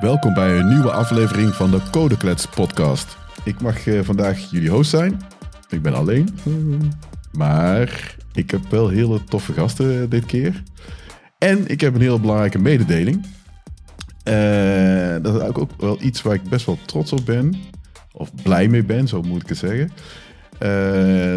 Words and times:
Welkom 0.00 0.34
bij 0.34 0.58
een 0.58 0.68
nieuwe 0.68 0.90
aflevering 0.90 1.54
van 1.54 1.70
de 1.70 1.80
Codeklets 1.90 2.46
podcast. 2.46 3.16
Ik 3.44 3.60
mag 3.60 3.86
eh, 3.86 4.00
vandaag 4.02 4.50
jullie 4.50 4.70
host 4.70 4.90
zijn. 4.90 5.20
Ik 5.68 5.82
ben 5.82 5.94
alleen. 5.94 6.28
Maar 7.32 8.16
ik 8.32 8.50
heb 8.50 8.60
wel 8.70 8.88
hele 8.88 9.24
toffe 9.24 9.52
gasten 9.52 10.10
dit 10.10 10.26
keer. 10.26 10.62
En 11.38 11.66
ik 11.66 11.80
heb 11.80 11.94
een 11.94 12.00
heel 12.00 12.20
belangrijke 12.20 12.58
mededeling. 12.58 13.26
Eh, 14.22 15.16
dat 15.22 15.34
is 15.34 15.40
ook 15.40 15.70
wel 15.78 15.98
iets 16.02 16.22
waar 16.22 16.34
ik 16.34 16.42
best 16.42 16.66
wel 16.66 16.78
trots 16.86 17.12
op 17.12 17.24
ben. 17.24 17.54
Of 18.12 18.30
blij 18.42 18.68
mee 18.68 18.84
ben, 18.84 19.08
zo 19.08 19.22
moet 19.22 19.42
ik 19.42 19.48
het 19.48 19.58
zeggen. 19.58 19.90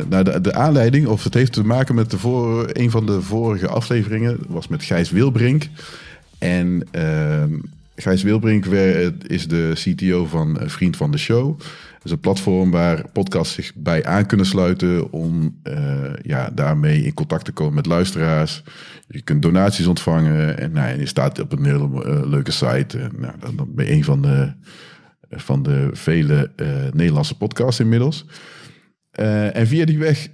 Nou, 0.10 0.24
de, 0.24 0.42
de, 0.42 0.54
aanleiding, 0.54 1.08
of 1.08 1.24
het 1.24 1.34
heeft 1.34 1.54
te 1.54 1.66
maken 1.66 1.96
met 1.96 2.12
de 2.12 2.18
voor, 2.18 2.70
een 2.72 2.92
van 2.92 3.06
de 3.06 3.22
vorige 3.22 3.68
afleveringen, 3.68 4.38
was 4.48 4.68
met 4.68 4.84
Gijs 4.84 5.12
Wilbrink. 5.12 5.70
En 6.38 6.88
uh, 6.92 7.44
Gijs 7.96 8.24
Wilbrink 8.24 8.66
is 9.28 9.48
de 9.48 9.72
CTO 9.74 10.26
van 10.26 10.60
Vriend 10.62 10.98
van 10.98 11.12
de 11.12 11.18
Show. 11.18 11.58
Dat 11.60 12.04
is 12.04 12.12
een 12.12 12.20
platform 12.20 12.72
waar 12.72 13.10
podcasts 13.12 13.54
zich 13.54 13.76
bij 13.76 14.06
aan 14.06 14.26
kunnen 14.26 14.46
sluiten 14.46 15.12
om 15.12 15.60
uh, 15.64 16.14
ja, 16.22 16.50
daarmee 16.50 17.04
in 17.04 17.14
contact 17.14 17.46
te 17.46 17.52
komen 17.52 17.74
met 17.74 17.86
luisteraars. 17.86 18.64
Je 19.08 19.22
kunt 19.22 19.42
donaties 19.42 19.86
ontvangen 19.86 20.60
en 20.60 20.72
nou, 20.72 21.00
je 21.00 21.06
staat 21.06 21.40
op 21.40 21.52
een 21.52 21.66
hele 21.66 22.28
leuke 22.28 22.52
site. 22.52 22.98
Uh, 22.98 23.06
nou, 23.18 23.34
dan 23.56 23.74
ben 23.76 23.86
je 23.86 23.92
een 23.92 24.04
van 24.04 24.22
de, 24.22 24.54
van 25.30 25.64
de 25.64 25.90
vele 25.92 26.52
Nederlandse 26.94 27.38
podcasts 27.38 27.80
inmiddels. 27.80 28.26
En 29.12 29.68
via 29.68 29.86
die 29.86 30.00
weg 30.00 30.32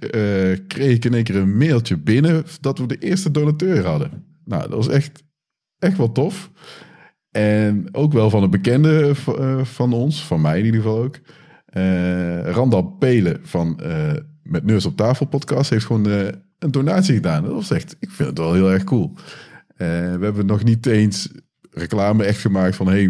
kreeg 0.66 0.94
ik 0.94 1.04
in 1.04 1.14
één 1.14 1.24
keer 1.24 1.36
een 1.36 1.56
mailtje 1.56 1.96
binnen 1.96 2.44
dat 2.60 2.78
we 2.78 2.86
de 2.86 2.98
eerste 2.98 3.30
donateur 3.30 3.86
hadden. 3.86 4.24
Nou, 4.44 4.62
dat 4.62 4.72
was 4.72 4.88
echt, 4.88 5.22
echt 5.78 5.96
wel 5.96 6.12
tof. 6.12 6.50
En 7.30 7.88
ook 7.92 8.12
wel 8.12 8.30
van 8.30 8.42
een 8.42 8.50
bekende 8.50 9.14
uh, 9.28 9.64
van 9.64 9.92
ons, 9.92 10.24
van 10.24 10.40
mij 10.40 10.58
in 10.58 10.64
ieder 10.64 10.80
geval 10.80 11.02
ook. 11.02 11.18
Randal 12.54 12.82
Pelen 12.82 13.38
van 13.42 13.80
Met 14.42 14.64
Neus 14.64 14.86
op 14.86 14.96
Tafel 14.96 15.26
podcast 15.26 15.70
heeft 15.70 15.84
gewoon 15.84 16.06
een 16.58 16.70
donatie 16.70 17.14
gedaan. 17.14 17.42
Dat 17.42 17.52
was 17.52 17.70
echt, 17.70 17.96
ik 18.00 18.10
vind 18.10 18.28
het 18.28 18.38
wel 18.38 18.52
heel 18.54 18.70
erg 18.70 18.84
cool. 18.84 19.14
we 19.76 20.18
hebben 20.20 20.46
nog 20.46 20.64
niet 20.64 20.86
eens 20.86 21.28
reclame 21.70 22.24
echt 22.24 22.40
gemaakt 22.40 22.76
van 22.76 22.88
hey, 22.88 23.08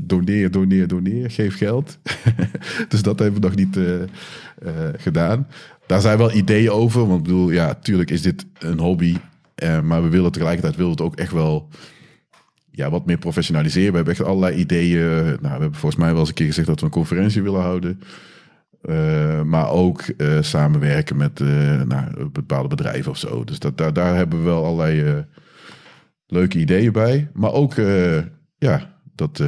doneer, 0.00 0.50
doneer, 0.50 0.88
doneer, 0.88 1.30
geef 1.30 1.56
geld. 1.56 1.98
dus 2.88 3.02
dat 3.02 3.18
hebben 3.18 3.40
we 3.40 3.46
nog 3.46 3.56
niet 3.56 3.76
uh, 3.76 3.94
uh, 3.94 4.06
gedaan. 4.96 5.46
Daar 5.86 6.00
zijn 6.00 6.18
wel 6.18 6.32
ideeën 6.32 6.70
over, 6.70 7.06
want 7.06 7.18
ik 7.18 7.24
bedoel, 7.24 7.50
ja, 7.50 7.74
tuurlijk 7.74 8.10
is 8.10 8.22
dit 8.22 8.46
een 8.58 8.78
hobby, 8.78 9.16
uh, 9.62 9.80
maar 9.80 10.02
we 10.02 10.08
willen 10.08 10.32
tegelijkertijd 10.32 10.76
willen 10.76 10.90
het 10.90 11.00
ook 11.00 11.16
echt 11.16 11.32
wel 11.32 11.68
ja, 12.70 12.90
wat 12.90 13.06
meer 13.06 13.18
professionaliseren. 13.18 13.90
We 13.90 13.96
hebben 13.96 14.14
echt 14.14 14.24
allerlei 14.24 14.56
ideeën. 14.56 15.24
Nou, 15.24 15.38
we 15.40 15.48
hebben 15.48 15.74
volgens 15.74 16.00
mij 16.00 16.10
wel 16.10 16.20
eens 16.20 16.28
een 16.28 16.34
keer 16.34 16.46
gezegd 16.46 16.66
dat 16.66 16.80
we 16.80 16.86
een 16.86 16.92
conferentie 16.92 17.42
willen 17.42 17.60
houden. 17.60 18.00
maar 19.48 19.70
ook 19.70 20.04
samenwerken 20.40 21.16
met 21.16 21.40
nou, 21.88 22.28
bepaalde 22.32 22.68
bedrijven 22.68 23.10
of 23.10 23.18
zo. 23.18 23.44
Dus 23.44 23.58
dat, 23.58 23.78
daar, 23.78 23.92
daar 23.92 24.16
hebben 24.16 24.38
we 24.38 24.44
wel 24.44 24.64
allerlei 24.64 25.24
leuke 26.26 26.58
ideeën 26.58 26.92
bij. 26.92 27.30
Maar 27.32 27.52
ook 27.52 27.74
ja, 28.58 28.96
dat 29.14 29.42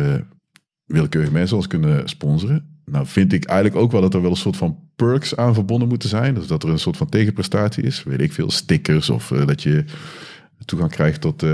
willekeurige 0.84 1.32
mensen 1.32 1.56
ons 1.56 1.66
kunnen 1.66 2.08
sponsoren. 2.08 2.70
Nou 2.84 3.06
vind 3.06 3.32
ik 3.32 3.44
eigenlijk 3.44 3.82
ook 3.82 3.92
wel 3.92 4.00
dat 4.00 4.14
er 4.14 4.22
wel 4.22 4.30
een 4.30 4.36
soort 4.36 4.56
van 4.56 4.78
perks 4.96 5.36
aan 5.36 5.54
verbonden 5.54 5.88
moeten 5.88 6.08
zijn. 6.08 6.34
Dus 6.34 6.46
dat 6.46 6.62
er 6.62 6.68
een 6.68 6.78
soort 6.78 6.96
van 6.96 7.08
tegenprestatie 7.08 7.82
is. 7.82 8.02
Weet 8.02 8.20
ik 8.20 8.32
veel, 8.32 8.50
stickers 8.50 9.10
of 9.10 9.28
dat 9.28 9.62
je 9.62 9.84
toegang 10.64 10.90
krijgt 10.90 11.20
tot 11.20 11.44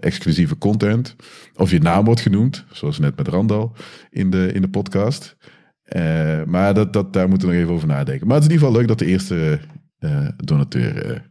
exclusieve 0.00 0.58
content. 0.58 1.16
Of 1.54 1.70
je 1.70 1.80
naam 1.80 2.04
wordt 2.04 2.20
genoemd, 2.20 2.64
zoals 2.72 2.98
net 2.98 3.16
met 3.16 3.28
Randal 3.28 3.76
in 4.10 4.30
de, 4.30 4.50
in 4.52 4.62
de 4.62 4.68
podcast. 4.68 5.36
maar 6.46 6.74
dat, 6.74 6.92
dat, 6.92 7.12
daar 7.12 7.28
moeten 7.28 7.48
we 7.48 7.54
nog 7.54 7.62
even 7.62 7.74
over 7.74 7.88
nadenken. 7.88 8.26
Maar 8.26 8.36
het 8.36 8.44
is 8.44 8.50
in 8.50 8.54
ieder 8.54 8.66
geval 8.66 8.80
leuk 8.80 8.88
dat 8.88 8.98
de 8.98 9.06
eerste 9.06 9.60
donateur 10.36 11.22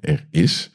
er 0.00 0.26
is. 0.30 0.74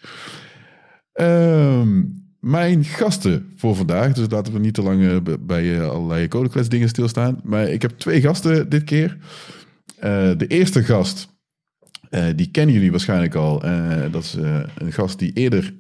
Um, 1.13 2.17
mijn 2.39 2.83
gasten 2.83 3.53
voor 3.55 3.75
vandaag, 3.75 4.13
dus 4.13 4.25
laten 4.29 4.53
we 4.53 4.59
niet 4.59 4.73
te 4.73 4.81
lang 4.81 5.23
bij 5.45 5.83
allerlei 5.83 6.27
codeklets 6.27 6.69
dingen 6.69 6.89
stilstaan. 6.89 7.39
Maar 7.43 7.67
ik 7.67 7.81
heb 7.81 7.91
twee 7.91 8.21
gasten 8.21 8.69
dit 8.69 8.83
keer. 8.83 9.17
De 10.37 10.45
eerste 10.47 10.83
gast, 10.83 11.38
die 12.35 12.51
kennen 12.51 12.75
jullie 12.75 12.91
waarschijnlijk 12.91 13.35
al. 13.35 13.59
dat 14.11 14.23
is 14.23 14.37
een 14.77 14.91
gast 14.91 15.19
die 15.19 15.33
eerder 15.33 15.73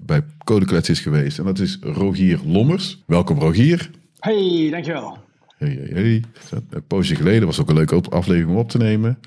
bij 0.00 0.22
Codeklets 0.44 0.88
is 0.88 1.00
geweest. 1.00 1.38
En 1.38 1.44
dat 1.44 1.58
is 1.58 1.78
Rogier 1.80 2.40
Lommers. 2.44 3.02
Welkom 3.06 3.38
Rogier. 3.38 3.90
Hey, 4.18 4.68
dankjewel. 4.70 5.18
Hey, 5.56 5.68
hey, 5.68 6.02
hey. 6.02 6.22
Een 6.70 6.86
poosje 6.86 7.14
geleden 7.14 7.46
was 7.46 7.60
ook 7.60 7.68
een 7.68 7.74
leuke 7.74 8.00
aflevering 8.10 8.50
om 8.50 8.56
op 8.56 8.70
te 8.70 8.78
nemen. 8.78 9.18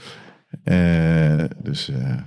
Dus 1.63 1.85
ja, 1.85 2.25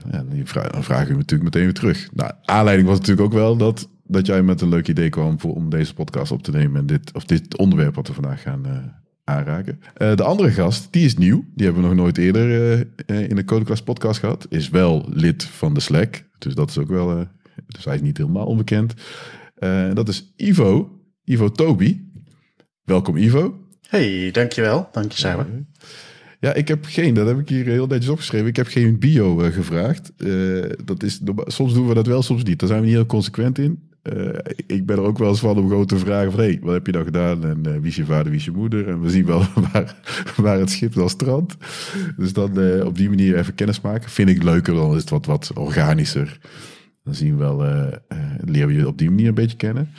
dan 0.70 0.84
vraag 0.84 1.08
ik 1.08 1.16
natuurlijk 1.16 1.42
meteen 1.42 1.62
weer 1.62 1.72
terug. 1.72 2.08
Nou, 2.12 2.32
aanleiding 2.42 2.88
was 2.88 2.98
natuurlijk 2.98 3.26
ook 3.26 3.32
wel 3.32 3.56
dat, 3.56 3.88
dat 4.04 4.26
jij 4.26 4.42
met 4.42 4.60
een 4.60 4.68
leuk 4.68 4.88
idee 4.88 5.08
kwam 5.08 5.40
voor, 5.40 5.54
om 5.54 5.70
deze 5.70 5.94
podcast 5.94 6.32
op 6.32 6.42
te 6.42 6.50
nemen. 6.50 6.80
En 6.80 6.86
dit, 6.86 7.12
of 7.14 7.24
dit 7.24 7.56
onderwerp 7.56 7.94
wat 7.94 8.08
we 8.08 8.14
vandaag 8.14 8.42
gaan 8.42 9.01
uh, 9.28 9.36
aanraken. 9.36 9.80
de 9.94 10.22
andere 10.22 10.50
gast, 10.50 10.92
die 10.92 11.04
is 11.04 11.16
nieuw. 11.16 11.44
Die 11.54 11.64
hebben 11.64 11.82
we 11.82 11.88
nog 11.88 11.98
nooit 11.98 12.18
eerder 12.18 12.78
in 13.06 13.36
de 13.36 13.44
Codeclass 13.44 13.82
podcast 13.82 14.20
gehad. 14.20 14.46
Is 14.48 14.68
wel 14.68 15.06
lid 15.08 15.44
van 15.44 15.74
de 15.74 15.80
Slack. 15.80 16.24
Dus 16.38 16.54
dat 16.54 16.70
is 16.70 16.78
ook 16.78 16.88
wel... 16.88 17.26
dus 17.66 17.84
hij 17.84 17.94
is 17.94 18.00
niet 18.00 18.16
helemaal 18.18 18.46
onbekend. 18.46 18.94
dat 19.94 20.08
is 20.08 20.32
Ivo. 20.36 21.00
Ivo 21.24 21.48
Toby. 21.48 22.00
Welkom 22.84 23.16
Ivo. 23.16 23.60
Hey, 23.88 24.30
dankjewel. 24.30 24.88
Dank 24.92 25.12
je, 25.12 25.18
Simon. 25.18 25.66
Ja, 26.42 26.54
ik 26.54 26.68
heb 26.68 26.84
geen, 26.84 27.14
dat 27.14 27.26
heb 27.26 27.38
ik 27.38 27.48
hier 27.48 27.64
heel 27.64 27.86
netjes 27.86 28.08
opgeschreven. 28.10 28.46
Ik 28.46 28.56
heb 28.56 28.66
geen 28.66 28.98
bio 28.98 29.42
uh, 29.42 29.52
gevraagd. 29.52 30.12
Uh, 30.16 30.64
dat 30.84 31.02
is, 31.02 31.20
soms 31.46 31.74
doen 31.74 31.88
we 31.88 31.94
dat 31.94 32.06
wel, 32.06 32.22
soms 32.22 32.42
niet. 32.42 32.58
Daar 32.58 32.68
zijn 32.68 32.80
we 32.80 32.86
niet 32.86 32.94
heel 32.94 33.06
consequent 33.06 33.58
in. 33.58 33.90
Uh, 34.02 34.28
ik 34.66 34.86
ben 34.86 34.96
er 34.96 35.02
ook 35.02 35.18
wel 35.18 35.28
eens 35.28 35.40
van 35.40 35.58
om 35.58 35.68
gewoon 35.68 35.86
te 35.86 35.98
vragen 35.98 36.32
van... 36.32 36.40
hé, 36.40 36.58
wat 36.60 36.74
heb 36.74 36.86
je 36.86 36.92
dan 36.92 37.04
gedaan 37.04 37.44
en 37.44 37.80
wie 37.80 37.90
is 37.90 37.96
je 37.96 38.04
vader, 38.04 38.30
wie 38.30 38.38
is 38.38 38.44
je 38.44 38.50
moeder? 38.50 38.88
En 38.88 39.00
we 39.00 39.10
zien 39.10 39.26
wel 39.26 39.42
waar, 39.72 39.96
waar 40.36 40.58
het 40.58 40.70
schip 40.70 40.94
dan 40.94 41.08
strandt. 41.08 41.56
Dus 42.16 42.32
dan 42.32 42.82
op 42.84 42.96
die 42.96 43.08
manier 43.08 43.38
even 43.38 43.54
kennis 43.54 43.80
maken. 43.80 44.10
Vind 44.10 44.28
ik 44.28 44.42
leuker, 44.42 44.74
dan 44.74 44.94
is 44.94 45.00
het 45.00 45.10
wat, 45.10 45.26
wat 45.26 45.50
organischer. 45.54 46.38
Dan 47.04 47.14
zien 47.14 47.36
we 47.36 47.42
wel, 47.42 47.56
leren 48.44 48.68
we 48.68 48.74
je 48.74 48.86
op 48.86 48.98
die 48.98 49.10
manier 49.10 49.28
een 49.28 49.34
beetje 49.34 49.56
kennen. 49.56 49.90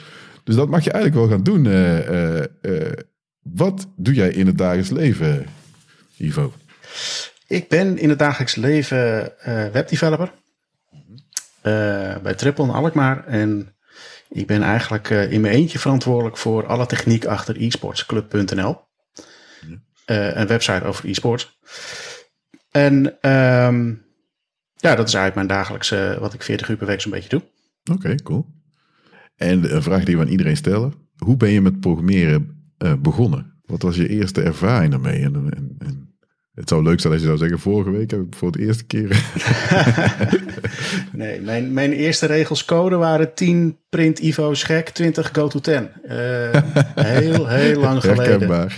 Dus 0.44 0.54
dat 0.54 0.68
mag 0.68 0.84
je 0.84 0.92
eigenlijk 0.92 1.26
wel 1.26 1.36
gaan 1.36 1.44
doen. 1.44 1.62
wat 3.42 3.88
doe 3.96 4.14
jij 4.14 4.30
in 4.30 4.46
het 4.46 4.58
dagelijks 4.58 4.90
leven, 4.90 5.46
Ivo? 6.16 6.52
Ik 7.46 7.68
ben 7.68 7.98
in 7.98 8.08
het 8.08 8.18
dagelijks 8.18 8.54
leven 8.54 9.32
webdeveloper 9.72 10.32
uh, 11.64 12.16
bij 12.22 12.34
Triple 12.34 12.64
in 12.64 12.70
Alkmaar. 12.70 13.26
En 13.26 13.73
ik 14.28 14.46
ben 14.46 14.62
eigenlijk 14.62 15.10
uh, 15.10 15.32
in 15.32 15.40
mijn 15.40 15.54
eentje 15.54 15.78
verantwoordelijk 15.78 16.36
voor 16.36 16.66
alle 16.66 16.86
techniek 16.86 17.24
achter 17.24 17.60
esportsclub.nl. 17.60 18.80
een 20.06 20.46
website 20.46 20.84
over 20.84 21.08
e-sports. 21.08 21.58
En 22.70 23.06
um, 23.30 24.04
ja, 24.76 24.94
dat 24.94 25.08
is 25.08 25.14
eigenlijk 25.14 25.34
mijn 25.34 25.46
dagelijkse, 25.46 26.16
wat 26.20 26.34
ik 26.34 26.42
40 26.42 26.68
uur 26.68 26.76
per 26.76 26.86
week 26.86 27.00
zo'n 27.00 27.10
beetje 27.10 27.28
doe. 27.28 27.42
Oké, 27.90 27.92
okay, 27.92 28.14
cool. 28.14 28.46
En 29.36 29.74
een 29.74 29.82
vraag 29.82 30.04
die 30.04 30.16
we 30.16 30.22
aan 30.22 30.28
iedereen 30.28 30.56
stellen. 30.56 30.94
Hoe 31.16 31.36
ben 31.36 31.50
je 31.50 31.60
met 31.60 31.80
programmeren 31.80 32.72
begonnen? 32.98 33.54
Wat 33.66 33.82
was 33.82 33.96
je 33.96 34.08
eerste 34.08 34.42
ervaring 34.42 34.90
daarmee? 34.90 35.22
En, 35.22 35.34
en, 35.34 35.76
en, 35.78 36.03
het 36.54 36.68
zou 36.68 36.82
leuk 36.82 37.00
zijn 37.00 37.12
als 37.12 37.22
je 37.22 37.28
zou 37.28 37.38
zeggen, 37.38 37.58
vorige 37.58 37.90
week 37.90 38.10
heb 38.10 38.20
ik 38.20 38.34
voor 38.34 38.50
het 38.50 38.60
eerste 38.60 38.84
keer. 38.84 39.24
nee, 41.12 41.40
mijn, 41.40 41.72
mijn 41.72 41.92
eerste 41.92 42.26
regels 42.26 42.64
code 42.64 42.96
waren 42.96 43.34
10 43.34 43.78
print 43.88 44.18
Ivo 44.18 44.50
gek, 44.54 44.88
20 44.88 45.30
go 45.32 45.48
to 45.48 45.60
10. 45.60 45.88
Uh, 46.04 46.12
heel, 46.94 47.48
heel 47.48 47.80
lang 47.80 48.00
geleden. 48.10 48.70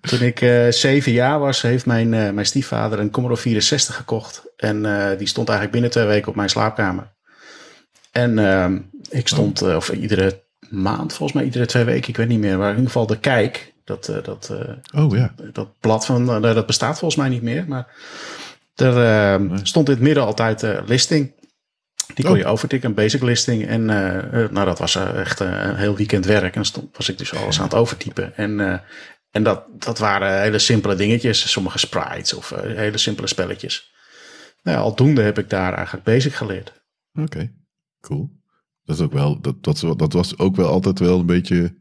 Toen 0.00 0.20
ik 0.20 0.40
uh, 0.40 0.68
zeven 0.68 1.12
jaar 1.12 1.38
was, 1.38 1.62
heeft 1.62 1.86
mijn, 1.86 2.12
uh, 2.12 2.30
mijn 2.30 2.46
stiefvader 2.46 2.98
een 2.98 3.10
Commodore 3.10 3.40
64 3.40 3.96
gekocht. 3.96 4.52
En 4.56 4.82
die 5.18 5.26
stond 5.26 5.48
eigenlijk 5.48 5.70
binnen 5.70 5.90
twee 5.90 6.06
weken 6.06 6.28
op 6.28 6.36
mijn 6.36 6.48
slaapkamer. 6.48 7.12
En 8.12 8.38
ehm, 8.38 8.78
ik 9.10 9.28
stond, 9.28 9.62
of 9.62 9.90
iedere 9.90 10.42
maand, 10.68 11.12
volgens 11.12 11.32
mij 11.32 11.44
iedere 11.44 11.66
twee 11.66 11.84
weken, 11.84 12.08
ik 12.08 12.16
weet 12.16 12.28
niet 12.28 12.38
meer, 12.38 12.58
maar 12.58 12.70
in 12.70 12.76
ieder 12.76 12.90
geval 12.90 13.06
de 13.06 13.18
kijk 13.18 13.71
dat, 13.84 14.08
uh, 14.08 14.22
dat, 14.22 14.48
uh, 14.52 15.04
oh, 15.04 15.16
ja. 15.16 15.34
dat 15.52 15.78
blad 15.80 16.06
van, 16.06 16.44
uh, 16.44 16.54
dat 16.54 16.66
bestaat 16.66 16.98
volgens 16.98 17.20
mij 17.20 17.28
niet 17.28 17.42
meer. 17.42 17.64
Maar 17.68 17.86
er 18.74 19.40
nee. 19.40 19.58
stond 19.62 19.88
in 19.88 19.94
het 19.94 20.02
midden 20.02 20.24
altijd 20.24 20.66
listing. 20.86 21.32
Die 22.14 22.24
kon 22.24 22.34
oh. 22.34 22.40
je 22.40 22.46
overtikken, 22.46 22.88
een 22.88 22.94
basic 22.94 23.22
listing. 23.22 23.66
En 23.66 23.84
nou, 23.84 24.64
dat 24.64 24.78
was 24.78 24.94
echt 24.96 25.40
een 25.40 25.76
heel 25.76 25.96
weekend 25.96 26.24
werk. 26.24 26.56
En 26.56 26.64
stond, 26.64 26.96
was 26.96 27.08
ik 27.08 27.18
dus 27.18 27.34
alles 27.34 27.58
aan 27.58 27.64
het 27.64 27.74
overtypen. 27.74 28.36
En, 28.36 28.82
en 29.30 29.42
dat, 29.42 29.64
dat 29.78 29.98
waren 29.98 30.40
hele 30.40 30.58
simpele 30.58 30.94
dingetjes. 30.94 31.50
Sommige 31.50 31.78
sprites 31.78 32.34
of 32.34 32.52
hele 32.56 32.98
simpele 32.98 33.26
spelletjes. 33.26 33.92
Nou, 34.62 34.78
aldoende 34.78 35.22
heb 35.22 35.38
ik 35.38 35.50
daar 35.50 35.74
eigenlijk 35.74 36.04
basic 36.04 36.32
geleerd. 36.32 36.82
Oké, 37.12 37.22
okay. 37.22 37.54
cool. 38.00 38.30
dat 38.84 38.96
is 38.96 39.02
ook 39.02 39.12
wel, 39.12 39.40
dat, 39.40 39.62
dat, 39.62 39.84
dat 39.96 40.12
was 40.12 40.38
ook 40.38 40.56
wel 40.56 40.68
altijd 40.68 40.98
wel 40.98 41.18
een 41.18 41.26
beetje, 41.26 41.78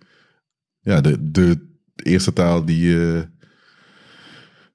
ja, 0.80 1.02
de, 1.02 1.32
de 1.32 1.71
eerste 1.96 2.34
taal 2.34 2.66
die 2.66 2.90
je, 2.90 3.28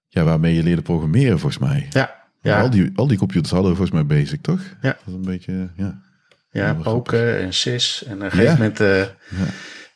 ja, 0.08 0.24
waarmee 0.24 0.54
je 0.54 0.62
leerde 0.62 0.82
programmeren 0.82 1.38
volgens 1.38 1.62
mij. 1.62 1.86
Ja. 1.90 2.24
ja. 2.40 2.60
Al, 2.60 2.70
die, 2.70 2.92
al 2.94 3.06
die 3.06 3.18
computers 3.18 3.50
hadden 3.50 3.76
volgens 3.76 3.90
mij 3.90 4.06
basic, 4.06 4.42
toch? 4.42 4.60
Ja. 4.60 4.88
Dat 4.90 5.06
is 5.06 5.12
een 5.12 5.24
beetje, 5.24 5.70
ja. 5.76 6.04
Ja, 6.50 6.74
poken 6.74 7.40
en 7.40 7.54
sys. 7.54 8.04
En 8.04 8.14
op 8.14 8.20
een 8.20 8.30
gegeven 8.30 8.52
moment, 8.52 8.80
uh, 8.80 9.00
ja. 9.00 9.46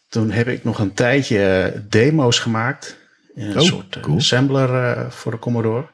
toen 0.08 0.30
heb 0.30 0.48
ik 0.48 0.64
nog 0.64 0.78
een 0.78 0.92
tijdje 0.92 1.72
demo's 1.88 2.38
gemaakt. 2.38 2.98
Een 3.34 3.58
oh, 3.58 3.60
soort 3.60 4.00
cool. 4.00 4.16
assembler 4.16 4.70
uh, 4.70 5.10
voor 5.10 5.32
de 5.32 5.38
Commodore. 5.38 5.86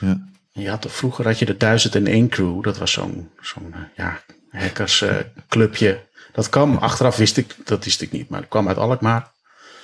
Ja. 0.00 0.32
En 0.52 0.62
je 0.62 0.68
had, 0.68 0.86
vroeger 0.88 1.26
had 1.26 1.38
je 1.38 1.44
de 1.44 1.56
1001 1.56 2.28
crew. 2.28 2.62
Dat 2.62 2.78
was 2.78 2.92
zo'n 2.92 3.30
zo'n 3.40 3.74
ja, 3.96 4.20
hackersclubje. 4.50 6.06
dat 6.32 6.48
kwam, 6.48 6.76
achteraf 6.76 7.16
wist 7.16 7.36
ik, 7.36 7.54
dat 7.64 7.84
wist 7.84 8.00
ik 8.00 8.12
niet, 8.12 8.28
maar 8.28 8.40
het 8.40 8.48
kwam 8.48 8.68
uit 8.68 8.76
Alkmaar. 8.76 9.30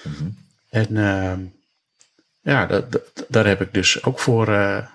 Mm 0.05 0.13
-hmm. 0.19 0.37
En 0.71 0.87
uh, 0.91 1.39
ja, 2.41 2.67
dat, 2.67 2.93
dat, 2.93 3.27
daar 3.29 3.47
heb 3.47 3.61
ik 3.61 3.75
dus 3.75 4.03
ook 4.03 4.19
voor, 4.19 4.49
uh, 4.49 4.87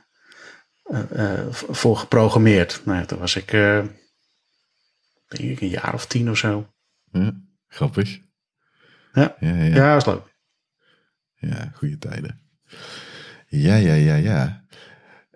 uh, 1.13 1.47
voor 1.51 1.97
geprogrammeerd. 1.97 2.81
Nou 2.85 2.99
ja, 2.99 3.05
toen 3.05 3.19
was 3.19 3.35
ik, 3.35 3.51
denk 3.51 3.89
ik, 5.27 5.61
een 5.61 5.67
jaar 5.67 5.93
of 5.93 6.05
tien 6.05 6.29
of 6.29 6.37
zo. 6.37 6.73
Ja, 7.11 7.41
grappig. 7.67 8.19
Ja, 9.13 9.35
ja, 9.39 9.53
ja. 9.53 9.75
ja 9.75 9.93
was 9.93 10.05
leuk. 10.05 10.33
Ja, 11.35 11.71
goede 11.73 11.97
tijden. 11.97 12.41
Ja, 13.47 13.75
ja, 13.75 13.93
ja, 13.93 14.15
ja. 14.15 14.63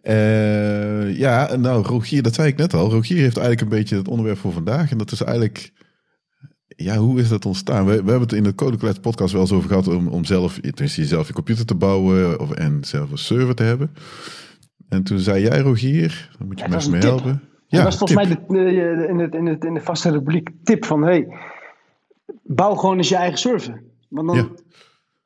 Uh, 0.03 1.17
ja, 1.17 1.55
nou, 1.55 1.85
Rogier, 1.85 2.23
dat 2.23 2.33
zei 2.33 2.47
ik 2.47 2.57
net 2.57 2.73
al. 2.73 2.89
Rogier 2.89 3.17
heeft 3.17 3.37
eigenlijk 3.37 3.61
een 3.61 3.77
beetje 3.77 3.95
het 3.95 4.07
onderwerp 4.07 4.37
voor 4.37 4.53
vandaag. 4.53 4.91
En 4.91 4.97
dat 4.97 5.11
is 5.11 5.21
eigenlijk, 5.21 5.71
ja, 6.83 6.97
hoe 6.97 7.19
is 7.19 7.29
dat 7.29 7.45
ontstaan? 7.45 7.85
We, 7.85 7.91
we 7.91 8.09
hebben 8.09 8.21
het 8.21 8.33
in 8.33 8.43
de 8.43 8.55
Codeclass 8.55 8.99
podcast 8.99 9.31
wel 9.33 9.41
eens 9.41 9.51
over 9.51 9.69
gehad 9.69 9.87
om, 9.87 10.07
om 10.07 10.25
zelf, 10.25 10.59
zelf 10.85 11.27
je 11.27 11.33
computer 11.33 11.65
te 11.65 11.75
bouwen 11.75 12.39
of, 12.39 12.51
en 12.51 12.77
zelf 12.81 13.11
een 13.11 13.17
server 13.17 13.55
te 13.55 13.63
hebben. 13.63 13.91
En 14.89 15.03
toen 15.03 15.19
zei 15.19 15.41
jij, 15.41 15.59
Rogier, 15.59 16.29
dan 16.37 16.47
moet 16.47 16.59
je 16.59 16.69
ja, 16.69 16.77
me 16.77 16.89
mee 16.89 17.01
helpen. 17.01 17.41
Ja, 17.67 17.77
dat 17.77 17.85
was 17.85 17.97
volgens 17.97 18.27
tip. 18.27 18.49
mij 18.49 18.63
de, 18.63 19.07
in, 19.07 19.19
het, 19.19 19.33
in, 19.33 19.45
het, 19.45 19.65
in 19.65 19.73
de 19.73 19.81
vaste 19.81 20.11
rubriek 20.11 20.49
tip 20.63 20.85
van, 20.85 21.03
hey, 21.03 21.27
bouw 22.43 22.75
gewoon 22.75 22.97
eens 22.97 23.09
je 23.09 23.15
eigen 23.15 23.39
server. 23.39 23.83
Want 24.09 24.27
dan, 24.27 24.37
ja 24.37 24.47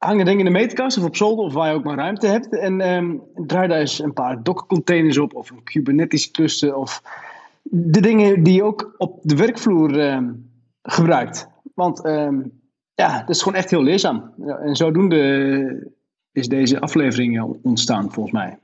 hangen 0.04 0.26
dingen 0.26 0.40
in 0.40 0.54
de 0.54 0.60
meterkast 0.60 0.98
of 0.98 1.04
op 1.04 1.16
zolder 1.16 1.46
of 1.46 1.54
waar 1.54 1.70
je 1.70 1.76
ook 1.76 1.84
maar 1.84 1.98
ruimte 1.98 2.28
hebt. 2.28 2.58
En 2.58 2.94
um, 2.94 3.22
draai 3.36 3.68
daar 3.68 3.80
eens 3.80 4.00
een 4.00 4.14
paar 4.14 4.44
Docker 4.44 4.68
containers 4.68 5.18
op 5.18 5.36
of 5.36 5.50
een 5.50 5.64
Kubernetes 5.64 6.32
cluster 6.32 6.76
of 6.76 7.02
de 7.64 8.02
dingen 8.02 8.44
die 8.44 8.54
je 8.54 8.64
ook 8.64 8.96
op 8.98 9.20
de 9.22 9.36
werkvloer 9.36 10.14
um, 10.14 10.52
gebruikt. 10.84 11.48
Want 11.74 12.06
um, 12.06 12.62
ja, 12.96 13.20
dat 13.20 13.30
is 13.30 13.42
gewoon 13.42 13.58
echt 13.58 13.70
heel 13.70 13.84
leerzaam. 13.84 14.34
En 14.62 14.76
zodoende 14.76 15.94
is 16.32 16.48
deze 16.48 16.80
aflevering 16.80 17.60
ontstaan 17.62 18.12
volgens 18.12 18.34
mij. 18.34 18.60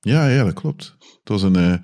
Ja, 0.00 0.26
ja, 0.26 0.44
dat 0.44 0.54
klopt. 0.54 0.96
Het 0.98 1.28
was 1.28 1.42
een 1.42 1.58
uh, 1.58 1.74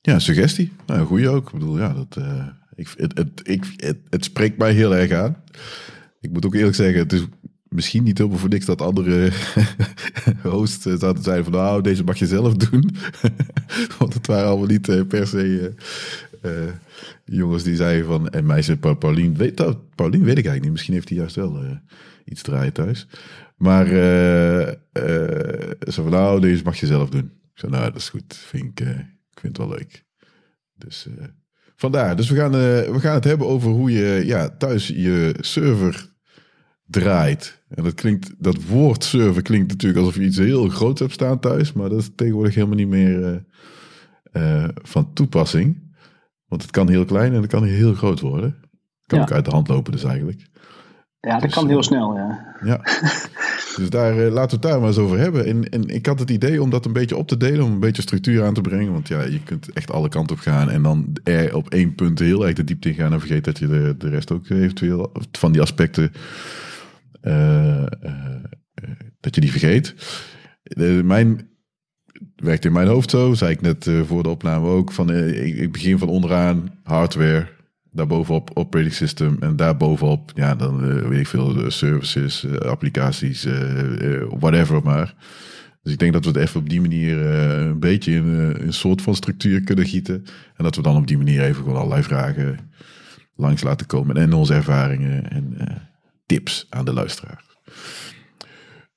ja, 0.00 0.18
suggestie. 0.18 0.72
Nou, 0.86 1.06
goede 1.06 1.28
ook. 1.28 1.46
Ik 1.46 1.58
bedoel, 1.58 1.78
ja, 1.78 1.92
dat, 1.92 2.16
uh, 2.18 2.46
ik, 2.74 2.88
het, 2.96 3.18
het, 3.18 3.40
ik, 3.42 3.64
het, 4.08 4.24
spreekt 4.24 4.58
mij 4.58 4.72
heel 4.72 4.96
erg 4.96 5.12
aan. 5.12 5.36
Ik 6.20 6.32
moet 6.32 6.46
ook 6.46 6.54
eerlijk 6.54 6.74
zeggen, 6.74 7.02
het 7.02 7.12
is 7.12 7.26
misschien 7.68 8.02
niet 8.02 8.18
helemaal 8.18 8.38
voor 8.38 8.48
niks 8.48 8.66
dat 8.66 8.82
andere 8.82 9.30
hosts 10.42 10.82
zaten 10.82 11.22
zeiden 11.22 11.44
van 11.44 11.52
nou, 11.52 11.82
deze 11.82 12.04
mag 12.04 12.18
je 12.18 12.26
zelf 12.26 12.54
doen. 12.54 12.90
Want 13.98 14.14
het 14.14 14.26
waren 14.26 14.48
allemaal 14.48 14.66
niet 14.66 15.08
per 15.08 15.26
se 15.26 15.74
jongens 17.24 17.62
die 17.62 17.76
zeiden 17.76 18.06
van, 18.06 18.28
en 18.28 18.46
meisje 18.46 18.76
Paulien, 18.76 19.36
weet, 19.36 19.56
dat, 19.56 19.94
Paulien 19.94 20.24
weet 20.24 20.38
ik 20.38 20.44
eigenlijk 20.44 20.62
niet. 20.62 20.72
Misschien 20.72 20.94
heeft 20.94 21.08
hij 21.08 21.18
juist 21.18 21.36
wel 21.36 21.64
uh, 21.64 21.70
iets 22.24 22.42
draaien 22.42 22.72
thuis. 22.72 23.06
Maar 23.56 23.86
ze 23.86 24.76
van 25.90 26.10
nou, 26.10 26.40
deze 26.40 26.62
mag 26.64 26.76
je 26.76 26.86
zelf 26.86 27.10
doen. 27.10 27.32
Ik 27.52 27.58
zei 27.58 27.72
nou, 27.72 27.84
dat 27.84 28.00
is 28.00 28.08
goed. 28.08 28.36
Vind 28.36 28.64
ik, 28.64 28.80
ik 29.30 29.40
vind 29.40 29.56
het 29.56 29.66
wel 29.66 29.68
leuk. 29.68 30.04
Dus 30.74 31.06
vandaar. 31.76 32.16
Dus 32.16 32.30
we 32.30 32.36
gaan, 32.36 32.52
we 32.92 33.00
gaan 33.00 33.14
het 33.14 33.24
hebben 33.24 33.46
over 33.46 33.70
hoe 33.70 33.90
je 33.90 34.22
ja, 34.24 34.48
thuis 34.48 34.86
je 34.86 35.34
server 35.40 36.08
draait. 36.86 37.62
En 37.68 37.84
dat 37.84 37.94
klinkt, 37.94 38.34
dat 38.38 38.64
woord 38.64 39.04
server 39.04 39.42
klinkt 39.42 39.68
natuurlijk 39.68 40.00
alsof 40.00 40.16
je 40.16 40.24
iets 40.26 40.36
heel 40.36 40.68
groots 40.68 41.00
hebt 41.00 41.12
staan 41.12 41.40
thuis, 41.40 41.72
maar 41.72 41.88
dat 41.88 42.00
is 42.00 42.10
tegenwoordig 42.14 42.54
helemaal 42.54 42.76
niet 42.76 42.88
meer 42.88 43.44
van 44.82 45.12
toepassing. 45.12 45.89
Want 46.50 46.62
het 46.62 46.70
kan 46.70 46.88
heel 46.88 47.04
klein 47.04 47.32
en 47.34 47.40
het 47.40 47.50
kan 47.50 47.64
heel 47.64 47.94
groot 47.94 48.20
worden. 48.20 48.56
Kan 49.06 49.18
ja. 49.18 49.24
ook 49.24 49.32
uit 49.32 49.44
de 49.44 49.50
hand 49.50 49.68
lopen 49.68 49.92
dus 49.92 50.04
eigenlijk. 50.04 50.48
Ja, 51.20 51.32
dat 51.32 51.42
dus, 51.42 51.52
kan 51.52 51.68
heel 51.68 51.76
uh, 51.76 51.82
snel, 51.82 52.14
ja. 52.16 52.56
Ja, 52.64 52.80
dus 53.76 53.90
daar, 53.90 54.14
laten 54.14 54.60
we 54.60 54.66
het 54.66 54.72
daar 54.72 54.78
maar 54.78 54.88
eens 54.88 54.98
over 54.98 55.18
hebben. 55.18 55.46
En, 55.46 55.68
en 55.68 55.88
ik 55.88 56.06
had 56.06 56.18
het 56.18 56.30
idee 56.30 56.62
om 56.62 56.70
dat 56.70 56.84
een 56.84 56.92
beetje 56.92 57.16
op 57.16 57.28
te 57.28 57.36
delen, 57.36 57.64
om 57.64 57.72
een 57.72 57.80
beetje 57.80 58.02
structuur 58.02 58.44
aan 58.44 58.54
te 58.54 58.60
brengen. 58.60 58.92
Want 58.92 59.08
ja, 59.08 59.22
je 59.22 59.42
kunt 59.42 59.72
echt 59.72 59.90
alle 59.90 60.08
kanten 60.08 60.36
op 60.36 60.42
gaan 60.42 60.70
en 60.70 60.82
dan 60.82 61.16
er 61.24 61.54
op 61.54 61.70
één 61.70 61.94
punt 61.94 62.18
heel 62.18 62.46
erg 62.46 62.54
de 62.54 62.64
diepte 62.64 62.88
in 62.88 62.94
gaan 62.94 63.12
en 63.12 63.20
vergeet 63.20 63.44
dat 63.44 63.58
je 63.58 63.66
de, 63.66 63.94
de 63.98 64.08
rest 64.08 64.32
ook 64.32 64.48
eventueel 64.48 65.12
van 65.32 65.52
die 65.52 65.60
aspecten 65.60 66.12
uh, 67.22 67.86
uh, 68.02 68.40
dat 69.20 69.34
je 69.34 69.40
die 69.40 69.50
vergeet. 69.50 69.94
mijn 71.04 71.48
werkt 72.40 72.64
in 72.64 72.72
mijn 72.72 72.88
hoofd 72.88 73.10
zo, 73.10 73.34
zei 73.34 73.50
ik 73.50 73.60
net 73.60 73.90
voor 74.06 74.22
de 74.22 74.28
opname 74.28 74.68
ook. 74.68 74.92
Van, 74.92 75.14
ik, 75.14 75.56
ik, 75.56 75.72
begin 75.72 75.98
van 75.98 76.08
onderaan 76.08 76.78
hardware, 76.82 77.48
daarbovenop 77.92 78.50
operating 78.54 78.94
system 78.94 79.36
en 79.40 79.56
daarbovenop, 79.56 80.32
ja, 80.34 80.54
dan 80.54 81.08
weet 81.08 81.20
ik 81.20 81.26
veel, 81.26 81.70
services, 81.70 82.46
applicaties, 82.58 83.46
whatever 84.38 84.82
maar. 84.82 85.14
Dus 85.82 85.92
ik 85.92 85.98
denk 85.98 86.12
dat 86.12 86.24
we 86.24 86.30
het 86.30 86.40
even 86.40 86.60
op 86.60 86.68
die 86.68 86.80
manier 86.80 87.26
een 87.26 87.78
beetje 87.78 88.12
in 88.12 88.26
een 88.26 88.72
soort 88.72 89.02
van 89.02 89.14
structuur 89.14 89.60
kunnen 89.60 89.86
gieten. 89.86 90.24
En 90.56 90.64
dat 90.64 90.76
we 90.76 90.82
dan 90.82 90.96
op 90.96 91.06
die 91.06 91.16
manier 91.16 91.42
even 91.42 91.62
gewoon 91.62 91.76
allerlei 91.76 92.02
vragen 92.02 92.58
langs 93.36 93.62
laten 93.62 93.86
komen 93.86 94.16
en 94.16 94.32
onze 94.32 94.54
ervaringen 94.54 95.30
en 95.30 95.56
tips 96.26 96.66
aan 96.68 96.84
de 96.84 96.92
luisteraar. 96.92 97.44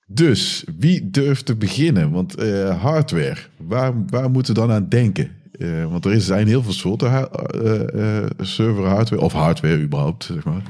Dus 0.08 0.64
wie 0.78 1.10
durft 1.10 1.46
te 1.46 1.56
beginnen? 1.56 2.12
Want 2.12 2.40
uh, 2.40 2.82
hardware, 2.82 3.38
waar, 3.58 4.06
waar 4.06 4.32
moeten 4.32 4.54
we 4.54 4.60
dan 4.60 4.72
aan 4.72 4.90
denken? 4.90 5.42
Uh, 5.52 5.86
want 5.92 6.06
er 6.06 6.22
zijn 6.22 6.48
heel 6.48 6.64
veel 6.64 6.74
soorten 6.74 7.30
uh, 7.56 8.26
server 8.40 8.86
hardware, 8.86 9.22
of 9.22 9.34
hardware 9.34 9.80
überhaupt, 9.80 10.24
zeg 10.24 10.44
maar. 10.44 10.62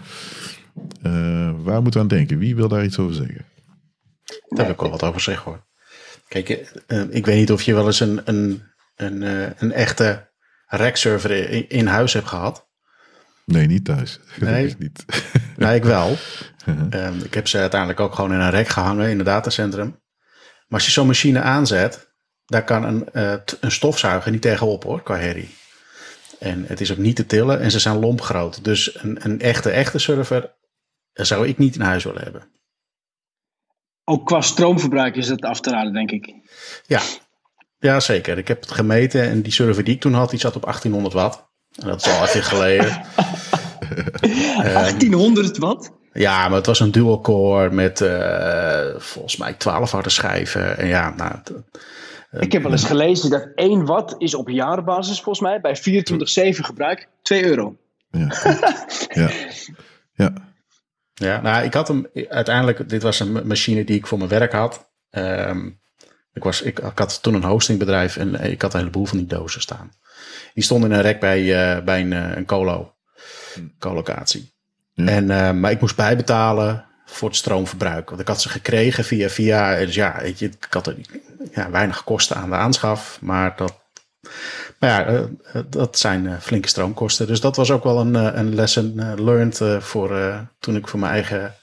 waar 1.63 1.81
moeten 1.81 1.93
we 1.93 1.99
aan 1.99 2.17
denken? 2.17 2.37
Wie 2.37 2.55
wil 2.55 2.67
daar 2.67 2.83
iets 2.83 2.99
over 2.99 3.15
zeggen? 3.15 3.45
Daar 4.47 4.65
heb 4.65 4.75
ik 4.75 4.81
wel 4.81 4.89
wat 4.89 5.03
over 5.03 5.21
zeggen 5.21 5.51
hoor. 5.51 5.65
Kijk, 6.27 6.49
ik 7.09 7.25
weet 7.25 7.37
niet 7.37 7.51
of 7.51 7.61
je 7.61 7.73
wel 7.73 7.85
eens 7.85 7.99
een, 7.99 8.21
een, 8.25 8.61
een, 8.95 9.21
een 9.57 9.71
echte 9.71 10.29
rack-server 10.65 11.31
in, 11.31 11.69
in 11.69 11.87
huis 11.87 12.13
hebt 12.13 12.27
gehad. 12.27 12.67
Nee, 13.45 13.67
niet 13.67 13.85
thuis. 13.85 14.19
Nee, 14.39 14.75
niet. 14.79 15.05
nee 15.57 15.75
ik 15.75 15.83
wel. 15.83 16.17
um, 16.93 17.19
ik 17.23 17.33
heb 17.33 17.47
ze 17.47 17.57
uiteindelijk 17.57 17.99
ook 17.99 18.15
gewoon 18.15 18.33
in 18.33 18.39
een 18.39 18.49
rek 18.49 18.67
gehangen 18.67 19.09
in 19.09 19.17
het 19.17 19.25
datacentrum. 19.25 20.01
Maar 20.67 20.79
als 20.79 20.85
je 20.85 20.91
zo'n 20.91 21.07
machine 21.07 21.41
aanzet, 21.41 22.13
daar 22.45 22.63
kan 22.63 22.83
een, 22.83 23.07
uh, 23.13 23.33
een 23.59 23.71
stofzuiger 23.71 24.31
niet 24.31 24.41
tegenop 24.41 24.83
hoor, 24.83 25.03
qua 25.03 25.17
herrie. 25.17 25.55
En 26.39 26.65
het 26.67 26.81
is 26.81 26.91
ook 26.91 26.97
niet 26.97 27.15
te 27.15 27.25
tillen 27.25 27.59
en 27.59 27.71
ze 27.71 27.79
zijn 27.79 27.99
lompgroot. 27.99 28.63
Dus 28.63 29.03
een, 29.03 29.25
een 29.25 29.41
echte, 29.41 29.69
echte 29.69 29.99
server 29.99 30.53
zou 31.13 31.47
ik 31.47 31.57
niet 31.57 31.75
in 31.75 31.81
huis 31.81 32.03
willen 32.03 32.23
hebben. 32.23 32.51
Ook 34.03 34.25
qua 34.25 34.41
stroomverbruik 34.41 35.15
is 35.15 35.29
het 35.29 35.41
af 35.41 35.59
te 35.59 35.69
raden, 35.69 35.93
denk 35.93 36.11
ik. 36.11 36.33
Ja, 36.85 37.01
ja 37.79 37.99
zeker. 37.99 38.37
Ik 38.37 38.47
heb 38.47 38.61
het 38.61 38.71
gemeten 38.71 39.21
en 39.21 39.41
die 39.41 39.51
server 39.51 39.83
die 39.83 39.93
ik 39.93 40.01
toen 40.01 40.13
had, 40.13 40.29
die 40.29 40.39
zat 40.39 40.55
op 40.55 40.61
1800 40.61 41.13
watt. 41.13 41.51
En 41.81 41.87
dat 41.87 42.05
is 42.05 42.11
al 42.11 42.25
even 42.25 42.43
geleden. 42.43 43.01
1800 44.63 45.57
wat? 45.57 45.91
Ja, 46.13 46.47
maar 46.47 46.57
het 46.57 46.65
was 46.65 46.79
een 46.79 46.91
dual 46.91 47.21
core 47.21 47.69
met 47.69 48.01
uh, 48.01 48.79
volgens 48.97 49.37
mij 49.37 49.53
12 49.53 49.91
harde 49.91 50.09
schijven. 50.09 50.77
En 50.77 50.87
ja, 50.87 51.13
nou, 51.17 51.31
uh, 52.31 52.41
ik 52.41 52.51
heb 52.51 52.63
wel 52.63 52.71
eens 52.71 52.85
gelezen 52.85 53.29
dat 53.29 53.47
1 53.55 53.85
watt 53.85 54.15
is 54.17 54.33
op 54.33 54.49
jaarbasis 54.49 55.21
volgens 55.21 55.39
mij 55.39 55.61
bij 55.61 55.77
24-7 55.77 56.59
gebruik 56.59 57.07
2 57.21 57.45
euro. 57.45 57.75
Ja. 58.11 58.27
ja. 59.21 59.29
ja. 60.13 60.33
Ja, 61.13 61.41
nou, 61.41 61.63
ik 61.63 61.73
had 61.73 61.87
hem 61.87 62.07
uiteindelijk. 62.29 62.89
Dit 62.89 63.03
was 63.03 63.19
een 63.19 63.47
machine 63.47 63.83
die 63.83 63.97
ik 63.97 64.07
voor 64.07 64.17
mijn 64.17 64.29
werk 64.29 64.51
had. 64.51 64.89
Um, 65.11 65.79
ik, 66.33 66.43
was, 66.43 66.61
ik, 66.61 66.79
ik, 66.79 66.97
had 66.99 67.23
toen 67.23 67.33
een 67.33 67.43
hostingbedrijf 67.43 68.17
en 68.17 68.51
ik 68.51 68.61
had 68.61 68.73
een 68.73 68.79
heleboel 68.79 69.05
van 69.05 69.17
die 69.17 69.27
dozen 69.27 69.61
staan. 69.61 69.91
Die 70.53 70.63
stonden 70.63 70.91
in 70.91 70.95
een 70.95 71.01
rek 71.01 71.19
bij, 71.19 71.41
uh, 71.41 71.83
bij 71.83 72.01
een, 72.01 72.11
een 72.11 72.45
colo, 72.45 72.93
colocatie. 73.79 74.53
Ja. 74.93 75.05
En, 75.05 75.23
uh, 75.23 75.51
maar 75.51 75.71
ik 75.71 75.79
moest 75.79 75.95
bijbetalen 75.95 76.85
voor 77.05 77.27
het 77.27 77.37
stroomverbruik. 77.37 78.09
Want 78.09 78.21
ik 78.21 78.27
had 78.27 78.41
ze 78.41 78.49
gekregen 78.49 79.03
via 79.03 79.29
via. 79.29 79.77
Dus 79.77 79.95
ja, 79.95 80.19
weet 80.21 80.39
je, 80.39 80.45
ik 80.45 80.67
had 80.69 80.87
er 80.87 80.95
ja, 81.51 81.69
weinig 81.69 82.03
kosten 82.03 82.35
aan 82.35 82.49
de 82.49 82.55
aanschaf. 82.55 83.17
Maar 83.21 83.53
dat 83.55 83.81
Maar 84.79 84.89
ja, 84.89 85.27
dat 85.67 85.97
zijn 85.97 86.41
flinke 86.41 86.67
stroomkosten. 86.67 87.27
Dus 87.27 87.41
dat 87.41 87.55
was 87.55 87.71
ook 87.71 87.83
wel 87.83 87.99
een, 87.99 88.15
een 88.15 88.55
lesson 88.55 89.15
learned 89.23 89.83
voor 89.83 90.37
toen 90.59 90.75
ik 90.75 90.87
voor 90.87 90.99
mijn 90.99 91.11
eigen 91.11 91.55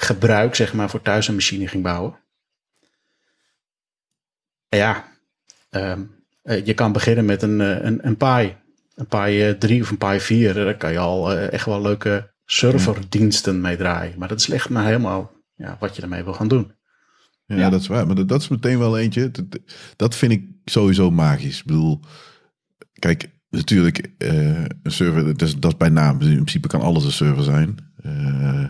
gebruik, 0.00 0.54
zeg 0.54 0.72
maar, 0.72 0.90
voor 0.90 1.02
thuis 1.02 1.28
een 1.28 1.34
machine 1.34 1.68
ging 1.68 1.82
bouwen. 1.82 2.18
ja, 4.68 5.04
ehm, 5.70 6.02
je 6.64 6.74
kan 6.74 6.92
beginnen 6.92 7.24
met 7.24 7.42
een, 7.42 7.60
een, 7.86 8.06
een 8.06 8.16
Pi. 8.16 8.54
Een 8.94 9.06
Pi 9.06 9.56
3 9.58 9.82
of 9.82 9.90
een 9.90 9.98
Pi 9.98 10.20
4. 10.20 10.54
Daar 10.54 10.76
kan 10.76 10.92
je 10.92 10.98
al 10.98 11.32
echt 11.32 11.66
wel 11.66 11.82
leuke 11.82 12.32
serverdiensten 12.44 13.60
mee 13.60 13.76
draaien. 13.76 14.18
Maar 14.18 14.28
dat 14.28 14.40
is 14.40 14.50
echt 14.50 14.68
maar 14.68 14.84
helemaal 14.84 15.32
ja, 15.54 15.76
wat 15.80 15.96
je 15.96 16.02
ermee 16.02 16.24
wil 16.24 16.32
gaan 16.32 16.48
doen. 16.48 16.72
Ja, 17.46 17.70
dat 17.70 17.80
is 17.80 17.86
waar. 17.86 18.06
Maar 18.06 18.26
dat, 18.26 18.40
is 18.40 18.48
meteen 18.48 18.78
wel 18.78 18.98
eentje. 18.98 19.30
Dat, 19.96 20.14
vind 20.14 20.32
ik 20.32 20.44
sowieso 20.64 21.10
magisch. 21.10 21.58
Ik 21.58 21.64
bedoel, 21.64 22.00
kijk, 22.92 23.30
natuurlijk, 23.48 24.10
uh, 24.18 24.64
een 24.82 24.92
server, 24.92 25.24
dat 25.24 25.42
is, 25.42 25.56
dat 25.56 25.72
is 25.72 25.76
bij 25.76 25.88
naam. 25.88 26.20
In 26.20 26.34
principe 26.34 26.68
kan 26.68 26.80
alles 26.80 27.04
een 27.04 27.12
server 27.12 27.44
zijn. 27.44 27.76
Uh, 28.06 28.64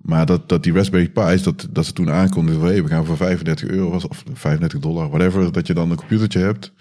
maar 0.00 0.26
dat, 0.26 0.48
dat 0.48 0.62
die 0.62 0.72
Raspberry 0.72 1.08
Pi's, 1.08 1.42
dat, 1.42 1.68
dat 1.70 1.86
ze 1.86 1.92
toen 1.92 2.10
aankondigden 2.10 2.62
van... 2.62 2.70
Hey, 2.70 2.82
we 2.82 2.88
gaan 2.88 3.04
voor 3.04 3.16
35 3.16 3.68
euro 3.68 4.00
of 4.08 4.24
35 4.32 4.80
dollar, 4.80 5.08
whatever, 5.08 5.52
dat 5.52 5.66
je 5.66 5.74
dan 5.74 5.90
een 5.90 5.96
computertje 5.96 6.38
hebt. 6.38 6.72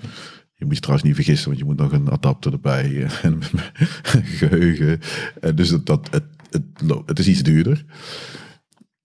Je 0.53 0.65
moet 0.65 0.73
je 0.73 0.79
trouwens 0.79 1.07
niet 1.07 1.15
vergissen, 1.15 1.47
want 1.47 1.59
je 1.59 1.65
moet 1.65 1.77
nog 1.77 1.91
een 1.91 2.11
adapter 2.11 2.51
erbij 2.51 3.07
en 3.21 3.39
geheugen. 4.23 4.99
Dus 5.55 5.69
dat, 5.69 5.85
dat, 5.85 6.07
het, 6.11 6.23
het, 6.49 6.63
het 7.05 7.19
is 7.19 7.27
iets 7.27 7.43
duurder. 7.43 7.85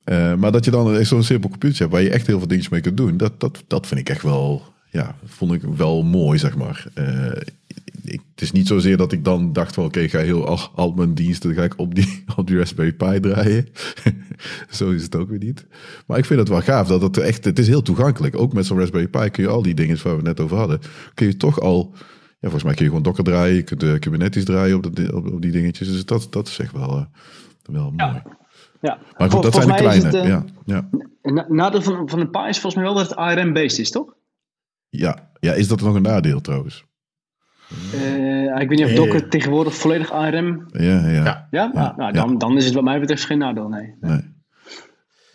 Uh, 0.04 0.35
maar 0.35 0.52
dat 0.52 0.64
je 0.64 0.71
dan 0.71 1.04
zo'n 1.04 1.23
simpel 1.23 1.50
computer 1.50 1.78
hebt 1.78 1.92
waar 1.92 2.02
je 2.02 2.11
echt 2.11 2.26
heel 2.26 2.38
veel 2.38 2.49
dingen 2.49 2.66
mee 2.71 2.80
kunt 2.80 2.97
doen, 2.97 3.16
dat, 3.16 3.40
dat, 3.40 3.64
dat 3.66 3.87
vind 3.87 4.00
ik 4.00 4.09
echt 4.09 4.23
wel, 4.23 4.62
ja, 4.90 5.16
vond 5.25 5.52
ik 5.52 5.62
wel 5.62 6.02
mooi, 6.02 6.38
zeg 6.38 6.56
maar. 6.56 6.87
Ik, 8.04 8.20
het 8.30 8.42
is 8.42 8.52
niet 8.52 8.66
zozeer 8.66 8.96
dat 8.96 9.12
ik 9.12 9.25
dan 9.25 9.52
dacht 9.52 9.75
van, 9.75 9.84
oké, 9.84 9.92
okay, 9.92 10.04
ik 10.04 10.11
ga 10.11 10.18
heel 10.18 10.46
al, 10.46 10.58
al, 10.75 10.92
mijn 10.92 11.14
diensten 11.14 11.54
ga 11.54 11.62
ik 11.62 11.78
op 11.78 11.94
die, 11.94 12.25
op 12.37 12.46
die 12.46 12.58
Raspberry 12.58 12.92
Pi 12.92 13.20
draaien. 13.20 13.66
Zo 14.70 14.90
is 14.90 15.02
het 15.02 15.16
ook 15.16 15.28
weer 15.28 15.38
niet. 15.38 15.66
Maar 16.06 16.18
ik 16.18 16.25
vind 16.25 16.40
het 16.40 16.49
wel 16.49 16.61
gaaf 16.61 16.88
dat 16.88 17.02
het 17.02 17.18
echt, 17.18 17.44
het 17.44 17.58
is 17.58 17.68
heel 17.68 17.82
toegankelijk. 17.82 18.38
Ook 18.38 18.52
met 18.52 18.66
zo'n 18.66 18.78
Raspberry 18.78 19.08
Pi 19.08 19.30
kun 19.30 19.42
je 19.42 19.49
al 19.49 19.62
die 19.62 19.75
dingen 19.75 20.02
waar 20.02 20.16
we 20.16 20.23
net 20.23 20.40
over 20.40 20.56
hadden, 20.56 20.80
kun 21.14 21.26
je 21.26 21.37
toch 21.37 21.61
al, 21.61 21.92
ja, 22.28 22.50
volgens 22.50 22.62
mij 22.62 22.75
kun 22.75 22.82
je 22.82 22.88
gewoon 22.88 23.04
Docker 23.04 23.25
draaien, 23.25 23.54
je 23.54 23.62
kunt 23.62 23.80
de 23.80 23.99
Kubernetes 23.99 24.44
draaien 24.44 24.76
op, 24.76 24.87
op, 25.12 25.32
op 25.32 25.42
die 25.42 25.52
dingetjes. 25.52 25.88
Dus 25.88 26.04
dat, 26.04 26.26
dat 26.30 26.49
is 26.49 26.58
echt 26.58 26.73
wel, 26.73 26.96
uh, 26.96 27.04
wel 27.62 27.92
ja. 27.96 28.06
mooi. 28.06 28.23
Ja. 28.80 28.99
Maar 29.18 29.30
goed, 29.30 29.42
dat 29.42 29.54
zijn 29.54 29.68
de 29.68 29.75
kleine. 29.75 30.04
Het, 30.04 30.14
uh, 30.14 30.26
ja, 30.26 30.44
ja. 30.64 30.88
Nadeel 31.49 31.82
van, 31.82 32.08
van 32.08 32.18
de 32.18 32.28
Pi 32.28 32.49
is 32.49 32.61
volgens 32.61 32.75
mij 32.75 32.84
wel 32.84 32.94
dat 32.94 33.08
het 33.08 33.16
ARM-based 33.18 33.78
is, 33.78 33.90
toch? 33.90 34.14
Ja. 34.88 35.30
ja, 35.40 35.52
is 35.52 35.68
dat 35.68 35.80
nog 35.80 35.94
een 35.94 36.02
nadeel 36.02 36.40
trouwens? 36.40 36.84
Uh, 37.94 38.61
ik 38.61 38.68
weet 38.68 38.78
niet 38.78 38.85
of 38.85 38.92
Docker 38.92 39.28
tegenwoordig 39.28 39.75
volledig 39.75 40.11
ARM... 40.11 40.66
Ja, 40.66 41.09
ja. 41.09 41.25
Ja? 41.25 41.49
ja? 41.50 41.71
Nou, 41.75 41.97
nou, 41.97 42.12
dan, 42.12 42.38
dan 42.38 42.56
is 42.56 42.64
het 42.64 42.75
wat 42.75 42.85
mij 42.85 43.00
betreft 43.00 43.25
geen 43.25 43.38
nadeel, 43.38 43.68
nee. 43.68 43.94
Nee, 44.00 44.21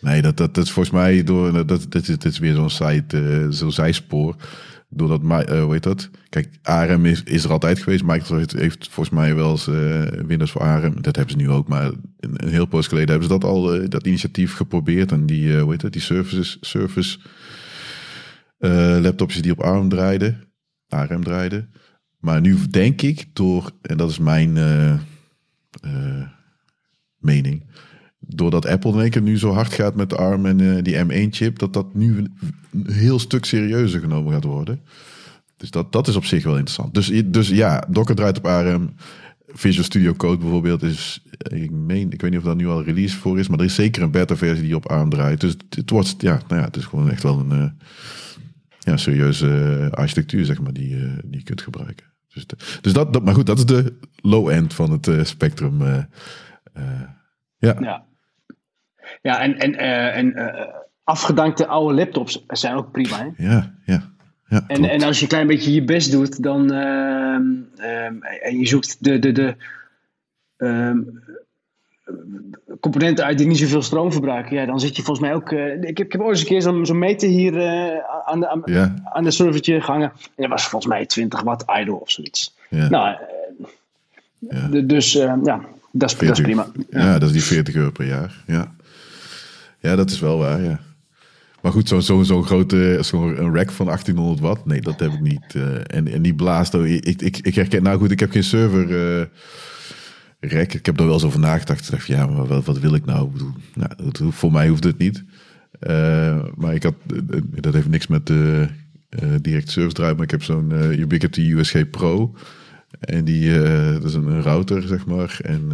nee 0.00 0.22
dat, 0.22 0.36
dat, 0.36 0.54
dat 0.54 0.64
is 0.64 0.70
volgens 0.70 0.94
mij 0.94 1.24
door... 1.24 1.52
Dat, 1.52 1.86
dat, 1.88 1.94
is, 1.94 2.06
dat 2.06 2.24
is 2.24 2.38
weer 2.38 2.54
zo'n 2.54 2.70
site, 2.70 3.16
uh, 3.16 3.46
zo'n 3.48 3.72
zijspoor 3.72 4.36
doordat, 4.88 5.22
uh, 5.22 5.62
hoe 5.62 5.72
heet 5.72 5.82
dat? 5.82 6.10
Kijk, 6.28 6.58
ARM 6.62 7.06
is, 7.06 7.22
is 7.22 7.44
er 7.44 7.50
altijd 7.50 7.78
geweest. 7.78 8.04
Microsoft 8.04 8.52
heeft, 8.52 8.88
volgens 8.88 9.16
mij 9.16 9.34
wel 9.34 9.50
eens 9.50 9.68
uh, 9.68 10.02
Windows 10.02 10.50
voor 10.50 10.60
ARM. 10.60 11.02
Dat 11.02 11.16
hebben 11.16 11.34
ze 11.34 11.40
nu 11.40 11.50
ook, 11.50 11.68
maar 11.68 11.84
een, 11.84 12.34
een 12.36 12.48
heel 12.48 12.66
poos 12.66 12.86
geleden 12.86 13.10
hebben 13.10 13.28
ze 13.28 13.38
dat 13.38 13.50
al, 13.50 13.76
uh, 13.76 13.88
dat 13.88 14.06
initiatief 14.06 14.54
geprobeerd. 14.54 15.12
En 15.12 15.26
die, 15.26 15.58
hoe 15.58 15.70
heet 15.70 15.80
dat? 15.80 15.92
Die 15.92 16.02
services, 16.02 16.56
service 16.60 17.18
laptops 19.00 19.42
die 19.42 19.52
op 19.52 19.60
ARM 19.60 19.88
draaiden, 19.88 20.52
ARM 20.88 21.24
draaiden. 21.24 21.72
Maar 22.20 22.40
nu 22.40 22.56
denk 22.70 23.02
ik 23.02 23.26
door, 23.32 23.70
en 23.82 23.96
dat 23.96 24.10
is 24.10 24.18
mijn 24.18 24.58
mening, 27.18 27.64
doordat 28.20 28.66
Apple 28.66 28.92
in 28.92 29.00
één 29.00 29.10
keer 29.10 29.22
nu 29.22 29.38
zo 29.38 29.52
hard 29.52 29.72
gaat 29.72 29.94
met 29.94 30.10
de 30.10 30.16
ARM 30.16 30.46
en 30.46 30.58
uh, 30.58 30.82
die 30.82 31.04
M1-chip, 31.04 31.58
dat 31.58 31.72
dat 31.72 31.94
nu 31.94 32.16
een 32.18 32.92
heel 32.92 33.18
stuk 33.18 33.44
serieuzer 33.44 34.00
genomen 34.00 34.32
gaat 34.32 34.44
worden. 34.44 34.80
Dus 35.56 35.70
dat, 35.70 35.92
dat 35.92 36.08
is 36.08 36.16
op 36.16 36.24
zich 36.24 36.44
wel 36.44 36.56
interessant. 36.56 36.94
Dus, 36.94 37.22
dus 37.26 37.48
ja, 37.48 37.86
Docker 37.88 38.14
draait 38.14 38.38
op 38.38 38.46
ARM. 38.46 38.94
Visual 39.52 39.84
Studio 39.84 40.14
Code 40.14 40.38
bijvoorbeeld 40.38 40.82
is, 40.82 41.22
ik 41.38 41.70
meen, 41.70 42.12
ik 42.12 42.20
weet 42.20 42.30
niet 42.30 42.40
of 42.40 42.46
dat 42.46 42.56
nu 42.56 42.68
al 42.68 42.82
release 42.82 43.16
voor 43.16 43.38
is, 43.38 43.48
maar 43.48 43.58
er 43.58 43.64
is 43.64 43.74
zeker 43.74 44.02
een 44.02 44.10
beta-versie 44.10 44.64
die 44.64 44.76
op 44.76 44.86
ARM 44.86 45.10
draait. 45.10 45.40
Dus 45.40 45.56
het 45.68 45.90
wordt, 45.90 46.14
ja, 46.18 46.40
nou 46.48 46.60
ja, 46.60 46.66
het 46.66 46.76
is 46.76 46.84
gewoon 46.84 47.10
echt 47.10 47.22
wel 47.22 47.38
een 47.50 47.72
ja, 48.78 48.96
serieuze 48.96 49.88
architectuur, 49.90 50.44
zeg 50.44 50.60
maar, 50.60 50.72
die, 50.72 50.96
die 51.24 51.38
je 51.38 51.42
kunt 51.42 51.62
gebruiken. 51.62 52.09
Dus, 52.34 52.46
dus 52.80 52.92
dat, 52.92 53.12
dat, 53.12 53.24
maar 53.24 53.34
goed, 53.34 53.46
dat 53.46 53.58
is 53.58 53.66
de 53.66 53.98
low 54.16 54.48
end 54.48 54.74
van 54.74 54.90
het 54.90 55.28
spectrum. 55.28 55.82
ja. 57.58 57.76
ja. 57.80 58.08
Ja, 59.22 59.40
en, 59.40 59.58
en, 59.58 59.74
en 60.12 60.34
afgedankte 61.04 61.66
oude 61.66 61.94
laptops 61.94 62.44
zijn 62.46 62.74
ook 62.74 62.90
prima. 62.90 63.16
Hè? 63.16 63.44
Ja, 63.48 63.74
ja. 63.84 64.12
ja 64.48 64.64
en, 64.66 64.84
en 64.84 65.02
als 65.02 65.16
je 65.16 65.22
een 65.22 65.28
klein 65.28 65.46
beetje 65.46 65.72
je 65.72 65.84
best 65.84 66.10
doet, 66.10 66.42
dan 66.42 66.72
uh, 66.72 67.34
en 68.42 68.58
je 68.58 68.66
zoekt 68.66 69.04
de, 69.04 69.18
de, 69.18 69.32
de 69.32 69.56
um, 70.56 71.22
componenten 72.80 73.24
uit 73.24 73.38
die 73.38 73.46
niet 73.46 73.58
zoveel 73.58 73.82
stroom 73.82 74.12
verbruiken, 74.12 74.56
ja, 74.56 74.66
dan 74.66 74.80
zit 74.80 74.96
je 74.96 75.02
volgens 75.02 75.26
mij 75.26 75.34
ook. 75.34 75.52
ik, 75.52 75.98
heb, 75.98 76.06
ik 76.06 76.12
heb 76.12 76.20
ooit 76.20 76.30
eens 76.30 76.40
een 76.40 76.46
keer 76.46 76.62
zo'n 76.62 76.86
zo 76.86 76.94
meter 76.94 77.28
hier 77.28 77.52
aan, 78.24 78.40
de, 78.40 78.48
aan, 79.12 79.24
de 79.24 79.30
servertje 79.30 79.80
gehangen. 79.80 80.12
En 80.12 80.30
dat 80.36 80.48
was 80.48 80.66
volgens 80.66 80.92
mij 80.92 81.06
20 81.06 81.42
watt 81.42 81.64
idle 81.80 82.00
of 82.00 82.10
zoiets. 82.10 82.56
Ja. 82.68 82.88
Nou, 82.88 83.16
ja. 84.38 84.68
dus 84.82 85.12
ja, 85.12 85.36
dat 85.92 86.10
is, 86.10 86.16
dat 86.16 86.38
is 86.38 86.40
prima. 86.40 86.66
Ja. 86.90 87.18
dat 87.18 87.28
is 87.28 87.32
die 87.32 87.44
40 87.44 87.74
euro 87.74 87.90
per 87.90 88.06
jaar. 88.06 88.42
Ja. 88.46 88.74
Ja, 89.80 89.96
dat 89.96 90.10
is 90.10 90.20
wel 90.20 90.38
waar, 90.38 90.60
ja. 90.62 90.80
Maar 91.62 91.72
goed, 91.72 91.88
zo'n 91.88 92.02
zo, 92.02 92.22
zo 92.22 92.42
grote 92.42 92.98
zo'n 93.00 93.40
een 93.42 93.54
rack 93.54 93.70
van 93.70 93.86
1800 93.86 94.40
watt, 94.40 94.66
nee, 94.66 94.80
dat 94.80 95.00
heb 95.00 95.12
ik 95.12 95.20
niet. 95.20 95.54
Uh, 95.56 95.74
en, 95.86 96.08
en 96.08 96.22
die 96.22 96.34
blaast, 96.34 96.74
ik, 96.74 97.22
ik, 97.22 97.38
ik 97.38 97.54
herken, 97.54 97.82
nou 97.82 97.98
goed, 97.98 98.10
ik 98.10 98.20
heb 98.20 98.30
geen 98.30 98.44
server 98.44 98.88
uh, 98.88 99.26
rack. 100.40 100.72
Ik 100.72 100.86
heb 100.86 100.98
er 100.98 101.04
wel 101.04 101.14
eens 101.14 101.24
over 101.24 101.40
nagedacht. 101.40 101.84
Ik 101.84 101.90
dacht, 101.90 102.06
ja, 102.06 102.26
maar 102.26 102.62
wat, 102.62 102.78
wil 102.78 102.94
ik 102.94 103.04
nou? 103.04 103.30
Bedoel, 103.30 103.52
nou 103.74 104.32
voor 104.32 104.52
mij 104.52 104.68
hoeft 104.68 104.84
het 104.84 104.98
niet. 104.98 105.24
Uh, 105.80 106.44
maar 106.54 106.74
ik 106.74 106.82
had, 106.82 106.94
dat 107.60 107.74
heeft 107.74 107.88
niks 107.88 108.06
met 108.06 108.26
de 108.26 108.68
direct 109.40 109.70
service 109.70 109.94
drive, 109.94 110.14
maar 110.14 110.24
ik 110.24 110.30
heb 110.30 110.42
zo'n 110.42 110.72
Ubiquiti 110.72 111.54
USG 111.54 111.90
Pro. 111.90 112.34
En 113.00 113.24
die, 113.24 113.62
dat 113.92 114.04
is 114.04 114.14
een, 114.14 114.42
router, 114.42 114.82
zeg 114.82 115.06
maar. 115.06 115.38
En 115.42 115.68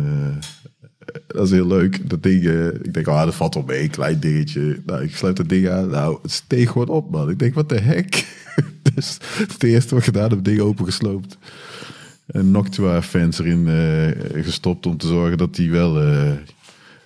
dat 1.27 1.45
is 1.45 1.51
heel 1.51 1.67
leuk. 1.67 2.11
Dat 2.11 2.23
ding, 2.23 2.43
uh, 2.43 2.67
ik 2.67 2.95
denk, 2.95 3.07
ah, 3.07 3.25
dat 3.25 3.35
valt 3.35 3.55
wel 3.55 3.63
mee, 3.63 3.89
klein 3.89 4.21
dingetje. 4.21 4.83
Nou, 4.87 5.03
ik 5.03 5.17
sluit 5.17 5.37
dat 5.37 5.49
ding 5.49 5.69
aan. 5.69 5.89
Nou, 5.89 6.19
het 6.23 6.31
steeg 6.31 6.71
gewoon 6.71 6.89
op, 6.89 7.11
man. 7.11 7.31
Ik 7.31 7.39
denk, 7.39 7.55
wat 7.55 7.69
de 7.69 7.81
heck? 7.81 8.27
dus 8.95 9.19
het 9.37 9.63
eerste 9.63 9.95
wat 9.95 10.05
gedaan 10.05 10.31
heb, 10.31 10.45
ding 10.45 10.61
opengesloopt. 10.61 11.39
Een 12.27 12.51
Noctua-fans 12.51 13.39
erin 13.39 13.67
uh, 13.67 14.45
gestopt 14.45 14.87
om 14.87 14.97
te 14.97 15.07
zorgen 15.07 15.39
dat 15.39 15.55
die 15.55 15.71
wel 15.71 16.03
uh, 16.03 16.33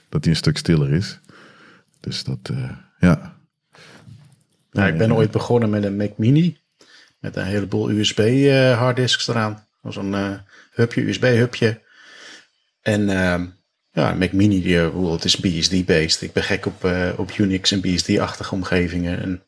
dat 0.08 0.22
die 0.22 0.30
een 0.30 0.36
stuk 0.36 0.58
stiller 0.58 0.92
is. 0.92 1.18
Dus 2.00 2.24
dat, 2.24 2.50
ja. 2.98 3.38
Nou, 4.70 4.88
ik 4.88 4.98
ben 4.98 5.14
ooit 5.14 5.30
begonnen 5.30 5.70
met 5.70 5.84
een 5.84 5.96
Mac 5.96 6.18
Mini. 6.18 6.58
Met 7.18 7.36
een 7.36 7.44
heleboel 7.44 7.90
USB-harddisks 7.90 9.28
eraan. 9.28 9.66
Zo'n 9.82 10.40
hubje, 10.72 11.08
USB-hubje. 11.08 11.80
En 12.82 13.08
ehm, 13.08 13.46
ja, 13.92 14.14
Mac 14.14 14.32
Mini, 14.32 14.62
die, 14.62 14.74
uh, 14.74 15.12
het 15.12 15.24
is 15.24 15.36
BSD-based. 15.36 16.22
Ik 16.22 16.32
ben 16.32 16.42
gek 16.42 16.66
op, 16.66 16.84
uh, 16.84 17.08
op 17.16 17.30
Unix 17.36 17.72
en 17.72 17.80
BSD-achtige 17.80 18.54
omgevingen. 18.54 19.20
En 19.22 19.42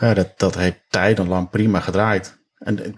ja, 0.00 0.14
dat, 0.14 0.38
dat 0.38 0.54
heeft 0.54 0.80
tijdenlang 0.88 1.50
prima 1.50 1.80
gedraaid. 1.80 2.38
En 2.64 2.96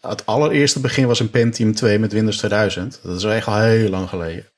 het 0.00 0.26
allereerste 0.26 0.80
begin 0.80 1.06
was 1.06 1.20
een 1.20 1.30
Pentium 1.30 1.74
2 1.74 1.98
met 1.98 2.12
Windows 2.12 2.36
2000. 2.36 3.00
Dat 3.02 3.16
is 3.16 3.24
echt 3.24 3.46
al 3.46 3.60
heel 3.60 3.88
lang 3.88 4.08
geleden. 4.08 4.48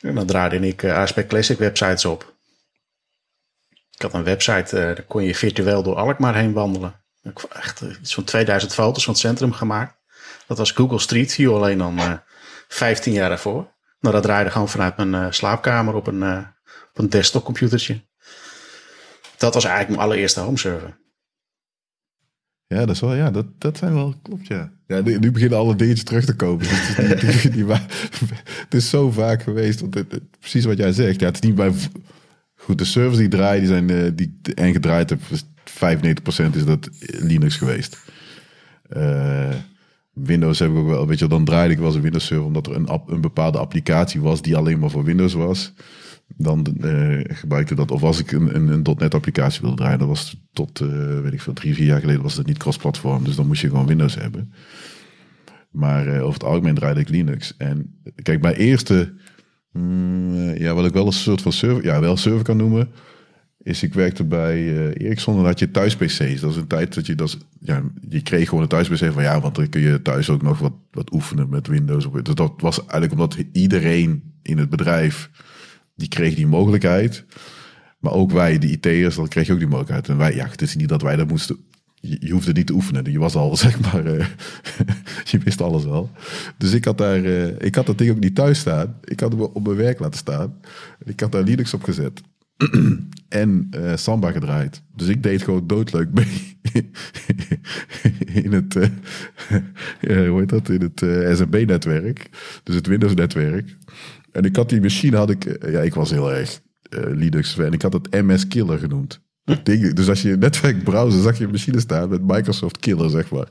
En 0.00 0.14
dan 0.14 0.26
draaide 0.26 0.58
ik 0.58 0.82
uh, 0.82 0.96
ASP 0.96 1.26
Classic 1.28 1.58
websites 1.58 2.04
op. 2.04 2.34
Ik 3.90 4.02
had 4.02 4.14
een 4.14 4.24
website, 4.24 4.76
uh, 4.76 4.82
daar 4.82 5.02
kon 5.02 5.22
je 5.22 5.34
virtueel 5.34 5.82
door 5.82 5.94
Alkmaar 5.94 6.34
heen 6.34 6.52
wandelen. 6.52 7.04
Ik 7.22 7.38
heb 7.38 7.50
echt 7.50 7.80
iets 7.80 8.14
van 8.14 8.24
2000 8.24 8.74
foto's 8.74 9.04
van 9.04 9.12
het 9.12 9.22
centrum 9.22 9.52
gemaakt. 9.52 9.96
Dat 10.46 10.58
was 10.58 10.70
Google 10.70 10.98
Street 10.98 11.32
View 11.32 11.54
alleen 11.54 11.78
dan 11.78 11.98
uh, 11.98 12.12
15 12.68 13.12
jaar 13.12 13.28
daarvoor. 13.28 13.74
Nou, 14.00 14.14
dat 14.14 14.22
draaide 14.22 14.50
gewoon 14.50 14.68
vanuit 14.68 14.96
mijn 14.96 15.34
slaapkamer 15.34 15.94
op 15.94 16.06
een, 16.06 16.22
uh, 16.22 16.38
op 16.90 16.98
een 16.98 17.10
desktopcomputertje. 17.10 18.04
Dat 19.36 19.54
was 19.54 19.64
eigenlijk 19.64 19.96
mijn 19.96 20.08
allereerste 20.08 20.40
homeserver. 20.40 21.04
Ja, 22.66 22.78
dat 22.78 22.90
is 22.90 23.00
wel, 23.00 23.14
ja, 23.14 23.30
dat, 23.30 23.46
dat 23.58 23.78
zijn 23.78 23.94
wel, 23.94 24.14
klopt, 24.22 24.46
ja. 24.46 24.72
Ja, 24.86 25.00
nu, 25.00 25.30
beginnen 25.30 25.58
alle 25.58 25.76
dingetjes 25.76 26.04
terug 26.04 26.24
te 26.24 26.36
komen. 26.36 26.66
het, 26.68 27.22
is 27.22 27.42
die, 27.42 27.50
die, 27.50 27.64
het 28.64 28.74
is 28.74 28.90
zo 28.90 29.10
vaak 29.10 29.42
geweest, 29.42 29.80
want 29.80 29.94
het, 29.94 30.20
precies 30.40 30.64
wat 30.64 30.76
jij 30.76 30.92
zegt. 30.92 31.20
Ja, 31.20 31.26
het 31.26 31.34
is 31.34 31.40
niet 31.40 31.54
bij, 31.54 31.72
goed, 32.54 32.78
de 32.78 32.84
servers 32.84 33.18
die 33.18 33.28
draaien, 33.28 33.60
die 33.60 33.68
zijn, 33.68 33.90
uh, 33.90 34.10
die 34.14 34.38
en 34.54 34.72
gedraaid 34.72 35.10
heb, 35.10 35.20
95% 35.20 36.56
is 36.56 36.64
dat 36.64 36.88
Linux 37.00 37.56
geweest. 37.56 37.98
Windows 40.12 40.58
heb 40.58 40.70
ik 40.70 40.76
ook 40.76 40.86
wel, 40.86 41.06
weet 41.06 41.18
je, 41.18 41.26
dan 41.26 41.44
draaide 41.44 41.72
ik 41.72 41.78
wel 41.78 41.86
eens 41.86 41.96
een 41.96 42.02
Windows 42.02 42.26
server 42.26 42.46
omdat 42.46 42.66
er 42.66 42.74
een, 42.74 43.00
een 43.06 43.20
bepaalde 43.20 43.58
applicatie 43.58 44.20
was 44.20 44.42
die 44.42 44.56
alleen 44.56 44.78
maar 44.78 44.90
voor 44.90 45.04
Windows 45.04 45.32
was. 45.32 45.72
Dan 46.38 46.66
uh, 46.80 47.20
gebruikte 47.24 47.74
dat, 47.74 47.90
of 47.90 48.02
als 48.02 48.18
ik 48.18 48.32
een, 48.32 48.54
een, 48.54 48.68
een 48.68 48.96
.NET 48.98 49.14
applicatie 49.14 49.60
wilde 49.60 49.76
draaien, 49.76 49.98
dat 49.98 50.08
was 50.08 50.44
tot, 50.52 50.80
uh, 50.80 51.20
weet 51.20 51.32
ik 51.32 51.40
veel, 51.40 51.52
drie, 51.52 51.74
vier 51.74 51.86
jaar 51.86 52.00
geleden 52.00 52.22
was 52.22 52.34
dat 52.34 52.46
niet 52.46 52.58
cross-platform. 52.58 53.24
Dus 53.24 53.36
dan 53.36 53.46
moest 53.46 53.60
je 53.60 53.68
gewoon 53.68 53.86
Windows 53.86 54.14
hebben. 54.14 54.52
Maar 55.70 56.06
uh, 56.06 56.22
over 56.22 56.32
het 56.32 56.44
algemeen 56.44 56.74
draaide 56.74 57.00
ik 57.00 57.08
Linux. 57.08 57.56
En 57.56 58.00
kijk, 58.22 58.42
mijn 58.42 58.54
eerste, 58.54 59.12
mm, 59.72 60.54
ja, 60.54 60.74
wat 60.74 60.86
ik 60.86 60.92
wel 60.92 61.06
een 61.06 61.12
soort 61.12 61.42
van 61.42 61.52
server, 61.52 61.84
ja, 61.84 62.00
wel 62.00 62.16
server 62.16 62.44
kan 62.44 62.56
noemen, 62.56 62.88
is 63.62 63.82
ik 63.82 63.94
werkte 63.94 64.24
bij 64.24 64.92
Ericsson 64.92 65.38
en 65.38 65.44
had 65.44 65.58
je 65.58 65.70
thuis 65.70 65.96
PC's. 65.96 66.40
Dat 66.40 66.50
is 66.50 66.56
een 66.56 66.66
tijd 66.66 66.94
dat 66.94 67.06
je 67.06 67.14
dat, 67.14 67.38
ja, 67.60 67.82
je 68.08 68.22
kreeg 68.22 68.48
gewoon 68.48 68.62
een 68.62 68.68
thuis 68.68 68.88
PC 68.88 69.12
van 69.12 69.22
ja, 69.22 69.40
want 69.40 69.54
dan 69.54 69.68
kun 69.68 69.80
je 69.80 70.02
thuis 70.02 70.30
ook 70.30 70.42
nog 70.42 70.58
wat, 70.58 70.72
wat 70.90 71.12
oefenen 71.12 71.48
met 71.48 71.66
Windows. 71.66 72.08
Dus 72.22 72.34
dat 72.34 72.52
was 72.56 72.78
eigenlijk 72.78 73.12
omdat 73.12 73.36
iedereen 73.52 74.34
in 74.42 74.58
het 74.58 74.70
bedrijf 74.70 75.30
die 75.96 76.08
kreeg 76.08 76.34
die 76.34 76.46
mogelijkheid. 76.46 77.24
Maar 77.98 78.12
ook 78.12 78.30
wij, 78.30 78.58
de 78.58 78.70
IT'ers, 78.70 79.14
dan 79.16 79.28
kreeg 79.28 79.46
je 79.46 79.52
ook 79.52 79.58
die 79.58 79.68
mogelijkheid. 79.68 80.08
En 80.08 80.16
wij, 80.16 80.34
ja, 80.34 80.48
het 80.48 80.62
is 80.62 80.76
niet 80.76 80.88
dat 80.88 81.02
wij 81.02 81.16
dat 81.16 81.28
moesten. 81.28 81.56
Je, 82.00 82.32
hoefde 82.32 82.52
niet 82.52 82.66
te 82.66 82.72
oefenen. 82.72 83.10
Je 83.10 83.18
was 83.18 83.34
al, 83.34 83.56
zeg 83.66 83.80
maar, 83.80 84.06
uh, 84.06 84.26
je 85.30 85.38
wist 85.38 85.60
alles 85.60 85.84
wel. 85.84 86.10
Dus 86.58 86.72
ik 86.72 86.84
had 86.84 86.98
daar, 86.98 87.24
uh, 87.24 87.60
ik 87.60 87.74
had 87.74 87.86
dat 87.86 87.98
ding 87.98 88.10
ook 88.10 88.20
niet 88.20 88.34
thuis 88.34 88.58
staan. 88.58 88.96
Ik 89.04 89.20
had 89.20 89.32
hem 89.32 89.40
op 89.40 89.64
mijn 89.64 89.76
werk 89.76 89.98
laten 89.98 90.18
staan. 90.18 90.54
Ik 91.04 91.20
had 91.20 91.32
daar 91.32 91.42
Linux 91.42 91.74
op 91.74 91.82
gezet. 91.82 92.20
en 93.28 93.68
uh, 93.76 93.96
Samba 93.96 94.30
gedraaid. 94.30 94.82
Dus 94.94 95.08
ik 95.08 95.22
deed 95.22 95.42
gewoon 95.42 95.66
doodleuk 95.66 96.08
mee 96.12 96.58
in 98.42 98.52
het, 98.52 98.74
hoe 100.00 100.38
heet 100.38 100.48
dat, 100.48 100.68
in 100.68 100.80
het 100.80 101.36
SMB-netwerk. 101.38 102.30
Dus 102.62 102.74
het 102.74 102.86
Windows-netwerk. 102.86 103.76
En 104.36 104.44
ik 104.44 104.56
had 104.56 104.68
die 104.68 104.80
machine, 104.80 105.16
had 105.16 105.30
ik, 105.30 105.70
ja, 105.70 105.80
ik 105.80 105.94
was 105.94 106.10
heel 106.10 106.32
erg 106.32 106.60
Linux 106.90 107.58
en 107.58 107.72
ik 107.72 107.82
had 107.82 107.92
het 107.92 108.10
MS 108.10 108.48
Killer 108.48 108.78
genoemd. 108.78 109.20
Ding, 109.62 109.92
dus 109.92 110.08
als 110.08 110.22
je 110.22 110.36
netwerk 110.36 110.84
browser 110.84 111.22
zag 111.22 111.38
je 111.38 111.44
een 111.44 111.50
machine 111.50 111.80
staan 111.80 112.08
met 112.08 112.26
Microsoft 112.26 112.78
Killer, 112.78 113.10
zeg 113.10 113.30
maar. 113.30 113.48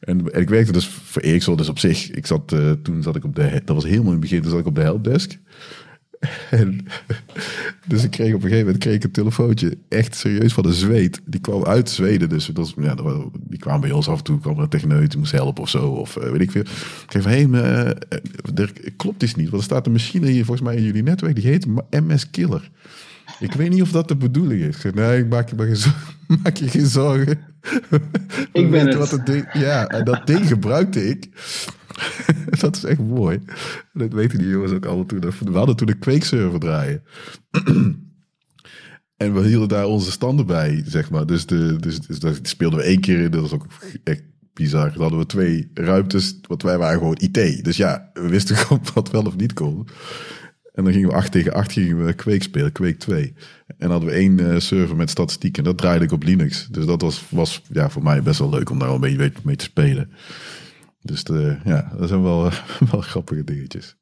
En, 0.00 0.32
en 0.32 0.40
ik 0.40 0.48
werkte 0.48 0.72
dus 0.72 0.88
voor 0.88 1.22
Ericsson, 1.22 1.56
dus 1.56 1.68
op 1.68 1.78
zich, 1.78 2.10
ik 2.10 2.26
zat, 2.26 2.48
toen 2.82 3.02
zat 3.02 3.16
ik 3.16 3.24
op 3.24 3.34
de, 3.34 3.62
dat 3.64 3.74
was 3.74 3.84
helemaal 3.84 4.06
in 4.06 4.10
het 4.12 4.20
begin, 4.20 4.40
toen 4.40 4.50
zat 4.50 4.60
ik 4.60 4.66
op 4.66 4.74
de 4.74 4.80
helpdesk. 4.80 5.38
En, 6.50 6.86
dus 7.86 8.04
ik 8.04 8.10
kreeg 8.10 8.28
op 8.28 8.34
een 8.34 8.40
gegeven 8.40 8.64
moment 8.64 8.78
kreeg 8.78 8.94
ik 8.94 9.04
een 9.04 9.10
telefoontje, 9.10 9.78
echt 9.88 10.14
serieus 10.14 10.52
van 10.52 10.62
de 10.62 10.72
zweet. 10.72 11.20
Die 11.24 11.40
kwam 11.40 11.64
uit 11.64 11.90
Zweden, 11.90 12.28
dus 12.28 12.46
dat 12.46 12.56
was, 12.56 12.74
ja, 12.76 12.94
die 13.40 13.58
kwam 13.58 13.80
bij 13.80 13.90
ons 13.90 14.08
af 14.08 14.18
en 14.18 14.24
toe, 14.24 14.40
kwam 14.40 14.56
er 14.56 14.62
een 14.62 14.68
techneut, 14.68 15.10
die 15.10 15.18
moest 15.18 15.32
helpen 15.32 15.62
of 15.62 15.68
zo, 15.68 15.86
of 15.86 16.16
uh, 16.16 16.30
weet 16.30 16.40
ik 16.40 16.50
veel. 16.50 16.60
Ik 16.60 17.06
zei 17.08 17.22
van, 17.22 17.32
hé, 17.32 17.46
hey, 17.46 17.96
uh, 18.58 18.68
klopt 18.96 19.22
iets 19.22 19.34
niet, 19.34 19.50
want 19.50 19.62
er 19.62 19.68
staat 19.68 19.86
een 19.86 19.92
machine 19.92 20.26
hier 20.26 20.44
volgens 20.44 20.66
mij 20.66 20.76
in 20.76 20.82
jullie 20.82 21.02
netwerk, 21.02 21.34
die 21.34 21.46
heet 21.46 21.66
MS 21.90 22.30
Killer. 22.30 22.70
Ik 23.38 23.52
weet 23.52 23.70
niet 23.70 23.82
of 23.82 23.90
dat 23.90 24.08
de 24.08 24.16
bedoeling 24.16 24.62
is. 24.62 24.84
nee, 24.94 25.18
ik 25.18 25.28
maak 25.28 25.48
je 25.48 25.56
maar 25.56 25.66
geen, 25.66 25.92
maak 26.42 26.56
je 26.56 26.68
geen 26.68 26.86
zorgen. 26.86 27.38
Ik 28.52 28.70
ben 28.70 28.86
het. 28.86 28.94
Wat 28.94 29.10
het 29.10 29.26
ding, 29.26 29.46
ja, 29.52 29.86
en 29.86 30.04
dat 30.04 30.26
ding 30.26 30.46
gebruikte 30.46 31.08
ik 31.08 31.28
dat 32.60 32.76
is 32.76 32.84
echt 32.84 33.00
mooi. 33.00 33.40
Dat 33.92 34.12
weten 34.12 34.38
die 34.38 34.48
jongens 34.48 34.72
ook 34.72 34.86
allemaal 34.86 35.06
toen. 35.06 35.20
We 35.20 35.58
hadden 35.58 35.76
toen 35.76 35.88
een 35.88 35.98
kweekserver 35.98 36.60
draaien. 36.60 37.02
en 39.16 39.34
we 39.34 39.46
hielden 39.46 39.68
daar 39.68 39.86
onze 39.86 40.10
standen 40.10 40.46
bij, 40.46 40.82
zeg 40.86 41.10
maar. 41.10 41.26
Dus, 41.26 41.46
de, 41.46 41.76
dus, 41.80 42.00
dus 42.00 42.18
dat 42.18 42.38
speelden 42.42 42.78
we 42.78 42.84
één 42.84 43.00
keer 43.00 43.20
in. 43.20 43.30
Dat 43.30 43.40
was 43.40 43.52
ook 43.52 43.66
echt 44.04 44.22
bizar. 44.52 44.92
Dan 44.92 45.00
hadden 45.00 45.18
we 45.18 45.26
twee 45.26 45.70
ruimtes, 45.74 46.38
want 46.46 46.62
wij 46.62 46.78
waren 46.78 46.98
gewoon 46.98 47.18
IT. 47.20 47.64
Dus 47.64 47.76
ja, 47.76 48.10
we 48.14 48.28
wisten 48.28 48.56
gewoon 48.66 48.82
wat 48.94 49.10
wel 49.10 49.22
of 49.22 49.36
niet 49.36 49.52
kon. 49.52 49.88
En 50.72 50.84
dan 50.84 50.92
gingen 50.92 51.08
we 51.08 51.14
8 51.14 51.32
tegen 51.32 51.52
8 51.52 51.72
gingen 51.72 52.04
we 52.04 52.12
Kweek 52.12 52.42
spelen, 52.42 52.72
Kweek 52.72 52.98
2. 52.98 53.34
En 53.78 53.90
hadden 53.90 54.08
we 54.08 54.14
één 54.14 54.38
uh, 54.38 54.58
server 54.58 54.96
met 54.96 55.10
statistiek 55.10 55.58
en 55.58 55.64
dat 55.64 55.78
draaide 55.78 56.04
ik 56.04 56.12
op 56.12 56.22
Linux. 56.22 56.68
Dus 56.70 56.86
dat 56.86 57.02
was, 57.02 57.24
was 57.30 57.62
ja, 57.72 57.90
voor 57.90 58.02
mij 58.02 58.22
best 58.22 58.38
wel 58.38 58.50
leuk 58.50 58.70
om 58.70 58.78
daar 58.78 58.90
een 58.90 59.00
beetje 59.00 59.32
mee 59.42 59.56
te 59.56 59.64
spelen. 59.64 60.10
Dus 61.02 61.22
ja, 61.64 61.92
dat 61.98 62.08
zijn 62.08 62.22
wel, 62.22 62.42
wel 62.90 63.00
grappige 63.00 63.44
dingetjes. 63.44 63.96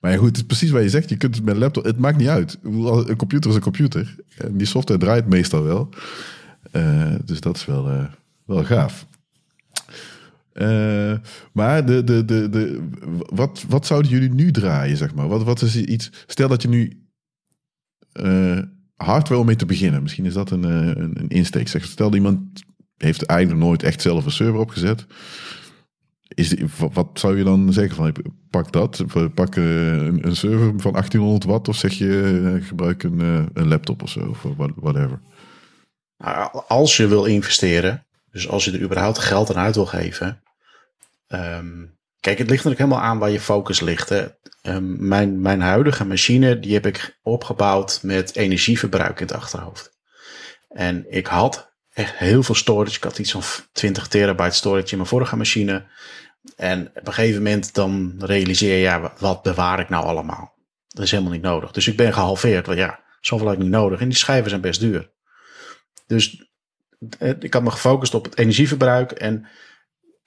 Maar 0.00 0.18
goed, 0.18 0.26
het 0.26 0.36
is 0.36 0.42
precies 0.42 0.70
wat 0.70 0.82
je 0.82 0.88
zegt. 0.88 1.08
Je 1.08 1.16
kunt 1.16 1.34
het 1.34 1.44
met 1.44 1.54
een 1.54 1.60
laptop, 1.60 1.84
het 1.84 1.98
maakt 1.98 2.16
niet 2.16 2.28
uit. 2.28 2.58
Een 2.62 3.16
computer 3.16 3.50
is 3.50 3.56
een 3.56 3.62
computer. 3.62 4.16
En 4.36 4.56
die 4.56 4.66
software 4.66 5.00
draait 5.00 5.28
meestal 5.28 5.62
wel. 5.62 5.88
Uh, 6.72 7.14
dus 7.24 7.40
dat 7.40 7.56
is 7.56 7.64
wel, 7.64 7.90
uh, 7.90 8.04
wel 8.44 8.64
gaaf. 8.64 9.06
Uh, 10.54 11.14
maar 11.52 11.86
de, 11.86 12.04
de, 12.04 12.24
de, 12.24 12.48
de, 12.48 12.88
wat, 13.28 13.64
wat 13.68 13.86
zouden 13.86 14.10
jullie 14.10 14.34
nu 14.34 14.50
draaien, 14.50 14.96
zeg 14.96 15.14
maar? 15.14 15.28
Wat, 15.28 15.42
wat 15.42 15.62
is 15.62 15.76
iets... 15.76 16.10
Stel 16.26 16.48
dat 16.48 16.62
je 16.62 16.68
nu 16.68 17.02
hardware 18.96 19.40
om 19.40 19.46
mee 19.46 19.56
te 19.56 19.66
beginnen. 19.66 20.02
Misschien 20.02 20.24
is 20.24 20.34
dat 20.34 20.50
een, 20.50 20.62
een, 20.62 21.20
een 21.20 21.28
insteek. 21.28 21.68
Zeg, 21.68 21.84
stel 21.84 22.06
dat 22.06 22.16
iemand 22.18 22.62
heeft 22.96 23.22
eigenlijk 23.22 23.60
nooit 23.60 23.82
echt 23.82 24.02
zelf 24.02 24.24
een 24.24 24.30
server 24.30 24.60
opgezet. 24.60 25.06
Is, 26.28 26.54
wat 26.92 27.08
zou 27.12 27.38
je 27.38 27.44
dan 27.44 27.72
zeggen 27.72 27.96
van 27.96 28.14
pak 28.50 28.72
dat, 28.72 29.04
pak 29.34 29.56
een, 29.56 30.26
een 30.26 30.36
server 30.36 30.72
van 30.76 30.92
1800 30.92 31.44
watt 31.44 31.68
of 31.68 31.76
zeg 31.76 31.92
je 31.92 32.42
eh, 32.44 32.66
gebruik 32.66 33.02
een, 33.02 33.20
eh, 33.20 33.62
een 33.62 33.68
laptop 33.68 34.02
of 34.02 34.10
zo 34.10 34.20
of 34.20 34.42
whatever? 34.76 35.20
Nou, 36.18 36.62
als 36.68 36.96
je 36.96 37.06
wil 37.06 37.24
investeren, 37.24 38.06
dus 38.30 38.48
als 38.48 38.64
je 38.64 38.72
er 38.72 38.80
überhaupt 38.80 39.18
geld 39.18 39.50
aan 39.50 39.64
uit 39.64 39.74
wil 39.74 39.86
geven. 39.86 40.42
Ehm, 41.26 41.86
kijk, 42.20 42.38
het 42.38 42.50
ligt 42.50 42.64
natuurlijk 42.64 42.80
helemaal 42.80 43.10
aan 43.10 43.18
waar 43.18 43.30
je 43.30 43.40
focus 43.40 43.80
ligt. 43.80 44.08
Hè. 44.08 44.26
Um, 44.62 45.08
mijn, 45.08 45.40
mijn 45.40 45.60
huidige 45.60 46.04
machine, 46.04 46.58
die 46.58 46.74
heb 46.74 46.86
ik 46.86 47.18
opgebouwd 47.22 48.00
met 48.02 48.36
energieverbruik 48.36 49.20
in 49.20 49.26
het 49.26 49.36
achterhoofd. 49.36 49.96
En 50.68 51.04
ik 51.08 51.26
had 51.26 51.72
echt 51.92 52.16
heel 52.16 52.42
veel 52.42 52.54
storage. 52.54 52.96
Ik 52.96 53.02
had 53.02 53.18
iets 53.18 53.30
van 53.30 53.42
20 53.72 54.08
terabyte 54.08 54.56
storage 54.56 54.90
in 54.90 54.96
mijn 54.96 55.08
vorige 55.08 55.36
machine. 55.36 55.84
En 56.56 56.90
op 56.94 57.06
een 57.06 57.12
gegeven 57.12 57.42
moment 57.42 57.74
dan 57.74 58.14
realiseer 58.18 58.74
je, 58.74 58.80
ja, 58.80 59.12
wat 59.18 59.42
bewaar 59.42 59.80
ik 59.80 59.88
nou 59.88 60.04
allemaal? 60.04 60.54
Dat 60.88 61.04
is 61.04 61.10
helemaal 61.10 61.32
niet 61.32 61.42
nodig. 61.42 61.70
Dus 61.70 61.88
ik 61.88 61.96
ben 61.96 62.12
gehalveerd. 62.12 62.66
Want 62.66 62.78
ja, 62.78 63.00
zoveel 63.20 63.46
had 63.46 63.56
ik 63.56 63.62
niet 63.62 63.70
nodig. 63.70 64.00
En 64.00 64.08
die 64.08 64.18
schijven 64.18 64.50
zijn 64.50 64.60
best 64.60 64.80
duur. 64.80 65.10
Dus 66.06 66.48
eh, 67.18 67.32
ik 67.38 67.54
had 67.54 67.62
me 67.62 67.70
gefocust 67.70 68.14
op 68.14 68.24
het 68.24 68.38
energieverbruik. 68.38 69.10
En 69.10 69.46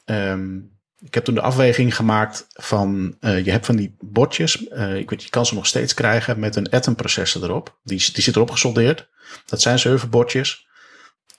um, 0.05 0.79
ik 0.99 1.13
heb 1.13 1.23
toen 1.23 1.35
de 1.35 1.41
afweging 1.41 1.95
gemaakt 1.95 2.47
van, 2.49 3.17
uh, 3.19 3.45
je 3.45 3.51
hebt 3.51 3.65
van 3.65 3.75
die 3.75 3.95
bordjes, 3.99 4.67
uh, 4.69 4.95
ik 4.95 5.09
weet, 5.09 5.23
je 5.23 5.29
kan 5.29 5.45
ze 5.45 5.53
nog 5.53 5.65
steeds 5.65 5.93
krijgen 5.93 6.39
met 6.39 6.55
een 6.55 6.71
Atom 6.71 6.95
processor 6.95 7.43
erop. 7.43 7.79
Die, 7.83 8.11
die 8.13 8.23
zit 8.23 8.35
erop 8.35 8.51
gesoldeerd. 8.51 9.09
Dat 9.45 9.61
zijn 9.61 9.79
serverbordjes. 9.79 10.67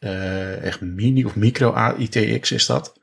Uh, 0.01 0.65
echt 0.65 0.81
mini 0.81 1.25
of 1.25 1.37
micro 1.37 1.73
AITX 1.73 2.53
is 2.53 2.67
dat. 2.67 3.01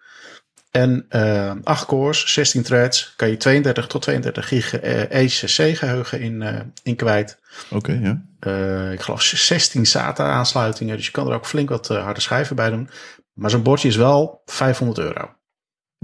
En 0.72 1.06
uh, 1.10 1.52
8 1.64 1.86
cores, 1.86 2.34
16 2.34 2.64
threads, 2.64 3.14
kan 3.16 3.30
je 3.30 3.38
32 3.38 3.88
tot 3.88 4.02
32 4.02 4.48
gig 4.48 4.80
ECC 4.80 5.78
geheugen 5.78 6.20
in, 6.20 6.42
uh, 6.42 6.60
in 6.84 6.96
kwijt. 6.96 7.40
Oké, 7.70 8.00
ja. 8.04 8.22
Uh, 8.48 8.92
ik 8.92 9.02
geloof 9.02 9.22
16 9.22 9.86
SATA 9.86 10.32
aansluitingen, 10.32 10.96
dus 10.96 11.06
je 11.06 11.12
kan 11.12 11.28
er 11.28 11.34
ook 11.34 11.46
flink 11.46 11.70
wat 11.70 11.88
harde 11.88 12.22
schijven 12.22 12.56
bij 12.56 12.70
doen. 12.70 12.90
Maar 13.34 13.50
zo'n 13.50 13.64
bordje 13.64 13.88
is 13.88 13.96
wel 13.96 14.42
500 14.46 15.00
euro. 15.00 15.30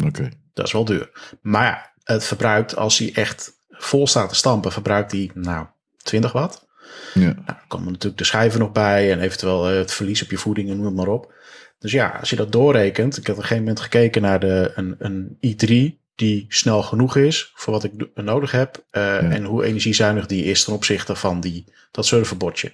Oké. 0.04 0.30
Dat 0.54 0.66
is 0.66 0.72
wel 0.72 0.86
duur. 0.86 1.10
Maar 1.42 1.66
ja, 1.66 1.92
het 2.04 2.24
verbruikt, 2.24 2.76
als 2.76 2.98
hij 2.98 3.14
echt 3.14 3.52
vol 3.70 4.08
staat 4.08 4.30
te 4.30 4.36
stampen, 4.36 4.72
verbruikt 4.72 5.12
hij 5.12 5.32
nou 5.34 5.66
20 5.98 6.32
watt. 6.32 6.66
Ja. 7.14 7.20
Nou, 7.22 7.36
dan 7.46 7.68
komen 7.68 7.92
natuurlijk 7.92 8.18
de 8.18 8.24
schijven 8.24 8.60
nog 8.60 8.72
bij 8.72 9.12
en 9.12 9.20
eventueel 9.20 9.64
het 9.64 9.94
verlies 9.94 10.24
op 10.24 10.30
je 10.30 10.38
voeding 10.38 10.70
en 10.70 10.76
noem 10.76 10.86
het 10.86 10.96
maar 10.96 11.08
op. 11.08 11.34
Dus 11.86 11.94
ja, 11.94 12.18
als 12.20 12.30
je 12.30 12.36
dat 12.36 12.52
doorrekent. 12.52 13.18
Ik 13.18 13.28
heb 13.28 13.36
op 13.36 13.42
een 13.42 13.48
gegeven 13.48 13.64
moment 13.64 13.80
gekeken 13.80 14.22
naar 14.22 14.40
de, 14.40 14.72
een, 14.76 14.96
een 14.98 15.38
i3 15.48 16.04
die 16.16 16.46
snel 16.48 16.84
genoeg 16.84 17.16
is 17.16 17.52
voor 17.56 17.74
wat 17.74 17.84
ik 17.84 17.92
nodig 18.14 18.52
heb. 18.52 18.86
Uh, 18.92 19.34
En 19.34 19.44
hoe 19.44 19.64
energiezuinig 19.64 20.26
die 20.26 20.44
is 20.44 20.64
ten 20.64 20.74
opzichte 20.74 21.16
van 21.16 21.40
die, 21.40 21.74
dat 21.92 22.06
serverbordje. 22.06 22.74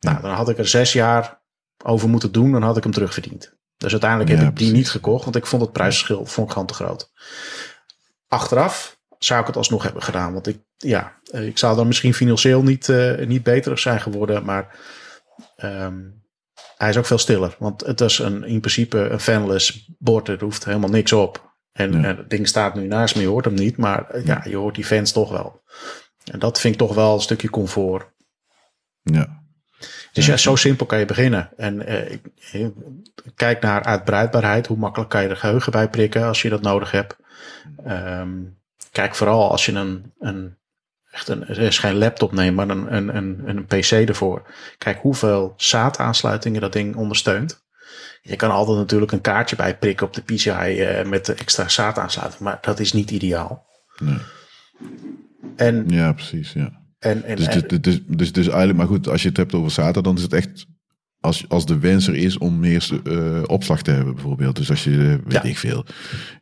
Ja. 0.00 0.10
Nou, 0.10 0.22
dan 0.22 0.30
had 0.30 0.48
ik 0.48 0.58
er 0.58 0.68
zes 0.68 0.92
jaar 0.92 1.40
over 1.84 2.08
moeten 2.08 2.32
doen. 2.32 2.52
Dan 2.52 2.62
had 2.62 2.76
ik 2.76 2.82
hem 2.82 2.92
terugverdiend. 2.92 3.56
Dus 3.76 3.90
uiteindelijk 3.92 4.30
heb 4.30 4.48
ik 4.48 4.56
die 4.56 4.72
niet 4.72 4.90
gekocht. 4.90 5.24
Want 5.24 5.36
ik 5.36 5.46
vond 5.46 5.62
het 5.62 5.72
prijsverschil 5.72 6.26
vond 6.26 6.46
ik 6.46 6.52
gewoon 6.52 6.68
te 6.68 6.74
groot. 6.74 7.10
Achteraf 8.28 8.98
zou 9.18 9.40
ik 9.40 9.46
het 9.46 9.56
alsnog 9.56 9.82
hebben 9.82 10.02
gedaan. 10.02 10.32
Want 10.32 10.46
ik, 10.46 10.58
ja, 10.76 11.20
ik 11.32 11.58
zou 11.58 11.76
dan 11.76 11.86
misschien 11.86 12.14
financieel 12.14 12.62
niet, 12.62 12.88
uh, 12.88 13.26
niet 13.26 13.42
beter 13.42 13.78
zijn 13.78 14.00
geworden. 14.00 14.44
Maar 14.44 14.78
um, 15.64 16.24
hij 16.76 16.88
is 16.88 16.96
ook 16.96 17.06
veel 17.06 17.18
stiller. 17.18 17.56
Want 17.58 17.80
het 17.86 18.00
is 18.00 18.18
een, 18.18 18.44
in 18.44 18.60
principe 18.60 18.98
een 18.98 19.20
fanless 19.20 19.88
bord. 19.98 20.28
Er 20.28 20.42
hoeft 20.42 20.64
helemaal 20.64 20.90
niks 20.90 21.12
op. 21.12 21.54
En, 21.72 22.04
het 22.04 22.30
ding 22.30 22.48
staat 22.48 22.74
nu 22.74 22.86
naast 22.86 23.16
me. 23.16 23.22
Je 23.22 23.28
hoort 23.28 23.44
hem 23.44 23.54
niet. 23.54 23.76
Maar 23.76 24.10
eh, 24.10 24.24
ja, 24.24 24.42
je 24.44 24.56
hoort 24.56 24.74
die 24.74 24.84
fans 24.84 25.12
toch 25.12 25.30
wel. 25.30 25.62
En 26.24 26.38
dat 26.38 26.60
vind 26.60 26.74
ik 26.74 26.80
toch 26.80 26.94
wel 26.94 27.14
een 27.14 27.20
stukje 27.20 27.50
comfort. 27.50 28.06
Ja. 29.02 29.44
Dus 30.12 30.26
ja, 30.26 30.36
zo 30.36 30.56
simpel 30.56 30.86
kan 30.86 30.98
je 30.98 31.04
beginnen. 31.04 31.50
En 31.56 31.92
uh, 32.52 32.68
kijk 33.34 33.60
naar 33.60 33.82
uitbreidbaarheid. 33.82 34.66
Hoe 34.66 34.76
makkelijk 34.76 35.10
kan 35.10 35.22
je 35.22 35.28
er 35.28 35.36
geheugen 35.36 35.72
bij 35.72 35.88
prikken 35.88 36.24
als 36.24 36.42
je 36.42 36.48
dat 36.48 36.62
nodig 36.62 36.90
hebt. 36.90 37.16
Um, 37.86 38.58
kijk 38.92 39.14
vooral 39.14 39.50
als 39.50 39.66
je 39.66 39.72
een, 39.72 40.12
een 40.18 40.56
echt 41.16 41.28
een, 41.28 41.48
er 41.48 41.58
is 41.58 41.78
geen 41.78 41.94
laptop 41.94 42.32
neemt, 42.32 42.56
maar 42.56 42.68
een, 42.68 42.94
een, 42.94 43.16
een, 43.16 43.42
een 43.44 43.66
PC 43.66 43.90
ervoor. 43.90 44.42
Kijk 44.78 44.98
hoeveel 45.00 45.54
SATA-aansluitingen 45.56 46.60
dat 46.60 46.72
ding 46.72 46.96
ondersteunt. 46.96 47.64
Je 48.22 48.36
kan 48.36 48.50
altijd 48.50 48.78
natuurlijk 48.78 49.12
een 49.12 49.20
kaartje 49.20 49.56
bij 49.56 49.78
prikken 49.78 50.06
op 50.06 50.14
de 50.14 50.22
PCI 50.22 50.50
uh, 50.50 51.08
met 51.08 51.26
de 51.26 51.34
extra 51.34 51.68
SATA-aansluiting, 51.68 52.42
maar 52.42 52.58
dat 52.60 52.80
is 52.80 52.92
niet 52.92 53.10
ideaal. 53.10 53.66
Nee. 53.98 54.18
En, 55.56 55.84
ja, 55.88 56.12
precies. 56.12 56.52
Ja. 56.52 56.84
En, 56.98 57.24
en, 57.24 57.36
dus, 57.36 57.48
dus, 57.48 57.80
dus, 57.80 58.00
dus, 58.06 58.32
dus 58.32 58.46
eigenlijk, 58.46 58.78
maar 58.78 58.86
goed, 58.86 59.08
als 59.08 59.22
je 59.22 59.28
het 59.28 59.36
hebt 59.36 59.54
over 59.54 59.70
SATA, 59.70 60.00
dan 60.00 60.16
is 60.16 60.22
het 60.22 60.32
echt 60.32 60.66
als, 61.26 61.48
als 61.48 61.66
de 61.66 61.78
wens 61.78 62.08
er 62.08 62.14
is 62.14 62.38
om 62.38 62.60
meer 62.60 62.88
uh, 63.04 63.42
opslag 63.46 63.82
te 63.82 63.90
hebben, 63.90 64.14
bijvoorbeeld. 64.14 64.56
Dus 64.56 64.70
als 64.70 64.84
je, 64.84 65.20
weet 65.24 65.32
ja. 65.32 65.42
ik 65.42 65.58
veel, 65.58 65.84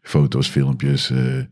foto's, 0.02 0.48
filmpjes, 0.48 1.10
uh, 1.10 1.42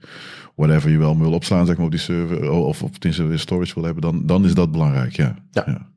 whatever 0.55 0.91
je 0.91 0.99
wel 0.99 1.19
wil 1.19 1.33
opslaan, 1.33 1.67
zeg 1.67 1.77
maar, 1.77 1.85
op 1.85 1.91
die 1.91 2.01
server, 2.01 2.51
of, 2.51 2.83
of 2.83 2.99
tenminste 2.99 3.37
storage 3.37 3.75
wil 3.75 3.85
hebben, 3.85 4.03
dan, 4.03 4.27
dan 4.27 4.45
is 4.45 4.55
dat 4.55 4.73
belangrijk, 4.73 5.17
ja. 5.17 5.37
ja. 5.51 5.65
ja. 5.67 5.91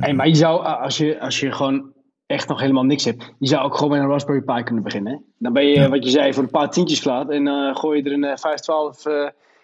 Hey, 0.00 0.14
maar 0.14 0.28
je 0.28 0.34
zou, 0.34 0.64
als 0.64 0.96
je, 0.96 1.20
als 1.20 1.40
je 1.40 1.52
gewoon 1.52 1.92
echt 2.26 2.48
nog 2.48 2.60
helemaal 2.60 2.84
niks 2.84 3.04
hebt, 3.04 3.34
je 3.38 3.48
zou 3.48 3.64
ook 3.64 3.74
gewoon 3.74 3.90
met 3.90 4.00
een 4.00 4.08
Raspberry 4.08 4.42
Pi 4.42 4.62
kunnen 4.62 4.84
beginnen. 4.84 5.24
Dan 5.38 5.52
ben 5.52 5.66
je, 5.66 5.88
wat 5.88 6.04
je 6.04 6.10
zei, 6.10 6.34
voor 6.34 6.42
een 6.42 6.50
paar 6.50 6.70
tientjes 6.70 7.00
klaar 7.00 7.28
en 7.28 7.44
dan 7.44 7.76
gooi 7.76 8.02
je 8.02 8.10
er 8.10 8.12
een 8.12 8.38
512 8.38 9.02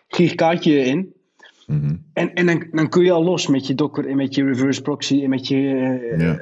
gig 0.09 0.35
kaartje 0.35 0.85
in. 0.85 1.15
Mhm. 1.67 1.97
En, 2.13 2.35
en 2.35 2.47
dan, 2.47 2.67
dan 2.71 2.89
kun 2.89 3.05
je 3.05 3.13
al 3.13 3.25
los 3.25 3.47
met 3.47 3.67
je 3.67 3.75
Docker 3.75 4.09
en 4.09 4.17
met 4.17 4.35
je 4.35 4.45
reverse 4.45 4.83
proxy 4.83 5.23
en 5.23 5.31
met 5.31 5.49
je. 5.49 5.57
Uh, 6.19 6.35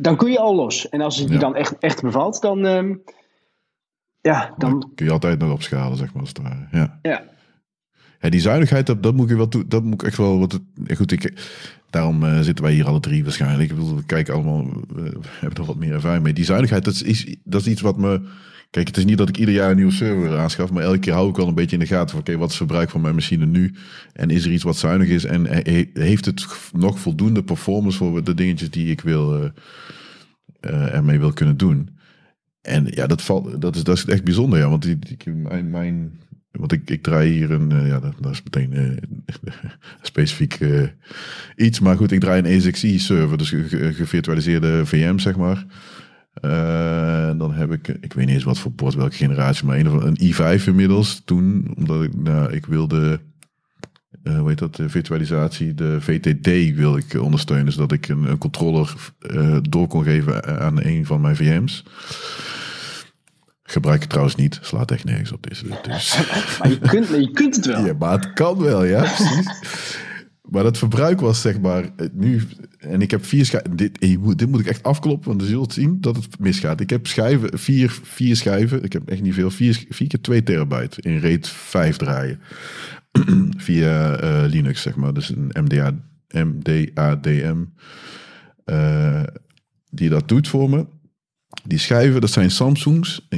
Dan 0.00 0.16
kun 0.16 0.30
je 0.30 0.38
al 0.38 0.54
los. 0.54 0.88
En 0.88 1.00
als 1.00 1.16
het 1.16 1.28
je 1.28 1.38
dan 1.38 1.56
echt, 1.56 1.78
echt 1.78 2.02
bevalt, 2.02 2.40
dan. 2.40 2.64
Um, 2.64 3.02
ja, 4.20 4.54
dan... 4.58 4.90
kun 4.94 5.06
je 5.06 5.12
altijd 5.12 5.38
nog 5.38 5.52
opschalen, 5.52 5.96
zeg 5.96 6.12
maar. 6.12 6.20
Als 6.20 6.28
het 6.28 6.42
ware. 6.42 6.68
Ja. 6.70 6.98
ja. 7.02 7.30
Ja, 8.20 8.28
die 8.28 8.40
zuinigheid, 8.40 8.86
dat, 8.86 9.02
dat 9.02 9.14
moet 9.14 9.30
ik 9.30 9.36
wel 9.36 9.48
toe, 9.48 9.66
dat 9.66 9.82
moet 9.82 9.94
ik 9.94 10.02
echt 10.02 10.16
wel 10.16 10.38
wat. 10.38 10.60
Goed, 10.96 11.12
ik, 11.12 11.32
daarom 11.90 12.24
uh, 12.24 12.40
zitten 12.40 12.64
wij 12.64 12.74
hier 12.74 12.86
alle 12.86 13.00
drie 13.00 13.22
waarschijnlijk. 13.22 13.70
Ik 13.70 13.76
bedoel, 13.76 13.96
we 13.96 14.04
kijken 14.04 14.34
allemaal, 14.34 14.64
we 14.88 15.18
hebben 15.40 15.58
er 15.58 15.64
wat 15.64 15.76
meer 15.76 15.92
ervaring 15.92 16.22
mee. 16.22 16.32
Die 16.32 16.44
zuinigheid, 16.44 16.84
dat 16.84 17.02
is, 17.04 17.36
dat 17.44 17.60
is 17.60 17.66
iets 17.66 17.80
wat 17.80 17.96
me 17.96 18.28
Kijk, 18.72 18.86
het 18.86 18.96
is 18.96 19.04
niet 19.04 19.18
dat 19.18 19.28
ik 19.28 19.36
ieder 19.36 19.54
jaar 19.54 19.70
een 19.70 19.76
nieuwe 19.76 19.92
server 19.92 20.38
aanschaf, 20.38 20.72
maar 20.72 20.82
elke 20.82 20.98
keer 20.98 21.12
hou 21.12 21.28
ik 21.28 21.36
wel 21.36 21.48
een 21.48 21.54
beetje 21.54 21.76
in 21.76 21.82
de 21.82 21.88
gaten 21.88 22.10
van 22.10 22.20
oké, 22.20 22.36
wat 22.36 22.50
is 22.50 22.58
het 22.58 22.66
verbruik 22.66 22.90
van 22.90 23.00
mijn 23.00 23.14
machine 23.14 23.46
nu? 23.46 23.74
En 24.12 24.30
is 24.30 24.44
er 24.44 24.52
iets 24.52 24.62
wat 24.62 24.76
zuinig 24.76 25.08
is? 25.08 25.24
En 25.24 25.46
heeft 25.94 26.24
het 26.24 26.46
nog 26.72 26.98
voldoende 26.98 27.42
performance 27.42 27.98
voor 27.98 28.24
de 28.24 28.34
dingetjes 28.34 28.70
die 28.70 28.90
ik 28.90 29.00
wil, 29.00 29.42
uh, 29.42 29.48
uh, 30.60 30.94
ermee 30.94 31.18
wil 31.18 31.32
kunnen 31.32 31.56
doen? 31.56 31.88
En 32.62 32.86
ja, 32.90 33.06
dat, 33.06 33.22
valt, 33.22 33.60
dat, 33.60 33.76
is, 33.76 33.84
dat 33.84 33.96
is 33.96 34.04
echt 34.04 34.24
bijzonder, 34.24 34.58
ja. 34.58 34.68
Want 34.68 34.82
die, 34.82 34.98
mijn, 35.34 35.70
mijn, 35.70 36.20
want 36.50 36.72
ik, 36.72 36.90
ik 36.90 37.02
draai 37.02 37.32
hier 37.32 37.50
een, 37.50 37.72
uh, 37.72 37.88
ja, 37.88 38.00
dat, 38.00 38.14
dat, 38.20 38.32
is 38.32 38.42
meteen 38.42 38.72
uh, 38.72 38.96
specifiek 40.02 40.58
iets. 41.56 41.80
Maar 41.80 41.96
goed, 41.96 42.12
ik 42.12 42.20
draai 42.20 42.38
een 42.38 42.50
ESXi 42.50 42.98
server, 42.98 43.38
dus 43.38 43.54
gevirtualiseerde 43.96 44.86
VM, 44.86 45.18
zeg 45.18 45.36
maar. 45.36 45.66
Uh, 46.40 47.30
dan 47.38 47.52
heb 47.52 47.72
ik, 47.72 47.88
ik 47.88 48.12
weet 48.12 48.26
niet 48.26 48.34
eens 48.34 48.44
wat 48.44 48.58
voor 48.58 48.70
port, 48.72 48.94
welke 48.94 49.16
generatie, 49.16 49.66
maar 49.66 49.78
een, 49.78 50.06
een 50.06 50.32
i5 50.32 50.64
inmiddels. 50.64 51.22
Toen, 51.24 51.72
omdat 51.76 52.02
ik, 52.02 52.16
nou, 52.16 52.52
ik 52.52 52.66
wilde, 52.66 53.20
uh, 54.22 54.38
hoe 54.38 54.48
heet 54.48 54.58
dat, 54.58 54.76
de 54.76 54.88
virtualisatie, 54.88 55.74
de 55.74 56.00
VTD 56.00 56.74
wil 56.76 56.96
ik 56.96 57.14
ondersteunen, 57.14 57.72
zodat 57.72 57.92
ik 57.92 58.08
een, 58.08 58.24
een 58.24 58.38
controller 58.38 58.94
uh, 59.30 59.56
door 59.62 59.86
kon 59.86 60.04
geven 60.04 60.60
aan 60.60 60.84
een 60.84 61.06
van 61.06 61.20
mijn 61.20 61.36
VM's. 61.36 61.84
Gebruik 63.62 64.02
ik 64.02 64.08
trouwens 64.08 64.36
niet, 64.36 64.58
slaat 64.62 64.90
echt 64.90 65.04
nergens 65.04 65.32
op 65.32 65.48
deze. 65.48 65.64
Dus. 65.82 66.16
maar 66.58 66.68
je 66.68 66.78
kunt, 66.78 67.08
je 67.08 67.30
kunt 67.30 67.56
het 67.56 67.66
wel. 67.66 67.84
Ja, 67.84 67.94
maar 67.98 68.12
het 68.12 68.32
kan 68.32 68.58
wel, 68.58 68.84
ja, 68.84 69.00
precies. 69.00 69.46
Maar 70.52 70.62
dat 70.62 70.78
verbruik 70.78 71.20
was 71.20 71.40
zeg 71.40 71.60
maar 71.60 71.90
nu. 72.12 72.42
En 72.78 73.02
ik 73.02 73.10
heb 73.10 73.24
vier 73.24 73.44
schijven. 73.44 73.76
Dit, 73.76 74.00
dit 74.38 74.48
moet 74.48 74.60
ik 74.60 74.66
echt 74.66 74.82
afkloppen, 74.82 75.28
want 75.28 75.40
je 75.40 75.46
zult 75.46 75.72
zien 75.72 76.00
dat 76.00 76.16
het 76.16 76.38
misgaat. 76.38 76.80
Ik 76.80 76.90
heb 76.90 77.06
schijven, 77.06 77.58
vier, 77.58 77.90
vier 78.02 78.36
schijven. 78.36 78.82
Ik 78.82 78.92
heb 78.92 79.08
echt 79.08 79.22
niet 79.22 79.34
veel. 79.34 79.50
Vier, 79.50 79.84
vier 79.88 80.08
keer 80.08 80.20
2 80.20 80.42
terabyte 80.42 81.02
in 81.02 81.20
RAID 81.20 81.48
5 81.48 81.96
draaien. 81.96 82.40
Via 83.56 84.22
uh, 84.22 84.50
Linux, 84.50 84.82
zeg 84.82 84.96
maar. 84.96 85.14
Dus 85.14 85.28
een 85.28 85.50
MDA, 85.64 85.94
MDADM. 86.28 87.64
Uh, 88.66 89.22
die 89.90 90.08
dat 90.08 90.28
doet 90.28 90.48
voor 90.48 90.70
me. 90.70 90.86
Die 91.64 91.78
schijven, 91.78 92.20
dat 92.20 92.30
zijn 92.30 92.50
Samsungs 92.50 93.28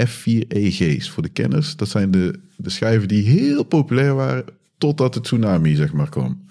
F4EG's 0.00 1.10
voor 1.10 1.22
de 1.22 1.32
kenners. 1.32 1.76
Dat 1.76 1.88
zijn 1.88 2.10
de, 2.10 2.40
de 2.56 2.70
schijven 2.70 3.08
die 3.08 3.24
heel 3.24 3.62
populair 3.62 4.14
waren 4.14 4.44
totdat 4.82 5.14
de 5.14 5.20
tsunami 5.20 5.74
zeg 5.74 5.92
maar 5.92 6.08
kwam. 6.08 6.46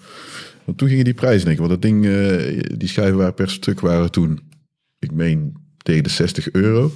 Want 0.64 0.78
toen 0.78 0.88
gingen 0.88 1.04
die 1.04 1.14
prijzen 1.14 1.44
denken. 1.44 1.68
Want 1.68 1.82
dat 1.82 1.90
ding, 1.90 2.04
uh, 2.04 2.60
die 2.76 2.88
schijven 2.88 3.16
waren 3.16 3.34
per 3.34 3.50
stuk 3.50 3.80
waren 3.80 4.10
toen, 4.10 4.40
ik 4.98 5.12
meen, 5.12 5.56
tegen 5.76 6.02
de 6.02 6.08
60 6.08 6.52
euro. 6.52 6.92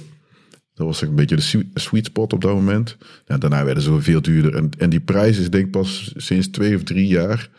Dat 0.73 0.85
was 0.85 1.01
een 1.01 1.15
beetje 1.15 1.35
de 1.35 1.63
sweet 1.73 2.05
spot 2.05 2.33
op 2.33 2.41
dat 2.41 2.53
moment. 2.53 2.97
Ja, 3.25 3.37
daarna 3.37 3.63
werden 3.65 3.83
ze 3.83 4.01
veel 4.01 4.21
duurder. 4.21 4.55
En, 4.55 4.69
en 4.77 4.89
die 4.89 4.99
prijs 4.99 5.37
is 5.37 5.49
denk 5.49 5.65
ik 5.65 5.71
pas 5.71 6.13
sinds 6.15 6.47
twee 6.47 6.75
of 6.75 6.83
drie 6.83 7.07
jaar 7.07 7.49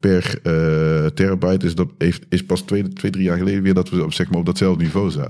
per 0.00 0.40
uh, 0.42 1.06
terabyte 1.06 1.66
is, 1.66 1.74
dat, 1.74 1.88
heeft, 1.98 2.24
is 2.28 2.44
pas 2.44 2.60
twee, 2.60 2.88
twee, 2.88 3.10
drie 3.10 3.24
jaar 3.24 3.38
geleden 3.38 3.62
weer 3.62 3.74
dat 3.74 3.88
we 3.88 4.04
op, 4.04 4.12
zeg 4.12 4.30
maar, 4.30 4.38
op 4.38 4.46
datzelfde 4.46 4.82
niveau 4.82 5.12
uh, 5.18 5.24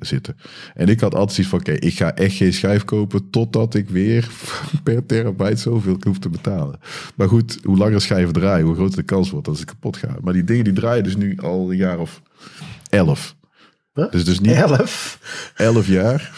zitten. 0.00 0.36
En 0.74 0.88
ik 0.88 1.00
had 1.00 1.14
altijd 1.14 1.32
zoiets 1.32 1.52
van, 1.52 1.58
oké, 1.58 1.86
ik 1.86 1.96
ga 1.96 2.14
echt 2.14 2.36
geen 2.36 2.52
schijf 2.52 2.84
kopen 2.84 3.30
totdat 3.30 3.74
ik 3.74 3.88
weer 3.88 4.28
per 4.82 5.06
terabyte 5.06 5.60
zoveel 5.60 5.96
hoef 6.00 6.18
te 6.18 6.28
betalen. 6.28 6.78
Maar 7.14 7.28
goed, 7.28 7.58
hoe 7.62 7.76
langer 7.76 8.00
schijven 8.00 8.32
draaien, 8.32 8.66
hoe 8.66 8.74
groter 8.74 8.96
de 8.96 9.02
kans 9.02 9.30
wordt 9.30 9.46
dat 9.46 9.58
ze 9.58 9.64
kapot 9.64 9.96
gaan. 9.96 10.18
Maar 10.20 10.32
die 10.32 10.44
dingen 10.44 10.64
die 10.64 10.72
draaien 10.72 11.04
dus 11.04 11.16
nu 11.16 11.38
al 11.42 11.70
een 11.70 11.76
jaar 11.76 11.98
of 11.98 12.22
elf. 12.88 13.36
Dus, 14.10 14.24
dus 14.24 14.40
niet 14.40 14.52
elf? 14.52 15.18
Elf 15.54 15.86
jaar, 15.86 16.30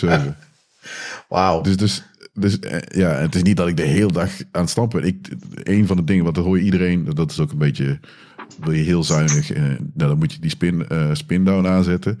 24-7. 0.00 0.06
Wauw. 1.28 1.60
Dus, 1.60 1.76
dus 1.76 2.02
dus 2.32 2.58
eh, 2.58 2.78
ja, 2.98 3.10
het 3.10 3.34
is 3.34 3.42
niet 3.42 3.56
dat 3.56 3.68
ik 3.68 3.76
de 3.76 3.82
hele 3.82 4.12
dag 4.12 4.30
aan 4.50 4.60
het 4.60 4.70
stampen 4.70 5.00
ben. 5.00 5.08
Ik, 5.08 5.28
een 5.62 5.86
van 5.86 5.96
de 5.96 6.04
dingen, 6.04 6.24
wat 6.24 6.36
hoor 6.36 6.58
je 6.58 6.64
iedereen, 6.64 7.04
dat 7.14 7.30
is 7.30 7.40
ook 7.40 7.52
een 7.52 7.58
beetje, 7.58 8.00
wil 8.60 8.72
je 8.72 8.82
heel 8.82 9.04
zuinig, 9.04 9.52
eh, 9.52 9.62
nou, 9.62 9.78
dan 9.94 10.18
moet 10.18 10.32
je 10.32 10.40
die 10.40 10.50
spin, 10.50 10.86
uh, 10.92 11.10
spin 11.12 11.44
down 11.44 11.66
aanzetten. 11.66 12.18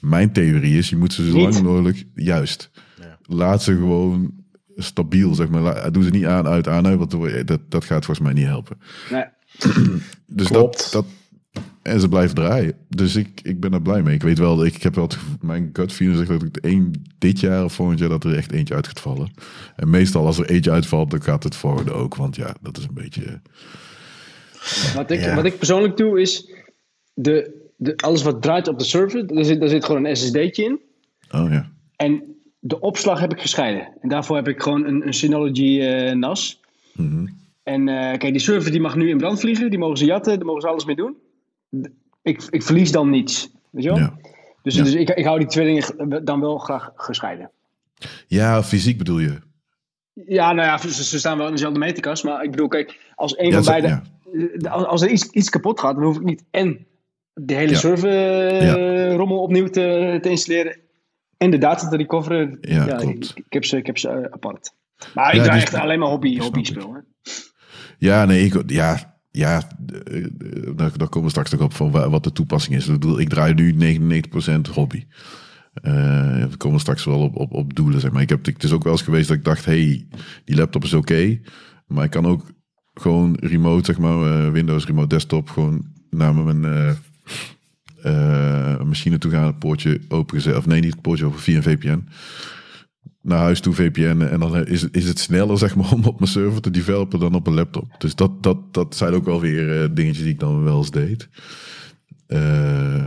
Mijn 0.00 0.32
theorie 0.32 0.78
is, 0.78 0.90
je 0.90 0.96
moet 0.96 1.12
ze 1.12 1.30
zo 1.30 1.38
lang 1.38 1.62
mogelijk, 1.62 2.04
juist, 2.14 2.70
ja. 2.98 3.18
laat 3.22 3.62
ze 3.62 3.72
gewoon 3.72 4.34
stabiel, 4.76 5.34
zeg 5.34 5.48
maar. 5.48 5.92
Doe 5.92 6.04
ze 6.04 6.10
niet 6.10 6.24
aan, 6.24 6.46
uit, 6.46 6.68
aan, 6.68 6.98
want 6.98 7.10
dat, 7.46 7.60
dat 7.68 7.84
gaat 7.84 8.04
volgens 8.04 8.26
mij 8.26 8.32
niet 8.32 8.46
helpen. 8.46 8.78
Nee. 9.10 9.24
dus 10.26 10.48
dat, 10.48 10.88
dat, 10.92 11.06
en 11.82 12.00
ze 12.00 12.08
blijven 12.08 12.34
draaien. 12.34 12.74
Dus 12.88 13.16
ik, 13.16 13.40
ik 13.42 13.60
ben 13.60 13.72
er 13.72 13.82
blij 13.82 14.02
mee. 14.02 14.14
Ik 14.14 14.22
weet 14.22 14.38
wel, 14.38 14.64
ik, 14.64 14.74
ik 14.74 14.82
heb 14.82 14.94
wel 14.94 15.08
mijn 15.40 15.70
gut 15.72 15.92
feeling 15.92 16.18
zegt 16.18 16.30
dat 16.30 16.42
ik 16.42 16.56
één 16.56 16.92
dit 17.18 17.40
jaar 17.40 17.64
of 17.64 17.72
volgend 17.72 17.98
jaar 17.98 18.08
dat 18.08 18.24
er 18.24 18.36
echt 18.36 18.52
eentje 18.52 18.74
uit 18.74 18.86
gaat 18.86 19.00
vallen. 19.00 19.30
En 19.76 19.90
meestal 19.90 20.26
als 20.26 20.38
er 20.38 20.50
eentje 20.50 20.70
uitvalt, 20.70 21.10
dan 21.10 21.22
gaat 21.22 21.42
het 21.42 21.56
volgende 21.56 21.92
ook. 21.92 22.14
Want 22.14 22.36
ja, 22.36 22.54
dat 22.60 22.78
is 22.78 22.84
een 22.84 22.94
beetje. 22.94 23.40
Wat 24.94 25.10
ik, 25.10 25.34
wat 25.34 25.44
ik 25.44 25.58
persoonlijk 25.58 25.96
doe 25.96 26.20
is 26.20 26.52
de, 27.14 27.66
de, 27.76 27.96
alles 27.96 28.22
wat 28.22 28.42
draait 28.42 28.68
op 28.68 28.78
de 28.78 28.84
server, 28.84 29.26
daar 29.26 29.44
zit, 29.44 29.60
daar 29.60 29.68
zit 29.68 29.84
gewoon 29.84 30.04
een 30.04 30.16
SSD'tje 30.16 30.64
in. 30.64 30.80
Oh 31.30 31.50
ja. 31.50 31.70
En 31.96 32.22
de 32.58 32.80
opslag 32.80 33.20
heb 33.20 33.32
ik 33.32 33.40
gescheiden. 33.40 33.88
En 34.00 34.08
daarvoor 34.08 34.36
heb 34.36 34.48
ik 34.48 34.62
gewoon 34.62 34.86
een, 34.86 35.06
een 35.06 35.14
Synology 35.14 35.78
uh, 35.80 36.12
NAS. 36.12 36.60
Mm 36.92 37.40
En 37.62 37.80
uh, 37.80 37.94
kijk, 37.94 38.20
die 38.32 38.38
server 38.38 38.70
die 38.70 38.80
mag 38.80 38.96
nu 38.96 39.08
in 39.08 39.18
brand 39.18 39.40
vliegen. 39.40 39.70
Die 39.70 39.78
mogen 39.78 39.96
ze 39.96 40.04
jatten, 40.04 40.36
daar 40.36 40.46
mogen 40.46 40.62
ze 40.62 40.68
alles 40.68 40.84
mee 40.84 40.96
doen 40.96 41.16
ik, 42.22 42.42
ik 42.50 42.62
verlies 42.62 42.92
dan 42.92 43.10
niets. 43.10 43.50
Weet 43.70 43.82
je 43.82 43.88
wel? 43.88 43.98
Ja. 43.98 44.16
Dus, 44.62 44.74
dus 44.74 44.94
ik, 44.94 45.10
ik 45.10 45.24
hou 45.24 45.38
die 45.38 45.48
twee 45.48 45.66
dingen 45.66 46.24
dan 46.24 46.40
wel 46.40 46.58
graag 46.58 46.90
gescheiden. 46.94 47.50
Ja, 48.26 48.62
fysiek 48.62 48.98
bedoel 48.98 49.18
je? 49.18 49.38
Ja, 50.26 50.52
nou 50.52 50.68
ja, 50.68 50.78
ze, 50.90 51.18
staan 51.18 51.38
wel 51.38 51.46
in 51.46 51.52
dezelfde 51.52 51.78
meterkast. 51.78 52.24
Maar 52.24 52.44
ik 52.44 52.50
bedoel, 52.50 52.68
kijk, 52.68 52.98
als 53.14 53.38
een 53.38 53.52
van 53.52 53.64
beide... 53.64 53.86
Ja. 53.88 54.70
Als 54.70 55.02
er 55.02 55.08
iets, 55.08 55.30
iets 55.30 55.50
kapot 55.50 55.80
gaat, 55.80 55.94
dan 55.94 56.04
hoef 56.04 56.16
ik 56.16 56.22
niet 56.22 56.44
en 56.50 56.86
de 57.34 57.54
hele 57.54 57.74
server 57.74 59.12
rommel 59.12 59.42
opnieuw 59.42 59.66
te, 59.66 60.18
te 60.20 60.28
installeren 60.28 60.76
en 61.36 61.50
de 61.50 61.58
data 61.58 61.88
te 61.88 61.96
recoveren. 61.96 62.58
Ja, 62.60 62.84
klopt. 62.84 63.30
Ik, 63.30 63.44
ik, 63.44 63.52
heb 63.52 63.64
ze, 63.64 63.76
ik 63.76 63.86
heb 63.86 63.98
ze 63.98 64.08
uh, 64.08 64.24
apart. 64.30 64.74
Maar 65.14 65.34
ik 65.34 65.42
draai 65.42 65.60
echt 65.60 65.74
alleen 65.74 65.98
maar 65.98 66.08
hobby, 66.08 66.38
hobby 66.38 66.64
spul. 66.64 66.96
Ja, 67.98 68.24
nee, 68.24 68.44
ik, 68.44 68.62
ja, 68.66 69.11
ja, 69.32 69.62
eh, 70.04 70.26
daar, 70.76 70.98
daar 70.98 71.08
komen 71.08 71.22
we 71.22 71.28
straks 71.28 71.50
nog 71.50 71.60
op 71.60 71.74
van 71.74 71.90
wat 71.90 72.24
de 72.24 72.32
toepassing 72.32 72.76
is. 72.76 72.86
Ik, 72.86 72.92
bedoel, 72.92 73.20
ik 73.20 73.28
draai 73.28 73.54
nu 73.54 73.98
99% 73.98 74.70
hobby. 74.72 75.04
Uh, 75.82 75.92
we 76.44 76.56
komen 76.56 76.80
straks 76.80 77.04
wel 77.04 77.20
op, 77.20 77.36
op, 77.36 77.52
op 77.52 77.74
doelen, 77.74 78.00
zeg 78.00 78.12
maar. 78.12 78.22
Ik 78.22 78.28
heb, 78.28 78.44
het 78.44 78.64
is 78.64 78.72
ook 78.72 78.82
wel 78.82 78.92
eens 78.92 79.02
geweest 79.02 79.28
dat 79.28 79.36
ik 79.36 79.44
dacht, 79.44 79.64
hey, 79.64 80.06
die 80.44 80.56
laptop 80.56 80.84
is 80.84 80.92
oké. 80.92 81.40
maar 81.86 82.04
ik 82.04 82.10
kan 82.10 82.26
ook 82.26 82.52
gewoon 82.94 83.36
remote, 83.40 83.84
zeg 83.84 83.98
maar, 83.98 84.16
uh, 84.16 84.50
Windows 84.50 84.86
remote 84.86 85.08
desktop, 85.08 85.50
gewoon 85.50 85.86
naar 86.10 86.34
mijn 86.34 86.96
machine 88.86 89.18
toe 89.18 89.30
gaan, 89.30 89.46
het 89.46 89.58
poortje 89.58 90.00
opengezet. 90.08 90.56
Of 90.56 90.66
nee, 90.66 90.80
niet 90.80 90.92
het 90.92 91.02
poortje 91.02 91.24
over 91.24 91.40
via 91.40 91.56
een 91.56 91.62
VPN 91.62 92.04
naar 93.22 93.38
huis 93.38 93.60
toe 93.60 93.74
VPN 93.74 94.20
en 94.20 94.40
dan 94.40 94.66
is, 94.66 94.90
is 94.90 95.04
het 95.08 95.18
sneller 95.18 95.58
zeg 95.58 95.76
maar 95.76 95.92
om 95.94 96.04
op 96.04 96.18
mijn 96.18 96.30
server 96.30 96.60
te 96.60 96.70
developen 96.70 97.20
dan 97.20 97.34
op 97.34 97.46
een 97.46 97.54
laptop. 97.54 97.94
Dus 97.98 98.14
dat, 98.14 98.42
dat, 98.42 98.74
dat 98.74 98.96
zijn 98.96 99.12
ook 99.12 99.24
wel 99.24 99.40
weer 99.40 99.82
uh, 99.82 99.88
dingetjes 99.92 100.24
die 100.24 100.32
ik 100.32 100.40
dan 100.40 100.64
wel 100.64 100.78
eens 100.78 100.90
deed. 100.90 101.28
Uh, 102.28 103.04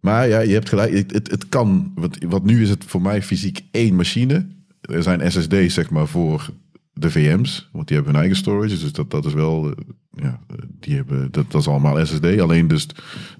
maar 0.00 0.28
ja, 0.28 0.40
je 0.40 0.52
hebt 0.52 0.68
gelijk. 0.68 0.92
Het, 0.92 1.12
het, 1.12 1.30
het, 1.30 1.48
kan. 1.48 1.92
Wat, 1.94 2.18
wat 2.28 2.44
nu 2.44 2.62
is 2.62 2.70
het 2.70 2.84
voor 2.84 3.02
mij 3.02 3.22
fysiek 3.22 3.64
één 3.70 3.94
machine. 3.94 4.46
Er 4.80 5.02
zijn 5.02 5.32
SSD's 5.32 5.74
zeg 5.74 5.90
maar 5.90 6.06
voor 6.06 6.50
de 6.94 7.10
VM's, 7.10 7.68
want 7.72 7.86
die 7.88 7.96
hebben 7.96 8.14
hun 8.14 8.22
eigen 8.22 8.42
storage. 8.42 8.78
Dus 8.78 8.92
dat, 8.92 9.10
dat 9.10 9.24
is 9.24 9.32
wel, 9.32 9.66
uh, 9.66 9.72
ja, 10.10 10.40
die 10.80 10.94
hebben, 10.94 11.28
dat, 11.30 11.50
dat 11.50 11.60
is 11.60 11.68
allemaal 11.68 12.06
SSD. 12.06 12.40
Alleen 12.40 12.68
dus 12.68 12.88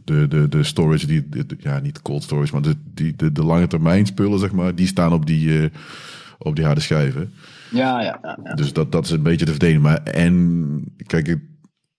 de, 0.05 0.29
de, 0.29 0.49
de 0.49 0.63
storage, 0.63 1.07
die, 1.07 1.29
de, 1.29 1.47
ja, 1.59 1.79
niet 1.79 2.03
cold 2.03 2.23
storage, 2.23 2.53
maar 2.53 2.63
de, 2.63 2.77
die, 2.95 3.17
de, 3.17 3.33
de 3.33 3.45
lange 3.45 3.67
termijn 3.67 4.07
spullen, 4.07 4.39
zeg 4.39 4.53
maar, 4.53 4.75
die 4.75 4.87
staan 4.87 5.13
op 5.13 5.27
die, 5.27 5.49
uh, 5.49 5.67
op 6.39 6.57
die 6.57 6.65
harde 6.65 6.81
schijven. 6.81 7.33
Ja, 7.71 8.01
ja, 8.01 8.19
ja, 8.23 8.39
ja. 8.45 8.55
Dus 8.55 8.73
dat, 8.73 8.93
dat 8.93 9.05
is 9.05 9.11
een 9.11 9.23
beetje 9.23 9.45
de 9.45 9.51
verdeling. 9.51 9.83
Maar 9.83 10.03
en 10.03 10.95
kijk, 11.07 11.39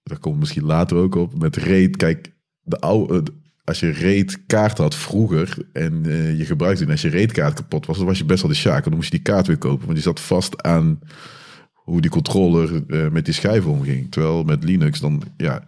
daar 0.03 0.19
komt 0.19 0.39
misschien 0.39 0.65
later 0.65 0.97
ook 0.97 1.15
op 1.15 1.39
met 1.39 1.55
RAID. 1.55 1.97
Kijk, 1.97 2.31
de 2.61 2.79
oude, 2.79 3.23
als 3.63 3.79
je 3.79 3.91
RAID 3.91 4.45
kaart 4.45 4.77
had 4.77 4.95
vroeger 4.95 5.57
en 5.73 6.03
uh, 6.05 6.37
je 6.37 6.45
gebruikte 6.45 6.83
die, 6.83 6.91
als 6.91 7.01
je 7.01 7.09
RAID 7.09 7.31
kaart 7.31 7.53
kapot 7.53 7.85
was, 7.85 7.97
dan 7.97 8.05
was 8.05 8.17
je 8.17 8.25
best 8.25 8.41
wel 8.41 8.51
de 8.51 8.57
sjaak. 8.57 8.83
Dan 8.83 8.93
moest 8.93 9.11
je 9.11 9.15
die 9.15 9.25
kaart 9.25 9.47
weer 9.47 9.57
kopen, 9.57 9.83
want 9.85 9.93
die 9.93 10.03
zat 10.03 10.19
vast 10.19 10.63
aan 10.63 10.99
hoe 11.85 12.01
die 12.01 12.11
controller 12.11 12.83
uh, 12.87 13.09
met 13.09 13.25
die 13.25 13.33
schijven 13.33 13.71
omging. 13.71 14.11
Terwijl 14.11 14.43
met 14.43 14.63
Linux 14.63 14.99
dan, 14.99 15.23
ja, 15.37 15.67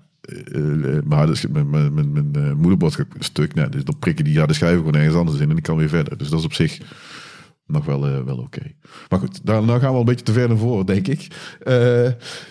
uh, 0.56 0.98
mijn, 1.06 1.70
mijn, 1.70 1.94
mijn, 1.94 2.32
mijn 2.32 2.58
moederbord 2.58 3.06
stuk, 3.20 3.54
nou, 3.54 3.70
dus 3.70 3.84
dan 3.84 4.00
prikken 4.00 4.24
die 4.24 4.34
ja, 4.34 4.46
de 4.46 4.54
schijven 4.54 4.78
gewoon 4.78 4.96
ergens 4.96 5.16
anders 5.16 5.40
in 5.40 5.50
en 5.50 5.58
ik 5.58 5.64
kan 5.64 5.78
weer 5.78 5.90
verder. 5.90 6.18
Dus 6.18 6.30
dat 6.30 6.40
is 6.40 6.46
op 6.46 6.54
zich 6.54 6.80
nog 7.66 7.86
wel, 7.86 8.26
wel 8.26 8.38
oké. 8.38 8.62
Maar 9.10 9.20
goed, 9.20 9.46
daar, 9.46 9.64
nou 9.64 9.80
gaan 9.80 9.94
we 9.94 10.00
een 10.00 10.06
beetje 10.06 10.26
te 10.26 10.34
ver 10.34 10.48
naar 10.48 10.58
voren, 10.58 10.86
denk 10.86 11.08
ik. 11.08 11.28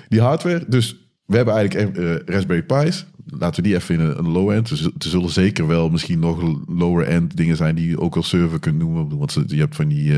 Die 0.08 0.20
hardware, 0.20 0.64
dus 0.68 1.08
we 1.24 1.36
hebben 1.36 1.54
eigenlijk 1.54 1.96
Raspberry 2.28 2.62
Pi's. 2.62 3.06
Laten 3.26 3.62
we 3.62 3.68
die 3.68 3.76
even 3.76 3.94
in 3.94 4.00
een, 4.00 4.18
een 4.18 4.28
low-end. 4.28 4.68
Dus 4.68 4.84
er 4.84 4.92
zullen 4.98 5.30
zeker 5.30 5.66
wel 5.66 5.90
misschien 5.90 6.18
nog 6.18 6.62
lower-end 6.66 7.36
dingen 7.36 7.56
zijn 7.56 7.74
die 7.74 7.88
je 7.88 8.00
ook 8.00 8.16
als 8.16 8.28
server 8.28 8.58
kunt 8.58 8.78
noemen. 8.78 9.18
Want 9.18 9.38
je 9.46 9.56
hebt 9.56 9.76
van 9.76 9.88
die, 9.88 10.12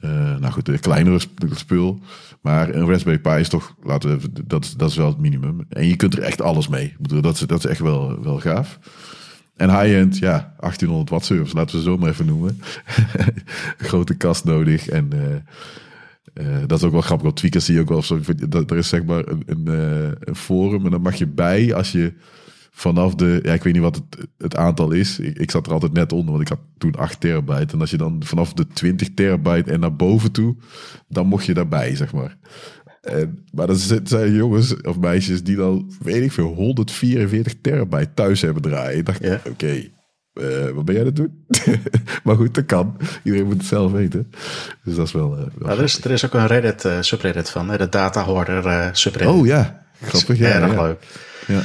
nou 0.00 0.50
goed, 0.50 0.66
de 0.66 0.78
kleinere 0.78 1.20
spul. 1.54 2.00
Maar 2.40 2.74
een 2.74 2.86
Raspberry 2.86 3.18
Pi 3.18 3.30
is 3.30 3.48
toch, 3.48 3.74
laten 3.82 4.20
we 4.20 4.30
dat, 4.46 4.74
dat 4.76 4.90
is 4.90 4.96
wel 4.96 5.06
het 5.06 5.18
minimum. 5.18 5.66
En 5.68 5.86
je 5.86 5.96
kunt 5.96 6.16
er 6.16 6.22
echt 6.22 6.42
alles 6.42 6.68
mee. 6.68 6.94
Dat 6.98 7.34
is, 7.34 7.40
dat 7.40 7.58
is 7.58 7.70
echt 7.70 7.80
wel, 7.80 8.22
wel 8.22 8.40
gaaf. 8.40 8.78
En 9.56 9.70
high-end, 9.70 10.18
ja, 10.18 10.54
1800 10.60 11.10
watt 11.10 11.24
servers, 11.24 11.52
laten 11.52 11.76
we 11.76 11.82
zo 11.82 11.96
maar 11.96 12.08
even 12.08 12.26
noemen. 12.26 12.60
Grote 13.78 14.14
kast 14.14 14.44
nodig. 14.44 14.88
En 14.88 15.10
uh, 15.14 16.46
uh, 16.46 16.58
dat 16.66 16.78
is 16.78 16.84
ook 16.84 16.92
wel 16.92 17.00
grappig. 17.00 17.28
Op 17.28 17.36
Tweakers 17.36 17.64
zie 17.64 17.74
je 17.74 17.80
ook 17.80 17.88
wel, 17.88 18.22
dat, 18.48 18.70
er 18.70 18.76
is 18.76 18.88
zeg 18.88 19.04
maar 19.04 19.28
een, 19.28 19.42
een, 19.46 19.64
uh, 19.68 20.10
een, 20.20 20.36
forum 20.36 20.84
en 20.84 20.90
dan 20.90 21.00
mag 21.00 21.14
je 21.14 21.26
bij 21.26 21.74
als 21.74 21.92
je 21.92 22.12
vanaf 22.78 23.14
de, 23.14 23.40
ja, 23.42 23.52
ik 23.52 23.62
weet 23.62 23.72
niet 23.72 23.82
wat 23.82 23.94
het, 23.94 24.28
het 24.38 24.56
aantal 24.56 24.90
is. 24.90 25.18
Ik, 25.18 25.38
ik, 25.38 25.50
zat 25.50 25.66
er 25.66 25.72
altijd 25.72 25.92
net 25.92 26.12
onder, 26.12 26.30
want 26.30 26.42
ik 26.42 26.48
had 26.48 26.60
toen 26.78 26.94
8 26.94 27.20
terabyte. 27.20 27.72
En 27.72 27.80
als 27.80 27.90
je 27.90 27.96
dan 27.96 28.22
vanaf 28.24 28.52
de 28.52 28.66
20 28.66 29.08
terabyte 29.14 29.70
en 29.70 29.80
naar 29.80 29.96
boven 29.96 30.32
toe, 30.32 30.56
dan 31.08 31.26
mocht 31.26 31.44
je 31.44 31.54
daarbij, 31.54 31.96
zeg 31.96 32.12
maar. 32.12 32.36
En, 33.00 33.44
maar 33.52 33.66
dat 33.66 34.00
zijn 34.04 34.34
jongens 34.34 34.80
of 34.80 34.98
meisjes 34.98 35.42
die 35.42 35.56
dan, 35.56 35.92
weet 36.00 36.22
ik 36.22 36.32
veel, 36.32 36.54
144 36.54 37.54
terabyte 37.60 38.14
thuis 38.14 38.40
hebben 38.40 38.62
draaien. 38.62 38.98
Ik 38.98 39.06
dacht, 39.06 39.22
ja. 39.22 39.34
oké, 39.34 39.48
okay, 39.48 39.92
uh, 40.34 40.70
wat 40.70 40.84
ben 40.84 40.94
jij 40.94 41.04
het 41.04 41.16
doen? 41.16 41.46
maar 42.24 42.36
goed, 42.36 42.54
dat 42.54 42.66
kan. 42.66 42.96
Iedereen 43.22 43.46
moet 43.46 43.56
het 43.56 43.66
zelf 43.66 43.92
weten. 43.92 44.30
Dus 44.84 44.94
dat 44.94 45.06
is 45.06 45.12
wel... 45.12 45.32
Uh, 45.32 45.38
wel 45.38 45.50
nou, 45.58 45.78
er, 45.78 45.84
is, 45.84 46.04
er 46.04 46.10
is 46.10 46.24
ook 46.24 46.34
een 46.34 46.46
Reddit 46.46 46.84
uh, 46.84 47.00
subreddit 47.00 47.50
van, 47.50 47.68
de 47.68 47.88
Data 47.88 48.22
Hoarder 48.22 48.90
subreddit. 48.96 49.36
Oh 49.36 49.46
ja, 49.46 49.86
grappig. 50.02 50.38
Ja, 50.38 50.48
erg 50.48 50.72
ja. 50.72 50.82
leuk. 50.82 51.02
Ja. 51.46 51.62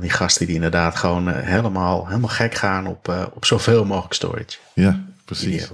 Die 0.00 0.10
gasten 0.10 0.46
die 0.46 0.54
inderdaad 0.54 0.96
gewoon 0.96 1.28
helemaal, 1.28 2.06
helemaal 2.06 2.28
gek 2.28 2.54
gaan 2.54 2.86
op, 2.86 3.30
op 3.34 3.44
zoveel 3.44 3.84
mogelijk 3.84 4.14
storage. 4.14 4.58
Ja, 4.74 5.04
precies. 5.24 5.70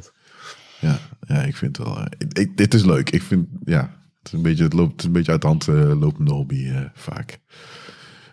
Ja, 0.79 0.98
ja, 1.27 1.42
ik 1.42 1.57
vind 1.57 1.77
het 1.77 1.87
wel... 1.87 2.05
Ik, 2.33 2.57
dit 2.57 2.75
is 2.75 2.85
leuk. 2.85 3.11
Ik 3.11 3.22
vind, 3.22 3.48
ja, 3.64 3.81
het, 4.18 4.27
is 4.27 4.33
een 4.33 4.42
beetje, 4.42 4.64
het 4.64 4.72
loopt 4.72 5.03
een 5.03 5.12
beetje 5.12 5.33
uit 5.33 5.40
de 5.40 5.46
hand 5.46 5.66
uh, 5.66 6.01
lopende 6.01 6.33
hobby 6.33 6.64
uh, 6.64 6.81
vaak. 6.94 7.38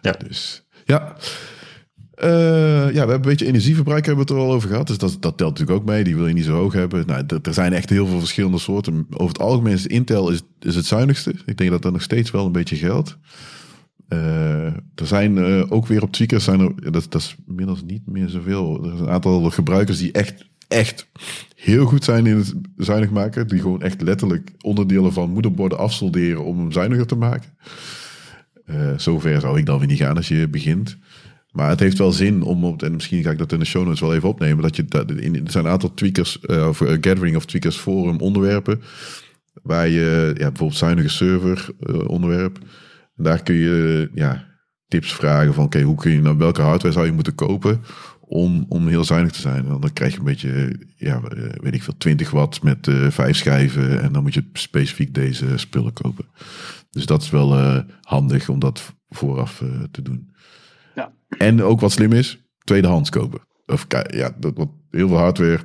Ja. 0.01 0.11
Dus 0.11 0.67
ja. 0.85 1.15
Uh, 2.23 2.27
ja, 2.27 2.91
we 2.91 2.97
hebben 2.97 3.15
een 3.15 3.21
beetje 3.21 3.45
energieverbruik 3.45 4.05
hebben 4.05 4.25
we 4.25 4.31
het 4.33 4.41
er 4.41 4.47
al 4.47 4.53
over 4.53 4.69
gehad. 4.69 4.87
Dus 4.87 4.97
dat, 4.97 5.17
dat 5.19 5.37
telt 5.37 5.49
natuurlijk 5.49 5.79
ook 5.79 5.85
mee. 5.85 6.03
Die 6.03 6.15
wil 6.15 6.27
je 6.27 6.33
niet 6.33 6.45
zo 6.45 6.55
hoog 6.55 6.73
hebben. 6.73 7.07
Nou, 7.07 7.25
er 7.41 7.53
zijn 7.53 7.73
echt 7.73 7.89
heel 7.89 8.07
veel 8.07 8.19
verschillende 8.19 8.59
soorten. 8.59 9.07
Over 9.09 9.27
het 9.27 9.39
algemeen 9.39 9.73
is 9.73 9.87
Intel 9.87 10.29
is, 10.29 10.41
is 10.59 10.75
het 10.75 10.85
zuinigste. 10.85 11.35
Ik 11.45 11.57
denk 11.57 11.69
dat 11.69 11.81
dat 11.81 11.91
nog 11.91 12.01
steeds 12.01 12.31
wel 12.31 12.45
een 12.45 12.51
beetje 12.51 12.75
geldt. 12.75 13.17
Uh, 14.09 14.65
er 14.65 15.07
zijn 15.07 15.37
uh, 15.37 15.71
ook 15.71 15.87
weer 15.87 16.01
op 16.01 16.11
tweakers, 16.11 16.43
zijn 16.43 16.59
er, 16.59 16.91
dat, 16.91 17.05
dat 17.09 17.21
is 17.21 17.35
inmiddels 17.47 17.83
niet 17.83 18.07
meer 18.07 18.29
zoveel. 18.29 18.83
Er 18.83 18.89
zijn 18.89 19.03
een 19.03 19.13
aantal 19.13 19.49
gebruikers 19.49 19.97
die 19.97 20.11
echt 20.11 20.47
echt 20.69 21.07
heel 21.55 21.85
goed 21.85 22.03
zijn 22.03 22.25
in 22.25 22.37
het 22.37 22.55
zuinig 22.77 23.09
maken. 23.09 23.47
Die 23.47 23.59
gewoon 23.59 23.81
echt 23.81 24.01
letterlijk 24.01 24.51
onderdelen 24.61 25.13
van 25.13 25.29
moederborden 25.29 25.77
afsolderen 25.77 26.43
om 26.43 26.59
hem 26.59 26.71
zuiniger 26.71 27.07
te 27.07 27.15
maken. 27.15 27.49
Uh, 28.65 28.93
zover 28.97 29.41
zou 29.41 29.57
ik 29.57 29.65
dan 29.65 29.79
weer 29.79 29.87
niet 29.87 29.97
gaan 29.97 30.15
als 30.15 30.27
je 30.27 30.47
begint. 30.47 30.97
Maar 31.51 31.69
het 31.69 31.79
heeft 31.79 31.97
wel 31.97 32.11
zin 32.11 32.41
om, 32.41 32.65
op, 32.65 32.83
en 32.83 32.93
misschien 32.93 33.23
ga 33.23 33.31
ik 33.31 33.37
dat 33.37 33.51
in 33.51 33.59
de 33.59 33.65
show 33.65 33.83
notes 33.83 33.99
wel 33.99 34.13
even 34.13 34.29
opnemen, 34.29 34.63
dat 34.63 34.75
je, 34.75 34.85
dat, 34.85 35.09
er 35.09 35.41
zijn 35.45 35.65
een 35.65 35.71
aantal 35.71 35.93
tweakers, 35.93 36.39
of 36.39 36.77
gathering 36.77 37.35
of 37.35 37.45
tweakers 37.45 37.75
forum 37.75 38.19
onderwerpen, 38.19 38.81
waar 39.63 39.87
je, 39.87 40.31
ja, 40.37 40.47
bijvoorbeeld 40.47 40.79
zuinige 40.79 41.09
server 41.09 41.69
onderwerp, 42.07 42.59
daar 43.23 43.43
kun 43.43 43.55
je, 43.55 44.09
ja, 44.13 44.45
tips 44.87 45.13
vragen 45.13 45.53
van, 45.53 45.63
oké, 45.63 45.81
hoe 45.81 45.95
kun 45.95 46.11
je 46.11 46.21
nou, 46.21 46.37
welke 46.37 46.61
hardware 46.61 46.93
zou 46.93 47.05
je 47.05 47.11
moeten 47.11 47.35
kopen 47.35 47.81
om, 48.29 48.65
om 48.67 48.87
heel 48.87 49.03
zuinig 49.03 49.31
te 49.31 49.41
zijn. 49.41 49.65
dan 49.65 49.93
krijg 49.93 50.11
je 50.11 50.19
een 50.19 50.25
beetje, 50.25 50.79
ja, 50.95 51.21
weet 51.61 51.73
ik 51.73 51.83
veel, 51.83 51.97
20 51.97 52.31
watt 52.31 52.63
met 52.63 52.87
uh, 52.87 53.09
vijf 53.09 53.37
schijven. 53.37 54.01
En 54.01 54.13
dan 54.13 54.23
moet 54.23 54.33
je 54.33 54.49
specifiek 54.53 55.13
deze 55.13 55.57
spullen 55.57 55.93
kopen. 55.93 56.25
Dus 56.89 57.05
dat 57.05 57.21
is 57.21 57.29
wel 57.29 57.57
uh, 57.57 57.79
handig 58.01 58.49
om 58.49 58.59
dat 58.59 58.95
vooraf 59.09 59.61
uh, 59.61 59.83
te 59.91 60.01
doen. 60.01 60.31
Ja. 60.95 61.11
En 61.37 61.63
ook 61.63 61.79
wat 61.79 61.91
slim 61.91 62.11
is, 62.11 62.39
tweedehands 62.63 63.09
kopen. 63.09 63.39
Of 63.65 63.85
ja, 64.07 64.35
dat, 64.39 64.57
wat, 64.57 64.69
heel 64.89 65.07
veel 65.07 65.17
hardware, 65.17 65.59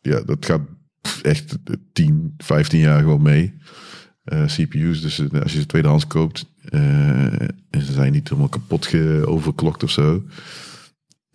ja, 0.00 0.20
dat 0.20 0.46
gaat 0.46 0.60
echt 1.22 1.58
10, 1.92 2.34
15 2.36 2.80
jaar 2.80 3.00
gewoon 3.00 3.22
mee. 3.22 3.54
CPU's, 4.46 5.00
dus 5.00 5.32
als 5.42 5.52
je 5.52 5.58
ze 5.58 5.66
tweedehands 5.66 6.06
koopt 6.06 6.54
en 6.70 7.82
ze 7.82 7.92
zijn 7.92 8.12
niet 8.12 8.28
helemaal 8.28 8.48
kapot 8.48 8.94
overklokt 9.24 9.82
of 9.82 9.90
zo 9.90 10.22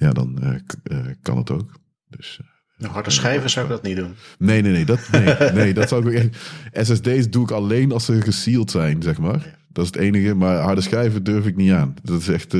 ja, 0.01 0.11
dan 0.11 0.37
uh, 0.43 0.49
uh, 0.83 1.13
kan 1.21 1.37
het 1.37 1.51
ook. 1.51 1.71
Dus, 2.07 2.39
nou, 2.77 2.93
harde 2.93 3.09
schijven 3.09 3.49
zou 3.49 3.65
ik 3.65 3.71
dat 3.71 3.83
niet 3.83 3.95
doen. 3.95 4.15
Nee, 4.37 4.61
nee, 4.61 4.71
nee. 4.71 4.85
Dat, 4.85 5.07
nee, 5.11 5.51
nee, 5.63 5.73
dat 5.73 5.89
zou 5.89 6.13
ik. 6.13 6.33
SSD's 6.71 7.29
doe 7.29 7.43
ik 7.43 7.51
alleen 7.51 7.91
als 7.91 8.05
ze 8.05 8.21
gesealed 8.21 8.71
zijn, 8.71 9.01
zeg 9.01 9.17
maar. 9.17 9.59
Dat 9.67 9.85
is 9.85 9.91
het 9.91 10.01
enige. 10.01 10.33
Maar 10.33 10.57
harde 10.57 10.81
schijven 10.81 11.23
durf 11.23 11.45
ik 11.45 11.55
niet 11.55 11.71
aan. 11.71 11.95
Dat 12.03 12.21
is 12.21 12.27
echt... 12.27 12.51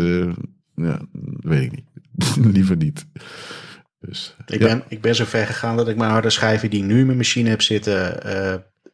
ja, 0.76 1.02
weet 1.40 1.64
ik 1.64 1.72
niet. 1.72 1.86
Liever 2.56 2.76
niet. 2.76 3.06
Dus, 4.00 4.36
ik, 4.46 4.60
ja. 4.60 4.68
ben, 4.68 4.84
ik 4.88 5.02
ben 5.02 5.16
zo 5.16 5.26
ver 5.26 5.46
gegaan 5.46 5.78
dat 5.78 5.88
ik 5.88 5.98
mijn 5.98 6.12
harde 6.12 6.30
schijven 6.30 6.70
die 6.70 6.82
ik 6.82 6.88
nu 6.88 7.00
in 7.00 7.06
mijn 7.06 7.18
machine 7.18 7.50
heb 7.50 7.62
zitten... 7.62 8.24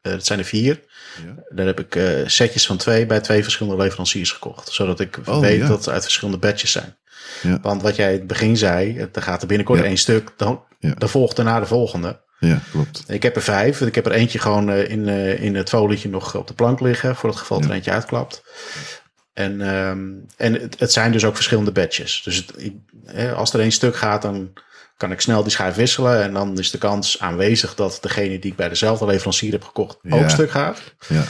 dat 0.10 0.26
zijn 0.26 0.40
er 0.40 0.46
vier. 0.46 0.80
Ja. 1.26 1.44
Daar 1.50 1.66
heb 1.66 1.80
ik 1.80 2.24
setjes 2.30 2.66
van 2.66 2.78
twee 2.78 3.06
bij 3.06 3.20
twee 3.20 3.44
verschillende 3.44 3.84
leveranciers 3.84 4.32
gekocht. 4.32 4.72
Zodat 4.72 5.00
ik 5.00 5.20
oh, 5.26 5.40
weet 5.40 5.60
ja. 5.60 5.68
dat 5.68 5.78
het 5.78 5.90
uit 5.90 6.04
verschillende 6.04 6.40
batches 6.40 6.72
zijn. 6.72 6.98
Ja. 7.42 7.60
Want 7.62 7.82
wat 7.82 7.96
jij 7.96 8.12
in 8.12 8.18
het 8.18 8.28
begin 8.28 8.58
zei, 8.58 9.08
er 9.14 9.22
gaat 9.22 9.42
er 9.42 9.48
binnenkort 9.48 9.82
één 9.82 9.98
stuk, 9.98 10.32
dan, 10.38 10.64
dan 10.80 11.10
volgt 11.10 11.36
daarna 11.36 11.60
de 11.60 11.66
volgende. 11.66 12.26
Ja, 12.40 12.62
klopt. 12.72 13.04
Ik 13.08 13.24
heb 13.24 13.36
er 13.36 13.42
vijf. 13.42 13.82
Ik 13.82 13.96
heb 13.96 14.06
er 14.06 14.12
eentje 14.12 14.40
gewoon 14.40 14.72
in, 14.72 15.08
in 15.40 15.56
het 15.56 15.70
folietje 15.70 16.10
nog 16.10 16.36
op 16.36 16.48
de 16.48 16.54
plank 16.54 16.80
liggen, 16.80 17.16
voor 17.16 17.30
het 17.30 17.40
geval 17.40 17.62
er 17.62 17.72
eentje 17.72 17.92
uitklapt. 17.92 18.44
En, 19.34 19.76
um, 19.76 20.26
en 20.38 20.54
het, 20.54 20.80
het, 20.80 20.92
zijn 20.92 21.12
dus 21.12 21.26
ook 21.26 21.36
verschillende 21.36 21.72
batches. 21.72 22.22
Dus 22.24 22.46
het, 23.06 23.34
als 23.34 23.54
er 23.54 23.60
één 23.60 23.72
stuk 23.72 23.96
gaat, 23.96 24.22
dan 24.22 24.54
kan 24.98 25.12
ik 25.12 25.22
snel 25.22 25.44
die 25.44 25.52
schijf 25.52 25.76
wisselen. 25.76 26.24
En 26.24 26.34
dan 26.34 26.60
is 26.60 26.72
de 26.72 26.78
kans 26.78 27.20
aanwezig 27.20 27.76
dat 27.76 27.98
degene 28.02 28.40
die 28.40 28.52
ik 28.52 28.58
bij 28.58 28.70
dezelfde 28.70 29.06
leverancier 29.06 29.52
heb 29.52 29.64
gekocht 29.64 29.98
ook 30.10 30.30
stuk 30.30 30.52
gaat. 30.52 30.82
Ja. 31.08 31.24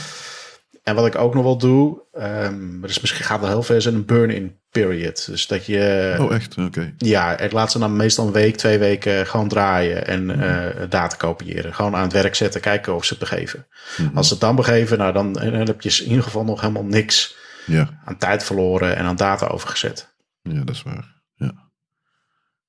En 0.84 0.96
wat 0.96 1.06
ik 1.06 1.16
ook 1.16 1.34
nog 1.34 1.44
wel 1.44 1.58
doe, 1.58 2.02
um, 2.22 2.82
dus 2.82 3.00
misschien 3.00 3.26
gaat 3.26 3.40
wel 3.40 3.50
heel 3.50 3.64
ver, 3.64 3.76
is 3.76 3.86
een 3.86 4.06
burn-in 4.06 4.60
period. 4.72 5.26
Dus 5.26 5.48
dat 5.48 5.66
je. 5.66 6.16
Oh, 6.20 6.34
echt? 6.34 6.52
Oké. 6.52 6.62
Okay. 6.62 6.94
Ja, 6.98 7.36
het 7.38 7.52
laat 7.52 7.72
ze 7.72 7.80
dan 7.80 7.96
meestal 7.96 8.28
een 8.28 8.34
week, 8.34 8.56
twee 8.56 8.78
weken 8.78 9.28
gewoon 9.28 9.48
draaien 9.48 10.08
en 10.08 10.24
mm 10.24 10.30
-hmm. 10.30 10.42
uh, 10.42 10.90
data 10.90 11.16
kopiëren. 11.16 11.74
Gewoon 11.74 11.96
aan 11.96 12.04
het 12.04 12.14
werk 12.14 12.36
zetten, 12.36 12.62
kijken 12.62 12.96
of 12.96 13.06
ze 13.06 13.14
het 13.14 13.30
begeven. 13.30 13.68
Mm 13.98 14.08
-hmm. 14.08 14.18
Als 14.18 14.28
ze 14.28 14.34
het 14.34 14.42
dan 14.42 14.56
begeven, 14.56 14.98
nou 14.98 15.14
dan, 15.14 15.34
dan 15.34 15.54
heb 15.54 15.82
je 15.82 16.04
in 16.04 16.10
ieder 16.10 16.24
geval 16.24 16.44
nog 16.44 16.62
helemaal 16.62 16.86
niks 16.86 17.36
ja. 17.66 18.00
aan 18.06 18.18
tijd 18.18 18.44
verloren 18.44 18.96
en 18.96 19.06
aan 19.06 19.16
data 19.16 19.48
overgezet. 19.48 20.16
Ja, 20.42 20.64
dat 20.64 20.76
is 20.76 20.84
waar. 20.84 21.17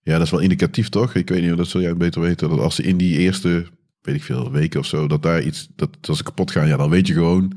Ja. 0.09 0.17
dat 0.17 0.27
is 0.27 0.31
wel 0.31 0.41
indicatief 0.41 0.89
toch? 0.89 1.15
Ik 1.15 1.29
weet 1.29 1.43
niet, 1.43 1.57
dat 1.57 1.69
zul 1.69 1.81
jij 1.81 1.97
beter 1.97 2.21
weten. 2.21 2.49
Dat 2.49 2.59
als 2.59 2.75
ze 2.75 2.83
in 2.83 2.97
die 2.97 3.19
eerste, 3.19 3.67
weet 4.03 4.15
ik 4.15 4.23
veel, 4.23 4.51
weken 4.51 4.81
of 4.81 4.87
zo, 4.87 5.07
dat 5.07 5.23
daar 5.23 5.43
iets, 5.43 5.69
dat 5.77 5.91
als 6.01 6.17
ze 6.17 6.23
kapot 6.23 6.51
gaan, 6.51 6.69
ja, 6.69 6.77
dan 6.77 6.91
weet 6.91 7.07
je 7.07 7.13
gewoon, 7.13 7.53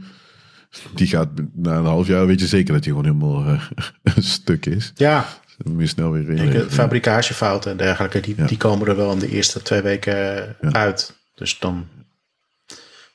die 0.96 1.08
gaat 1.08 1.30
na 1.54 1.78
een 1.78 1.86
half 1.86 2.08
jaar, 2.08 2.28
weet 2.28 2.40
je 2.40 2.48
zeker 2.48 2.74
dat 2.74 2.84
die 2.84 2.92
gewoon 2.94 3.08
helemaal 3.08 3.54
uh, 3.54 3.64
een 4.04 4.24
stuk 4.40 4.66
is. 4.66 4.92
Ja. 4.96 5.28
Dan 5.58 5.74
moet 5.74 5.82
je 5.82 5.88
snel 5.88 6.12
weer 6.12 6.30
in. 6.30 6.70
Fabrikagefouten 6.70 7.72
en 7.72 7.78
dergelijke, 7.78 8.20
die, 8.20 8.46
die 8.46 8.58
komen 8.58 8.88
er 8.88 8.96
wel 8.96 9.12
in 9.12 9.20
de 9.20 9.30
eerste 9.30 9.62
twee 9.62 9.82
weken 9.82 10.56
uit. 10.72 11.20
Dus 11.36 11.60
dan 11.60 11.88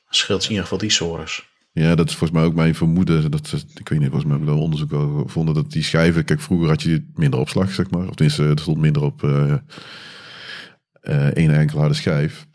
scheelt 0.09 0.43
in 0.43 0.49
ieder 0.49 0.63
geval 0.63 0.77
die 0.77 0.89
sores. 0.89 1.47
Ja, 1.77 1.95
dat 1.95 2.09
is 2.09 2.15
volgens 2.15 2.39
mij 2.39 2.47
ook 2.47 2.55
mijn 2.55 2.75
vermoeden. 2.75 3.31
Dat, 3.31 3.65
ik 3.75 3.89
weet 3.89 3.99
niet, 3.99 4.09
volgens 4.09 4.23
mij 4.23 4.33
heb 4.33 4.41
ik 4.41 4.47
daar 4.47 4.61
onderzoek 4.63 4.91
al 4.91 5.23
gevonden 5.25 5.53
dat 5.53 5.71
die 5.71 5.83
schijven. 5.83 6.25
Kijk, 6.25 6.41
vroeger 6.41 6.67
had 6.67 6.81
je 6.81 7.05
minder 7.15 7.39
opslag, 7.39 7.71
zeg 7.71 7.89
maar. 7.89 8.07
Of 8.07 8.15
tenminste, 8.15 8.43
er 8.43 8.59
stond 8.59 8.77
minder 8.77 9.01
op 9.01 9.23
uh, 9.23 9.53
uh, 11.01 11.25
één 11.25 11.51
enkele 11.51 11.79
harde 11.79 11.95
schijf. 11.95 12.47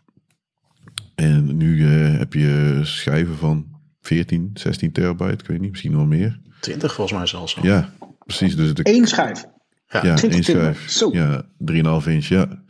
En 1.15 1.57
nu 1.57 1.77
uh, 1.77 2.17
heb 2.17 2.33
je 2.33 2.79
schijven 2.83 3.37
van 3.37 3.67
14, 4.01 4.49
16 4.53 4.91
terabyte, 4.91 5.43
ik 5.43 5.47
weet 5.47 5.59
niet, 5.59 5.69
misschien 5.69 5.95
wel 5.95 6.05
meer. 6.05 6.39
20 6.59 6.93
volgens 6.93 7.17
mij 7.17 7.27
zelfs 7.27 7.57
al. 7.57 7.65
Ja, 7.65 7.93
precies. 8.25 8.55
Dus 8.55 8.73
de, 8.73 8.93
Eén 8.93 9.07
schijf? 9.07 9.45
Ja, 9.87 10.05
ja 10.05 10.21
één 10.21 10.43
schijf. 10.43 10.89
Zo. 10.89 11.09
Ja, 11.11 11.45
3,5 11.71 12.07
inch, 12.07 12.25
ja. 12.25 12.63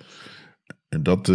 En 0.89 1.03
dat, 1.03 1.27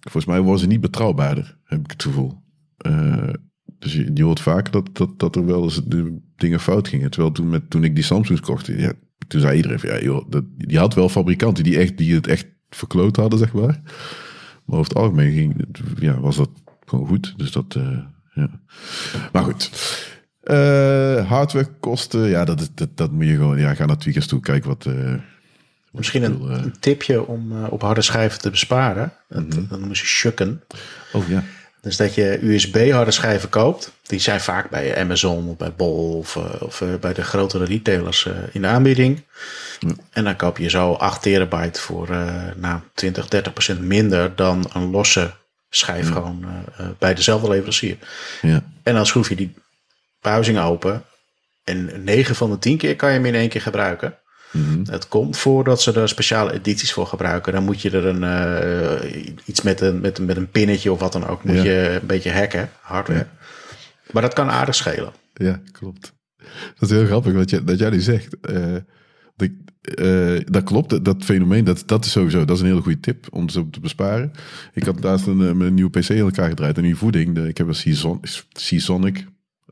volgens 0.00 0.24
mij 0.26 0.42
was 0.42 0.60
ze 0.60 0.66
niet 0.66 0.80
betrouwbaarder, 0.80 1.58
heb 1.64 1.80
ik 1.80 1.90
het 1.90 2.02
gevoel. 2.02 2.44
Uh, 2.90 3.32
dus 3.78 3.92
je, 3.92 4.10
je, 4.14 4.24
hoort 4.24 4.40
vaker 4.40 4.72
dat, 4.72 4.88
dat, 4.92 5.18
dat 5.18 5.36
er 5.36 5.46
wel 5.46 5.62
eens 5.62 5.84
de 5.84 6.18
dingen 6.36 6.60
fout 6.60 6.88
gingen. 6.88 7.10
Terwijl 7.10 7.32
toen, 7.32 7.48
met, 7.48 7.70
toen 7.70 7.84
ik 7.84 7.94
die 7.94 8.04
Samsung 8.04 8.40
kocht, 8.40 8.66
ja, 8.66 8.92
toen 9.28 9.40
zei 9.40 9.56
iedereen 9.56 9.78
van 9.78 9.88
ja, 9.88 10.00
joh, 10.00 10.30
dat, 10.30 10.44
die 10.56 10.78
had 10.78 10.94
wel 10.94 11.08
fabrikanten 11.08 11.64
die, 11.64 11.78
echt, 11.78 11.98
die 11.98 12.14
het 12.14 12.26
echt 12.26 12.46
verkloot 12.68 13.16
hadden, 13.16 13.38
zeg 13.38 13.52
maar. 13.52 13.80
Maar 14.64 14.78
over 14.78 14.88
het 14.88 14.98
algemeen 14.98 15.32
ging, 15.32 15.64
ja, 15.98 16.20
was 16.20 16.36
dat 16.36 16.50
gewoon 16.84 17.06
goed. 17.06 17.34
Dus 17.36 17.50
dat, 17.50 17.74
uh, 17.74 17.98
ja. 18.34 18.60
Maar 19.32 19.42
goed. 19.42 19.70
Uh, 20.44 21.28
hardwarekosten, 21.28 22.28
ja, 22.28 22.44
dat, 22.44 22.70
dat, 22.74 22.96
dat 22.96 23.12
moet 23.12 23.24
je 23.24 23.34
gewoon, 23.34 23.58
ja, 23.58 23.74
ga 23.74 23.84
naar 23.84 23.98
Tweakers 23.98 24.26
toe, 24.26 24.40
kijk 24.40 24.64
wat... 24.64 24.88
Misschien 25.92 26.22
een, 26.22 26.74
tipje 26.80 27.26
om 27.26 27.64
op 27.64 27.80
harde 27.80 28.02
schijven 28.02 28.40
te 28.40 28.50
besparen. 28.50 29.12
Mm 29.28 29.38
-hmm. 29.38 29.66
Dan 29.68 29.78
noemen 29.78 29.96
ze 29.96 30.06
shukken. 30.06 30.62
Oh 31.12 31.28
ja. 31.28 31.44
Dus 31.86 31.96
dat 31.96 32.14
je 32.14 32.38
USB-harde 32.42 33.10
schijven 33.10 33.48
koopt. 33.48 33.92
Die 34.02 34.18
zijn 34.18 34.40
vaak 34.40 34.70
bij 34.70 34.98
Amazon 34.98 35.48
of 35.48 35.56
bij 35.56 35.72
Bol 35.72 36.18
of, 36.18 36.36
eh, 36.36 36.62
of 36.62 36.80
eh, 36.80 36.94
bij 37.00 37.12
de 37.12 37.22
grotere 37.22 37.64
retailers 37.64 38.26
eh, 38.26 38.32
in 38.52 38.62
de 38.62 38.68
aanbieding. 38.68 39.22
En 40.10 40.24
dan 40.24 40.36
koop 40.36 40.58
je 40.58 40.70
zo 40.70 40.92
8 40.92 41.22
terabyte 41.22 41.80
voor 41.80 42.08
nou, 42.56 42.80
20, 42.94 43.28
30 43.28 43.52
procent 43.52 43.80
minder 43.80 44.36
dan 44.36 44.70
een 44.72 44.90
losse 44.90 45.34
schijf 45.70 46.12
gewoon 46.12 46.46
bij 46.98 47.14
dezelfde 47.14 47.48
leverancier. 47.48 47.96
Ja. 48.42 48.62
En 48.82 48.94
dan 48.94 49.06
schroef 49.06 49.28
je 49.28 49.36
die 49.36 49.54
buizing 50.20 50.58
open. 50.58 51.04
En 51.64 52.04
9 52.04 52.34
van 52.34 52.50
de 52.50 52.58
10 52.58 52.76
keer 52.76 52.96
kan 52.96 53.08
je 53.08 53.14
hem 53.14 53.26
in 53.26 53.34
één 53.34 53.48
keer 53.48 53.60
gebruiken. 53.60 54.18
Mhm. 54.52 54.90
Het 54.90 55.08
komt 55.08 55.36
voordat 55.36 55.82
ze 55.82 55.92
er 55.92 56.08
speciale 56.08 56.52
edities 56.52 56.92
voor 56.92 57.06
gebruiken. 57.06 57.52
Dan 57.52 57.64
moet 57.64 57.82
je 57.82 57.90
er 57.90 58.04
een, 58.04 58.22
uh, 58.22 59.36
iets 59.44 59.62
met 59.62 59.80
een, 59.80 60.00
met, 60.00 60.18
een, 60.18 60.24
met 60.24 60.36
een 60.36 60.50
pinnetje 60.50 60.92
of 60.92 61.00
wat 61.00 61.12
dan 61.12 61.26
ook, 61.26 61.44
moet 61.44 61.62
je 61.62 61.98
een 62.00 62.06
beetje 62.06 62.32
hacken, 62.32 62.70
hardware. 62.80 63.26
Maar 64.10 64.22
dat 64.22 64.32
kan 64.32 64.50
aardig 64.50 64.74
schelen. 64.74 65.12
Ja, 65.34 65.60
klopt. 65.72 66.12
Dat 66.78 66.90
is 66.90 66.96
heel 66.96 67.06
grappig 67.06 67.32
wat 67.32 67.50
je, 67.50 67.64
dat 67.64 67.78
jij 67.78 67.90
nu 67.90 68.00
zegt. 68.00 68.36
Uh, 68.50 68.76
uh, 69.94 70.40
dat 70.44 70.62
klopt, 70.62 71.04
dat 71.04 71.24
fenomeen, 71.24 71.64
dat, 71.64 71.82
dat 71.86 72.04
is 72.04 72.10
sowieso, 72.10 72.44
dat 72.44 72.56
is 72.56 72.62
een 72.62 72.68
hele 72.68 72.80
goede 72.80 73.00
tip 73.00 73.26
om 73.30 73.48
ze 73.48 73.70
te 73.70 73.80
besparen. 73.80 74.32
Ik 74.72 74.84
had 74.84 75.02
laatst 75.04 75.26
een, 75.26 75.40
een 75.40 75.74
nieuwe 75.74 75.90
PC 75.90 76.08
in 76.08 76.18
elkaar 76.18 76.48
gedraaid, 76.48 76.76
een 76.76 76.82
nieuwe 76.82 76.98
voeding. 76.98 77.34
De, 77.34 77.48
ik 77.48 77.58
heb 77.58 77.66
een 77.66 78.10
Seasonic 78.52 79.26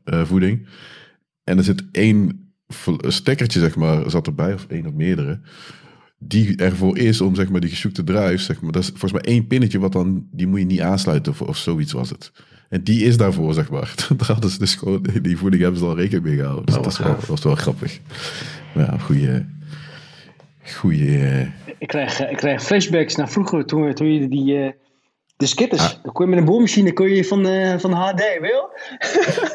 voeding. 0.05 0.67
En 1.43 1.57
er 1.57 1.63
zit 1.63 1.83
één 1.91 2.44
stekkertje, 3.07 3.59
zeg 3.59 3.75
maar, 3.75 4.09
zat 4.09 4.27
erbij, 4.27 4.53
of 4.53 4.65
één 4.69 4.85
of 4.85 4.93
meerdere. 4.93 5.39
Die 6.17 6.55
ervoor 6.55 6.97
is 6.97 7.21
om 7.21 7.35
zeg 7.35 7.49
maar 7.49 7.61
die 7.61 7.69
gesjoekte 7.69 8.03
drive, 8.03 8.37
zeg 8.37 8.61
maar, 8.61 8.71
dat 8.71 8.83
is 8.83 8.89
volgens 8.89 9.11
mij 9.11 9.21
één 9.21 9.47
pinnetje 9.47 9.79
wat 9.79 9.91
dan, 9.91 10.27
die 10.31 10.47
moet 10.47 10.59
je 10.59 10.65
niet 10.65 10.81
aansluiten 10.81 11.31
of, 11.31 11.41
of 11.41 11.57
zoiets 11.57 11.91
was 11.91 12.09
het. 12.09 12.31
En 12.69 12.83
die 12.83 13.03
is 13.03 13.17
daarvoor, 13.17 13.53
zeg 13.53 13.69
maar. 13.69 13.93
Daar 14.17 14.27
hadden 14.27 14.49
ze 14.49 14.59
dus 14.59 14.75
gewoon, 14.75 15.05
die 15.21 15.37
voeding 15.37 15.61
hebben 15.61 15.79
ze 15.79 15.85
al 15.85 15.95
rekening 15.95 16.23
mee 16.23 16.35
gehouden. 16.35 16.65
Dus 16.65 16.75
oh, 16.75 16.83
dat 16.83 16.97
was 16.97 17.07
wel, 17.07 17.17
was 17.27 17.43
wel 17.43 17.55
grappig. 17.55 17.99
Maar 18.75 18.85
ja, 18.85 18.97
goede, 18.97 19.45
goede. 20.63 21.51
Ik 21.77 21.87
krijg, 21.87 22.29
ik 22.29 22.37
krijg 22.37 22.63
flashbacks 22.63 23.15
naar 23.15 23.29
vroeger 23.29 23.65
toen, 23.65 23.93
toen 23.93 24.13
je 24.13 24.27
die, 24.27 24.73
de 25.37 25.45
skitters, 25.45 25.99
dan 26.03 26.13
kon 26.13 26.25
je 26.25 26.31
met 26.31 26.39
een 26.39 26.45
boormachine 26.45 26.93
kon 26.93 27.09
je 27.09 27.25
van, 27.25 27.47
uh, 27.47 27.77
van 27.77 27.91
HD, 27.91 28.23
wil 28.41 28.69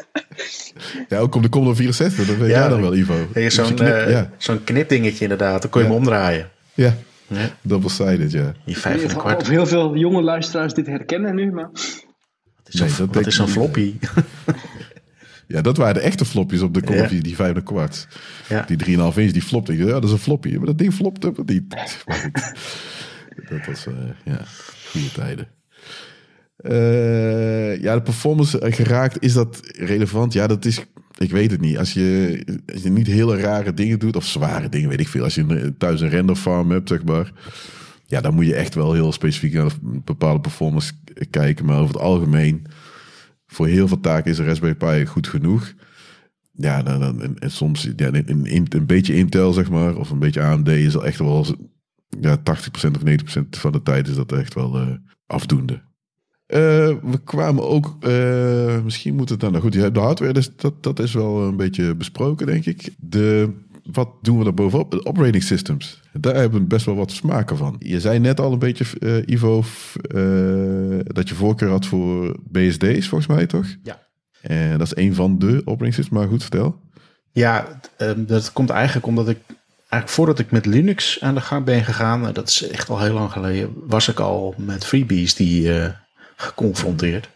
Ja, 1.09 1.17
ook 1.17 1.35
op 1.35 1.41
de 1.41 1.49
Commodore 1.49 1.77
64, 1.77 2.25
dat 2.25 2.35
weet 2.35 2.49
ja, 2.49 2.59
jij 2.59 2.69
dan 2.69 2.81
wel, 2.81 2.95
Ivo. 2.95 3.27
Zo'n 3.47 3.73
knip, 3.73 4.07
uh, 4.07 4.21
zo'n 4.37 4.63
knipdingetje 4.63 5.23
inderdaad, 5.23 5.61
dan 5.61 5.71
kon 5.71 5.81
je 5.81 5.87
hem 5.87 5.95
omdraaien. 5.95 6.49
Ja, 6.73 6.95
ja. 7.27 7.49
double-sided, 7.61 8.31
ja. 8.31 8.53
Die 8.65 8.77
vijf 8.77 9.03
en 9.03 9.09
een 9.09 9.17
kwart. 9.17 9.41
Of 9.41 9.47
heel 9.47 9.65
veel 9.65 9.95
jonge 9.95 10.21
luisteraars 10.21 10.73
dit 10.73 10.87
herkennen 10.87 11.35
nu, 11.35 11.51
maar... 11.51 11.69
Wat 11.71 12.73
is 12.73 12.95
zo'n 12.95 13.09
nee, 13.11 13.23
is 13.23 13.35
zo'n 13.35 13.47
floppy? 13.47 13.95
ja, 15.47 15.61
dat 15.61 15.77
waren 15.77 15.93
de 15.93 15.99
echte 15.99 16.25
floppies 16.25 16.61
op 16.61 16.73
de 16.73 16.83
Commodore, 16.83 17.15
ja. 17.15 17.21
die 17.21 17.35
vijf 17.35 17.55
en 17.55 17.63
kwart. 17.63 18.07
Ja. 18.49 18.65
Die 18.67 18.97
3,5 18.97 19.15
inch, 19.15 19.31
die 19.31 19.41
flopte. 19.41 19.77
Ja, 19.77 19.85
dat 19.85 20.03
is 20.03 20.11
een 20.11 20.17
floppy. 20.17 20.55
Maar 20.55 20.65
dat 20.65 20.77
ding 20.77 20.93
flopte 20.93 21.33
niet. 21.45 21.69
dat 23.49 23.65
was, 23.65 23.87
uh, 23.87 23.93
ja, 24.23 24.41
goede 24.91 25.11
tijden. 25.11 25.47
Uh, 26.63 27.81
ja, 27.81 27.95
de 27.95 28.01
performance 28.01 28.59
geraakt, 28.61 29.23
is 29.23 29.33
dat 29.33 29.59
relevant? 29.63 30.33
Ja, 30.33 30.47
dat 30.47 30.65
is, 30.65 30.85
ik 31.17 31.31
weet 31.31 31.51
het 31.51 31.61
niet. 31.61 31.77
Als 31.77 31.93
je, 31.93 32.43
als 32.73 32.81
je 32.81 32.89
niet 32.89 33.07
hele 33.07 33.37
rare 33.37 33.73
dingen 33.73 33.99
doet, 33.99 34.15
of 34.15 34.25
zware 34.25 34.69
dingen, 34.69 34.89
weet 34.89 34.99
ik 34.99 35.07
veel. 35.07 35.23
Als 35.23 35.35
je 35.35 35.73
thuis 35.77 36.01
een 36.01 36.09
renderfarm 36.09 36.71
hebt, 36.71 36.89
zeg 36.89 37.03
maar. 37.03 37.31
Ja, 38.05 38.21
dan 38.21 38.33
moet 38.33 38.45
je 38.45 38.55
echt 38.55 38.75
wel 38.75 38.93
heel 38.93 39.11
specifiek 39.11 39.53
naar 39.53 39.63
een 39.65 40.01
bepaalde 40.05 40.41
performance 40.41 40.93
kijken. 41.29 41.65
Maar 41.65 41.79
over 41.79 41.93
het 41.93 42.03
algemeen, 42.03 42.65
voor 43.47 43.67
heel 43.67 43.87
veel 43.87 43.99
taken 43.99 44.31
is 44.31 44.37
een 44.37 44.45
Raspberry 44.45 44.75
Pi 44.75 45.05
goed 45.05 45.27
genoeg. 45.27 45.73
Ja, 46.51 46.83
dan, 46.83 46.99
dan, 46.99 47.37
en, 47.37 47.51
soms 47.51 47.89
een, 47.95 48.75
een, 48.75 48.85
beetje 48.85 49.15
Intel, 49.15 49.53
zeg 49.53 49.69
maar, 49.69 49.95
of 49.95 50.09
een 50.09 50.19
beetje 50.19 50.41
AMD 50.41 50.67
is 50.67 50.95
al 50.95 51.05
echt 51.05 51.19
wel 51.19 51.45
ja, 52.19 52.37
80% 52.37 52.41
of 52.43 53.01
90% 53.37 53.49
van 53.49 53.71
de 53.71 53.81
tijd 53.83 54.07
is 54.07 54.15
dat 54.15 54.31
echt 54.31 54.53
wel 54.53 54.81
uh, 54.81 54.87
afdoende. 55.25 55.81
Uh, 56.53 56.57
we 57.01 57.19
kwamen 57.23 57.67
ook, 57.67 57.95
uh, 58.07 58.81
misschien 58.83 59.15
moet 59.15 59.29
het 59.29 59.39
dan, 59.39 59.51
nou 59.51 59.63
goed, 59.63 59.73
de 59.93 59.99
hardware, 59.99 60.33
dus 60.33 60.55
dat, 60.55 60.83
dat 60.83 60.99
is 60.99 61.13
wel 61.13 61.41
een 61.41 61.55
beetje 61.55 61.95
besproken, 61.95 62.45
denk 62.45 62.65
ik. 62.65 62.89
De, 62.99 63.49
wat 63.91 64.09
doen 64.21 64.39
we 64.39 64.45
er 64.45 64.53
bovenop? 64.53 64.91
De 64.91 65.05
operating 65.05 65.43
systems. 65.43 66.01
Daar 66.13 66.35
hebben 66.35 66.61
we 66.61 66.67
best 66.67 66.85
wel 66.85 66.95
wat 66.95 67.11
smaken 67.11 67.57
van. 67.57 67.75
Je 67.79 67.99
zei 67.99 68.19
net 68.19 68.39
al 68.39 68.51
een 68.51 68.59
beetje, 68.59 68.85
uh, 68.99 69.27
Ivo, 69.27 69.63
dat 71.03 71.29
je 71.29 71.35
voorkeur 71.35 71.69
had 71.69 71.85
voor 71.85 72.35
BSD's, 72.49 73.07
volgens 73.07 73.27
mij, 73.27 73.45
toch? 73.45 73.65
Ja. 73.83 73.99
En 74.41 74.77
dat 74.77 74.87
is 74.87 75.03
een 75.03 75.15
van 75.15 75.39
de 75.39 75.55
operating 75.57 75.93
systems, 75.93 76.19
maar 76.19 76.27
goed, 76.27 76.41
vertel. 76.41 76.79
Ja, 77.31 77.79
ehm, 77.97 78.25
dat 78.25 78.53
komt 78.53 78.69
eigenlijk 78.69 79.07
omdat 79.07 79.29
ik 79.29 79.37
eigenlijk 79.77 80.07
voordat 80.09 80.39
ik 80.39 80.51
met 80.51 80.65
Linux 80.65 81.21
aan 81.21 81.35
de 81.35 81.41
gang 81.41 81.65
ben 81.65 81.83
gegaan, 81.83 82.33
dat 82.33 82.47
is 82.47 82.67
echt 82.67 82.89
al 82.89 82.99
heel 82.99 83.13
lang 83.13 83.31
geleden, 83.31 83.73
was 83.87 84.07
ik 84.07 84.19
al 84.19 84.53
met 84.57 84.85
freebies 84.85 85.35
die 85.35 85.69
geconfronteerd. 86.41 87.29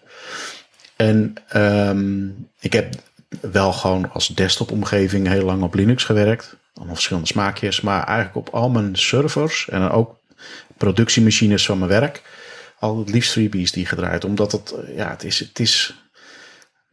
En 0.95 1.33
um, 1.55 2.47
ik 2.59 2.73
heb 2.73 2.93
wel 3.41 3.73
gewoon 3.73 4.11
als 4.11 4.27
desktop-omgeving 4.27 5.27
heel 5.27 5.45
lang 5.45 5.63
op 5.63 5.73
Linux 5.73 6.03
gewerkt. 6.03 6.55
Allemaal 6.73 6.93
verschillende 6.95 7.27
smaakjes. 7.27 7.81
Maar 7.81 8.03
eigenlijk 8.03 8.47
op 8.47 8.53
al 8.53 8.69
mijn 8.69 8.95
servers 8.95 9.69
en 9.69 9.89
ook 9.89 10.17
productiemachines 10.77 11.65
van 11.65 11.77
mijn 11.77 11.89
werk. 11.89 12.21
Al 12.79 12.99
het 12.99 13.09
liefst 13.09 13.31
freebies 13.31 13.71
die 13.71 13.85
gedraaid. 13.85 14.25
Omdat 14.25 14.51
het, 14.51 14.73
ja, 14.95 15.09
het 15.09 15.23
is, 15.23 15.39
het 15.39 15.59
is, 15.59 15.95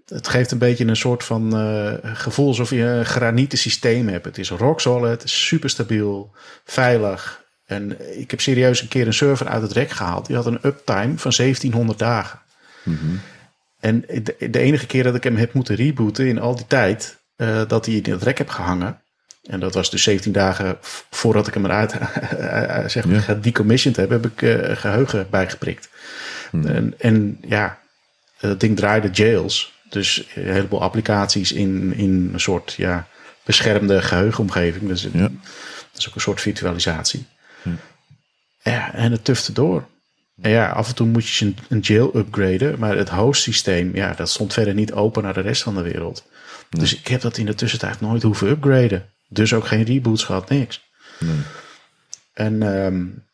het 0.07 0.29
geeft 0.29 0.51
een 0.51 0.59
beetje 0.59 0.87
een 0.87 0.97
soort 0.97 1.25
van 1.25 1.61
uh, 1.61 1.93
gevoel 2.03 2.47
alsof 2.47 2.71
je 2.71 2.83
een 2.83 3.07
granieten 3.07 3.59
systeem 3.59 4.09
hebt. 4.09 4.25
Het 4.25 4.39
is 4.39 4.51
rock 4.51 4.81
solid, 4.81 5.23
super 5.25 5.71
stabiel, 5.71 6.35
veilig. 6.65 7.42
En 7.73 8.19
ik 8.19 8.31
heb 8.31 8.41
serieus 8.41 8.83
een 8.83 8.89
keer 8.89 9.07
een 9.07 9.15
server 9.15 9.49
uit 9.49 9.63
het 9.63 9.73
rek 9.73 9.91
gehaald. 9.91 10.27
Die 10.27 10.37
had 10.37 10.47
een 10.47 10.59
uptime 10.63 11.19
van 11.19 11.33
1700 11.37 11.99
dagen. 11.99 12.41
Mhm. 12.83 13.17
En 13.81 14.05
de, 14.39 14.59
enige 14.59 14.87
keer 14.87 15.03
dat 15.03 15.15
ik 15.15 15.25
hem 15.25 15.37
heb 15.37 15.53
moeten 15.53 15.75
rebooten 15.75 16.27
in 16.27 16.39
al 16.39 16.57
die 16.57 16.67
tijd 16.67 17.19
uh, 17.37 17.63
dat 17.69 17.87
hij 17.87 17.95
in 17.95 18.13
het 18.13 18.23
rek 18.23 18.39
heb 18.39 18.49
gehangen. 18.49 19.01
En 19.43 19.61
dat 19.61 19.75
was 19.75 19.91
dus 19.91 20.03
17 20.03 20.33
dagen 20.33 20.77
voordat 21.11 21.47
ik 21.47 21.55
hem 21.55 21.65
eruit 21.65 21.95
uh, 21.95 22.89
zeg 22.97 23.05
maar, 23.07 23.21
gedecommissioned 23.21 23.97
heb, 23.97 24.11
heb 24.11 24.27
ik 24.27 24.43
uh, 24.43 24.77
geheugen 24.77 25.27
bijgeprikt. 25.31 25.89
Mhm. 26.53 26.67
En, 26.67 26.95
en, 26.99 27.39
ja, 27.41 27.79
dat 28.41 28.61
ding 28.61 28.77
draaide 28.77 29.11
jails. 29.11 29.73
Dus 29.89 30.29
een 30.35 30.53
heleboel 30.53 30.83
applicaties 30.83 31.53
in, 31.53 31.95
in 31.97 32.31
een 32.33 32.41
soort 32.41 32.73
ja, 32.73 33.07
beschermde 33.45 34.03
geheugenomgeving. 34.03 34.89
Dus 34.89 35.09
ja. 35.13 35.21
dat 35.21 35.31
is 35.97 36.09
ook 36.09 36.15
een 36.15 36.21
soort 36.21 36.41
virtualisatie. 36.41 37.27
Ja, 38.63 38.95
en 38.95 39.13
het 39.13 39.25
tufte 39.25 39.53
door. 39.53 39.89
En 40.41 40.51
ja, 40.51 40.71
af 40.71 40.89
en 40.89 40.95
toe 40.95 41.07
moet 41.07 41.29
je 41.29 41.45
een, 41.45 41.57
een 41.69 41.79
jail 41.79 42.17
upgraden. 42.17 42.79
Maar 42.79 42.97
het 42.97 43.09
host 43.09 43.43
systeem, 43.43 43.95
ja, 43.95 44.13
dat 44.13 44.31
stond 44.31 44.53
verder 44.53 44.75
niet 44.75 44.93
open 44.93 45.23
naar 45.23 45.35
de 45.35 45.41
rest 45.41 45.63
van 45.63 45.75
de 45.75 45.83
wereld. 45.83 46.25
Dus 46.71 46.99
ik 46.99 47.07
heb 47.07 47.21
dat 47.21 47.37
in 47.37 47.47
de 47.47 47.55
tussentijd 47.55 48.01
nooit 48.01 48.23
hoeven 48.23 48.49
upgraden. 48.49 49.09
Dus 49.29 49.55
ook 49.55 49.67
geen 49.67 49.85
reboots 49.85 50.25
gehad, 50.25 50.49
niks. 50.49 50.91
Nee. 51.19 51.37
En, 52.33 52.63
um, 52.63 53.25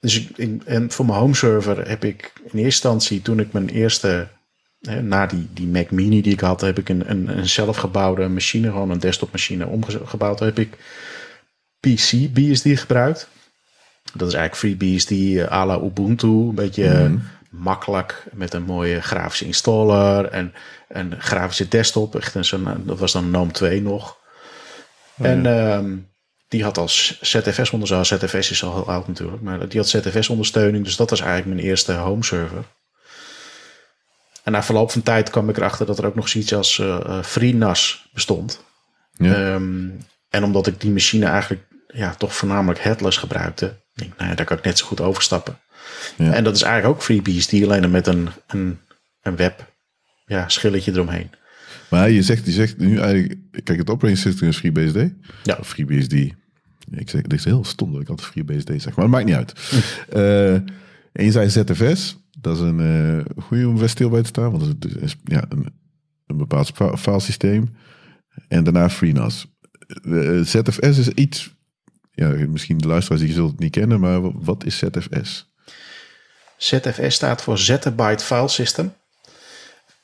dus 0.00 0.28
ik, 0.28 0.62
en 0.64 0.90
voor 0.90 1.06
mijn 1.06 1.18
home 1.18 1.34
server 1.34 1.88
heb 1.88 2.04
ik 2.04 2.32
in 2.34 2.42
eerste 2.42 2.64
instantie, 2.64 3.22
toen 3.22 3.40
ik 3.40 3.52
mijn 3.52 3.68
eerste, 3.68 4.28
hè, 4.80 5.02
na 5.02 5.26
die, 5.26 5.48
die 5.52 5.66
Mac 5.66 5.90
Mini 5.90 6.22
die 6.22 6.32
ik 6.32 6.40
had, 6.40 6.60
heb 6.60 6.78
ik 6.78 6.88
een, 6.88 7.10
een, 7.10 7.38
een 7.38 7.48
zelfgebouwde 7.48 8.28
machine, 8.28 8.70
gewoon 8.70 8.90
een 8.90 8.98
desktopmachine 8.98 9.66
omgebouwd. 9.66 10.40
heb 10.40 10.58
ik 10.58 10.76
PC 11.80 12.32
BSD 12.32 12.66
gebruikt. 12.80 13.28
Dat 14.12 14.28
is 14.28 14.34
eigenlijk 14.34 14.78
FreeBSD 14.78 15.10
uh, 15.10 15.52
à 15.52 15.66
la 15.66 15.80
Ubuntu. 15.80 16.26
Een 16.26 16.54
beetje 16.54 16.88
mhm. 16.88 17.18
makkelijk 17.50 18.24
met 18.32 18.54
een 18.54 18.62
mooie 18.62 19.00
grafische 19.00 19.44
installer 19.44 20.24
en 20.24 20.54
een 20.88 21.14
grafische 21.18 21.68
desktop. 21.68 22.16
Echt 22.16 22.34
een, 22.34 22.44
zo'n, 22.44 22.82
dat 22.84 22.98
was 22.98 23.12
dan 23.12 23.24
GNOME 23.24 23.52
2 23.52 23.82
nog. 23.82 24.16
Oh, 25.18 25.26
en 25.26 25.46
ehm, 25.46 25.96
die 26.48 26.64
had 26.64 26.78
als 26.78 27.18
ZFS 27.20 27.70
ondersteuning. 27.70 28.06
ZFS 28.06 28.50
is 28.50 28.64
al 28.64 28.74
heel 28.74 28.88
oud 28.88 29.08
natuurlijk, 29.08 29.42
maar 29.42 29.68
die 29.68 29.80
had 29.80 29.88
ZFS 29.88 30.28
ondersteuning. 30.28 30.84
Dus 30.84 30.96
dat 30.96 31.10
was 31.10 31.20
eigenlijk 31.20 31.54
mijn 31.54 31.68
eerste 31.68 31.92
home 31.92 32.24
server. 32.24 32.64
En 34.44 34.52
na 34.52 34.62
verloop 34.62 34.90
van 34.90 35.02
tijd 35.02 35.30
kwam 35.30 35.48
ik 35.48 35.56
erachter 35.56 35.86
dat 35.86 35.98
er 35.98 36.06
ook 36.06 36.14
nog 36.14 36.28
zoiets 36.28 36.54
als 36.54 36.78
uh, 36.78 37.22
FreeNAS 37.22 38.08
bestond. 38.12 38.64
Ja. 39.12 39.34
Ehm, 39.34 39.88
en 40.28 40.44
omdat 40.44 40.66
ik 40.66 40.80
die 40.80 40.90
machine 40.90 41.26
eigenlijk 41.26 41.62
ja, 41.86 42.14
toch 42.14 42.34
voornamelijk 42.34 42.80
headless 42.80 43.18
gebruikte, 43.18 43.79
denk 43.92 44.16
nou 44.16 44.30
ja, 44.30 44.36
daar 44.36 44.46
kan 44.46 44.58
ik 44.58 44.64
net 44.64 44.78
zo 44.78 44.86
goed 44.86 45.00
overstappen. 45.00 45.58
Ja. 46.16 46.32
En 46.32 46.44
dat 46.44 46.56
is 46.56 46.62
eigenlijk 46.62 46.94
ook 46.94 47.02
FreeBSD, 47.02 47.52
alleen 47.52 47.82
dan 47.82 47.90
met 47.90 48.06
een, 48.06 48.28
een, 48.46 48.78
een 49.20 49.36
web 49.36 49.72
ja, 50.26 50.48
schilletje 50.48 50.92
eromheen. 50.92 51.30
Maar 51.90 52.10
je 52.10 52.22
zegt, 52.22 52.46
je 52.46 52.52
zegt 52.52 52.78
nu 52.78 52.98
eigenlijk, 52.98 53.38
kijk, 53.64 53.78
het 53.78 53.90
operating 53.90 54.18
system 54.18 54.48
is 54.48 54.56
FreeBSD. 54.56 55.14
Ja. 55.42 55.56
Of 55.60 55.68
FreeBSD. 55.68 56.12
Ik 56.90 57.10
zeg, 57.10 57.22
dit 57.22 57.32
is 57.38 57.44
heel 57.44 57.64
stom 57.64 57.92
dat 57.92 58.00
ik 58.00 58.08
altijd 58.08 58.28
FreeBSD 58.28 58.68
zeg, 58.76 58.96
maar 58.96 59.04
het 59.04 59.14
maakt 59.14 59.24
niet 59.24 59.34
uit. 59.34 59.52
uh, 60.12 60.54
en 61.12 61.24
je 61.24 61.30
zei 61.30 61.50
ZFS, 61.50 62.16
dat 62.40 62.56
is 62.56 62.62
een 62.62 62.80
uh, 62.80 63.44
goede 63.44 63.68
om 63.68 63.88
stil 63.88 64.08
bij 64.08 64.22
te 64.22 64.28
staan, 64.28 64.50
want 64.50 64.66
het 64.66 64.96
is 65.02 65.16
ja, 65.24 65.44
een, 65.48 65.66
een 66.26 66.36
bepaald 66.36 66.72
filesysteem. 66.98 67.76
En 68.48 68.64
daarna 68.64 68.90
FreeNAS. 68.90 69.46
Uh, 70.02 70.44
ZFS 70.44 70.98
is 70.98 71.08
iets 71.08 71.54
ja, 72.20 72.46
misschien 72.48 72.78
de 72.78 72.86
luisteraars 72.86 73.22
die 73.22 73.32
zullen 73.32 73.50
het 73.50 73.58
niet 73.58 73.70
kennen, 73.70 74.00
maar 74.00 74.42
wat 74.42 74.64
is 74.64 74.78
ZFS? 74.78 75.48
ZFS 76.56 77.14
staat 77.14 77.42
voor 77.42 77.58
Zettabyte 77.58 78.24
File 78.24 78.48
System. 78.48 78.94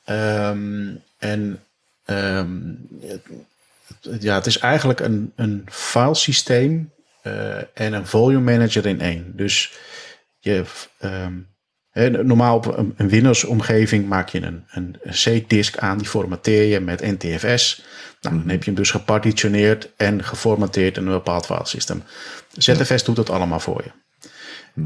Um, 0.09 1.01
en 1.17 1.59
um, 2.05 2.87
ja, 4.19 4.35
het 4.35 4.45
is 4.45 4.59
eigenlijk 4.59 4.99
een, 4.99 5.31
een 5.35 5.65
filesysteem 5.71 6.91
uh, 7.23 7.57
en 7.57 7.93
een 7.93 8.07
volume 8.07 8.51
manager 8.51 8.85
in 8.85 9.01
één. 9.01 9.33
Dus 9.35 9.73
je, 10.39 10.63
um, 11.03 11.47
normaal 12.27 12.55
op 12.55 12.77
een, 12.77 12.93
een 12.97 13.09
Windows-omgeving 13.09 14.07
maak 14.07 14.29
je 14.29 14.41
een, 14.41 14.63
een, 14.69 14.95
C-disk 15.11 15.77
aan, 15.77 15.97
die 15.97 16.07
formateer 16.07 16.63
je 16.63 16.79
met 16.79 17.01
NTFS. 17.01 17.83
Nou, 18.21 18.37
dan 18.37 18.49
heb 18.49 18.59
je 18.59 18.69
hem 18.71 18.79
dus 18.79 18.91
gepartitioneerd 18.91 19.89
en 19.95 20.23
geformateerd 20.23 20.97
in 20.97 21.05
een 21.05 21.11
bepaald 21.11 21.45
filesysteem. 21.45 22.03
ZFS 22.57 23.03
doet 23.03 23.15
dat 23.15 23.29
allemaal 23.29 23.59
voor 23.59 23.83
je. 23.83 23.91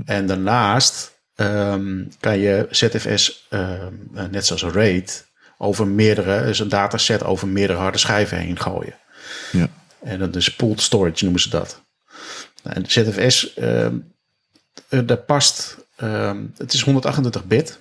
En 0.05 0.25
daarnaast 0.25 1.19
um, 1.35 2.11
kan 2.19 2.39
je 2.39 2.67
ZFS, 2.69 3.47
um, 3.49 4.09
net 4.29 4.45
zoals 4.45 4.63
RAID, 4.63 5.25
over 5.57 5.87
meerdere, 5.87 6.45
dus 6.45 6.59
een 6.59 6.69
dataset 6.69 7.23
over 7.23 7.47
meerdere 7.47 7.79
harde 7.79 7.97
schijven 7.97 8.37
heen 8.37 8.59
gooien. 8.59 8.95
Ja. 9.51 9.67
En 10.03 10.19
dat 10.19 10.35
is 10.35 10.55
pooled 10.55 10.81
storage 10.81 11.23
noemen 11.23 11.41
ze 11.41 11.49
dat. 11.49 11.81
En 12.63 12.85
ZFS, 12.87 13.57
um, 13.57 14.13
daar 14.89 15.17
past, 15.17 15.77
het 16.57 16.73
is 16.73 16.81
128 16.81 17.45
bit. 17.45 17.79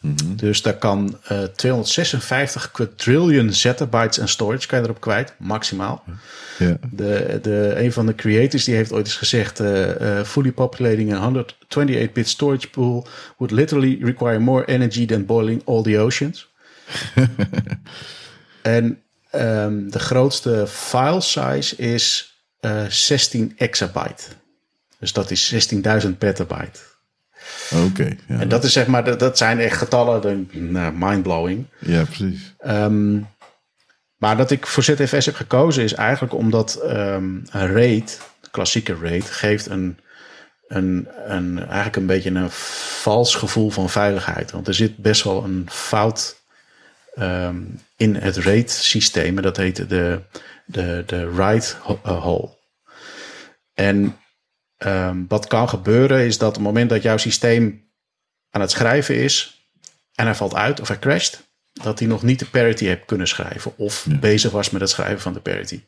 Mhm. 0.00 0.36
Dus 0.36 0.62
daar 0.62 0.76
kan 0.76 1.18
uh, 1.30 1.42
eh, 1.42 1.48
256 1.48 2.70
quadrillion 2.70 3.52
zettabytes 3.52 4.18
en 4.18 4.28
storage 4.28 4.66
kan 4.66 4.78
je 4.78 4.84
erop 4.84 5.00
kwijt, 5.00 5.34
maximaal. 5.38 6.04
De, 6.90 7.38
de, 7.42 7.74
een 7.76 7.92
van 7.92 8.06
de 8.06 8.14
creators 8.14 8.64
die 8.64 8.74
heeft 8.74 8.92
ooit 8.92 9.06
eens 9.06 9.16
gezegd: 9.16 9.60
uh, 9.60 10.00
uh, 10.00 10.22
fully 10.22 10.52
populating 10.52 11.14
a 11.14 11.32
128-bit 11.32 12.28
storage 12.28 12.68
pool 12.70 13.06
would 13.36 13.54
literally 13.54 13.98
require 14.00 14.38
more 14.38 14.64
energy 14.64 15.06
than 15.06 15.26
boiling 15.26 15.62
all 15.64 15.82
the 15.82 15.98
oceans. 15.98 16.48
en 18.62 19.02
um, 19.32 19.90
de 19.90 19.98
grootste 19.98 20.64
file 20.68 21.20
size 21.20 21.76
is 21.76 22.34
16 22.88 23.52
exabyte. 23.56 24.22
Dus 24.98 25.12
dat 25.12 25.30
is 25.30 25.70
16.000 26.04 26.10
petabyte. 26.18 26.80
Oké. 27.86 28.16
ja. 28.28 28.40
En 28.40 28.48
dat 28.48 28.64
is 28.64 28.72
zeg 28.72 28.86
maar, 28.86 29.04
dat, 29.04 29.18
dat 29.18 29.38
zijn 29.38 29.58
echt 29.58 29.76
getallen, 29.76 30.48
nou, 30.52 30.94
mindblowing. 30.96 31.66
Ja, 31.78 32.04
precies. 32.04 32.54
Um, 32.66 33.26
maar 34.16 34.36
dat 34.36 34.50
ik 34.50 34.66
voor 34.66 34.82
ZFS 34.82 35.26
heb 35.26 35.34
gekozen 35.34 35.82
is 35.82 35.92
eigenlijk 35.92 36.34
omdat 36.34 36.80
um, 36.84 37.42
een 37.50 37.72
RAID, 37.72 38.20
klassieke 38.50 38.96
RAID, 39.00 39.30
geeft 39.30 39.66
een, 39.66 39.98
een, 40.68 41.08
een, 41.26 41.58
eigenlijk 41.58 41.96
een 41.96 42.06
beetje 42.06 42.30
een 42.30 42.50
vals 42.50 43.34
gevoel 43.34 43.70
van 43.70 43.90
veiligheid. 43.90 44.50
Want 44.50 44.68
er 44.68 44.74
zit 44.74 44.96
best 44.96 45.22
wel 45.22 45.44
een 45.44 45.66
fout 45.70 46.42
um, 47.18 47.80
in 47.96 48.14
het 48.14 48.36
RAID 48.36 48.70
systeem. 48.70 49.36
En 49.36 49.42
dat 49.42 49.56
heet 49.56 49.88
de, 49.88 50.20
de, 50.66 51.02
de 51.06 51.30
write 51.30 51.74
hole. 52.02 52.48
En 53.74 54.16
Um, 54.78 55.24
wat 55.28 55.46
kan 55.46 55.68
gebeuren 55.68 56.26
is 56.26 56.38
dat 56.38 56.48
op 56.48 56.54
het 56.54 56.62
moment 56.62 56.90
dat 56.90 57.02
jouw 57.02 57.16
systeem 57.16 57.90
aan 58.50 58.60
het 58.60 58.70
schrijven 58.70 59.16
is 59.16 59.68
en 60.14 60.24
hij 60.24 60.34
valt 60.34 60.54
uit 60.54 60.80
of 60.80 60.88
hij 60.88 60.98
crasht, 60.98 61.42
dat 61.72 61.98
hij 61.98 62.08
nog 62.08 62.22
niet 62.22 62.38
de 62.38 62.46
parity 62.46 62.84
heeft 62.84 63.04
kunnen 63.04 63.28
schrijven 63.28 63.72
of 63.76 64.06
bezig 64.20 64.50
was 64.50 64.70
met 64.70 64.80
het 64.80 64.90
schrijven 64.90 65.20
van 65.20 65.32
de 65.32 65.40
parity. 65.40 65.84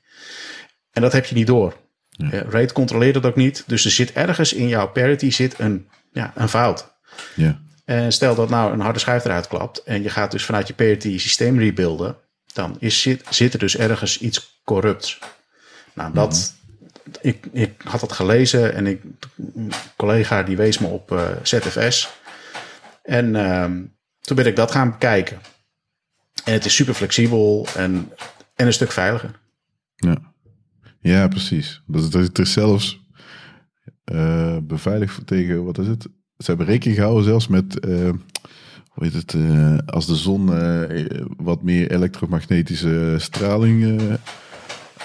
En 0.92 1.02
dat 1.02 1.12
heb 1.12 1.26
je 1.26 1.34
niet 1.34 1.46
door. 1.46 1.76
Ja. 2.08 2.42
RAID 2.48 2.72
controleert 2.72 3.14
dat 3.14 3.26
ook 3.26 3.36
niet. 3.36 3.64
Dus 3.66 3.84
er 3.84 3.90
zit 3.90 4.12
ergens 4.12 4.52
in 4.52 4.68
jouw 4.68 4.88
parity 4.88 5.30
zit 5.30 5.58
een, 5.58 5.88
ja, 6.12 6.32
een 6.34 6.48
fout. 6.48 6.94
Ja. 7.34 7.60
En 7.84 8.12
stel 8.12 8.34
dat 8.34 8.48
nou 8.48 8.72
een 8.72 8.80
harde 8.80 8.98
schijf 8.98 9.24
eruit 9.24 9.48
klapt 9.48 9.82
en 9.82 10.02
je 10.02 10.10
gaat 10.10 10.30
dus 10.30 10.44
vanuit 10.44 10.68
je 10.68 10.74
parity 10.74 11.18
systeem 11.18 11.58
rebuilden, 11.58 12.16
dan 12.52 12.76
is, 12.78 13.00
zit, 13.00 13.24
zit 13.30 13.52
er 13.52 13.58
dus 13.58 13.76
ergens 13.76 14.18
iets 14.18 14.60
corrupts. 14.64 15.18
Nou, 15.94 16.12
dat, 16.12 16.30
mhm 16.30 16.57
ik, 17.20 17.46
ik 17.52 17.82
had 17.84 18.00
dat 18.00 18.12
gelezen 18.12 18.74
en 18.74 18.86
ik, 18.86 19.02
een 19.54 19.72
collega 19.96 20.42
die 20.42 20.56
wees 20.56 20.78
me 20.78 20.86
op 20.86 21.12
eh, 21.12 21.28
ZFS. 21.42 22.08
En 23.02 23.34
uh, 23.34 23.64
toen 24.20 24.36
ben 24.36 24.46
ik 24.46 24.56
dat 24.56 24.70
gaan 24.70 24.90
bekijken. 24.90 25.38
En 26.44 26.52
het 26.52 26.64
is 26.64 26.74
super 26.74 26.94
flexibel 26.94 27.66
en, 27.76 28.12
en 28.54 28.66
een 28.66 28.72
stuk 28.72 28.92
veiliger. 28.92 29.30
Ja, 29.94 30.16
ja 31.00 31.28
precies. 31.28 31.82
Dat 31.86 32.12
het 32.12 32.38
er 32.38 32.46
zelfs 32.46 33.00
uh, 34.12 34.56
beveiligd 34.62 35.26
tegen, 35.26 35.64
wat 35.64 35.78
is 35.78 35.86
het? 35.86 36.02
Ze 36.36 36.46
hebben 36.46 36.66
rekening 36.66 36.98
gehouden 36.98 37.24
zelfs 37.24 37.48
met, 37.48 37.86
uh, 37.86 38.10
hoe 38.88 39.04
heet 39.04 39.12
het, 39.12 39.34
als 39.86 40.06
de 40.06 40.16
zon 40.16 40.46
wat 41.36 41.62
meer 41.62 41.90
elektromagnetische 41.90 43.14
straling 43.18 43.98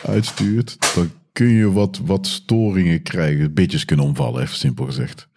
uitstuurt, 0.05 0.95
dan 0.95 1.11
kun 1.33 1.49
je 1.49 1.71
wat, 1.71 1.99
wat 2.05 2.27
storingen 2.27 3.01
krijgen, 3.01 3.53
bitjes 3.53 3.85
kunnen 3.85 4.05
omvallen, 4.05 4.41
even 4.41 4.55
simpel 4.55 4.85
gezegd. 4.85 5.27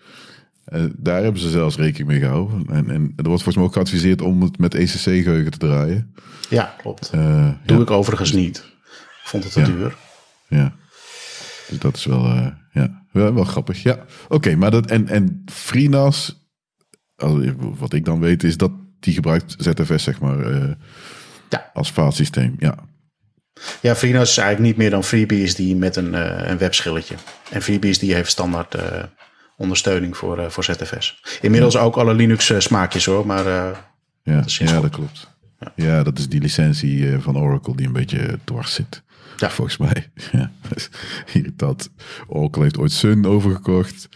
Uh, 0.68 0.84
daar 0.96 1.22
hebben 1.22 1.40
ze 1.40 1.50
zelfs 1.50 1.76
rekening 1.76 2.08
mee 2.08 2.20
gehouden. 2.20 2.66
En, 2.68 2.90
en 2.90 3.12
er 3.16 3.28
wordt 3.28 3.42
volgens 3.42 3.56
mij 3.56 3.64
ook 3.64 3.72
geadviseerd 3.72 4.22
om 4.22 4.42
het 4.42 4.58
met 4.58 4.74
ECC-geheugen 4.74 5.50
te 5.50 5.58
draaien. 5.58 6.14
Ja, 6.48 6.74
klopt. 6.78 7.10
Uh, 7.14 7.50
Doe 7.64 7.82
ik 7.82 7.90
overigens 7.90 8.32
niet. 8.32 8.56
Ik 8.56 9.28
vond 9.32 9.44
het 9.44 9.52
te 9.52 9.62
duur. 9.62 9.96
Ja. 10.48 10.74
Dus 11.68 11.78
dat 11.78 11.96
is 11.96 12.04
wel, 12.04 12.24
uh, 12.24 12.46
ja, 12.72 13.02
wel, 13.12 13.34
wel, 13.34 13.44
grappig. 13.44 13.82
Ja, 13.82 14.04
oké. 14.28 14.56
maar 14.56 14.70
dat 14.70 14.86
en, 14.86 15.08
en 15.08 15.42
FreeNAS, 15.52 16.46
wat 17.56 17.92
ik 17.92 18.04
dan 18.04 18.20
weet, 18.20 18.44
is 18.44 18.56
dat 18.56 18.72
die 19.00 19.14
gebruikt 19.14 19.54
ZFS, 19.58 20.02
zeg 20.02 20.20
maar, 20.20 20.48
ja. 21.48 21.70
als 21.74 21.92
systeem. 22.08 22.54
Ja, 22.58 22.78
ja, 23.80 23.96
FreeNAS 23.96 24.30
is 24.30 24.36
eigenlijk 24.36 24.68
niet 24.68 24.76
meer 24.76 24.90
dan 24.90 25.04
FreeBSD 25.04 25.58
met 25.58 25.96
een, 25.96 26.12
uh, 26.14 26.48
een 26.48 26.58
webschilletje. 26.58 27.14
En 27.50 27.62
FreeBSD 27.62 28.00
heeft 28.00 28.30
standaard 28.30 28.74
uh, 28.74 28.82
ondersteuning 29.56 30.16
voor, 30.16 30.38
uh, 30.38 30.48
voor 30.48 30.64
ZFS. 30.64 31.20
Inmiddels 31.40 31.76
ook 31.76 31.96
alle 31.96 32.14
Linux 32.14 32.52
smaakjes 32.58 33.04
hoor, 33.04 33.26
maar... 33.26 33.44
ja, 34.22 34.40
dat 34.40 34.52
ja, 34.52 34.80
dat 34.80 34.90
klopt. 34.90 35.34
Ja. 35.58 35.72
ja. 35.74 36.02
dat 36.02 36.18
is 36.18 36.28
die 36.28 36.40
licentie 36.40 37.18
van 37.18 37.38
Oracle 37.38 37.76
die 37.76 37.86
een 37.86 37.92
beetje 37.92 38.38
dwars 38.44 38.74
zit. 38.74 39.02
Ja. 39.36 39.50
Volgens 39.50 39.76
mij. 39.76 40.10
Ja, 40.32 40.50
irritant. 41.32 41.90
Oracle 42.26 42.62
heeft 42.62 42.78
ooit 42.78 42.92
Sun 42.92 43.26
overgekocht. 43.26 44.08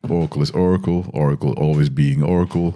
Oracle 0.00 0.42
is 0.42 0.52
Oracle. 0.52 1.02
Oracle 1.10 1.54
always 1.54 1.92
being 1.92 2.24
Oracle. 2.24 2.72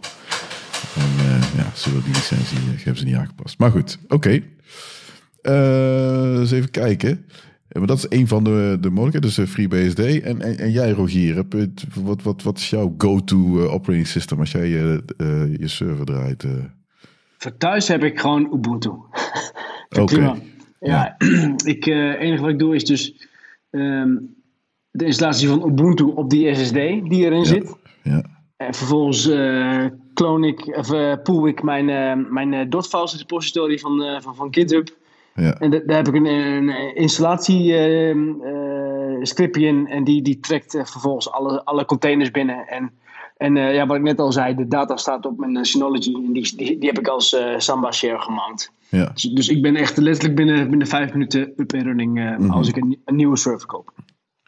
En 0.97 1.41
ja, 1.57 1.71
zullen 1.75 2.03
die 2.03 2.15
licentie 2.15 2.59
hebben 2.59 2.97
ze 2.97 3.05
niet 3.05 3.15
aangepast. 3.15 3.59
Maar 3.59 3.71
goed, 3.71 3.99
oké. 4.05 4.15
Okay. 4.15 4.45
Uh, 5.43 6.39
eens 6.39 6.51
even 6.51 6.71
kijken. 6.71 7.27
Maar 7.69 7.87
dat 7.87 7.99
is 7.99 8.19
een 8.19 8.29
van 8.29 8.45
de, 8.45 8.77
de 8.81 8.91
mogelijkheden, 8.91 9.45
dus 9.45 9.51
FreeBSD. 9.51 9.99
En, 9.99 10.41
en, 10.41 10.59
en 10.59 10.71
jij, 10.71 10.91
Rogier, 10.91 11.45
wat, 11.95 12.23
wat, 12.23 12.43
wat 12.43 12.59
is 12.59 12.71
jouw 12.71 12.95
go-to 12.99 13.69
operating 13.69 14.07
system 14.07 14.39
als 14.39 14.53
jij 14.53 14.69
je, 14.69 15.03
je 15.59 15.69
server 15.69 16.05
draait? 16.05 16.47
Voor 17.39 17.57
thuis 17.57 17.89
heb 17.89 18.05
ik 18.05 18.21
gewoon 18.21 18.53
Ubuntu. 18.55 18.89
Oké. 20.01 20.01
Okay. 20.01 20.43
Ja, 20.81 21.17
ik, 21.75 21.87
uh, 21.87 22.21
enige 22.21 22.43
wat 22.43 22.51
ik 22.51 22.59
doe 22.59 22.75
is 22.75 22.85
dus 22.85 23.29
um, 23.71 24.35
de 24.91 25.05
installatie 25.05 25.49
van 25.49 25.69
Ubuntu 25.69 26.05
op 26.05 26.31
die 26.31 26.55
SSD 26.55 26.75
die 26.75 27.25
erin 27.25 27.45
zit. 27.45 27.77
Ja. 28.03 28.23
En 28.57 28.75
vervolgens 28.75 29.27
uh, 29.29 29.87
kloon 30.15 30.45
ik, 30.45 30.77
of 30.77 30.93
uh, 30.93 31.15
pool 31.23 31.47
ik 31.47 31.63
mijn, 31.63 31.87
mijn 32.33 32.69
.files 32.71 33.17
repository 33.17 33.79
van, 33.79 34.23
van, 34.23 34.35
van 34.35 34.55
GitHub. 34.55 34.99
Ja. 35.35 35.53
En 35.53 35.71
daar 35.71 35.97
heb 35.97 36.09
ik 36.09 36.15
een, 36.15 36.27
een 36.27 36.95
installatie 36.95 37.77
ehm, 37.77 38.33
scriptje 39.23 39.67
in 39.67 39.87
en 39.87 40.05
die, 40.05 40.23
die 40.23 40.41
trekt 40.41 40.71
vervolgens 40.71 41.31
alle, 41.31 41.65
alle 41.65 41.85
containers 41.85 42.31
binnen. 42.31 42.69
En 42.69 42.93
en 43.41 43.57
uh, 43.57 43.75
ja, 43.75 43.87
wat 43.87 43.97
ik 43.97 44.03
net 44.03 44.19
al 44.19 44.33
zei, 44.33 44.55
de 44.55 44.69
data 44.69 44.97
staat 44.97 45.27
op 45.27 45.39
mijn 45.39 45.65
Synology. 45.65 46.15
En 46.15 46.33
die, 46.33 46.57
die, 46.57 46.79
die 46.79 46.89
heb 46.89 46.99
ik 46.99 47.09
als 47.09 47.33
uh, 47.33 47.59
Samba 47.59 47.93
share 47.93 48.19
gemount. 48.19 48.73
Ja. 48.89 49.11
Dus, 49.15 49.23
dus, 49.23 49.49
ik 49.49 49.63
ben 49.63 49.77
echt 49.77 49.97
letterlijk 49.97 50.37
binnen, 50.37 50.69
binnen 50.69 50.87
vijf 50.87 51.13
minuten 51.13 51.53
up 51.57 51.75
and 51.75 51.83
running 51.83 52.19
uh, 52.19 52.25
mm 52.25 52.37
-hmm. 52.37 52.51
als 52.51 52.69
ik 52.69 52.77
een, 52.77 52.99
een, 53.05 53.17
nieuwe 53.17 53.37
server 53.37 53.67
koop. 53.67 53.93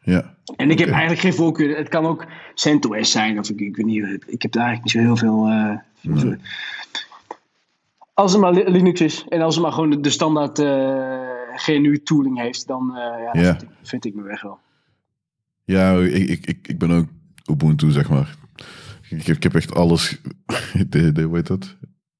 Ja. 0.02 0.34
En 0.56 0.70
ik 0.70 0.78
heb 0.78 0.88
eigenlijk 0.88 1.20
geen 1.20 1.34
voorkeur. 1.34 1.76
Het 1.76 1.88
kan 1.88 2.06
ook 2.06 2.26
CentOS 2.54 3.10
zijn. 3.10 3.38
Of 3.38 3.50
ik, 3.50 3.60
ik 3.60 3.76
weet 3.76 3.86
niet. 3.86 4.24
Ik 4.26 4.42
heb 4.42 4.52
daar 4.52 4.66
eigenlijk 4.66 4.82
niet 4.82 4.92
zo 4.92 4.98
heel 4.98 5.16
veel... 5.16 5.44
Nee. 6.00 6.36
Als 8.14 8.32
het 8.32 8.40
maar 8.40 8.52
Linux 8.52 9.00
is. 9.00 9.26
En 9.28 9.40
als 9.40 9.54
het 9.54 9.64
maar 9.64 9.72
gewoon 9.72 9.90
de, 9.90 10.00
de 10.00 10.10
standaard 10.10 10.58
GNU 11.56 12.02
tooling 12.02 12.38
heeft. 12.38 12.66
Dan 12.66 12.92
ja. 12.94 13.30
Vind, 13.32 13.62
ik, 13.62 13.68
vind, 13.82 14.04
ik, 14.04 14.14
me 14.14 14.22
weg 14.22 14.42
wel. 14.42 14.58
Ja, 15.64 15.98
ik, 15.98 16.46
ik, 16.46 16.68
ik 16.68 16.78
ben 16.78 16.90
ook 16.90 17.06
Ubuntu 17.50 17.90
zeg 17.90 18.08
maar. 18.08 18.36
Ik 19.08 19.26
heb, 19.26 19.36
ik 19.36 19.42
heb 19.42 19.54
echt 19.54 19.74
alles. 19.74 20.20
De, 20.88 21.12
de, 21.12 21.22
hoe 21.22 21.36
heet 21.36 21.46
dat? 21.46 21.76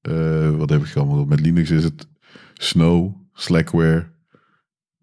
Uh, 0.09 0.57
wat 0.57 0.69
heb 0.69 0.83
ik 0.83 0.95
allemaal? 0.95 1.25
Met 1.25 1.39
Linux 1.39 1.69
is 1.69 1.83
het 1.83 2.07
Snow, 2.53 3.15
Slackware. 3.33 4.11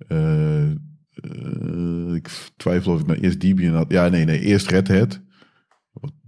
Uh, 0.08 0.70
uh, 1.14 2.14
ik 2.14 2.28
twijfel 2.56 2.92
of 2.92 3.00
ik 3.00 3.06
nou 3.06 3.18
eerst 3.18 3.40
Debian 3.40 3.74
had. 3.74 3.90
Ja, 3.90 4.08
nee, 4.08 4.24
nee. 4.24 4.40
Eerst 4.40 4.70
Red 4.70 4.88
Hat. 4.88 5.20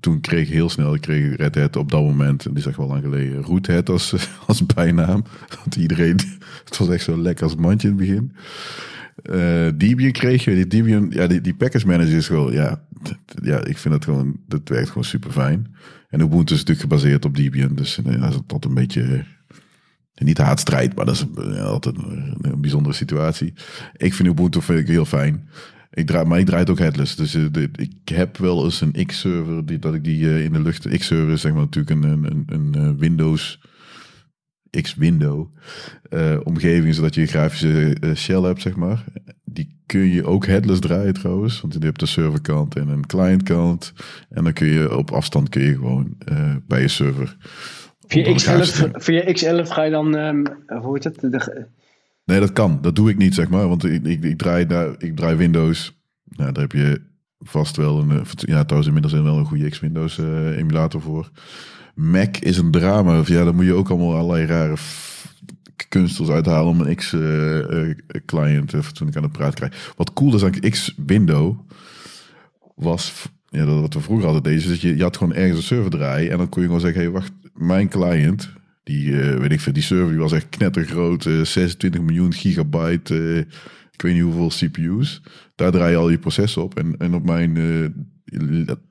Toen 0.01 0.21
kreeg 0.21 0.47
ik 0.47 0.53
heel 0.53 0.69
snel, 0.69 0.99
kreeg 0.99 1.37
Red 1.37 1.77
op 1.77 1.91
dat 1.91 2.03
moment, 2.03 2.47
en 2.47 2.55
die 2.55 2.63
zeg 2.63 2.77
wel 2.77 2.87
lang 2.87 3.03
geleden, 3.03 3.43
Root 3.43 3.67
Hat 3.67 3.89
als, 3.89 4.15
als 4.47 4.67
bijnaam. 4.67 5.25
Want 5.49 5.77
iedereen, 5.77 6.19
het 6.65 6.79
was 6.79 6.89
echt 6.89 7.05
zo 7.05 7.19
lekker 7.19 7.45
als 7.45 7.57
mandje 7.57 7.89
in 7.89 7.95
het 7.97 8.07
begin. 8.07 8.33
Uh, 9.23 9.69
Debian 9.75 10.13
kreeg 10.13 10.45
je. 10.45 10.55
Die 10.55 10.67
Debian, 10.67 11.11
ja, 11.11 11.27
die, 11.27 11.41
die 11.41 11.55
package 11.55 11.87
manager 11.87 12.17
is 12.17 12.27
gewoon, 12.27 12.53
ja, 12.53 12.83
ja, 13.43 13.65
ik 13.65 13.79
vind 13.79 13.95
dat 13.95 14.05
gewoon, 14.05 14.37
dat 14.49 14.69
werkt 14.69 14.89
gewoon 14.89 15.05
super 15.05 15.31
fijn. 15.31 15.75
En 16.09 16.21
Ubuntu 16.21 16.55
is 16.55 16.61
natuurlijk 16.61 16.81
gebaseerd 16.81 17.25
op 17.25 17.37
Debian, 17.37 17.75
dus 17.75 17.99
uh, 17.99 18.21
dat 18.21 18.31
is 18.31 18.37
altijd 18.37 18.65
een 18.65 18.75
beetje, 18.75 19.03
uh, 19.03 19.23
niet 20.15 20.39
haatstrijd, 20.39 20.95
maar 20.95 21.05
dat 21.05 21.15
is 21.15 21.27
altijd 21.61 21.97
een, 21.97 22.61
bijzondere 22.61 22.95
situatie. 22.95 23.53
Ik 23.97 24.15
vind 24.15 24.29
Ubuntu 24.29 24.63
vind 24.63 24.79
ik 24.79 24.87
heel 24.87 25.05
fijn. 25.05 25.49
Ik 25.95 26.07
draai, 26.07 26.25
maar 26.25 26.39
ik 26.39 26.47
draai 26.47 26.61
het 26.61 26.71
ook 26.71 26.79
headless. 26.79 27.17
Dus 27.17 27.33
de, 27.33 27.69
ik 27.73 28.09
heb 28.09 28.37
wel 28.37 28.65
eens 28.65 28.81
een 28.81 29.07
X-server, 29.07 29.67
die, 29.67 29.79
dat 29.79 29.95
ik 29.95 30.05
die 30.05 30.45
in 30.45 30.53
de 30.53 30.61
lucht... 30.61 30.89
X-server 30.89 31.33
is 31.33 31.41
zeg 31.41 31.53
maar 31.53 31.61
natuurlijk 31.61 32.05
een, 32.05 32.25
een, 32.47 32.47
een 32.49 32.99
Windows 32.99 33.61
X-window 34.81 35.47
omgeving, 36.45 36.95
zodat 36.95 37.15
je 37.15 37.21
een 37.21 37.27
grafische 37.27 37.97
shell 38.15 38.41
hebt, 38.41 38.63
zeg 38.63 38.77
maar. 38.77 39.05
Die 39.45 39.77
kun 39.87 40.09
je 40.09 40.27
ook 40.27 40.47
headless 40.47 40.81
draaien 40.81 41.15
trouwens, 41.15 41.61
want 41.61 41.73
je 41.73 41.79
hebt 41.79 42.01
de 42.01 42.07
serverkant 42.07 42.77
en 42.77 42.89
een 42.89 43.07
clientkant. 43.07 43.93
En 44.31 44.45
dan 44.45 44.53
kun 44.53 44.67
je 44.67 44.97
op 44.97 45.11
afstand 45.11 45.49
kun 45.49 45.63
je 45.63 45.75
gewoon 45.75 46.17
bij 46.67 46.81
je 46.81 46.89
server. 46.89 47.37
Via 48.07 48.25
X11, 48.25 48.91
via 48.93 49.23
X11 49.23 49.69
ga 49.69 49.83
je 49.83 49.91
dan, 49.91 50.15
um, 50.15 50.45
hoe 50.67 50.95
heet 50.95 51.05
het? 51.05 51.21
De... 51.21 51.67
Nee, 52.25 52.41
dat 52.41 52.53
kan. 52.53 52.79
Dat 52.83 52.97
doe 52.97 53.11
ik 53.11 53.17
niet, 53.17 53.35
zeg 53.35 53.49
maar. 53.49 53.69
Want 53.69 53.85
ik, 53.85 54.07
ik, 54.07 54.25
ik 54.25 54.39
draai, 54.39 54.67
daar, 54.67 54.95
ik 54.99 55.17
draai 55.17 55.37
Windows. 55.37 56.01
Nou, 56.25 56.53
daar 56.53 56.63
heb 56.63 56.73
je 56.73 57.01
vast 57.39 57.77
wel 57.77 57.99
een, 57.99 58.25
ja, 58.35 58.65
trouwens 58.65 58.87
inmiddels 58.87 59.13
wel 59.13 59.39
een 59.39 59.45
goede 59.45 59.69
X-Windows 59.69 60.19
emulator 60.57 61.01
voor. 61.01 61.31
Mac 61.95 62.37
is 62.37 62.59
een 62.59 62.71
drama. 62.71 63.23
Ja, 63.25 63.45
dan 63.45 63.55
moet 63.55 63.65
je 63.65 63.75
ook 63.75 63.91
allemaal 63.91 64.17
allerlei 64.17 64.47
rare 64.47 64.77
kunstels 65.89 66.29
uithalen 66.29 66.69
om 66.69 66.81
een 66.81 66.95
X-client 66.95 68.73
uh, 68.73 68.81
uh, 68.81 68.87
toen 68.87 69.09
ik 69.09 69.17
aan 69.17 69.23
het 69.23 69.33
praten 69.33 69.55
krijg. 69.55 69.93
Wat 69.97 70.13
cool 70.13 70.35
is 70.35 70.45
aan 70.45 70.61
X-window 70.71 71.59
was, 72.75 73.29
ja, 73.49 73.65
dat 73.65 73.81
wat 73.81 73.95
we 73.95 74.01
vroeger 74.01 74.27
altijd 74.27 74.45
deden, 74.45 74.61
is 74.61 74.69
dat 74.69 74.81
je, 74.81 74.97
je 74.97 75.03
had 75.03 75.17
gewoon 75.17 75.35
ergens 75.35 75.57
een 75.57 75.65
server 75.65 75.91
draaien 75.91 76.31
en 76.31 76.39
dan 76.39 76.49
kon 76.49 76.61
je 76.61 76.67
gewoon 76.67 76.83
zeggen, 76.83 77.01
hey, 77.01 77.11
wacht, 77.11 77.33
mijn 77.55 77.89
client, 77.89 78.51
die, 78.83 79.07
uh, 79.07 79.37
weet 79.37 79.53
ik 79.53 79.61
veel, 79.61 79.73
die 79.73 79.83
server 79.83 80.09
die 80.09 80.19
was 80.19 80.33
echt 80.33 80.49
knettergroot, 80.49 81.23
26 81.23 82.01
miljoen 82.01 82.33
gigabyte, 82.33 83.47
ik 83.93 84.03
weet 84.03 84.13
niet 84.15 84.23
hoeveel 84.23 84.69
CPU's. 84.69 85.23
Daar 85.55 85.71
draai 85.71 85.91
je 85.91 85.97
al 85.97 86.11
je 86.11 86.19
processen 86.19 86.63
op 86.63 86.79
en, 86.79 86.97
en 86.99 87.15
op 87.15 87.25
mijn 87.25 87.57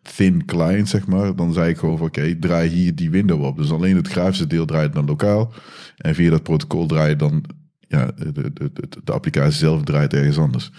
thin 0.01 0.45
client, 0.45 0.89
zeg 0.89 1.07
maar, 1.07 1.35
dan 1.35 1.53
zei 1.53 1.69
ik 1.69 1.77
gewoon 1.77 1.97
van 1.97 2.07
oké, 2.07 2.35
draai 2.35 2.69
hier 2.69 2.95
die 2.95 3.09
window 3.09 3.43
op. 3.43 3.57
Dus 3.57 3.71
alleen 3.71 3.95
het 3.95 4.07
grafische 4.07 4.47
deel 4.47 4.65
draait 4.65 4.93
dan 4.93 5.05
lokaal. 5.05 5.53
En 5.97 6.15
via 6.15 6.29
dat 6.29 6.43
protocol 6.43 6.85
draai 6.85 7.09
je 7.09 7.15
dan, 7.15 7.43
ja, 7.79 8.05
de, 8.05 8.31
de, 8.31 8.51
de, 8.53 8.87
de 9.03 9.11
applicatie 9.11 9.57
zelf 9.57 9.83
draait 9.83 10.13
ergens 10.13 10.37
anders. 10.37 10.71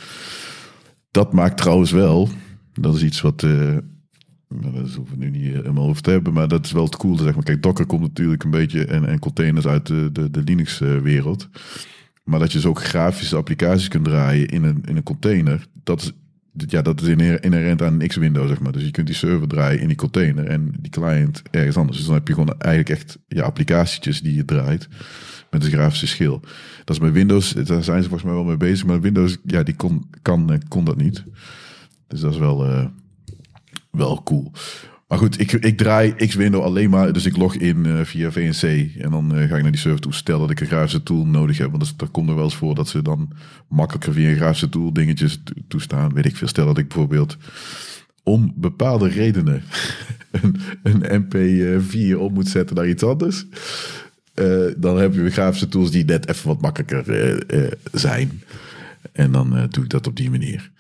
Dat 1.10 1.32
maakt 1.32 1.56
trouwens 1.56 1.90
wel, 1.90 2.28
dat 2.72 2.94
is 2.94 3.02
iets 3.02 3.20
wat, 3.20 3.46
dat 4.60 4.94
hoeven 4.94 5.18
we 5.18 5.24
nu 5.24 5.30
niet 5.30 5.52
helemaal 5.52 5.88
over 5.88 6.02
te 6.02 6.10
hebben, 6.10 6.32
maar 6.32 6.48
dat 6.48 6.64
is 6.64 6.72
wel 6.72 6.84
het 6.84 6.96
coole. 6.96 7.22
Zeg 7.22 7.34
maar. 7.34 7.44
Kijk, 7.44 7.62
Docker 7.62 7.86
komt 7.86 8.00
natuurlijk 8.00 8.44
een 8.44 8.50
beetje 8.50 8.84
en, 8.84 9.06
en 9.06 9.18
containers 9.18 9.66
uit 9.66 9.86
de, 9.86 10.12
de, 10.12 10.30
de 10.30 10.42
Linux-wereld. 10.42 11.48
Maar 12.24 12.38
dat 12.38 12.52
je 12.52 12.58
dus 12.58 12.66
ook 12.66 12.82
grafische 12.82 13.36
applicaties 13.36 13.88
kunt 13.88 14.04
draaien 14.04 14.46
in 14.46 14.64
een, 14.64 14.82
in 14.84 14.96
een 14.96 15.02
container, 15.02 15.66
dat 15.82 16.02
is 16.02 16.12
ja, 16.52 16.82
dat 16.82 17.00
is 17.00 17.08
inherent 17.08 17.82
aan 17.82 18.00
een 18.00 18.08
X-window, 18.08 18.48
zeg 18.48 18.60
maar. 18.60 18.72
Dus 18.72 18.82
je 18.82 18.90
kunt 18.90 19.06
die 19.06 19.16
server 19.16 19.48
draaien 19.48 19.80
in 19.80 19.88
die 19.88 19.96
container 19.96 20.46
en 20.46 20.72
die 20.80 20.90
client 20.90 21.42
ergens 21.50 21.76
anders. 21.76 21.96
Dus 21.96 22.06
dan 22.06 22.14
heb 22.14 22.28
je 22.28 22.34
gewoon 22.34 22.54
eigenlijk 22.58 23.00
echt 23.00 23.18
ja, 23.28 23.42
applicatietjes 23.42 24.20
die 24.20 24.34
je 24.34 24.44
draait 24.44 24.88
met 25.50 25.64
een 25.64 25.70
grafische 25.70 26.06
schil. 26.06 26.40
Dat 26.84 26.96
is 26.96 27.02
met 27.02 27.12
Windows, 27.12 27.52
daar 27.52 27.84
zijn 27.84 28.02
ze 28.02 28.08
volgens 28.08 28.22
mij 28.22 28.32
wel 28.32 28.44
mee 28.44 28.56
bezig. 28.56 28.86
Maar 28.86 29.00
Windows, 29.00 29.38
ja, 29.44 29.62
die 29.62 29.76
kon, 29.76 30.10
kan, 30.22 30.62
kon 30.68 30.84
dat 30.84 30.96
niet. 30.96 31.24
Dus 32.08 32.20
dat 32.20 32.32
is 32.32 32.38
wel, 32.38 32.90
wel 33.92 34.22
cool. 34.22 34.52
Maar 35.12 35.20
goed, 35.20 35.40
ik, 35.40 35.52
ik 35.52 35.76
draai 35.76 36.14
X-Window 36.14 36.62
alleen 36.62 36.90
maar, 36.90 37.12
dus 37.12 37.26
ik 37.26 37.36
log 37.36 37.54
in 37.54 37.84
uh, 37.86 38.00
via 38.04 38.30
VNC. 38.30 38.90
En 38.98 39.10
dan 39.10 39.38
uh, 39.38 39.48
ga 39.48 39.56
ik 39.56 39.62
naar 39.62 39.70
die 39.70 39.80
server 39.80 40.00
toe. 40.00 40.14
Stel 40.14 40.38
dat 40.38 40.50
ik 40.50 40.60
een 40.60 40.66
grafische 40.66 41.02
tool 41.02 41.26
nodig 41.26 41.58
heb. 41.58 41.70
Want 41.70 41.98
dat 41.98 42.10
komt 42.10 42.28
er 42.28 42.34
wel 42.34 42.44
eens 42.44 42.56
voor 42.56 42.74
dat 42.74 42.88
ze 42.88 43.02
dan 43.02 43.30
makkelijker 43.68 44.12
via 44.12 44.28
een 44.28 44.36
grafische 44.36 44.68
tool 44.68 44.92
dingetjes 44.92 45.42
toestaan. 45.68 46.12
Weet 46.12 46.26
ik 46.26 46.36
veel. 46.36 46.48
Stel 46.48 46.66
dat 46.66 46.78
ik 46.78 46.88
bijvoorbeeld 46.88 47.36
om 48.22 48.52
bepaalde 48.56 49.08
redenen 49.08 49.62
een, 50.30 50.56
een 50.82 51.24
MP4 51.24 52.18
op 52.18 52.32
moet 52.32 52.48
zetten 52.48 52.76
naar 52.76 52.88
iets 52.88 53.02
anders. 53.02 53.46
Uh, 54.34 54.72
dan 54.76 54.98
heb 54.98 55.14
je 55.14 55.30
grafische 55.30 55.68
tools 55.68 55.90
die 55.90 56.04
net 56.04 56.28
even 56.28 56.48
wat 56.48 56.60
makkelijker 56.60 57.04
zijn. 57.92 58.42
En 59.12 59.32
dan 59.32 59.66
doe 59.70 59.84
ik 59.84 59.90
dat 59.90 60.06
op 60.06 60.16
die 60.16 60.30
manier. 60.30 60.70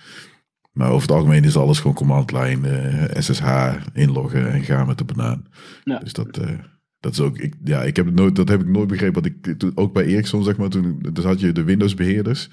Maar 0.72 0.90
over 0.90 1.08
het 1.08 1.16
algemeen 1.16 1.44
is 1.44 1.56
alles 1.56 1.78
gewoon 1.80 1.96
command 1.96 2.32
line, 2.32 2.68
uh, 2.68 3.04
eh, 3.04 3.22
SSH, 3.22 3.74
inloggen 3.92 4.52
en 4.52 4.62
gaan 4.62 4.86
met 4.86 4.98
de 4.98 5.04
banaan. 5.04 5.46
Ja. 5.84 5.98
Dus 5.98 6.12
dat, 6.12 6.38
uh, 6.38 6.58
dat 7.00 7.12
is 7.12 7.20
ook, 7.20 7.38
ik, 7.38 7.54
ja, 7.64 7.82
ik 7.82 7.96
heb 7.96 8.06
het 8.06 8.14
nooit, 8.14 8.36
dat 8.36 8.48
heb 8.48 8.60
ik 8.60 8.68
nooit 8.68 8.88
begrepen. 8.88 9.22
Want 9.22 9.26
ik, 9.46 9.58
toen, 9.58 9.72
ook 9.74 9.92
bij 9.92 10.04
Ericsson, 10.04 10.44
zeg 10.44 10.56
maar, 10.56 10.68
toen 10.68 10.98
dus 11.12 11.24
had 11.24 11.40
je 11.40 11.52
de 11.52 11.64
Windows 11.64 11.94
beheerders. 11.94 12.50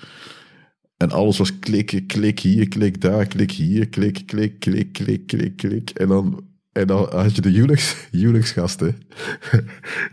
En 0.97 1.11
alles 1.11 1.37
was 1.37 1.59
klikken, 1.59 2.05
klik 2.05 2.39
hier, 2.39 2.67
klik 2.67 3.01
daar, 3.01 3.25
klik 3.25 3.51
hier, 3.51 3.89
klik, 3.89 4.23
klik, 4.25 4.59
klik, 4.59 4.91
klik, 4.91 5.27
klik, 5.27 5.57
klik. 5.57 5.89
En 5.89 6.07
dan 6.07 6.43
en 6.79 6.87
dan 6.87 7.07
had 7.11 7.35
je 7.35 7.41
de 7.41 7.53
Unix, 7.53 7.95
Unix 8.11 8.51
gasten. 8.51 8.95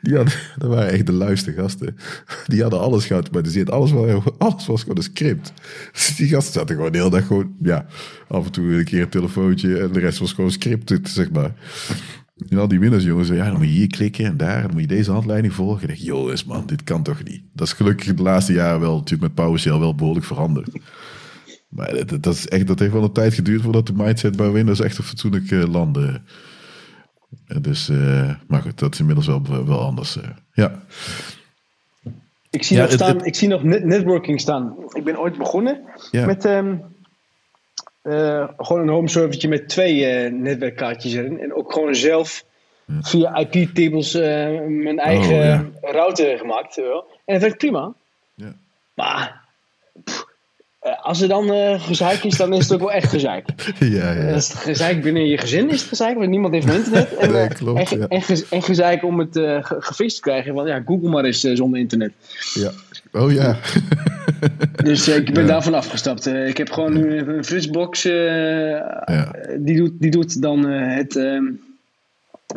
Die 0.03 0.15
dat 0.15 0.37
waren 0.57 0.91
echt 0.91 1.07
de 1.07 1.13
luiste 1.13 1.53
gasten. 1.53 1.97
Die 2.47 2.63
hadden 2.63 2.81
alles 2.81 3.07
geautomatiseerd. 3.07 3.71
Alles 3.71 3.91
was, 3.91 4.23
alles 4.39 4.67
was 4.67 4.81
gewoon 4.81 4.97
een 4.97 5.03
script. 5.03 5.53
Dus 5.93 6.17
die 6.17 6.29
gasten 6.29 6.53
zaten 6.53 6.77
gewoon 6.77 6.93
de 6.93 6.99
hele 6.99 7.11
dag 7.11 7.27
gewoon, 7.27 7.55
ja, 7.63 7.87
af 8.29 8.45
en 8.45 8.53
toe 8.53 8.75
een 8.75 8.85
keer 8.85 9.03
een 9.03 9.09
telefoontje. 9.09 9.79
En 9.79 9.93
de 9.93 10.01
rest 10.01 10.19
was 10.19 10.33
gewoon 10.33 10.51
script, 10.51 11.09
zeg 11.09 11.31
maar. 11.31 11.53
En 12.49 12.59
al 12.59 12.69
die 12.69 12.81
winnaars, 12.81 13.05
jongens, 13.05 13.29
ja, 13.29 13.45
dan 13.45 13.57
moet 13.57 13.67
je 13.67 13.73
hier 13.73 13.87
klikken 13.87 14.25
en 14.25 14.37
daar, 14.37 14.63
dan 14.63 14.71
moet 14.71 14.81
je 14.81 14.87
deze 14.87 15.11
handleiding 15.11 15.55
volgen. 15.55 15.83
Ik 15.83 15.89
denk, 15.89 16.01
jongens, 16.01 16.45
man, 16.45 16.67
dit 16.67 16.85
kan 16.85 17.03
toch 17.03 17.23
niet? 17.23 17.43
Dat 17.53 17.67
is 17.67 17.73
gelukkig 17.73 18.15
de 18.15 18.23
laatste 18.23 18.53
jaren 18.53 18.81
wel, 18.81 18.97
natuurlijk 18.97 19.23
met 19.23 19.45
PowerShell 19.45 19.79
wel 19.79 19.95
behoorlijk 19.95 20.27
veranderd. 20.27 20.69
Maar 21.69 22.07
dat, 22.07 22.23
dat, 22.23 22.35
is 22.35 22.49
echt, 22.49 22.67
dat 22.67 22.79
heeft 22.79 22.93
wel 22.93 23.03
een 23.03 23.13
tijd 23.13 23.35
geduurd 23.35 23.63
voordat 23.63 23.87
de 23.87 23.93
mindset 23.93 24.37
bij 24.37 24.51
Windows 24.51 24.81
echt 24.81 24.99
op 24.99 25.05
fatsoenlijk 25.05 25.51
landde. 25.51 26.21
Dus, 27.61 27.89
uh, 27.89 28.35
maar 28.47 28.63
goed, 28.63 28.79
dat 28.79 28.93
is 28.93 29.01
inmiddels 29.01 29.27
wel, 29.27 29.67
wel 29.67 29.81
anders. 29.81 30.17
Uh, 30.17 30.25
ja. 30.53 30.83
Ik 32.51 32.63
zie, 32.63 32.79
nog, 32.79 32.91
staan, 32.91 33.25
ik 33.25 33.35
zie 33.35 33.49
nog 33.49 33.63
networking 33.63 34.41
staan. 34.41 34.77
Ik 34.93 35.05
ben 35.05 35.19
ooit 35.19 35.39
begonnen 35.39 35.85
met 36.11 36.45
um, 36.45 36.83
uh, 38.03 38.49
gewoon 38.57 38.83
een 38.83 38.89
home 38.89 39.09
servertje 39.09 39.49
met 39.49 39.69
twee 39.69 40.31
netwerkkaartjes 40.31 41.15
erin. 41.15 41.41
En 41.41 41.55
ook 41.55 41.73
gewoon 41.73 41.95
zelf 41.95 42.45
via 43.01 43.37
IP-tables 43.37 44.13
mijn 44.13 44.99
eigen 44.99 45.75
oh, 45.81 45.91
router 45.91 46.39
gemaakt. 46.39 46.77
en 46.77 47.03
dat 47.25 47.41
werkt 47.41 47.59
prima. 47.59 47.95
Ja. 48.35 48.55
Maar 48.95 49.45
eh, 50.05 50.15
als 50.95 51.21
er 51.21 51.29
dan 51.29 51.55
uh, 51.55 51.81
gezeik 51.81 52.25
is, 52.25 52.37
dan 52.37 52.53
is 52.53 52.63
het 52.63 52.73
ook 52.73 52.79
wel 52.79 52.93
echt 52.93 53.11
gezeik. 53.11 53.47
ja, 53.79 54.13
ja. 54.13 54.33
Als 54.33 54.49
het 54.49 54.59
gezeik 54.59 55.03
binnen 55.03 55.27
je 55.27 55.39
gezin 55.39 55.71
is 55.71 55.81
het 55.81 55.89
gezeik, 55.89 56.17
want 56.17 56.31
niemand 56.31 56.55
heeft 56.55 56.71
internet. 56.71 57.17
En, 57.17 57.33
nee, 57.33 57.43
eh, 57.43 57.51
klopt, 57.51 57.93
en, 57.93 57.99
ja. 57.99 58.07
en, 58.51 58.63
gezeik 58.63 59.05
om 59.05 59.19
het 59.19 59.37
uh, 59.37 59.59
gefixt 59.61 60.17
te 60.17 60.23
krijgen. 60.23 60.55
Want 60.55 60.69
ja, 60.69 60.83
Google 60.85 61.09
maar 61.09 61.25
eens 61.25 61.41
zonder 61.41 61.81
internet. 61.81 62.13
Ja. 62.55 62.71
Oh 63.13 63.33
ja. 63.33 63.57
dus 64.85 65.09
ik 65.09 65.35
ben 65.35 65.47
daarvan 65.47 65.75
afgestapt. 65.75 66.27
ik 66.27 66.57
heb 66.57 66.71
gewoon 66.71 66.93
nu 66.93 67.19
een 67.19 67.45
Fritzbox. 67.45 68.03
die, 69.59 69.77
doet, 69.77 69.93
die 69.99 70.11
doet 70.11 70.43
dan 70.43 70.67
het... 70.67 71.17
Ehm, 71.17 71.45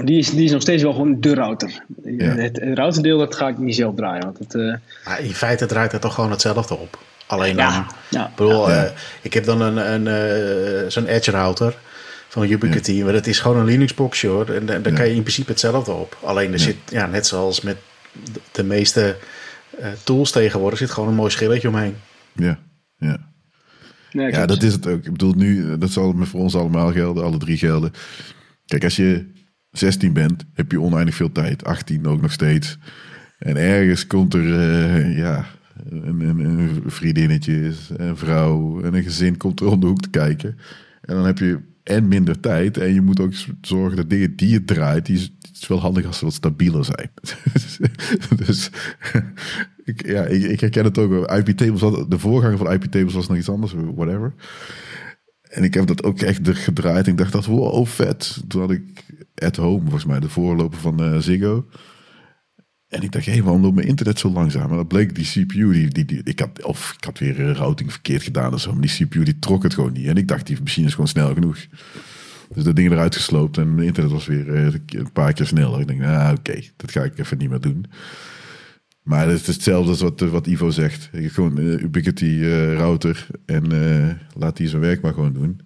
die 0.04 0.18
is, 0.18 0.30
die 0.30 0.44
is 0.44 0.52
nog 0.52 0.62
steeds 0.62 0.84
wel 0.84 0.92
gewoon 0.92 1.22
de 1.22 1.34
router. 1.34 1.84
Het, 2.04 2.60
het 2.62 2.78
routerdeel 2.78 3.18
dat 3.18 3.36
ga 3.36 3.48
ik 3.48 3.58
niet 3.58 3.76
zelf 3.76 3.96
draaien. 3.96 4.24
Want 4.24 4.38
het, 4.40 4.54
in 5.20 5.34
feite 5.34 5.66
draait 5.66 5.92
het 5.92 6.02
toch 6.02 6.14
gewoon 6.14 6.32
hetzelfde 6.32 6.78
op. 6.78 7.00
Alleen 7.30 7.56
dan, 7.56 7.86
ja, 8.10 8.32
bedoel, 8.36 8.70
uh, 8.70 8.84
ik 9.22 9.34
heb 9.34 9.46
dan 9.46 9.62
een, 9.62 9.78
een 9.94 10.06
uh, 10.84 10.90
zo'n 10.90 11.06
Edge 11.06 11.32
router 11.32 11.78
van 12.28 12.50
Ubiquiti, 12.50 13.04
maar 13.04 13.14
dat 13.14 13.28
is 13.28 13.40
gewoon 13.40 13.58
een 13.58 13.66
Linux 13.66 13.94
box 13.94 14.22
hoor. 14.22 14.50
En 14.50 14.66
daar 14.66 14.82
kan 14.82 15.08
je 15.08 15.16
in 15.16 15.22
principe 15.22 15.52
hetzelfde 15.52 15.92
op. 15.92 16.18
Alleen 16.24 16.54
er 16.54 16.60
zit, 16.60 16.76
ja, 16.90 17.06
net 17.06 17.28
zoals 17.28 17.62
met 17.62 17.78
de 18.52 18.64
meeste 18.64 19.18
uh, 19.80 19.88
tools 20.04 20.32
tegenwoordig, 20.32 20.80
zit 20.80 20.92
gewoon 20.92 21.10
een 21.10 21.16
mooi 21.16 21.32
schilletje 21.32 21.68
omheen. 21.68 21.96
Ja, 22.34 22.60
ja. 22.98 23.20
ja, 24.10 24.46
dat 24.46 24.64
is 24.64 24.74
het 24.74 24.88
ook. 24.88 25.06
Ik 25.06 25.12
bedoel, 25.12 25.34
nu, 25.34 25.78
dat 25.78 25.90
zal 25.90 26.16
voor 26.18 26.40
ons 26.40 26.56
allemaal 26.56 26.92
gelden, 26.92 27.24
alle 27.24 27.38
drie 27.38 27.58
gelden. 27.58 27.92
Kijk, 28.66 28.84
als 28.84 28.96
je 28.96 29.32
16 29.72 30.14
bent, 30.14 30.46
heb 30.54 30.72
je 30.72 30.82
oneindig 30.82 31.16
veel 31.16 31.32
tijd. 31.32 31.64
18 31.64 32.08
ook 32.08 32.22
nog 32.22 32.32
steeds. 32.32 32.78
En 33.40 33.58
ergens 33.58 34.08
komt 34.08 34.34
er, 34.34 34.46
ja, 35.10 35.46
een, 35.90 36.20
een, 36.22 36.82
vriendinnetje, 36.86 37.72
een 37.98 38.18
vrouw 38.18 38.82
en 38.82 38.94
een 38.94 39.04
gezin 39.04 39.38
komt 39.38 39.60
er 39.60 39.68
om 39.68 39.80
de 39.80 39.88
hoek 39.88 40.02
te 40.02 40.10
kijken. 40.10 40.58
En 41.02 41.16
dan 41.16 41.26
heb 41.26 41.38
je 41.38 41.60
en 41.84 42.08
minder 42.08 42.40
tijd. 42.40 42.78
En 42.78 42.94
je 42.94 43.02
moet 43.02 43.20
ook 43.20 43.34
zorgen 43.62 43.98
dat 43.98 44.10
dingen 44.10 44.36
die 44.36 44.50
je 44.50 44.66
draait, 44.66 45.06
die 45.06 45.16
is, 45.16 45.34
het 45.42 45.58
is 45.62 45.68
wel 45.68 45.80
handig 45.80 46.06
als 46.06 46.18
ze 46.18 46.26
wat 46.26 46.34
stabieler 46.34 46.86
zijn. 46.86 47.10
dus 48.46 48.70
ik, 49.84 50.06
ja, 50.06 50.26
ik, 50.26 50.44
ik, 50.44 50.60
herken 50.60 50.84
het 50.84 50.98
ook. 50.98 51.32
IP 51.32 51.58
Tables, 51.58 52.08
de 52.08 52.20
voorganger 52.20 52.58
van 52.58 52.72
IP 52.72 52.84
Tables 52.84 53.14
was 53.14 53.28
nog 53.28 53.38
iets 53.38 53.50
anders, 53.50 53.74
whatever. 53.96 54.34
En 55.42 55.64
ik 55.64 55.74
heb 55.74 55.88
dat 55.88 56.04
ook 56.04 56.20
echt 56.20 56.50
gedraaid. 56.50 57.08
Ik 57.08 57.18
dacht 57.18 57.32
dat, 57.32 57.46
wow, 57.46 57.86
vet. 57.86 58.44
Toen 58.48 58.62
had 58.62 58.72
ik 58.72 59.04
At 59.36 59.56
Home, 59.56 59.82
volgens 59.82 60.06
mij, 60.06 60.20
de 60.20 60.30
voorloper 60.30 60.80
van 60.80 61.04
uh, 61.04 61.18
Ziggo. 61.18 61.66
En 62.90 63.02
ik 63.02 63.12
dacht, 63.12 63.26
hé, 63.26 63.32
hey, 63.32 63.44
waarom 63.44 63.62
loopt 63.62 63.76
mijn 63.76 63.88
internet 63.88 64.20
zo 64.20 64.32
langzaam? 64.32 64.70
En 64.70 64.76
dat 64.76 64.88
bleek 64.88 65.16
die 65.16 65.46
CPU, 65.46 65.88
die, 65.88 66.22
ik 66.24 66.40
had, 66.40 66.64
of 66.64 66.94
ik 66.98 67.04
had 67.04 67.20
weer 67.20 67.52
routing 67.52 67.92
verkeerd 67.92 68.24
gedaan 68.24 68.54
of 68.54 68.62
zo. 68.62 68.72
Maar 68.72 68.82
die 68.82 69.06
CPU 69.08 69.24
die 69.24 69.40
trok 69.40 69.64
het 69.64 69.74
gewoon 69.74 69.94
niet. 69.94 70.06
En 70.06 70.18
ik 70.18 70.28
dacht, 70.28 70.48
die 70.48 70.58
machine 70.64 70.88
is 70.88 70.92
gewoon 70.92 71.08
snel 71.08 71.34
genoeg. 71.34 71.58
Dus 72.54 72.64
dat 72.64 72.76
ding 72.76 72.92
eruit 72.92 73.16
gesloopt 73.16 73.58
en 73.58 73.76
mijn 73.76 73.88
internet 73.88 74.12
was 74.12 74.26
weer 74.26 74.48
uh, 74.48 74.74
een 74.88 75.12
paar 75.12 75.34
keer 75.34 75.46
sneller. 75.46 75.80
Ik 75.80 75.88
denk, 75.88 76.04
ah, 76.04 76.34
oké, 76.38 76.62
dat 76.76 76.92
ga 76.92 77.04
ik 77.04 77.18
even 77.20 77.38
niet 77.38 77.50
meer 77.50 77.60
doen. 77.60 77.86
Maar 79.04 79.28
het 79.28 79.42
is 79.42 79.48
hetzelfde 79.48 79.90
als 79.90 80.02
wat, 80.02 80.20
wat 80.20 80.48
Ivo 80.48 80.70
zegt. 80.70 81.10
Ik 81.12 81.32
gewoon 81.32 81.60
uh, 81.60 81.84
Ubiquiti 81.84 82.40
uh, 82.40 82.74
router 82.74 83.28
en 83.46 83.68
laat 84.38 84.58
die 84.58 84.68
zijn 84.68 84.82
werk 84.82 85.02
maar 85.02 85.14
gewoon 85.14 85.34
doen. 85.34 85.62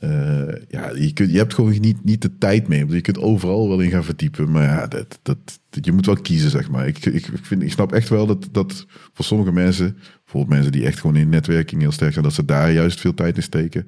Uh, 0.00 0.52
ja, 0.68 0.90
je, 0.94 1.12
kunt, 1.12 1.30
je 1.30 1.38
hebt 1.38 1.54
gewoon 1.54 1.80
niet, 1.80 2.04
niet 2.04 2.22
de 2.22 2.38
tijd 2.38 2.68
mee. 2.68 2.86
Je 2.86 3.00
kunt 3.00 3.18
overal 3.18 3.68
wel 3.68 3.80
in 3.80 3.90
gaan 3.90 4.04
verdiepen. 4.04 4.50
Maar 4.50 4.62
ja, 4.62 4.86
dat, 4.86 5.18
dat, 5.22 5.60
je 5.70 5.92
moet 5.92 6.06
wel 6.06 6.16
kiezen, 6.16 6.50
zeg 6.50 6.70
maar. 6.70 6.86
Ik, 6.86 7.06
ik, 7.06 7.28
vind, 7.42 7.62
ik 7.62 7.72
snap 7.72 7.92
echt 7.92 8.08
wel 8.08 8.26
dat, 8.26 8.48
dat 8.52 8.86
voor 9.12 9.24
sommige 9.24 9.52
mensen, 9.52 9.96
bijvoorbeeld 10.24 10.54
mensen 10.54 10.72
die 10.72 10.86
echt 10.86 11.00
gewoon 11.00 11.16
in 11.16 11.28
netwerking 11.28 11.80
heel 11.80 11.92
sterk 11.92 12.12
zijn, 12.12 12.24
dat 12.24 12.34
ze 12.34 12.44
daar 12.44 12.72
juist 12.72 13.00
veel 13.00 13.14
tijd 13.14 13.36
in 13.36 13.42
steken. 13.42 13.86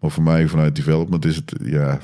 Maar 0.00 0.10
voor 0.10 0.22
mij 0.22 0.48
vanuit 0.48 0.76
development 0.76 1.24
is 1.24 1.36
het 1.36 1.54
ja, 1.62 1.98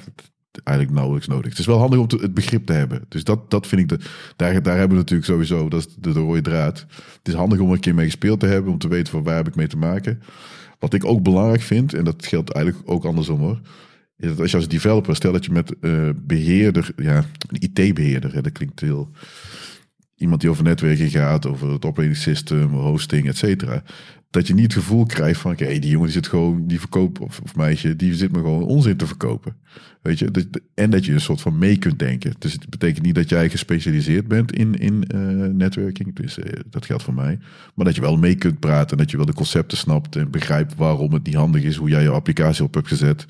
eigenlijk 0.63 0.97
nauwelijks 0.97 1.29
nodig. 1.29 1.51
Het 1.51 1.59
is 1.59 1.67
wel 1.67 1.79
handig 1.79 1.99
om 1.99 2.07
het 2.21 2.35
begrip 2.35 2.67
te 2.67 2.73
hebben. 2.73 3.05
Dus 3.09 3.25
dat, 3.25 3.51
dat 3.51 3.67
vind 3.67 3.81
ik, 3.81 3.89
de, 3.89 3.99
daar, 4.37 4.63
daar 4.63 4.79
hebben 4.79 4.97
we 4.97 5.03
natuurlijk 5.03 5.29
sowieso, 5.29 5.69
dat 5.69 5.81
is 5.81 5.95
de, 5.99 6.13
de 6.13 6.21
rode 6.21 6.41
draad. 6.41 6.87
Het 7.19 7.29
is 7.29 7.35
handig 7.35 7.59
om 7.59 7.71
een 7.71 7.81
keer 7.81 7.95
mee 7.95 8.05
gespeeld 8.05 8.41
te 8.41 8.47
hebben, 8.47 8.73
om 8.73 8.79
te 8.79 8.89
weten 8.89 9.13
van 9.13 9.23
waar 9.23 9.37
heb 9.37 9.49
ik 9.49 9.55
mee 9.55 9.67
te 9.67 9.77
maken. 9.77 10.23
Wat 10.85 10.95
ik 10.95 11.05
ook 11.05 11.23
belangrijk 11.23 11.61
vind, 11.63 11.95
en 11.95 12.05
dat 12.05 12.27
geldt 12.27 12.51
eigenlijk 12.51 12.91
ook 12.91 13.05
andersom 13.05 13.41
hoor, 13.41 13.61
is 14.17 14.29
dat 14.29 14.41
als 14.41 14.51
je 14.51 14.57
als 14.57 14.69
developer, 14.69 15.17
stel 15.17 15.33
dat 15.33 15.45
je 15.45 15.53
met 15.53 15.75
uh, 15.81 16.09
beheerder, 16.17 16.93
ja, 16.97 17.25
een 17.49 17.61
IT-beheerder, 17.61 18.43
dat 18.43 18.53
klinkt 18.53 18.81
heel. 18.81 19.11
Iemand 20.17 20.41
die 20.41 20.51
over 20.51 20.65
netwerking 20.65 21.11
gaat, 21.11 21.47
over 21.47 21.73
het 21.73 21.85
operating 21.85 22.17
system, 22.17 22.73
hosting, 22.73 23.29
et 23.29 23.37
cetera. 23.37 23.83
Dat 24.35 24.47
je 24.47 24.55
niet 24.55 24.73
het 24.73 24.83
gevoel 24.83 25.07
krijgt 25.07 25.41
van, 25.41 25.53
oké, 25.53 25.79
die 25.79 25.91
jongen 25.91 26.05
die 26.05 26.15
zit 26.15 26.27
gewoon, 26.27 26.67
die 26.67 26.81
verkoopt, 26.81 27.19
of, 27.19 27.41
of 27.41 27.57
meisje, 27.57 27.97
die 27.97 28.15
zit 28.15 28.33
me 28.33 28.39
gewoon 28.39 28.63
onzin 28.63 28.97
te 28.97 29.07
verkopen. 29.07 29.57
Weet 30.03 30.19
je, 30.19 30.49
en 30.75 30.91
dat 30.91 31.05
je 31.05 31.13
een 31.13 31.21
soort 31.21 31.41
van 31.41 31.59
mee 31.59 31.77
kunt 31.77 31.99
denken. 31.99 32.33
Dus 32.39 32.53
het 32.53 32.69
betekent 32.69 33.05
niet 33.05 33.15
dat 33.15 33.29
jij 33.29 33.51
gespecialiseerd 33.51 34.29
bent 34.29 34.53
in, 34.53 34.75
in 34.75 35.05
uh, 35.15 35.21
netwerking. 35.47 36.15
Dus 36.15 36.39
uh, 36.39 36.45
dat 36.71 36.87
geldt 36.87 37.03
voor 37.03 37.15
mij. 37.15 37.39
Maar 37.75 37.85
dat 37.85 37.95
je 37.95 38.01
wel 38.01 38.17
mee 38.17 38.35
kunt 38.35 38.61
praten. 38.61 38.91
En 38.91 38.97
dat 38.97 39.11
je 39.11 39.17
wel 39.17 39.27
de 39.27 39.33
concepten 39.33 39.79
snapt. 39.79 40.17
En 40.17 40.31
begrijpt 40.31 40.75
waarom 40.75 41.13
het 41.13 41.27
niet 41.27 41.35
handig 41.35 41.63
is. 41.63 41.77
Hoe 41.77 41.89
jij 41.89 42.03
je 42.03 42.11
applicatie 42.11 42.65
op 42.65 42.75
hebt 42.75 42.89
gezet. 42.89 43.27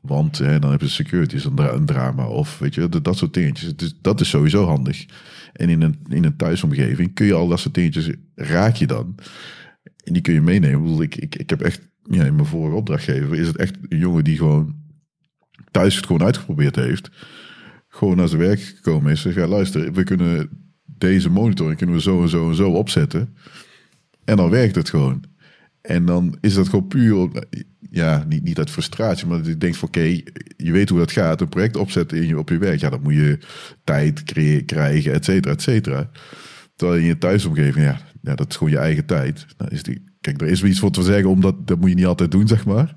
Want 0.00 0.38
hè, 0.38 0.58
dan 0.58 0.70
heb 0.70 0.80
je 0.80 0.88
security 0.88 1.34
is 1.34 1.44
een, 1.44 1.74
een, 1.74 1.86
drama. 1.86 2.26
Of 2.26 2.58
weet 2.58 2.74
je, 2.74 2.88
dat, 3.02 3.16
soort 3.16 3.34
dingetjes. 3.34 3.76
Dus 3.76 3.94
dat 4.00 4.20
is 4.20 4.28
sowieso 4.28 4.64
handig. 4.64 5.06
En 5.52 5.68
in 5.68 5.82
een, 5.82 5.96
in 6.08 6.24
een 6.24 6.36
thuisomgeving 6.36 7.14
kun 7.14 7.26
je 7.26 7.34
al 7.34 7.48
dat 7.48 7.60
soort 7.60 7.74
dingetjes 7.74 8.10
raak 8.34 8.74
je 8.74 8.86
dan. 8.86 9.14
En 10.08 10.14
die 10.14 10.22
kun 10.22 10.34
je 10.34 10.40
meenemen. 10.40 11.00
Ik, 11.00 11.16
ik, 11.16 11.34
ik 11.34 11.50
heb 11.50 11.60
echt, 11.60 11.88
ja, 12.02 12.24
in 12.24 12.34
mijn 12.34 12.46
vorige 12.46 12.76
opdrachtgever 12.76 13.34
is 13.34 13.46
het 13.46 13.56
echt 13.56 13.76
een 13.88 13.98
jongen 13.98 14.24
die 14.24 14.36
gewoon 14.36 14.76
thuis 15.70 15.96
het 15.96 16.06
gewoon 16.06 16.22
uitgeprobeerd 16.22 16.76
heeft. 16.76 17.10
Gewoon 17.88 18.16
naar 18.16 18.28
zijn 18.28 18.40
werk 18.40 18.60
gekomen 18.60 19.12
is. 19.12 19.20
Zeg, 19.20 19.34
ja, 19.34 19.46
luister, 19.46 19.92
we 19.92 20.02
kunnen 20.02 20.48
deze 20.84 21.30
monitoring 21.30 21.76
kunnen 21.76 21.96
we 21.96 22.02
zo 22.02 22.22
en 22.22 22.28
zo 22.28 22.48
en 22.48 22.54
zo 22.54 22.70
opzetten. 22.70 23.36
En 24.24 24.36
dan 24.36 24.50
werkt 24.50 24.74
het 24.74 24.90
gewoon. 24.90 25.24
En 25.80 26.04
dan 26.04 26.36
is 26.40 26.54
dat 26.54 26.68
gewoon 26.68 26.88
puur, 26.88 27.28
ja, 27.90 28.24
niet, 28.28 28.42
niet 28.42 28.58
uit 28.58 28.70
frustratie, 28.70 29.26
maar 29.26 29.44
je 29.44 29.58
denkt 29.58 29.76
van 29.76 29.88
oké, 29.88 30.20
je 30.56 30.72
weet 30.72 30.88
hoe 30.88 30.98
dat 30.98 31.12
gaat. 31.12 31.40
Een 31.40 31.48
project 31.48 31.76
opzetten 31.76 32.18
in 32.18 32.26
je, 32.26 32.38
op 32.38 32.48
je 32.48 32.58
werk, 32.58 32.80
ja, 32.80 32.90
dan 32.90 33.02
moet 33.02 33.14
je 33.14 33.38
tijd 33.84 34.22
krijgen, 34.66 35.12
et 35.12 35.24
cetera, 35.24 35.54
et 35.54 35.62
cetera. 35.62 36.10
Terwijl 36.76 37.00
in 37.00 37.06
je 37.06 37.18
thuisomgeving, 37.18 37.84
ja, 37.84 38.00
ja, 38.28 38.34
dat 38.34 38.50
is 38.50 38.56
gewoon 38.56 38.72
je 38.72 38.78
eigen 38.78 39.04
tijd. 39.04 39.46
Nou, 39.58 39.70
is 39.70 39.82
die, 39.82 40.04
kijk, 40.20 40.40
er 40.40 40.48
is 40.48 40.60
wel 40.60 40.70
iets 40.70 40.80
voor 40.80 40.90
te 40.90 41.02
zeggen, 41.02 41.30
omdat 41.30 41.66
dat 41.66 41.80
moet 41.80 41.88
je 41.88 41.94
niet 41.94 42.06
altijd 42.06 42.30
doen, 42.30 42.48
zeg 42.48 42.66
maar. 42.66 42.94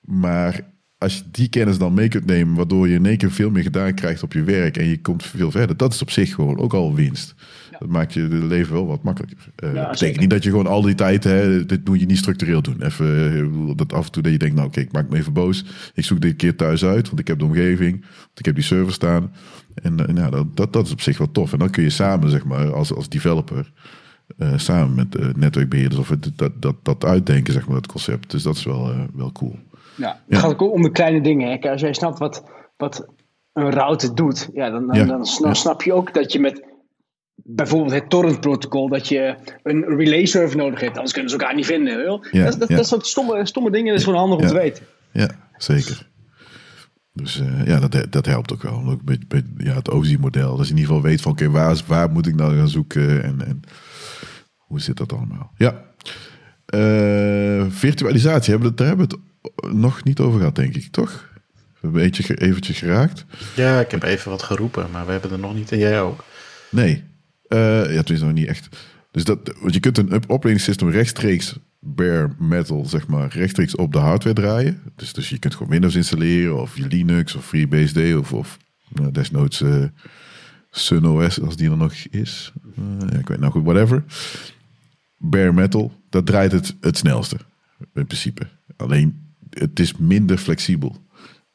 Maar 0.00 0.60
als 0.98 1.16
je 1.16 1.22
die 1.30 1.48
kennis 1.48 1.78
dan 1.78 1.94
mee 1.94 2.08
kunt 2.08 2.26
nemen, 2.26 2.54
waardoor 2.54 2.88
je 2.88 2.94
in 2.94 3.06
één 3.06 3.16
keer 3.16 3.30
veel 3.30 3.50
meer 3.50 3.62
gedaan 3.62 3.94
krijgt 3.94 4.22
op 4.22 4.32
je 4.32 4.42
werk 4.42 4.76
en 4.76 4.86
je 4.86 5.00
komt 5.00 5.26
veel 5.26 5.50
verder, 5.50 5.76
dat 5.76 5.92
is 5.92 6.02
op 6.02 6.10
zich 6.10 6.34
gewoon 6.34 6.58
ook 6.58 6.74
al 6.74 6.94
winst. 6.94 7.34
Dat 7.78 7.88
maakt 7.88 8.12
je 8.12 8.22
leven 8.22 8.72
wel 8.72 8.86
wat 8.86 9.02
makkelijker. 9.02 9.38
Uh, 9.64 9.74
dat 9.74 9.90
betekent 9.90 10.20
niet 10.20 10.30
dat 10.30 10.42
je 10.42 10.50
gewoon 10.50 10.66
al 10.66 10.82
die 10.82 10.94
tijd, 10.94 11.24
hè, 11.24 11.66
dit 11.66 11.88
moet 11.88 12.00
je 12.00 12.06
niet 12.06 12.18
structureel 12.18 12.62
doen. 12.62 12.82
Even 12.82 13.32
eh, 13.36 13.76
dat 13.76 13.92
af 13.92 14.06
en 14.06 14.12
toe 14.12 14.22
dat 14.22 14.32
je 14.32 14.38
denkt, 14.38 14.54
nou 14.54 14.68
oké, 14.68 14.80
ik 14.80 14.92
maak 14.92 15.08
me 15.08 15.16
even 15.16 15.32
boos. 15.32 15.64
Ik 15.94 16.04
zoek 16.04 16.20
dit 16.20 16.36
keer 16.36 16.56
thuis 16.56 16.84
uit, 16.84 17.06
want 17.06 17.20
ik 17.20 17.26
heb 17.26 17.38
de 17.38 17.44
omgeving, 17.44 18.00
want 18.00 18.38
ik 18.38 18.44
heb 18.44 18.54
die 18.54 18.64
server 18.64 18.92
staan. 18.92 19.32
En, 19.74 20.06
en 20.06 20.14
nou, 20.14 20.46
dat, 20.54 20.72
dat 20.72 20.86
is 20.86 20.92
op 20.92 21.00
zich 21.00 21.18
wel 21.18 21.30
tof. 21.30 21.52
En 21.52 21.58
dan 21.58 21.70
kun 21.70 21.82
je 21.82 21.90
samen, 21.90 22.30
zeg 22.30 22.44
maar, 22.44 22.72
als, 22.72 22.94
als 22.94 23.08
developer, 23.08 23.72
uh, 24.38 24.52
samen 24.56 24.94
met 24.94 25.16
uh, 25.16 25.34
netwerkbeheerders 25.34 26.00
of 26.00 26.08
dat, 26.36 26.52
dat, 26.62 26.74
dat 26.82 27.04
uitdenken, 27.04 27.52
zeg 27.52 27.66
maar, 27.66 27.76
het 27.76 27.86
concept. 27.86 28.30
Dus 28.30 28.42
dat 28.42 28.56
is 28.56 28.64
wel, 28.64 28.92
wel 29.14 29.32
cool. 29.32 29.58
Ja, 29.96 30.20
het 30.28 30.38
gaat 30.38 30.52
ook 30.52 30.72
om 30.72 30.82
de 30.82 30.90
kleine 30.90 31.20
dingen. 31.20 31.60
Als 31.60 31.80
jij 31.80 31.92
snapt 31.92 32.18
wat, 32.18 32.44
wat 32.76 33.06
een 33.52 33.70
router 33.70 34.14
doet, 34.14 34.48
ja, 34.52 34.70
dan, 34.70 34.86
dan, 34.86 35.26
dan, 35.40 35.56
snap 35.56 35.82
je 35.82 35.92
ook 35.92 36.14
dat 36.14 36.32
je 36.32 36.40
met 36.40 36.62
bijvoorbeeld 37.34 37.92
het 37.92 38.10
torrent-protocol, 38.10 38.88
dat 38.88 39.08
je 39.08 39.36
een 39.62 39.84
relay 39.84 40.24
server 40.24 40.56
nodig 40.56 40.80
hebt. 40.80 40.94
Anders 40.94 41.12
kunnen 41.12 41.30
ze 41.30 41.38
elkaar 41.38 41.54
niet 41.54 41.66
vinden. 41.66 42.20
Ja, 42.30 42.44
dat, 42.44 42.58
dat, 42.58 42.68
dat 42.68 42.86
soort 42.86 43.06
stomme, 43.06 43.46
stomme 43.46 43.70
dingen, 43.70 43.88
dat 43.88 43.98
is 43.98 44.04
gewoon 44.04 44.18
handig 44.18 44.38
om 44.38 44.46
te 44.46 44.54
weten. 44.54 44.84
Ja, 45.12 45.28
zeker. 45.56 46.10
Dus 47.12 47.40
uh, 47.40 47.66
ja, 47.66 47.80
dat, 47.80 48.06
dat 48.10 48.26
helpt 48.26 48.52
ook 48.52 48.62
wel. 48.62 48.98
Ja, 49.56 49.74
het 49.74 49.90
OZI-model. 49.90 50.56
Dus 50.56 50.70
in 50.70 50.76
ieder 50.76 50.88
geval 50.92 51.08
weet 51.10 51.20
van 51.20 51.32
oké, 51.32 51.50
waar, 51.50 51.82
waar 51.86 52.10
moet 52.10 52.26
ik 52.26 52.34
nou 52.34 52.56
gaan 52.56 52.68
zoeken 52.68 53.22
en, 53.22 53.46
en 53.46 53.60
hoe 54.72 54.80
zit 54.80 54.96
dat 54.96 55.12
allemaal? 55.12 55.52
Ja. 55.56 55.84
Uh, 56.74 57.66
virtualisatie, 57.68 58.50
hebben 58.50 58.70
we, 58.70 58.76
daar 58.76 58.86
hebben 58.86 59.08
we 59.08 59.18
het 59.44 59.74
nog 59.74 60.04
niet 60.04 60.20
over 60.20 60.38
gehad, 60.38 60.54
denk 60.54 60.74
ik, 60.74 60.86
toch? 60.90 61.30
Een 61.80 61.92
beetje 61.92 62.34
eventjes 62.34 62.78
geraakt. 62.78 63.24
Ja, 63.54 63.80
ik 63.80 63.90
heb 63.90 64.02
even 64.02 64.30
wat 64.30 64.42
geroepen, 64.42 64.90
maar 64.90 65.06
we 65.06 65.12
hebben 65.12 65.30
er 65.30 65.38
nog 65.38 65.54
niet. 65.54 65.72
En 65.72 65.78
jij 65.78 66.00
ook? 66.00 66.24
Nee. 66.70 67.04
Uh, 67.48 67.58
ja, 67.90 67.96
het 67.96 68.10
is 68.10 68.20
nog 68.20 68.32
niet 68.32 68.46
echt. 68.46 68.68
Dus 69.10 69.24
dat, 69.24 69.54
want 69.60 69.74
je 69.74 69.80
kunt 69.80 69.98
een 69.98 70.12
operating 70.12 70.60
system 70.60 70.90
rechtstreeks 70.90 71.56
bare 71.80 72.30
metal, 72.38 72.86
zeg 72.86 73.06
maar, 73.06 73.28
rechtstreeks 73.28 73.76
op 73.76 73.92
de 73.92 73.98
hardware 73.98 74.34
draaien. 74.34 74.80
Dus, 74.96 75.12
dus 75.12 75.28
je 75.28 75.38
kunt 75.38 75.54
gewoon 75.54 75.72
Windows 75.72 75.94
installeren, 75.94 76.60
of 76.60 76.76
je 76.76 76.86
Linux, 76.86 77.34
of 77.34 77.44
FreeBSD, 77.44 78.14
of, 78.14 78.32
of 78.32 78.58
nou, 78.88 79.12
desnoods 79.12 79.60
uh, 79.60 79.84
SunOS, 80.70 81.40
als 81.40 81.56
die 81.56 81.70
er 81.70 81.76
nog 81.76 81.94
is. 82.10 82.52
Uh, 82.78 83.18
ik 83.20 83.28
weet 83.28 83.40
nou 83.40 83.52
goed, 83.52 83.64
whatever. 83.64 84.04
Bare 85.24 85.52
metal, 85.52 85.92
dat 86.08 86.26
draait 86.26 86.52
het 86.52 86.76
het 86.80 86.96
snelste, 86.96 87.36
in 87.94 88.06
principe. 88.06 88.48
Alleen, 88.76 89.34
het 89.50 89.80
is 89.80 89.96
minder 89.96 90.38
flexibel. 90.38 90.96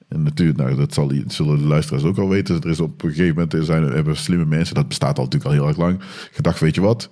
En 0.08 0.24
natuurlijk, 0.24 0.58
nou, 0.58 0.76
dat 0.76 0.94
zal, 0.94 1.12
zullen 1.28 1.58
de 1.58 1.64
luisteraars 1.64 2.04
ook 2.04 2.18
al 2.18 2.30
weten. 2.30 2.62
Er 2.62 2.70
is 2.70 2.80
op 2.80 3.04
een 3.04 3.10
gegeven 3.10 3.34
moment 3.34 3.54
er 3.54 3.64
zijn, 3.64 3.84
hebben 3.84 4.16
slimme 4.16 4.46
mensen, 4.46 4.76
dat 4.76 4.88
bestaat 4.88 5.18
al 5.18 5.24
natuurlijk 5.24 5.52
al 5.52 5.58
heel 5.58 5.68
erg 5.68 5.78
lang, 5.78 6.00
gedacht, 6.32 6.60
weet 6.60 6.76
je 6.76 6.82
wat, 6.82 7.10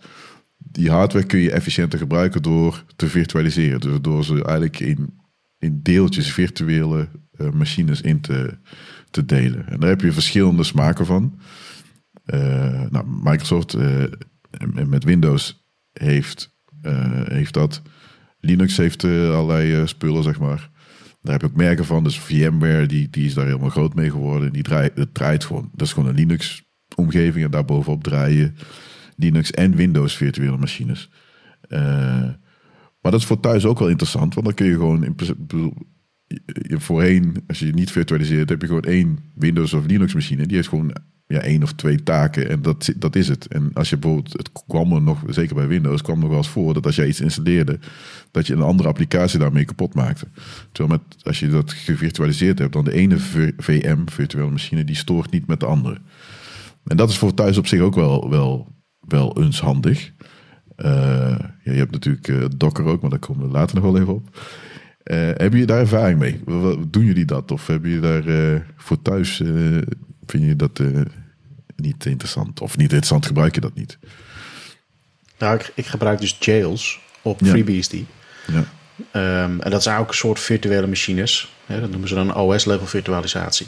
die 0.57 0.91
hardware 0.91 1.25
kun 1.25 1.39
je 1.39 1.51
efficiënter 1.51 1.99
gebruiken 1.99 2.41
door 2.41 2.83
te 2.95 3.07
virtualiseren. 3.07 3.79
Dus 3.79 4.01
door 4.01 4.23
ze 4.23 4.33
eigenlijk 4.33 4.79
in, 4.79 5.19
in 5.57 5.79
deeltjes 5.81 6.33
virtuele 6.33 7.07
uh, 7.37 7.49
machines 7.49 8.01
in 8.01 8.21
te, 8.21 8.57
te 9.09 9.25
delen. 9.25 9.67
En 9.67 9.79
daar 9.79 9.89
heb 9.89 10.01
je 10.01 10.11
verschillende 10.11 10.63
smaken 10.63 11.05
van. 11.05 11.39
Uh, 12.25 12.81
nou, 12.89 13.05
Microsoft 13.07 13.75
uh, 13.75 14.03
met 14.87 15.03
Windows 15.03 15.64
heeft, 15.99 16.55
heeft 17.23 17.53
dat. 17.53 17.81
Linux 18.39 18.77
heeft 18.77 19.03
allerlei 19.03 19.87
spullen, 19.87 20.23
zeg 20.23 20.39
maar. 20.39 20.69
Daar 21.21 21.33
heb 21.33 21.43
ik 21.43 21.49
ook 21.49 21.57
merken 21.57 21.85
van. 21.85 22.03
Dus 22.03 22.19
VMware, 22.19 22.85
die, 22.85 23.09
die 23.09 23.25
is 23.25 23.33
daar 23.33 23.45
helemaal 23.45 23.69
groot 23.69 23.95
mee 23.95 24.09
geworden. 24.09 24.53
Die 24.53 24.63
draait, 24.63 24.97
het 24.97 25.13
draait 25.13 25.43
gewoon. 25.43 25.69
Dat 25.73 25.87
is 25.87 25.93
gewoon 25.93 26.09
een 26.09 26.15
Linux-omgeving. 26.15 27.45
En 27.45 27.51
daarbovenop 27.51 28.03
draaien 28.03 28.55
Linux 29.15 29.51
en 29.51 29.75
Windows 29.75 30.17
virtuele 30.17 30.57
machines. 30.57 31.09
Maar 31.69 33.13
dat 33.13 33.19
is 33.19 33.25
voor 33.25 33.39
thuis 33.39 33.65
ook 33.65 33.79
wel 33.79 33.89
interessant, 33.89 34.33
want 34.33 34.45
dan 34.45 34.55
kun 34.55 34.65
je 34.65 34.73
gewoon 34.73 35.03
in 35.03 35.15
je 36.47 36.79
voorheen, 36.79 37.43
als 37.47 37.59
je 37.59 37.73
niet 37.73 37.91
virtualiseert, 37.91 38.49
heb 38.49 38.61
je 38.61 38.67
gewoon 38.67 38.83
één 38.83 39.19
Windows 39.35 39.73
of 39.73 39.85
Linux 39.85 40.13
machine. 40.13 40.45
Die 40.45 40.55
heeft 40.55 40.67
gewoon 40.67 40.95
ja, 41.27 41.39
één 41.39 41.63
of 41.63 41.73
twee 41.73 42.03
taken 42.03 42.49
en 42.49 42.61
dat, 42.61 42.93
dat 42.97 43.15
is 43.15 43.27
het. 43.27 43.47
En 43.47 43.71
als 43.73 43.89
je 43.89 43.97
bijvoorbeeld, 43.97 44.33
het 44.33 44.51
kwam 44.67 44.91
er 44.93 45.01
nog, 45.01 45.23
zeker 45.27 45.55
bij 45.55 45.67
Windows, 45.67 46.01
kwam 46.01 46.19
nog 46.19 46.29
wel 46.29 46.37
eens 46.37 46.49
voor 46.49 46.73
dat 46.73 46.85
als 46.85 46.95
jij 46.95 47.07
iets 47.07 47.21
installeerde, 47.21 47.79
dat 48.31 48.47
je 48.47 48.53
een 48.53 48.61
andere 48.61 48.89
applicatie 48.89 49.39
daarmee 49.39 49.65
kapot 49.65 49.93
maakte. 49.93 50.27
Terwijl 50.71 50.99
met, 50.99 51.23
als 51.23 51.39
je 51.39 51.49
dat 51.49 51.73
gevirtualiseerd 51.73 52.59
hebt, 52.59 52.73
dan 52.73 52.83
de 52.83 52.93
ene 52.93 53.17
VM, 53.57 54.05
virtuele 54.05 54.51
machine, 54.51 54.83
die 54.83 54.95
stoort 54.95 55.31
niet 55.31 55.47
met 55.47 55.59
de 55.59 55.65
andere. 55.65 55.97
En 56.85 56.97
dat 56.97 57.09
is 57.09 57.17
voor 57.17 57.33
thuis 57.33 57.57
op 57.57 57.67
zich 57.67 57.81
ook 57.81 57.95
wel, 57.95 58.29
wel 58.29 58.73
wel 59.07 59.41
eens 59.41 59.59
handig. 59.59 60.11
Uh, 60.77 60.87
ja, 61.63 61.71
je 61.71 61.71
hebt 61.71 61.91
natuurlijk 61.91 62.27
uh, 62.27 62.45
Docker 62.57 62.85
ook, 62.85 63.01
maar 63.01 63.09
daar 63.09 63.19
komen 63.19 63.47
we 63.47 63.51
later 63.51 63.75
nog 63.75 63.83
wel 63.83 64.01
even 64.01 64.13
op. 64.13 64.29
Uh, 65.03 65.17
hebben 65.17 65.59
je 65.59 65.65
daar 65.65 65.79
ervaring 65.79 66.19
mee? 66.19 66.41
Doen 66.89 67.05
jullie 67.05 67.25
dat? 67.25 67.51
Of 67.51 67.67
hebben 67.67 67.89
je 67.89 67.99
daar 67.99 68.65
voor 68.75 69.01
thuis, 69.01 69.43
vind 70.27 70.43
je 70.43 70.55
dat 70.55 70.81
niet 71.75 72.05
interessant? 72.05 72.61
Of 72.61 72.77
niet 72.77 72.91
interessant, 72.91 73.25
gebruik 73.25 73.55
je 73.55 73.61
dat 73.61 73.75
niet? 73.75 73.97
Nou, 75.37 75.55
ik, 75.55 75.71
ik 75.75 75.85
gebruik 75.85 76.19
dus 76.19 76.37
Jails 76.39 76.99
op 77.21 77.39
ja. 77.39 77.47
FreeBSD. 77.47 77.93
Ja. 78.45 78.63
Um, 79.43 79.61
en 79.61 79.71
dat 79.71 79.83
zijn 79.83 79.99
ook 79.99 80.07
een 80.07 80.13
soort 80.13 80.39
virtuele 80.39 80.87
machines. 80.87 81.53
Hè, 81.65 81.79
dat 81.79 81.89
noemen 81.89 82.07
ze 82.07 82.15
dan 82.15 82.35
OS-level 82.35 82.87
virtualisatie. 82.87 83.67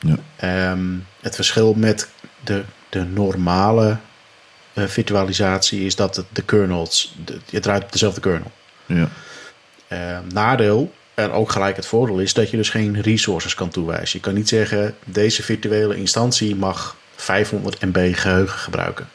Ja. 0.00 0.70
Um, 0.70 1.06
het 1.20 1.34
verschil 1.34 1.74
met 1.74 2.08
de, 2.44 2.64
de 2.88 3.04
normale 3.04 3.98
uh, 4.74 4.84
virtualisatie 4.84 5.84
is 5.84 5.96
dat 5.96 6.24
de 6.32 6.42
kernels, 6.42 7.16
de, 7.24 7.38
je 7.50 7.60
draait 7.60 7.84
op 7.84 7.92
dezelfde 7.92 8.20
kernel. 8.20 8.52
Ja. 8.86 9.08
Uh, 9.88 10.18
nadeel 10.32 10.94
en 11.14 11.30
ook 11.30 11.50
gelijk 11.50 11.76
het 11.76 11.86
voordeel 11.86 12.18
is 12.18 12.34
dat 12.34 12.50
je 12.50 12.56
dus 12.56 12.70
geen 12.70 13.00
resources 13.00 13.54
kan 13.54 13.68
toewijzen. 13.68 14.18
Je 14.18 14.24
kan 14.24 14.34
niet 14.34 14.48
zeggen, 14.48 14.94
deze 15.04 15.42
virtuele 15.42 15.96
instantie 15.96 16.56
mag 16.56 16.96
500 17.16 17.80
MB 17.80 18.14
geheugen 18.14 18.58
gebruiken. 18.58 19.08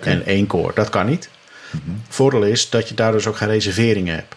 En 0.00 0.24
één 0.24 0.46
core, 0.46 0.74
dat 0.74 0.88
kan 0.88 1.06
niet. 1.06 1.28
Mm 1.70 2.00
Voordeel 2.08 2.42
is 2.42 2.70
dat 2.70 2.88
je 2.88 2.94
daar 2.94 3.12
dus 3.12 3.26
ook 3.26 3.36
geen 3.36 3.48
reserveringen 3.48 4.14
hebt. 4.14 4.34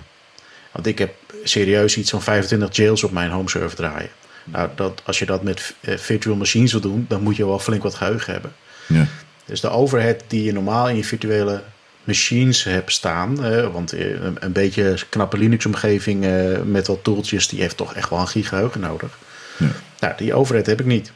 Want 0.71 0.87
ik 0.87 0.99
heb 0.99 1.13
serieus 1.43 1.97
iets 1.97 2.09
van 2.09 2.21
25 2.21 2.75
jails 2.75 3.03
op 3.03 3.11
mijn 3.11 3.29
home 3.29 3.49
server 3.49 3.75
draaien. 3.75 4.09
Nou, 4.43 4.69
dat, 4.75 5.01
als 5.05 5.19
je 5.19 5.25
dat 5.25 5.43
met 5.43 5.75
uh, 5.81 5.97
virtual 5.97 6.35
machines 6.35 6.71
wil 6.71 6.81
doen, 6.81 7.05
dan 7.09 7.21
moet 7.21 7.35
je 7.35 7.45
wel 7.45 7.59
flink 7.59 7.83
wat 7.83 7.95
geheugen 7.95 8.33
hebben. 8.33 8.53
Ja. 8.87 9.07
Dus 9.45 9.61
de 9.61 9.69
overhead 9.69 10.23
die 10.27 10.43
je 10.43 10.53
normaal 10.53 10.89
in 10.89 10.95
je 10.95 11.03
virtuele 11.03 11.63
machines 12.05 12.63
hebt 12.63 12.91
staan. 12.91 13.35
want 13.71 13.93
eh, 13.93 14.23
een, 14.39 14.51
beetje 14.51 14.95
knappe 15.09 15.37
Linux-omgeving 15.37 16.25
eh, 16.25 16.61
met 16.61 16.87
wat 16.87 17.03
tooltjes, 17.03 17.47
die 17.47 17.61
heeft 17.61 17.77
toch 17.77 17.93
echt 17.93 18.09
wel 18.09 18.19
een 18.19 18.27
gigaheugen 18.27 18.81
nodig. 18.81 19.17
Ja. 19.57 19.71
Nou, 19.99 20.13
die 20.17 20.33
overhead 20.33 20.65
heb 20.65 20.79
ik 20.79 20.85
niet. 20.85 21.11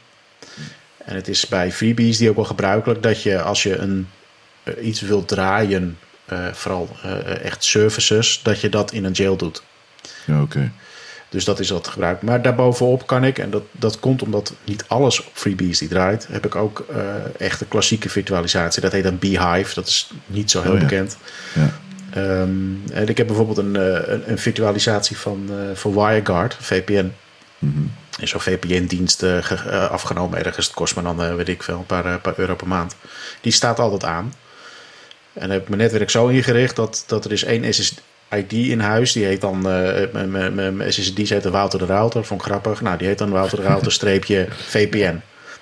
En 1.04 1.14
het 1.14 1.28
is 1.28 1.46
bij 1.46 1.72
FreeBSD 1.72 2.28
ook 2.28 2.36
wel 2.36 2.44
gebruikelijk 2.44 3.02
dat 3.02 3.22
je 3.22 3.42
als 3.42 3.62
je 3.62 3.76
een, 3.76 4.08
uh, 4.64 4.86
iets 4.86 5.00
wilt 5.00 5.28
draaien, 5.28 5.98
vooral 6.52 6.96
echt 7.42 7.64
services, 7.64 8.40
dat 8.42 8.60
je 8.60 8.68
dat 8.68 8.92
in 8.92 9.04
een 9.04 9.12
jail 9.12 9.36
doet. 9.36 9.62
Ja, 10.26 10.42
oké. 10.42 10.72
Dus 11.30 11.44
dat 11.44 11.60
is 11.60 11.70
wat 11.70 11.88
gebruikt. 11.88 12.22
Maar 12.22 12.42
daarbovenop 12.42 13.06
kan 13.06 13.24
ik, 13.24 13.38
en 13.38 13.50
dat, 13.50 13.62
dat 13.72 14.00
komt 14.00 14.22
omdat 14.22 14.52
niet 14.64 14.84
alles 14.86 15.20
op 15.26 15.30
FreeBSD 15.32 15.88
draait, 15.88 16.26
heb 16.30 16.46
ik 16.46 16.54
ook 16.54 16.86
uh, 16.90 16.96
echt 17.38 17.60
een 17.60 17.68
klassieke 17.68 18.08
virtualisatie. 18.08 18.82
Dat 18.82 18.92
heet 18.92 19.04
een 19.04 19.18
Beehive. 19.18 19.74
Dat 19.74 19.86
is 19.86 20.10
niet 20.26 20.50
zo 20.50 20.62
heel 20.62 20.72
oh 20.72 20.80
bekend. 20.80 21.16
Ja. 21.54 21.70
Um, 22.42 22.82
en 22.92 23.08
ik 23.08 23.16
heb 23.16 23.26
bijvoorbeeld 23.26 23.58
een, 23.58 23.74
uh, 23.74 23.98
een, 24.06 24.30
een, 24.30 24.38
virtualisatie 24.38 25.16
van, 25.16 25.48
uh, 25.50 25.56
van 25.74 25.92
WireGuard, 25.92 26.56
VPN. 26.60 27.12
Mm 27.58 27.72
-hmm. 27.72 27.92
Is 28.18 28.30
zo'n 28.30 28.40
VPN-dienst 28.40 29.22
afgenomen 29.90 30.44
ergens. 30.44 30.66
Het 30.66 30.74
kost 30.74 30.96
me 30.96 31.02
dan, 31.02 31.36
weet 31.36 31.48
ik 31.48 31.62
veel, 31.62 31.78
een 31.78 31.86
paar, 31.86 32.18
paar 32.18 32.34
euro 32.36 32.54
per 32.54 32.68
maand. 32.68 32.96
Die 33.40 33.52
staat 33.52 33.78
altijd 33.78 34.04
aan. 34.04 34.34
En 35.32 35.50
heb 35.50 35.62
ik 35.62 35.68
mijn 35.68 35.80
netwerk 35.80 36.10
zo 36.10 36.26
ingericht 36.26 36.76
dat, 36.76 37.04
dat 37.06 37.24
er 37.24 37.32
is 37.32 37.44
één 37.44 37.74
SSD, 37.74 38.00
ID 38.30 38.52
in 38.52 38.80
huis. 38.80 39.12
Die 39.12 39.24
heet 39.24 39.40
dan, 39.40 39.56
uh, 39.56 40.12
mijn 40.52 40.92
SSD 40.92 41.28
heet 41.28 41.44
Wouter 41.44 41.78
de 41.78 41.86
Router, 41.86 42.24
vond 42.24 42.40
ik 42.40 42.46
grappig. 42.46 42.80
Nou, 42.80 42.98
die 42.98 43.06
heet 43.06 43.18
dan 43.18 43.30
Wouter 43.30 43.56
de 43.56 43.66
Router 43.66 43.92
streepje 44.00 44.46
VPN. 44.50 45.20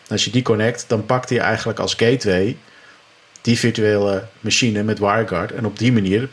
Als 0.09 0.25
je 0.25 0.31
die 0.31 0.43
connect, 0.43 0.85
dan 0.87 1.07
pakt 1.07 1.29
hij 1.29 1.39
eigenlijk 1.39 1.79
als 1.79 1.95
gateway 1.95 2.57
die 3.41 3.59
virtuele 3.59 4.25
machine 4.41 4.83
met 4.83 4.99
WireGuard. 4.99 5.53
En 5.53 5.67
op 5.67 5.79
die 5.79 5.93
manier 5.93 6.29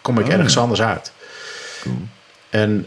kom 0.00 0.18
ik 0.18 0.26
oh, 0.26 0.32
ergens 0.32 0.58
anders 0.58 0.82
uit. 0.82 1.12
Cool. 1.80 1.96
En 2.50 2.86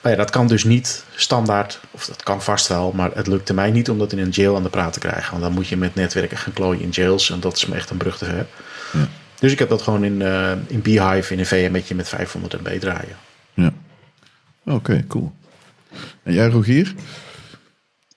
nou 0.00 0.14
ja, 0.14 0.16
dat 0.16 0.30
kan 0.30 0.46
dus 0.46 0.64
niet 0.64 1.04
standaard, 1.14 1.80
of 1.90 2.04
dat 2.04 2.22
kan 2.22 2.42
vast 2.42 2.66
wel, 2.68 2.92
maar 2.92 3.10
het 3.14 3.26
lukte 3.26 3.54
mij 3.54 3.70
niet 3.70 3.90
om 3.90 3.98
dat 3.98 4.12
in 4.12 4.18
een 4.18 4.30
jail 4.30 4.56
aan 4.56 4.62
de 4.62 4.68
praat 4.68 4.92
te 4.92 4.98
krijgen. 4.98 5.30
Want 5.30 5.42
dan 5.42 5.52
moet 5.52 5.68
je 5.68 5.76
met 5.76 5.94
netwerken 5.94 6.36
gaan 6.36 6.52
klooien 6.52 6.82
in 6.82 6.90
jails 6.90 7.30
en 7.30 7.40
dat 7.40 7.56
is 7.56 7.66
me 7.66 7.74
echt 7.74 7.90
een 7.90 7.96
brug 7.96 8.18
te 8.18 8.24
ver. 8.24 8.46
Ja. 8.92 9.08
Dus 9.40 9.52
ik 9.52 9.58
heb 9.58 9.68
dat 9.68 9.82
gewoon 9.82 10.04
in, 10.04 10.20
uh, 10.20 10.52
in 10.66 10.82
Beehive 10.82 11.32
in 11.32 11.38
een 11.38 11.46
VM'tje 11.46 11.94
met 11.94 12.08
500 12.08 12.60
MB 12.60 12.68
draaien. 12.80 13.16
Ja. 13.54 13.72
Oké, 14.64 15.04
cool. 15.08 15.32
En 16.22 16.32
jij 16.32 16.48
Rogier? 16.48 16.94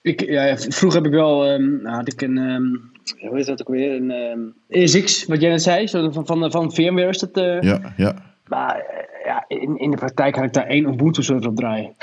Ik, 0.02 0.22
ja, 0.22 0.58
vroeger 0.58 1.02
heb 1.02 1.12
ik 1.12 1.18
wel, 1.18 1.52
um, 1.52 1.86
had 1.86 2.14
ik 2.14 2.22
een, 2.22 2.38
um, 2.38 2.92
hoe 3.20 3.36
heet 3.36 3.46
dat 3.46 3.62
ook 3.62 3.76
weer, 3.76 3.96
een 3.96 4.12
um, 4.12 4.54
ESX, 4.70 5.26
wat 5.26 5.42
jij 5.42 5.50
net 5.50 5.62
zei, 5.62 5.88
zo 5.88 6.12
van, 6.12 6.26
van, 6.26 6.52
van 6.52 6.74
VMware 6.74 7.10
is 7.10 7.20
dat. 7.20 7.38
Uh, 7.38 7.62
ja, 7.62 7.94
ja. 7.98 8.16
Maar 8.48 8.78
uh, 8.78 9.26
ja, 9.26 9.46
in, 9.48 9.78
in 9.78 9.92
de 9.92 9.98
praktijk 9.98 10.36
had 10.36 10.44
ik 10.46 10.54
daar 10.54 10.68
één 10.68 10.86
Ubuntu 10.86 11.24
server 11.24 11.50
op 11.50 11.56
draaien. 11.56 11.94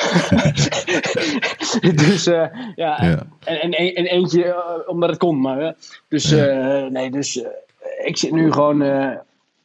dus 2.07 2.25
ja, 2.25 2.53
ja, 2.75 3.27
En, 3.45 3.61
en, 3.61 3.95
en 3.95 4.05
eentje 4.05 4.55
omdat 4.87 5.11
het 5.11 5.19
kon, 5.19 5.41
maar 5.41 5.75
dus 6.09 6.31
ja. 6.31 6.89
nee, 6.89 7.11
dus 7.11 7.45
ik 8.05 8.17
zit 8.17 8.33
nu 8.33 8.53
gewoon. 8.53 8.83
Uh, 8.83 9.11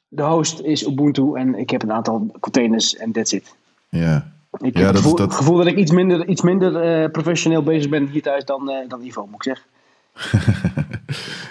de 0.08 0.24
host 0.24 0.60
is 0.60 0.88
Ubuntu 0.88 1.34
en 1.36 1.56
ik 1.56 1.70
heb 1.70 1.84
een 1.84 1.92
aantal 1.92 2.36
containers 2.40 2.96
en 2.96 3.12
that's 3.12 3.32
it. 3.32 3.56
Ja. 3.90 4.32
Ik 4.58 4.78
heb 4.78 4.88
het 4.88 4.96
gevoel 4.96 5.16
dat... 5.16 5.34
gevoel 5.34 5.58
dat 5.58 5.68
ik 5.68 5.78
iets 5.78 5.92
minder, 5.92 6.28
iets 6.28 6.42
minder 6.42 7.02
uh, 7.04 7.10
professioneel 7.12 7.64
bezig 7.64 7.90
ben 7.90 8.08
hier 8.08 8.22
thuis 8.22 8.46
dan, 8.46 8.70
uh, 8.70 8.90
dan 8.90 9.02
Ivo, 9.02 9.26
moet 9.26 9.36
ik 9.36 9.44
zeggen. 9.44 9.66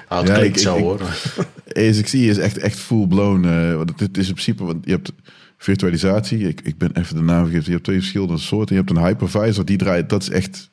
ah, 0.09 0.19
het 0.19 0.29
ja, 0.29 0.35
klinkt 0.35 0.57
ik, 0.57 0.63
zo 0.63 0.77
ik, 0.77 0.83
hoor. 0.83 1.01
ASXI 1.89 2.29
is 2.29 2.39
echt, 2.39 2.59
echt 2.59 2.79
full 2.79 3.07
blown. 3.07 3.45
Uh, 3.45 3.81
het 3.97 4.19
is 4.19 4.27
in 4.29 4.33
principe, 4.33 4.65
want 4.65 4.85
je 4.85 4.91
hebt 4.91 5.13
virtualisatie. 5.57 6.49
Ik, 6.49 6.61
ik 6.61 6.79
ben 6.79 6.91
even 6.93 7.17
de 7.17 7.23
naam 7.23 7.43
vergeten. 7.43 7.67
Je 7.67 7.73
hebt 7.73 7.85
twee 7.85 7.99
verschillende 7.99 8.39
soorten. 8.39 8.77
Je 8.77 8.83
hebt 8.83 8.97
een 8.97 9.05
hypervisor 9.05 9.65
die 9.65 9.77
draait. 9.77 10.09
Dat 10.09 10.23
is 10.23 10.31
echt 10.31 10.71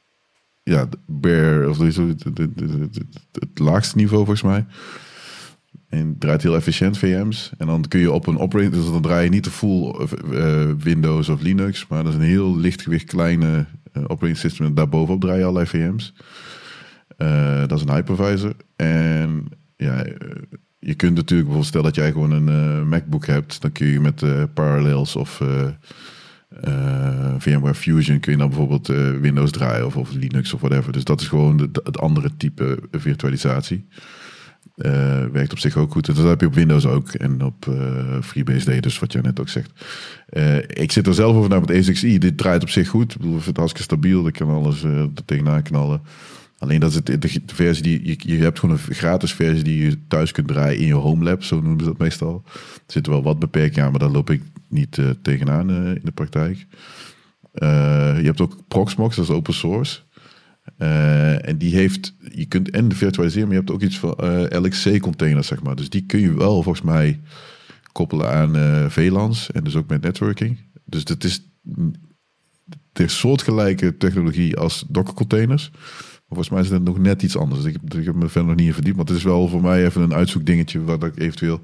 ja, 0.64 0.88
bare, 1.06 1.70
of 1.70 1.78
het, 1.78 2.24
het 3.32 3.60
laagste 3.60 3.98
niveau 3.98 4.26
volgens 4.26 4.42
mij. 4.42 4.66
En 5.90 6.16
draait 6.20 6.44
heel 6.44 6.56
efficiënt 6.56 6.98
VM's. 6.98 7.52
En 7.58 7.68
dan 7.68 7.88
kun 7.88 8.00
je 8.00 8.12
op 8.12 8.28
een 8.28 8.38
operating, 8.38 8.76
dus 8.76 8.92
dan 8.92 9.02
draai 9.02 9.24
je 9.24 9.30
niet 9.30 9.44
de 9.44 9.52
full 9.52 10.08
uh, 10.32 10.72
Windows 10.80 11.30
of 11.30 11.42
Linux, 11.42 11.88
maar 11.88 12.04
dat 12.04 12.14
is 12.14 12.20
een 12.20 12.26
heel 12.26 12.58
lichtgewicht 12.58 13.06
kleine 13.06 13.66
uh, 13.94 14.04
operating 14.04 14.38
system. 14.38 14.66
En 14.66 14.74
daarbovenop 14.74 15.22
draai 15.22 15.38
je 15.38 15.44
allerlei 15.44 15.68
VM's. 15.68 16.14
Dat 17.68 17.72
is 17.72 17.82
een 17.82 17.94
hypervisor. 17.94 18.54
En 18.76 19.46
ja, 19.76 20.06
je 20.80 20.94
kunt 20.94 21.16
natuurlijk 21.16 21.50
bijvoorbeeld, 21.50 21.66
stel 21.66 21.84
dat 21.84 21.96
jij 21.96 22.12
gewoon 22.12 22.32
een 22.32 22.88
MacBook 22.88 23.26
hebt, 23.26 23.62
dan 23.62 23.72
kun 23.72 23.88
je 23.88 24.00
met 24.00 24.24
Parallels 24.54 25.16
of 25.16 25.42
VMware 27.38 27.74
Fusion 27.74 28.20
kun 28.20 28.32
je 28.32 28.38
dan 28.38 28.48
bijvoorbeeld 28.48 28.88
Windows 29.22 29.52
draaien 29.52 29.86
of, 29.86 29.96
of 29.96 30.12
Linux 30.12 30.54
of 30.54 30.60
whatever. 30.60 30.92
Dus 30.92 31.04
dat 31.04 31.22
is 31.22 31.28
gewoon 31.28 31.60
het 31.84 32.00
andere 32.00 32.30
type 32.38 32.80
virtualisatie. 32.92 33.88
Uh, 34.80 35.26
werkt 35.32 35.52
op 35.52 35.60
zich 35.60 35.78
ook 35.78 35.92
goed. 35.92 36.06
Dat 36.06 36.18
heb 36.18 36.42
je 36.42 36.48
op 36.48 36.54
Windows 36.54 36.86
ook. 36.86 37.10
En 37.10 37.42
op 37.42 37.66
uh, 37.66 38.22
FreeBSD, 38.22 38.84
dus 38.84 39.00
wat 39.00 39.14
jij 39.14 39.22
net 39.22 39.40
ook 39.40 39.50
zegt. 39.50 39.72
Uh, 40.34 40.58
ik 40.58 40.92
zit 40.92 41.08
er 41.08 41.14
zelf 41.14 41.36
over 41.36 41.50
naar 41.50 41.60
met 41.60 41.72
ASXi. 41.72 42.18
Dit 42.18 42.38
draait 42.38 42.62
op 42.62 42.70
zich 42.70 42.88
goed. 42.88 43.14
Ik 43.14 43.18
bedoel, 43.18 43.36
het 43.36 43.58
hartstikke 43.58 43.84
stabiel. 43.84 44.28
Ik 44.28 44.34
kan 44.34 44.50
alles 44.50 44.84
er 44.84 45.10
tegenaan 45.26 45.62
knallen. 45.62 46.02
Alleen 46.58 46.80
dat 46.80 46.90
is 46.90 46.96
het, 46.96 47.06
de, 47.06 47.18
de 47.18 47.56
versie 47.56 47.84
die 47.84 48.08
je, 48.08 48.36
je 48.36 48.44
hebt 48.44 48.60
gewoon 48.60 48.76
een 48.76 48.96
gratis 48.96 49.34
versie 49.34 49.64
die 49.64 49.86
je 49.86 50.08
thuis 50.08 50.32
kunt 50.32 50.48
draaien 50.48 50.80
in 50.80 50.88
je 50.88 50.94
home 50.94 51.24
lab, 51.24 51.44
zo 51.44 51.62
noemen 51.62 51.80
ze 51.80 51.86
dat 51.86 51.98
meestal. 51.98 52.44
Er 52.54 52.82
zitten 52.86 53.12
wel 53.12 53.24
wat 53.24 53.40
beperkingen 53.40 53.86
aan, 53.86 53.92
maar 53.92 54.00
daar 54.00 54.10
loop 54.10 54.30
ik 54.30 54.42
niet 54.68 54.98
tegenaan 55.22 55.70
in 55.72 56.02
de 56.04 56.12
praktijk. 56.12 56.66
je 57.54 58.22
hebt 58.24 58.42
ook 58.42 58.58
Proxmox, 58.68 59.16
dat 59.16 59.26
is 59.26 59.32
open 59.32 59.54
source. 59.54 60.02
Uh, 60.78 61.48
en 61.48 61.58
die 61.58 61.76
heeft, 61.76 62.16
je 62.34 62.46
kunt 62.46 62.70
en 62.70 62.96
virtualiseren, 62.96 63.48
maar 63.48 63.56
je 63.56 63.62
hebt 63.62 63.74
ook 63.74 63.82
iets 63.82 64.00
van 64.00 64.16
eh, 64.16 64.62
LXC-containers, 64.62 65.48
zeg 65.48 65.64
maar. 65.64 65.76
Dus 65.76 65.90
die 65.90 66.06
kun 66.06 66.20
je 66.20 66.34
wel 66.34 66.64
volgens 66.64 66.86
mij 66.86 67.20
koppelen 67.92 68.32
aan 68.32 68.56
uh, 68.56 68.90
VLANs 68.90 69.52
en 69.52 69.64
dus 69.64 69.76
ook 69.76 69.88
met 69.88 70.02
networking. 70.02 70.58
Dus 70.86 71.04
dat 71.04 71.24
is 71.24 71.42
de 72.92 73.08
soortgelijke 73.08 73.98
technologie 73.98 74.58
als 74.58 74.86
Docker-containers. 74.88 75.70
Maar 75.72 76.38
volgens 76.38 76.50
mij 76.50 76.62
is 76.62 76.70
het 76.70 76.84
nog 76.84 76.98
net 76.98 77.24
iets 77.24 77.38
anders. 77.38 77.64
Ik, 77.64 77.78
ik, 77.88 78.06
heb 78.06 78.16
me 78.16 78.30
verder 78.30 78.50
nog 78.50 78.60
niet 78.60 78.68
in 78.68 78.74
verdiept. 78.74 78.96
Maar 78.98 79.06
het 79.06 79.16
is 79.16 79.24
wel 79.24 79.48
voor 79.48 79.62
mij 79.62 79.86
even 79.86 80.02
een 80.02 80.14
uitzoekdingetje 80.14 80.84
waar 80.84 81.04
ik 81.04 81.20
eventueel 81.20 81.62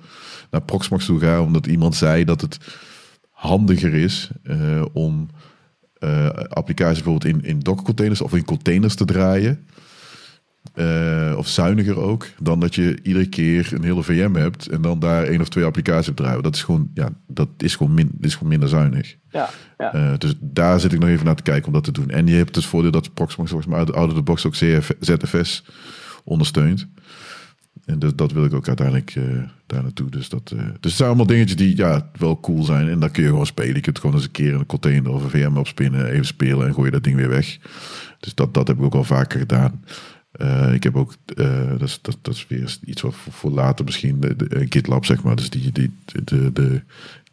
naar 0.51 0.61
Proxmox 0.61 1.05
toe 1.05 1.19
ga. 1.19 1.41
Omdat 1.41 1.67
iemand 1.67 1.95
zei 1.95 2.23
dat 2.23 2.41
het 2.41 2.57
handiger 3.29 3.93
is 3.93 4.29
om 4.93 5.29
uh, 6.05 6.27
applicaties 6.49 7.03
bijvoorbeeld 7.03 7.35
in, 7.35 7.49
in 7.49 7.59
Docker 7.59 7.85
containers 7.85 8.21
of 8.21 8.33
in 8.33 8.45
containers 8.45 8.95
te 8.95 9.05
draaien. 9.05 9.67
Uh, 10.75 11.33
of 11.37 11.47
zuiniger 11.47 11.99
ook, 11.99 12.27
dan 12.39 12.59
dat 12.59 12.75
je 12.75 12.99
iedere 13.03 13.29
keer 13.29 13.73
een 13.73 13.83
hele 13.83 14.03
VM 14.03 14.35
hebt 14.35 14.67
en 14.67 14.81
dan 14.81 14.99
daar 14.99 15.23
één 15.23 15.41
of 15.41 15.49
twee 15.49 15.65
applicaties 15.65 16.09
op 16.09 16.15
draaien. 16.15 16.43
Dat 16.43 16.55
is 16.55 16.63
gewoon, 16.63 16.89
ja, 16.93 17.09
dat 17.27 17.49
is 17.57 17.75
gewoon, 17.75 17.93
min, 17.93 18.11
is 18.19 18.33
gewoon 18.33 18.49
minder 18.49 18.69
zuinig. 18.69 19.15
Ja, 19.29 19.49
ja. 19.77 19.95
Uh, 19.95 20.17
dus 20.17 20.33
daar 20.39 20.79
zit 20.79 20.93
ik 20.93 20.99
nog 20.99 21.09
even 21.09 21.25
naar 21.25 21.35
te 21.35 21.43
kijken 21.43 21.67
om 21.67 21.73
dat 21.73 21.83
te 21.83 21.91
doen. 21.91 22.09
En 22.09 22.27
je 22.27 22.35
hebt 22.35 22.55
het 22.55 22.65
voordeel 22.65 22.91
dat 22.91 23.13
Proxmox 23.13 23.49
volgens 23.49 23.71
mij 23.71 23.79
out 23.79 24.09
of 24.09 24.13
the 24.13 24.21
box 24.21 24.45
ook 24.45 24.55
ZFS 24.99 25.65
ondersteunt. 26.23 26.87
En 27.85 27.99
dus 27.99 28.15
dat 28.15 28.31
wil 28.31 28.45
ik 28.45 28.53
ook 28.53 28.67
uiteindelijk 28.67 29.15
uh, 29.15 29.23
daar 29.65 29.83
naartoe. 29.83 30.09
Dus, 30.09 30.29
dat, 30.29 30.51
uh, 30.55 30.59
dus 30.59 30.69
het 30.79 30.91
zijn 30.91 31.07
allemaal 31.07 31.25
dingetjes 31.25 31.57
die 31.57 31.77
ja, 31.77 32.09
wel 32.17 32.39
cool 32.39 32.63
zijn. 32.63 32.89
En 32.89 32.99
dan 32.99 33.11
kun 33.11 33.23
je 33.23 33.29
gewoon 33.29 33.45
spelen. 33.45 33.75
Je 33.75 33.81
kunt 33.81 33.99
gewoon 33.99 34.15
eens 34.15 34.25
een 34.25 34.31
keer 34.31 34.53
een 34.53 34.65
container 34.65 35.11
of 35.11 35.23
een 35.23 35.29
VM 35.29 35.57
opspinnen. 35.57 36.05
Even 36.05 36.25
spelen 36.25 36.67
en 36.67 36.73
gooi 36.73 36.85
je 36.85 36.91
dat 36.91 37.03
ding 37.03 37.15
weer 37.15 37.29
weg. 37.29 37.57
Dus 38.19 38.35
dat, 38.35 38.53
dat 38.53 38.67
heb 38.67 38.77
ik 38.77 38.83
ook 38.83 38.95
al 38.95 39.03
vaker 39.03 39.39
gedaan. 39.39 39.83
Uh, 40.41 40.73
ik 40.73 40.83
heb 40.83 40.95
ook, 40.95 41.13
dat, 41.25 41.81
is, 41.81 41.99
dat, 42.01 42.17
dat 42.21 42.33
is 42.33 42.47
weer 42.47 42.77
iets 42.85 43.01
wat 43.01 43.15
voor, 43.15 43.51
later 43.51 43.85
misschien, 43.85 44.19
de, 44.19 44.35
de, 44.35 44.65
GitLab 44.69 45.05
zeg 45.05 45.23
maar. 45.23 45.35
Dus 45.35 45.49
die, 45.49 45.71
die, 45.71 45.91
de, 46.23 46.51
de 46.51 46.81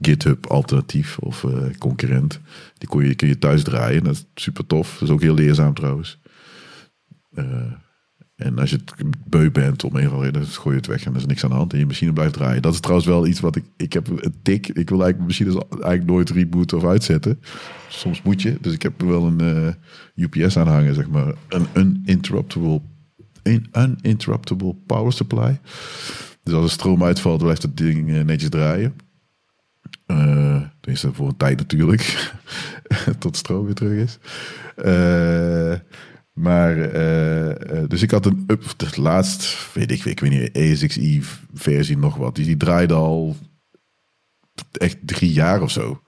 GitHub 0.00 0.46
alternatief 0.46 1.18
of 1.18 1.46
concurrent. 1.78 2.40
Die 2.78 2.88
kun 2.88 3.06
je, 3.06 3.14
kun 3.14 3.28
je 3.28 3.38
thuis 3.38 3.62
draaien. 3.62 4.04
Dat 4.04 4.14
is 4.14 4.24
super 4.34 4.66
tof. 4.66 4.92
Dat 4.92 5.08
is 5.08 5.14
ook 5.14 5.20
heel 5.20 5.34
leerzaam 5.34 5.74
trouwens. 5.74 6.18
En 8.42 8.58
als 8.58 8.70
je 8.70 8.76
het 8.76 9.04
beu 9.28 9.50
bent 9.50 9.84
om 9.84 9.96
een 9.96 10.06
of 10.06 10.12
andere 10.12 10.30
reden, 10.30 10.46
gooi 10.46 10.74
je 10.74 10.80
het 10.80 10.90
weg 10.90 11.04
en 11.04 11.12
er 11.12 11.18
is 11.18 11.26
niks 11.26 11.44
aan 11.44 11.50
de 11.50 11.56
hand 11.56 11.72
en 11.72 11.78
je 11.78 11.86
machine 11.86 12.12
blijft 12.12 12.32
draaien. 12.32 12.62
Dat 12.62 12.72
is 12.72 12.80
trouwens 12.80 13.08
wel 13.08 13.26
iets 13.26 13.40
wat 13.40 13.56
ik, 13.56 13.64
ik 13.76 13.92
heb 13.92 14.08
een 14.08 14.34
tik. 14.42 14.68
Ik 14.68 14.88
wil 14.88 15.02
eigenlijk 15.02 15.30
machines 15.30 15.54
eigenlijk 15.70 16.04
nooit 16.04 16.30
rebooten 16.30 16.76
of 16.76 16.84
uitzetten. 16.84 17.40
Soms 17.88 18.22
moet 18.22 18.42
je. 18.42 18.56
Dus 18.60 18.72
ik 18.72 18.82
heb 18.82 19.02
wel 19.02 19.26
een 19.26 19.42
uh, 19.42 19.68
eh, 19.68 19.74
UPS 20.14 20.56
aanhangen, 20.56 20.94
zeg 20.94 21.08
maar. 21.08 21.34
Een 21.48 21.66
uninterruptible, 21.74 22.80
een 23.42 23.68
uninterruptible 23.72 24.74
power 24.86 25.12
supply. 25.12 25.60
Dus 26.42 26.54
als 26.54 26.64
er 26.64 26.70
stroom 26.70 27.04
uitvalt, 27.04 27.42
blijft 27.42 27.62
het 27.62 27.76
ding 27.76 28.08
uh, 28.08 28.22
netjes 28.22 28.50
draaien. 28.50 28.94
Uh, 30.06 30.62
tenminste 30.80 31.12
voor 31.12 31.28
een 31.28 31.36
tijd 31.36 31.58
natuurlijk. 31.58 32.32
Tot 33.18 33.36
stroom 33.36 33.64
weer 33.64 33.74
terug 33.74 34.02
is. 34.02 34.18
Uh, 34.84 35.74
maar, 36.32 36.76
uh, 36.76 37.84
dus 37.88 38.02
ik 38.02 38.10
had 38.10 38.26
een 38.26 38.44
up, 38.46 38.64
het 38.76 38.96
laatst, 38.96 39.72
weet 39.74 39.90
ik, 39.90 40.04
ik 40.04 40.20
weet 40.20 40.30
niet, 40.30 40.52
ESXi 40.52 41.22
versie 41.54 41.98
nog 41.98 42.16
wat. 42.16 42.34
Die, 42.34 42.44
die 42.44 42.56
draaide 42.56 42.94
al 42.94 43.36
echt 44.72 44.96
drie 45.00 45.32
jaar 45.32 45.62
of 45.62 45.70
zo. 45.70 46.02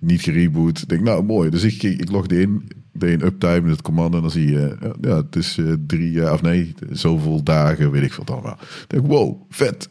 Niet 0.00 0.22
gereboot. 0.22 0.78
Ik 0.78 0.88
denk, 0.88 1.02
nou 1.02 1.24
mooi. 1.24 1.50
Dus 1.50 1.62
ik, 1.62 1.82
ik 1.82 2.10
logde 2.10 2.40
in, 2.40 2.70
deed 2.92 3.20
een 3.20 3.26
uptime 3.26 3.60
met 3.60 3.70
het 3.70 3.82
commando. 3.82 4.16
En 4.16 4.22
dan 4.22 4.30
zie 4.30 4.50
je, 4.50 4.94
ja, 5.00 5.16
het 5.16 5.36
is 5.36 5.56
uh, 5.56 5.74
drie, 5.86 6.32
of 6.32 6.42
nee, 6.42 6.74
zoveel 6.90 7.42
dagen, 7.42 7.90
weet 7.90 8.02
ik 8.02 8.12
veel 8.12 8.24
allemaal. 8.24 8.58
Ik 8.60 8.84
denk, 8.86 9.06
wow, 9.06 9.42
vet. 9.48 9.88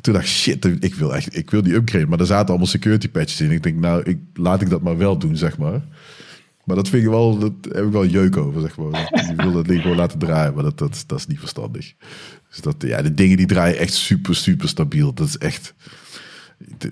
Toen 0.00 0.12
dacht 0.12 0.26
ik, 0.26 0.30
shit, 0.30 0.64
ik 0.64 0.94
wil 0.94 1.14
echt, 1.14 1.36
ik 1.36 1.50
wil 1.50 1.62
die 1.62 1.74
upgrade. 1.74 2.06
Maar 2.06 2.20
er 2.20 2.26
zaten 2.26 2.48
allemaal 2.48 2.66
security 2.66 3.08
patches 3.08 3.40
in. 3.40 3.50
Ik 3.50 3.62
denk, 3.62 3.78
nou, 3.78 4.02
ik, 4.02 4.18
laat 4.34 4.62
ik 4.62 4.70
dat 4.70 4.82
maar 4.82 4.96
wel 4.96 5.18
doen, 5.18 5.36
zeg 5.36 5.58
maar. 5.58 5.82
Maar 6.68 6.76
dat 6.76 6.88
vind 6.88 7.02
ik 7.02 7.08
wel, 7.08 7.38
dat 7.38 7.52
heb 7.62 7.84
ik 7.84 7.92
wel 7.92 8.06
jeuk 8.06 8.36
over, 8.36 8.60
zeg 8.60 8.76
maar. 8.76 9.10
Je 9.28 9.34
wil 9.36 9.52
dat 9.52 9.66
ding 9.66 9.82
gewoon 9.82 9.96
laten 9.96 10.18
draaien, 10.18 10.54
maar 10.54 10.62
dat, 10.62 10.78
dat, 10.78 11.04
dat 11.06 11.18
is 11.18 11.26
niet 11.26 11.38
verstandig. 11.38 11.94
Dus 12.48 12.60
dat, 12.60 12.74
ja, 12.78 13.02
de 13.02 13.14
dingen 13.14 13.36
die 13.36 13.46
draaien 13.46 13.78
echt 13.78 13.92
super, 13.92 14.34
super 14.34 14.68
stabiel. 14.68 15.14
Dat 15.14 15.26
is 15.26 15.38
echt, 15.38 15.74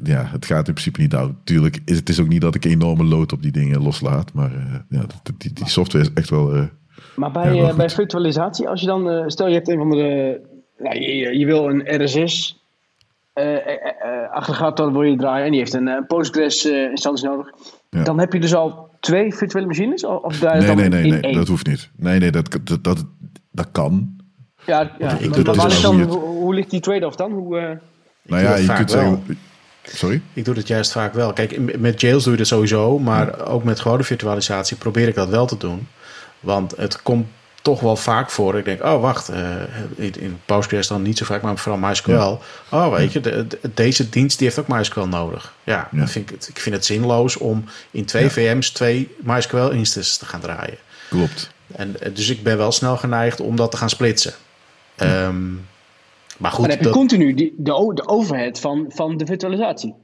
ja, 0.02 0.24
het 0.24 0.46
gaat 0.46 0.68
in 0.68 0.72
principe 0.72 1.00
niet 1.00 1.14
uit. 1.14 1.30
Tuurlijk, 1.44 1.78
is 1.84 1.96
het 1.96 2.08
is 2.08 2.20
ook 2.20 2.28
niet 2.28 2.40
dat 2.40 2.54
ik 2.54 2.64
enorme 2.64 3.04
lood 3.04 3.32
op 3.32 3.42
die 3.42 3.52
dingen 3.52 3.82
loslaat, 3.82 4.32
maar 4.32 4.52
uh, 4.52 4.74
ja, 4.88 5.06
die, 5.38 5.52
die, 5.52 5.68
software 5.68 6.04
is 6.04 6.10
echt 6.14 6.30
wel. 6.30 6.56
Uh, 6.56 6.64
maar 7.16 7.32
bij, 7.32 7.54
ja, 7.54 7.74
bij 7.74 7.90
virtualisatie, 7.90 8.68
als 8.68 8.80
je 8.80 8.86
dan, 8.86 9.10
uh, 9.10 9.22
stel 9.26 9.48
je 9.48 9.54
hebt 9.54 9.68
een 9.68 9.78
van 9.78 9.90
de, 9.90 10.40
nou, 10.78 10.98
je, 11.00 11.38
je 11.38 11.46
wil 11.46 11.68
een 11.68 12.04
RSS 12.04 12.64
aggregator 14.30 14.92
wil 14.92 15.02
je 15.02 15.16
draaien 15.16 15.44
en 15.44 15.50
die 15.50 15.60
heeft 15.60 15.74
een 15.74 16.04
Postgres 16.06 16.64
instantie 16.64 17.28
nodig. 17.28 17.52
Ja. 17.90 18.02
Dan 18.02 18.18
heb 18.18 18.32
je 18.32 18.40
dus 18.40 18.54
al 18.54 18.85
twee 19.06 19.34
virtuele 19.34 19.66
machines? 19.66 20.04
Of 20.04 20.40
nee, 20.40 20.74
nee, 20.74 20.88
nee, 20.88 21.10
nee, 21.10 21.34
dat 21.34 21.48
hoeft 21.48 21.66
niet. 21.66 21.90
Nee, 21.96 22.18
nee, 22.18 22.30
dat, 22.30 22.58
dat, 22.62 22.84
dat, 22.84 23.04
dat 23.52 23.68
kan. 23.72 24.16
Ja, 24.66 24.92
ja. 24.98 25.18
Ik, 25.18 25.44
dan, 25.44 26.02
hoe, 26.02 26.18
hoe, 26.18 26.54
ligt 26.54 26.70
die 26.70 26.80
trade-off 26.80 27.16
dan? 27.16 27.32
Hoe, 27.32 27.56
uh... 27.60 27.70
Nou 28.22 28.42
ja, 28.42 28.56
je 28.56 28.72
kunt 28.72 28.90
zeggen... 28.90 29.38
Sorry? 29.82 30.20
Ik 30.32 30.44
doe 30.44 30.54
het 30.54 30.68
juist 30.68 30.92
vaak 30.92 31.14
wel. 31.14 31.32
Kijk, 31.32 31.78
met 31.78 32.00
Jails 32.00 32.22
doe 32.22 32.32
je 32.32 32.38
dat 32.38 32.46
sowieso, 32.46 32.98
maar 32.98 33.46
ook 33.46 33.64
met 33.64 33.80
gewone 33.80 34.02
virtualisatie 34.02 34.76
probeer 34.76 35.08
ik 35.08 35.14
dat 35.14 35.28
wel 35.28 35.46
te 35.46 35.56
doen. 35.56 35.88
Want 36.40 36.76
het 36.76 37.02
komt 37.02 37.26
toch 37.66 37.80
wel 37.80 37.96
vaak 37.96 38.30
voor. 38.30 38.58
Ik 38.58 38.64
denk, 38.64 38.84
oh 38.84 39.00
wacht, 39.00 39.30
uh, 39.30 39.38
in, 39.94 40.14
in 40.20 40.40
Postgres 40.44 40.86
dan 40.86 41.02
niet 41.02 41.18
zo 41.18 41.24
vaak, 41.24 41.42
maar 41.42 41.58
vooral 41.58 41.80
MySQL. 41.88 42.12
Ja. 42.12 42.38
Oh, 42.70 42.96
weet 42.96 43.12
je, 43.12 43.20
de, 43.20 43.46
deze 43.74 44.08
dienst 44.08 44.38
die 44.38 44.46
heeft 44.46 44.58
ook 44.58 44.68
MySQL 44.68 45.00
nodig. 45.00 45.54
Ja, 45.64 45.88
ja. 45.92 46.06
Vind 46.06 46.30
ik, 46.30 46.46
ik 46.46 46.60
vind 46.60 46.74
het 46.74 46.84
zinloos 46.84 47.36
om 47.36 47.64
in 47.90 48.04
twee 48.04 48.30
VM's 48.30 48.70
twee 48.70 49.14
MySQL 49.22 49.68
instances 49.68 50.16
te 50.16 50.26
gaan 50.26 50.40
draaien. 50.40 50.78
Klopt. 51.08 51.50
En, 51.72 52.00
eh, 52.00 52.14
dus 52.14 52.28
ik 52.28 52.42
ben 52.42 52.56
wel 52.56 52.72
snel 52.72 52.96
geneigd 52.96 53.40
om 53.40 53.56
dat 53.56 53.70
te 53.70 53.76
gaan 53.76 53.90
splitsen. 53.90 54.32
Um, 54.96 55.66
maar 56.38 56.50
goed. 56.50 56.60
Maar 56.60 56.68
dan 56.68 56.76
heb 56.76 56.86
je 56.86 56.90
continu 56.90 57.34
die, 57.34 57.54
de, 57.56 57.90
de 57.94 58.08
overhead 58.08 58.60
van, 58.60 58.84
van 58.88 59.16
de 59.16 59.26
virtualisatie. 59.26 59.94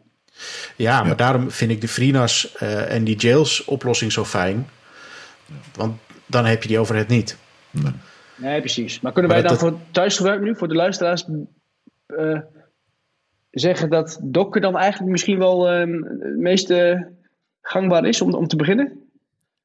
Ja, 0.76 1.02
maar 1.02 1.16
daarom 1.16 1.50
vind 1.50 1.70
ik 1.70 1.80
de 1.80 1.88
FreeNAS 1.88 2.54
uh, 2.62 2.92
en 2.92 3.04
die 3.04 3.16
Jails 3.16 3.64
oplossing 3.64 4.12
zo 4.12 4.24
fijn. 4.24 4.68
Want 5.74 5.98
dan 6.26 6.46
heb 6.46 6.62
je 6.62 6.68
die 6.68 6.78
overhead 6.78 7.08
niet. 7.08 7.36
Nee. 7.72 7.92
nee, 8.36 8.60
precies. 8.60 9.00
Maar 9.00 9.12
kunnen 9.12 9.30
wij 9.30 9.42
dan 9.42 9.58
voor 9.58 9.78
thuisgebruik 9.90 10.40
nu, 10.40 10.56
voor 10.56 10.68
de 10.68 10.74
luisteraars, 10.74 11.24
uh, 12.06 12.38
zeggen 13.50 13.90
dat 13.90 14.18
Docker 14.22 14.60
dan 14.60 14.76
eigenlijk 14.76 15.10
misschien 15.10 15.38
wel 15.38 15.72
uh, 15.72 15.78
het 16.20 16.36
meest 16.36 16.74
gangbaar 17.62 18.04
is 18.04 18.20
om, 18.20 18.34
om 18.34 18.46
te 18.46 18.56
beginnen? 18.56 19.02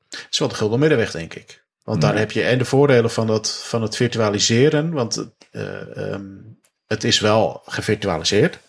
Het 0.09 0.27
is 0.29 0.39
wel 0.39 0.47
de 0.47 0.55
gulden 0.55 0.79
middenweg, 0.79 1.11
denk 1.11 1.33
ik. 1.33 1.65
Want 1.83 2.01
daar 2.01 2.17
heb 2.17 2.31
je 2.31 2.43
en 2.43 2.57
de 2.57 2.65
voordelen 2.65 3.11
van 3.11 3.29
het, 3.29 3.49
van 3.49 3.81
het 3.81 3.95
virtualiseren, 3.95 4.91
want 4.91 5.27
uh, 5.51 5.97
um, 5.97 6.59
het 6.87 7.03
is 7.03 7.19
wel 7.19 7.61
gevirtualiseerd, 7.65 8.59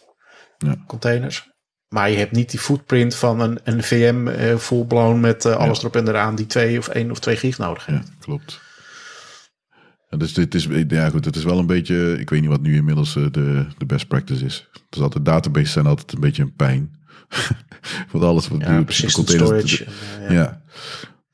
ja. 0.59 0.76
containers. 0.86 1.51
Maar 1.89 2.11
je 2.11 2.16
hebt 2.16 2.32
niet 2.32 2.51
die 2.51 2.61
footprint 2.61 3.14
van 3.14 3.41
een, 3.41 3.61
een 3.64 3.82
VM 3.82 4.26
uh, 4.26 4.57
full 4.57 4.84
blown 4.84 5.20
met 5.20 5.45
uh, 5.45 5.57
alles 5.57 5.80
ja. 5.80 5.82
erop 5.82 5.97
en 5.97 6.09
eraan 6.09 6.34
die 6.34 6.47
twee 6.47 6.78
of 6.78 6.89
één 6.89 7.11
of 7.11 7.18
twee 7.18 7.36
gig 7.36 7.59
nodig 7.59 7.86
heeft. 7.86 8.07
Ja, 8.09 8.14
klopt. 8.20 8.61
Dus 10.17 10.35
dit 10.35 10.55
is, 10.55 10.69
ja 10.89 11.11
goed, 11.11 11.25
het 11.25 11.37
is 11.37 11.45
wel 11.45 11.59
een 11.59 11.67
beetje, 11.67 12.17
ik 12.21 12.31
weet 12.31 12.41
niet 12.41 12.51
wat 12.51 12.63
nu 12.63 12.75
inmiddels 12.75 13.13
de, 13.15 13.67
de 13.79 13.87
best 13.87 14.09
practice 14.09 14.45
is. 14.45 14.69
Dus 14.89 15.01
altijd 15.01 15.25
databases 15.25 15.73
zijn 15.73 15.87
altijd 15.87 16.13
een 16.13 16.21
beetje 16.21 16.43
een 16.43 16.55
pijn. 16.55 16.97
Want 18.13 18.25
alles 18.25 18.49
wat 18.49 18.61
ja, 18.61 18.73
duur. 18.73 18.85
Persistent 18.85 19.31
storage. 19.31 19.87
ja. 20.21 20.33
ja. 20.33 20.63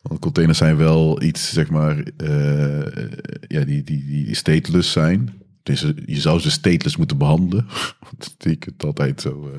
Want 0.08 0.20
containers 0.20 0.58
zijn 0.58 0.76
wel 0.76 1.22
iets, 1.22 1.52
zeg 1.52 1.70
maar, 1.70 1.96
uh, 1.96 2.86
ja, 3.48 3.64
die, 3.64 3.82
die, 3.82 4.04
die 4.06 4.34
stateless 4.34 4.92
zijn. 4.92 5.32
Dus 5.62 5.80
je 6.06 6.20
zou 6.20 6.40
ze 6.40 6.50
stateless 6.50 6.96
moeten 6.96 7.18
behandelen. 7.18 7.66
Want 8.04 8.34
ik 8.38 8.64
het 8.64 8.84
altijd 8.84 9.20
zo. 9.20 9.50
Uh, 9.52 9.58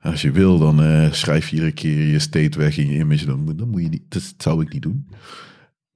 als 0.00 0.22
je 0.22 0.30
wil, 0.30 0.58
dan 0.58 0.82
uh, 0.82 1.12
schrijf 1.12 1.48
je 1.48 1.54
iedere 1.54 1.72
keer 1.72 2.06
je 2.06 2.18
state 2.18 2.58
weg 2.58 2.76
in 2.76 2.88
je 2.88 2.98
image. 2.98 3.26
Dan, 3.26 3.56
dan 3.56 3.68
moet 3.68 3.82
je 3.82 3.88
niet, 3.88 4.02
dat 4.08 4.34
zou 4.38 4.62
ik 4.62 4.72
niet 4.72 4.82
doen. 4.82 5.06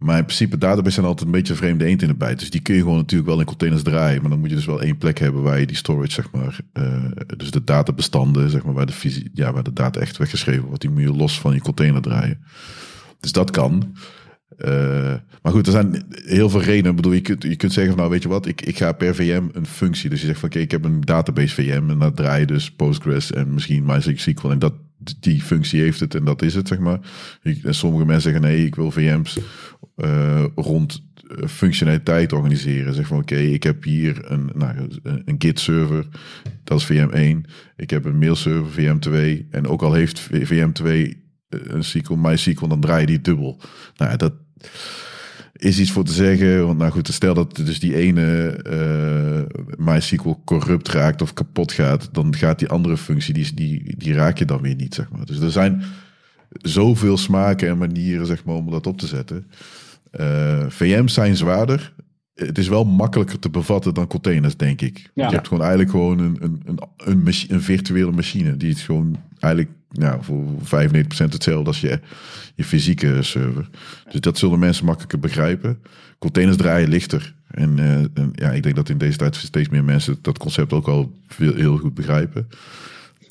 Maar 0.00 0.18
in 0.18 0.24
principe, 0.24 0.58
databases 0.58 0.94
zijn 0.94 1.06
altijd 1.06 1.26
een 1.26 1.32
beetje 1.32 1.54
vreemde 1.54 1.84
eend 1.84 2.02
in 2.02 2.08
de 2.08 2.14
bijt. 2.14 2.38
Dus 2.38 2.50
die 2.50 2.60
kun 2.60 2.74
je 2.74 2.80
gewoon 2.80 2.96
natuurlijk 2.96 3.28
wel 3.30 3.40
in 3.40 3.46
containers 3.46 3.82
draaien. 3.82 4.20
Maar 4.20 4.30
dan 4.30 4.38
moet 4.38 4.50
je 4.50 4.56
dus 4.56 4.64
wel 4.64 4.82
één 4.82 4.98
plek 4.98 5.18
hebben 5.18 5.42
waar 5.42 5.60
je 5.60 5.66
die 5.66 5.76
storage, 5.76 6.12
zeg 6.12 6.30
maar. 6.30 6.60
Uh, 6.72 7.04
dus 7.36 7.50
de 7.50 7.64
databestanden, 7.64 8.50
zeg 8.50 8.64
maar, 8.64 8.74
waar 8.74 8.86
de, 8.86 9.30
ja, 9.34 9.52
waar 9.52 9.62
de 9.62 9.72
data 9.72 10.00
echt 10.00 10.16
weggeschreven 10.16 10.64
wordt. 10.64 10.80
Die 10.80 10.90
moet 10.90 11.02
je 11.02 11.12
los 11.12 11.40
van 11.40 11.54
je 11.54 11.60
container 11.60 12.02
draaien. 12.02 12.44
Dus 13.20 13.32
dat 13.32 13.50
kan. 13.50 13.94
Uh, 14.58 15.14
maar 15.42 15.52
goed, 15.52 15.66
er 15.66 15.72
zijn 15.72 16.04
heel 16.10 16.50
veel 16.50 16.62
redenen. 16.62 16.90
Ik 16.90 16.96
bedoel, 16.96 17.12
je 17.12 17.20
kunt, 17.20 17.42
je 17.42 17.56
kunt 17.56 17.72
zeggen 17.72 17.92
van 17.92 18.00
nou 18.00 18.12
weet 18.12 18.22
je 18.22 18.28
wat, 18.28 18.46
ik, 18.46 18.60
ik 18.62 18.76
ga 18.76 18.92
per 18.92 19.14
VM 19.14 19.48
een 19.52 19.66
functie. 19.66 20.10
Dus 20.10 20.20
je 20.20 20.26
zegt 20.26 20.38
van 20.38 20.48
oké, 20.48 20.58
ik 20.58 20.70
heb 20.70 20.84
een 20.84 21.00
database 21.00 21.54
VM 21.54 21.90
en 21.90 21.98
dat 21.98 22.16
draai 22.16 22.40
je 22.40 22.46
dus 22.46 22.70
Postgres 22.70 23.32
en 23.32 23.54
misschien 23.54 23.84
MySQL. 23.84 24.50
En 24.50 24.58
dat, 24.58 24.74
die 25.20 25.42
functie 25.42 25.80
heeft 25.80 26.00
het 26.00 26.14
en 26.14 26.24
dat 26.24 26.42
is 26.42 26.54
het, 26.54 26.68
zeg 26.68 26.78
maar. 26.78 27.00
En 27.42 27.74
sommige 27.74 28.04
mensen 28.04 28.22
zeggen 28.22 28.50
nee, 28.50 28.66
ik 28.66 28.74
wil 28.74 28.90
VM's 28.90 29.38
uh, 29.96 30.44
rond 30.54 31.04
eh, 31.28 31.46
functionaliteit 31.46 32.32
organiseren. 32.32 32.94
Zeg 32.94 33.06
van 33.06 33.18
oké, 33.18 33.36
ik 33.36 33.62
heb 33.62 33.84
hier 33.84 34.30
een, 34.30 34.50
nou, 34.54 34.88
een 35.02 35.34
Git-server, 35.38 36.06
dat 36.64 36.80
is 36.80 36.92
VM1. 36.92 37.50
Ik 37.76 37.90
heb 37.90 38.04
een 38.04 38.18
mailserver, 38.18 38.72
VM2. 38.72 39.48
En 39.50 39.66
ook 39.66 39.82
al 39.82 39.92
heeft 39.92 40.28
VM2 40.30 41.18
een 41.48 41.84
SQL, 41.84 42.14
MySQL, 42.14 42.66
dan 42.66 42.80
draai 42.80 43.00
je 43.00 43.06
die 43.06 43.20
dubbel. 43.20 43.60
Nou, 43.96 44.16
dat 44.16 44.32
is 45.60 45.78
iets 45.78 45.90
voor 45.90 46.04
te 46.04 46.12
zeggen. 46.12 46.66
Want 46.66 46.78
nou 46.78 46.90
goed, 46.90 47.08
stel 47.08 47.34
dat 47.34 47.56
dus 47.56 47.80
die 47.80 47.96
ene 47.96 48.60
uh, 48.70 49.60
MySQL 49.76 50.42
corrupt 50.44 50.88
raakt 50.88 51.22
of 51.22 51.32
kapot 51.32 51.72
gaat, 51.72 52.08
dan 52.12 52.36
gaat 52.36 52.58
die 52.58 52.68
andere 52.68 52.96
functie, 52.96 53.34
die, 53.34 53.54
die, 53.54 53.96
die 53.96 54.14
raak 54.14 54.38
je 54.38 54.44
dan 54.44 54.60
weer 54.60 54.74
niet, 54.74 54.94
zeg 54.94 55.10
maar. 55.10 55.26
Dus 55.26 55.40
er 55.40 55.50
zijn 55.50 55.82
zoveel 56.50 57.16
smaken 57.16 57.68
en 57.68 57.78
manieren, 57.78 58.26
zeg 58.26 58.44
maar, 58.44 58.54
om 58.54 58.70
dat 58.70 58.86
op 58.86 58.98
te 58.98 59.06
zetten. 59.06 59.46
Uh, 60.20 60.64
VM's 60.68 61.14
zijn 61.14 61.36
zwaarder. 61.36 61.92
Het 62.34 62.58
is 62.58 62.68
wel 62.68 62.84
makkelijker 62.84 63.38
te 63.38 63.50
bevatten 63.50 63.94
dan 63.94 64.06
containers, 64.06 64.56
denk 64.56 64.80
ik. 64.80 65.10
Je 65.14 65.22
hebt 65.22 65.48
gewoon 65.48 65.62
eigenlijk 65.62 65.90
gewoon 65.90 66.18
een, 66.18 66.36
een, 66.40 66.62
een, 66.64 66.78
een, 66.96 67.34
een 67.48 67.62
virtuele 67.62 68.12
machine 68.12 68.56
die 68.56 68.70
het 68.70 68.80
gewoon 68.80 69.16
eigenlijk 69.38 69.72
nou, 69.90 70.24
voor 70.24 70.44
95% 70.44 71.06
hetzelfde 71.08 71.66
als 71.66 71.80
je, 71.80 72.00
je 72.54 72.64
fysieke 72.64 73.22
server. 73.22 73.68
Dus 74.10 74.20
dat 74.20 74.38
zullen 74.38 74.58
mensen 74.58 74.84
makkelijker 74.84 75.18
begrijpen. 75.18 75.82
Containers 76.18 76.56
draaien 76.56 76.88
lichter. 76.88 77.34
En, 77.50 77.78
uh, 77.78 77.94
en, 77.94 78.30
ja, 78.32 78.50
ik 78.50 78.62
denk 78.62 78.76
dat 78.76 78.88
in 78.88 78.98
deze 78.98 79.18
tijd 79.18 79.36
steeds 79.36 79.68
meer 79.68 79.84
mensen 79.84 80.18
dat 80.22 80.38
concept 80.38 80.72
ook 80.72 80.88
al 80.88 81.12
veel, 81.26 81.54
heel 81.54 81.76
goed 81.76 81.94
begrijpen. 81.94 82.48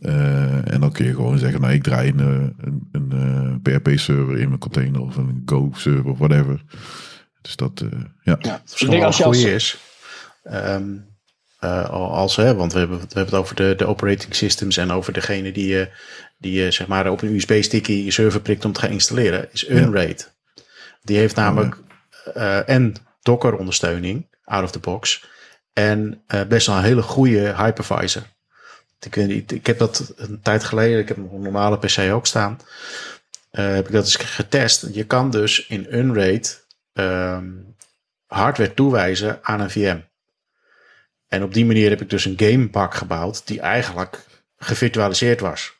Uh, 0.02 0.74
en 0.74 0.80
dan 0.80 0.92
kun 0.92 1.06
je 1.06 1.14
gewoon 1.14 1.38
zeggen, 1.38 1.62
nou 1.62 1.74
ik 1.74 1.84
draai 1.84 2.10
een, 2.10 2.20
eh, 2.20 2.66
een, 2.66 2.90
een, 2.92 3.12
een 3.12 3.62
PHP-server 3.62 4.38
in 4.38 4.48
mijn 4.48 4.60
container 4.60 5.02
of 5.02 5.16
een 5.16 5.42
Go-server 5.46 6.12
of 6.12 6.18
whatever. 6.18 6.64
Dus 7.42 7.56
dat, 7.56 7.82
uh, 7.82 7.90
ja. 8.22 8.38
ja. 8.40 8.62
Ik 8.78 8.90
denk 8.90 9.04
als 9.04 9.18
je 9.18 9.24
als... 9.24 9.44
is. 9.44 9.78
Um, 10.44 11.08
uh, 11.64 11.90
als, 11.90 12.36
hè, 12.36 12.56
want 12.56 12.74
we 12.74 12.80
hebben, 12.80 12.98
we 12.98 13.04
hebben 13.04 13.26
het 13.26 13.44
over 13.44 13.56
de, 13.56 13.74
de 13.78 13.86
operating 13.86 14.36
systems 14.36 14.78
en 14.78 14.92
over 14.92 15.14
degene 15.14 15.52
die 15.52 15.68
je, 15.68 15.90
die 16.40 16.64
je 16.64 16.72
zeg 16.72 16.88
maar 16.88 17.12
op 17.12 17.22
een 17.22 17.36
USB-sticky 17.36 17.92
je 17.92 18.12
server 18.12 18.42
prikt 18.42 18.66
om 18.66 18.72
te 18.74 18.80
gaan 18.80 18.90
installeren, 18.90 19.50
is 19.52 19.70
Unraid. 19.70 20.32
Die 21.02 21.18
heeft 21.18 21.36
namelijk 21.36 21.78
uh, 22.36 22.70
en 22.70 22.96
Docker 23.22 23.56
ondersteuning, 23.56 24.28
out 24.44 24.64
of 24.64 24.72
the 24.72 24.80
box, 24.80 25.26
en 25.74 26.24
uh, 26.28 26.42
best 26.44 26.68
wel 26.68 26.76
een 26.76 26.84
hele 26.84 27.02
goede 27.02 27.56
hypervisor. 27.56 28.24
Ik, 29.00 29.16
ik 29.52 29.66
heb 29.66 29.78
dat 29.78 30.14
een 30.16 30.42
tijd 30.42 30.64
geleden, 30.64 31.00
ik 31.00 31.08
heb 31.08 31.18
een 31.18 31.42
normale 31.42 31.78
PC 31.78 32.12
ook 32.12 32.28
staan, 32.28 32.60
heb 33.52 33.88
ik 33.88 33.94
dat 33.94 34.04
eens 34.04 34.16
getest. 34.16 34.88
Je 34.92 35.04
kan 35.04 35.32
dus 35.32 35.68
in 35.68 35.88
Unraid 35.90 36.66
um, 36.94 37.76
hardware 38.26 38.74
toewijzen 38.74 39.40
aan 39.42 39.60
een 39.60 39.70
VM. 39.70 40.00
En 41.28 41.44
op 41.44 41.54
die 41.54 41.66
manier 41.66 41.90
heb 41.90 42.02
ik 42.02 42.10
dus 42.10 42.26
een 42.26 42.38
gamepak 42.38 42.94
gebouwd 42.94 43.48
die 43.48 43.60
eigenlijk 43.60 44.26
gevirtualiseerd 44.58 45.40
was. 45.40 45.79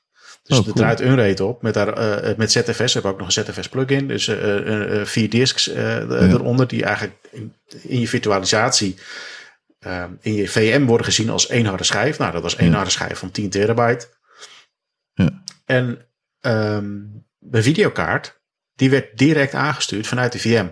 Dus 0.50 0.60
oh, 0.60 0.68
er 0.68 0.74
draait 0.74 1.02
Unraid 1.02 1.40
op. 1.40 1.62
Met, 1.62 1.74
daar, 1.74 2.24
uh, 2.28 2.36
met 2.38 2.52
ZFS 2.52 2.94
heb 2.94 3.04
ik 3.04 3.10
ook 3.10 3.18
nog 3.18 3.36
een 3.36 3.46
ZFS 3.46 3.70
plugin. 3.70 4.08
Dus 4.08 4.28
uh, 4.28 4.56
uh, 4.56 5.06
vier 5.06 5.30
disks 5.30 5.68
eronder 5.68 6.68
die 6.68 6.84
eigenlijk 6.84 7.16
in, 7.32 7.54
in 7.82 8.00
je 8.00 8.08
virtualisatie 8.08 8.96
in 10.22 10.34
je 10.34 10.48
VM 10.48 10.86
worden 10.86 11.06
gezien 11.06 11.30
als 11.30 11.48
één 11.48 11.66
harde 11.66 11.84
schijf. 11.84 12.18
Nou, 12.18 12.32
dat 12.32 12.42
was 12.42 12.56
één 12.56 12.74
harde 12.74 12.90
schijf 12.90 13.18
van 13.18 13.32
10 13.32 13.50
terabyte. 13.50 14.08
Ja. 15.14 15.44
En 15.66 16.06
um, 16.42 17.26
de 17.38 17.64
videokaart, 17.64 18.42
die 18.76 18.90
werd 18.90 19.18
direct 19.18 19.54
aangestuurd 19.54 20.08
vanuit 20.08 20.32
de 20.32 20.40
VM. 20.40 20.68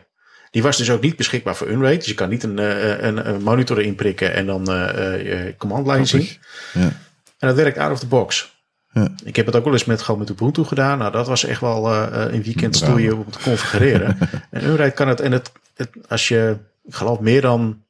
Die 0.51 0.61
was 0.61 0.77
dus 0.77 0.89
ook 0.91 1.01
niet 1.01 1.15
beschikbaar 1.15 1.55
voor 1.55 1.67
Unraid. 1.67 1.99
Dus 1.99 2.07
je 2.07 2.13
kan 2.13 2.29
niet 2.29 2.43
een, 2.43 2.59
eh, 2.59 3.01
een, 3.01 3.29
een 3.29 3.43
monitor 3.43 3.81
inprikken 3.81 4.33
en 4.33 4.45
dan 4.45 4.71
uh, 4.71 4.75
je 5.23 5.55
command 5.57 5.87
line 5.87 6.05
zien. 6.05 6.29
Ja. 6.73 6.91
En 7.37 7.47
dat 7.47 7.55
werkt 7.55 7.77
out 7.77 7.91
of 7.91 7.99
the 7.99 8.07
box. 8.07 8.56
Ja. 8.99 9.11
Ik 9.23 9.35
heb 9.35 9.45
het 9.45 9.55
ook 9.55 9.63
wel 9.63 9.73
eens 9.73 9.85
met, 9.85 10.01
gewoon 10.01 10.19
met 10.19 10.29
Ubuntu 10.29 10.63
gedaan. 10.63 10.97
Nou, 10.97 11.11
dat 11.11 11.27
was 11.27 11.43
echt 11.43 11.61
wel 11.61 11.93
uh, 11.93 12.07
een 12.11 12.43
weekend 12.43 12.75
stoeien 12.75 13.17
om 13.17 13.31
te 13.31 13.39
configureren. 13.39 14.17
en 14.51 14.63
Unraid 14.63 14.93
kan 14.93 15.07
het, 15.07 15.19
en 15.19 15.31
het, 15.31 15.51
het, 15.75 15.89
als 16.07 16.27
je, 16.27 16.57
ik 16.83 16.95
geloof, 16.95 17.19
meer 17.19 17.41
dan 17.41 17.83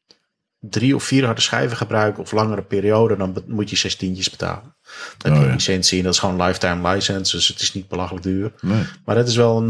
drie 0.60 0.96
of 0.96 1.04
vier 1.04 1.26
harde 1.26 1.42
schijven 1.42 1.78
gebruikt 1.78 2.20
of 2.20 2.32
langere 2.32 2.62
periode, 2.62 3.18
dan 3.18 3.44
moet 3.48 3.70
je 3.70 3.76
zestientjes 3.76 4.30
betalen. 4.30 4.76
Dan 5.18 5.32
heb 5.32 5.34
je 5.34 5.40
oh, 5.40 5.46
ja. 5.48 5.54
licentie 5.54 5.98
en 5.98 6.04
dat 6.04 6.14
is 6.14 6.20
gewoon 6.20 6.42
lifetime 6.42 6.94
license, 6.94 7.36
dus 7.36 7.48
het 7.48 7.62
is 7.62 7.74
niet 7.74 7.88
belachelijk 7.88 8.24
duur. 8.24 8.52
Nee. 8.62 8.84
Maar 9.06 9.16
dat 9.16 9.28
is 9.28 9.36
wel 9.36 9.70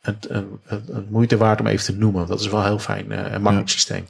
het, 0.00 0.30
een, 0.30 0.60
een, 0.66 1.06
moeite 1.10 1.36
waard 1.36 1.60
om 1.60 1.66
even 1.66 1.84
te 1.84 1.98
noemen. 1.98 2.26
Dat 2.26 2.40
is 2.40 2.48
wel 2.48 2.60
een 2.60 2.66
heel 2.66 2.78
fijn 2.78 3.06
uh, 3.10 3.18
en 3.18 3.42
makkelijk 3.42 3.68
ja. 3.68 3.74
systeem. 3.74 4.06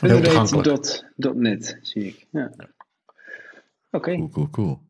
Heel 0.00 0.20
toegankelijk. 0.20 1.04
.net 1.16 1.78
zie 1.82 2.06
ik. 2.06 2.26
Ja. 2.30 2.50
Oké. 2.50 2.68
Okay. 3.90 4.14
Cool, 4.14 4.30
cool, 4.30 4.50
cool. 4.50 4.80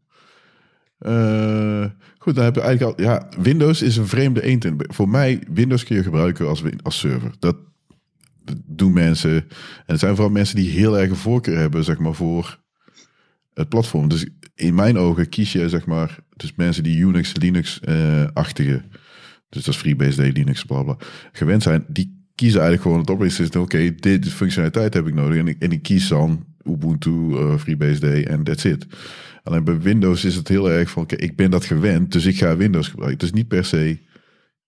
Uh, 1.07 1.85
goed, 2.19 2.35
dan 2.35 2.45
heb 2.45 2.55
je 2.55 2.61
eigenlijk 2.61 2.99
al. 2.99 3.05
Ja, 3.05 3.29
Windows 3.43 3.83
is 3.83 3.97
een 3.97 4.07
vreemde 4.07 4.43
eend. 4.43 4.67
Voor 4.77 5.09
mij, 5.09 5.43
Windows 5.53 5.85
kun 5.85 5.97
je 5.97 6.03
gebruiken 6.03 6.49
als, 6.49 6.63
als 6.83 6.99
server. 6.99 7.31
Dat, 7.39 7.57
doen 8.67 8.93
mensen. 8.93 9.35
En 9.35 9.45
het 9.87 10.01
zijn 10.01 10.15
vooral 10.15 10.33
mensen 10.33 10.57
die 10.57 10.71
heel 10.71 10.99
erg 10.99 11.11
een 11.11 11.17
voorkeur 11.17 11.59
hebben, 11.59 11.85
zeg 11.85 11.99
maar, 11.99 12.15
voor 12.15 12.61
het 13.55 13.69
platform. 13.69 14.09
Dus 14.09 14.27
in 14.55 14.75
mijn 14.75 14.99
ogen 14.99 15.29
kies 15.29 15.53
je, 15.53 15.69
zeg 15.69 15.87
maar, 15.87 16.19
dus 16.37 16.55
mensen 16.57 16.83
die 16.83 16.99
Unix, 16.99 17.37
Linux-achtige. 17.37 18.83
Dus 19.49 19.65
dat 19.65 19.75
is 19.75 19.81
FreeBSD, 19.81 20.19
Linux, 20.19 20.65
bla 20.65 20.83
bla, 20.83 20.97
gewend 21.33 21.63
zijn, 21.63 21.85
die 21.89 22.25
kiezen 22.35 22.61
eigenlijk 22.61 22.83
gewoon 22.83 22.99
het 22.99 23.11
operating 23.11 23.41
system. 23.41 23.63
Oké, 23.63 23.77
okay, 23.77 23.95
dit 23.95 24.29
functionaliteit 24.29 24.95
heb 24.95 25.07
ik 25.07 25.15
nodig. 25.15 25.39
En 25.39 25.49
ik, 25.49 25.63
en 25.63 25.73
ik 25.73 25.83
kies 25.83 26.09
dan 26.09 26.45
Ubuntu, 26.65 27.11
uh, 27.11 27.57
FreeBSD 27.57 28.03
en 28.03 28.43
that's 28.43 28.65
it. 28.65 28.87
Alleen 29.43 29.65
bij 29.65 29.81
Windows 29.81 30.25
is 30.25 30.35
het 30.35 30.49
heel 30.49 30.71
erg 30.71 30.91
van, 30.91 31.05
ik 31.17 31.37
ben 31.37 31.51
dat 31.51 31.65
gewend, 31.65 32.13
dus 32.13 32.27
ik 32.27 32.39
ga 32.39 32.57
Windows 32.57 32.89
gebruiken. 32.89 33.19
Dus 33.19 33.33
niet 33.33 33.49
per 33.49 33.65
se, 33.65 33.99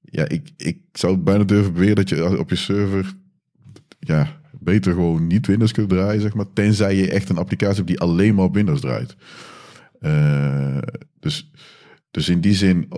ja, 0.01 0.29
ik, 0.29 0.51
ik 0.57 0.79
zou 0.93 1.17
bijna 1.17 1.45
durven 1.45 1.73
beweren 1.73 1.97
dat 1.97 2.09
je 2.09 2.39
op 2.39 2.51
je 2.51 2.57
server, 2.57 3.13
ja, 3.99 4.41
beter 4.61 4.93
gewoon 4.93 5.27
niet 5.27 5.47
Windows 5.47 5.73
kunt 5.73 5.89
draaien, 5.89 6.21
zeg 6.21 6.35
maar. 6.35 6.53
Tenzij 6.53 6.97
je 6.97 7.11
echt 7.11 7.29
een 7.29 7.39
applicatie 7.39 7.77
hebt 7.77 7.89
die 7.89 8.01
alleen 8.01 8.35
maar 8.35 8.45
op 8.45 8.55
Windows 8.55 8.81
draait. 8.81 9.17
Uh, 10.01 10.79
dus, 11.21 11.51
dus 12.11 12.29
in 12.29 12.41
die 12.41 12.55
zin 12.55 12.89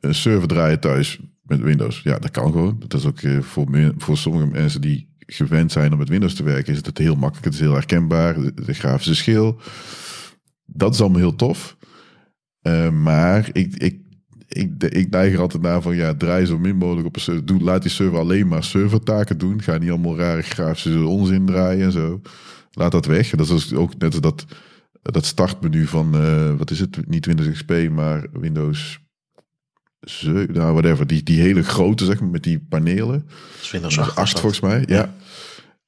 een 0.00 0.14
server 0.14 0.48
draaien 0.48 0.80
thuis 0.80 1.20
met 1.42 1.60
Windows. 1.60 2.00
Ja, 2.02 2.18
dat 2.18 2.30
kan 2.30 2.52
gewoon. 2.52 2.76
Dat 2.78 2.94
is 2.94 3.06
ook 3.06 3.20
eh, 3.20 3.40
voor, 3.40 3.92
voor 3.96 4.16
sommige 4.16 4.46
mensen 4.46 4.80
die 4.80 5.12
gewend 5.18 5.72
zijn 5.72 5.92
om 5.92 5.98
met 5.98 6.08
Windows 6.08 6.34
te 6.34 6.42
werken, 6.42 6.72
is 6.72 6.78
het 6.82 6.98
heel 6.98 7.14
makkelijk. 7.14 7.44
Het 7.44 7.54
is 7.54 7.60
heel 7.60 7.72
herkenbaar. 7.72 8.54
De, 8.54 8.74
grafische 8.74 9.14
schil. 9.14 9.60
Dat 10.64 10.94
is 10.94 11.00
allemaal 11.00 11.18
heel 11.18 11.36
tof. 11.36 11.76
Uh, 12.62 12.90
maar 12.90 13.48
ik, 13.52 13.74
ik, 13.74 14.00
ik, 14.48 14.82
ik 14.82 15.10
neig 15.10 15.32
er 15.32 15.40
altijd 15.40 15.62
naar 15.62 15.82
van 15.82 15.96
ja, 15.96 16.14
draai 16.14 16.46
zo 16.46 16.58
min 16.58 16.76
mogelijk 16.76 17.06
op 17.06 17.14
een 17.16 17.22
server. 17.22 17.46
Doe, 17.46 17.60
laat 17.60 17.82
die 17.82 17.90
server 17.90 18.18
alleen 18.18 18.48
maar 18.48 18.64
servertaken 18.64 19.38
doen. 19.38 19.62
Ga 19.62 19.78
niet 19.78 19.90
allemaal 19.90 20.16
rare 20.16 20.42
grafische 20.42 21.06
onzin 21.06 21.46
draaien 21.46 21.84
en 21.84 21.92
zo. 21.92 22.20
Laat 22.70 22.92
dat 22.92 23.06
weg. 23.06 23.30
Dat 23.30 23.48
is 23.48 23.74
ook 23.74 23.98
net 23.98 24.12
als 24.12 24.20
dat, 24.20 24.44
dat 25.02 25.24
startmenu 25.24 25.86
van, 25.86 26.16
uh, 26.16 26.54
wat 26.54 26.70
is 26.70 26.80
het? 26.80 27.08
Niet 27.08 27.26
Windows 27.26 27.50
XP, 27.50 27.88
maar 27.90 28.26
Windows 28.32 29.02
nou, 30.52 30.72
whatever, 30.72 31.06
die, 31.06 31.22
die 31.22 31.40
hele 31.40 31.62
grote, 31.62 32.04
zeg 32.04 32.20
maar, 32.20 32.28
met 32.28 32.42
die 32.42 32.58
panelen. 32.68 33.28
Windows 33.70 33.98
8. 33.98 34.16
8 34.16 34.40
volgens 34.40 34.60
mij, 34.60 34.84
ja. 34.86 35.14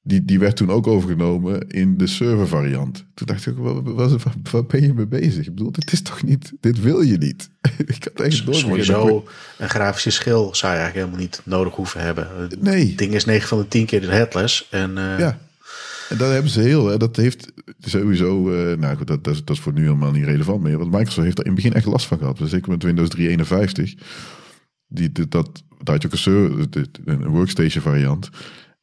Die, 0.07 0.25
die 0.25 0.39
werd 0.39 0.55
toen 0.55 0.71
ook 0.71 0.87
overgenomen 0.87 1.67
in 1.67 1.97
de 1.97 2.07
server 2.07 2.47
variant. 2.47 3.05
Toen 3.13 3.27
dacht 3.27 3.45
ik, 3.45 3.53
wat, 3.57 4.23
wat, 4.51 4.67
ben 4.67 4.81
je 4.81 4.93
mee 4.93 5.07
bezig? 5.07 5.47
Ik 5.47 5.55
bedoel, 5.55 5.71
dit 5.71 5.91
is 5.91 6.01
toch 6.01 6.23
niet, 6.23 6.53
dit 6.59 6.81
wil 6.81 7.01
je 7.01 7.17
niet. 7.17 7.49
ik 7.85 8.03
had 8.03 8.25
echt 8.25 8.43
Sowieso 8.49 9.27
een 9.57 9.69
grafische 9.69 10.09
schil 10.09 10.55
zou 10.55 10.73
je 10.73 10.79
eigenlijk 10.79 10.93
helemaal 10.93 11.19
niet 11.19 11.41
nodig 11.43 11.75
hoeven 11.75 12.01
hebben. 12.01 12.49
Nee. 12.59 12.87
Het 12.87 12.97
ding 12.97 13.13
is 13.13 13.25
9 13.25 13.47
van 13.47 13.57
de 13.57 13.67
10 13.67 13.85
keer 13.85 14.01
de 14.01 14.07
headless. 14.07 14.67
En, 14.69 14.89
uh... 14.89 15.19
Ja, 15.19 15.39
en 16.09 16.17
dat 16.17 16.31
hebben 16.31 16.51
ze 16.51 16.61
heel, 16.61 16.97
dat 16.97 17.15
heeft 17.15 17.51
sowieso, 17.79 18.51
uh, 18.51 18.77
nou 18.77 18.97
goed, 18.97 19.07
dat, 19.07 19.23
dat, 19.23 19.33
is, 19.33 19.43
dat 19.43 19.55
is 19.55 19.61
voor 19.61 19.73
nu 19.73 19.81
helemaal 19.81 20.11
niet 20.11 20.25
relevant 20.25 20.61
meer. 20.61 20.77
Want 20.77 20.91
Microsoft 20.91 21.25
heeft 21.25 21.39
er 21.39 21.45
in 21.45 21.51
het 21.51 21.61
begin 21.61 21.77
echt 21.77 21.85
last 21.85 22.05
van 22.05 22.17
gehad. 22.17 22.39
Zeker 22.43 22.69
met 22.69 22.83
Windows 22.83 23.09
351. 23.09 23.93
Die, 24.87 25.11
dat, 25.11 25.31
dat 25.31 25.61
had 25.83 26.01
je 26.01 26.07
ook 26.07 26.13
een, 26.13 26.19
server, 26.19 26.67
een 27.05 27.27
workstation 27.27 27.83
variant 27.83 28.29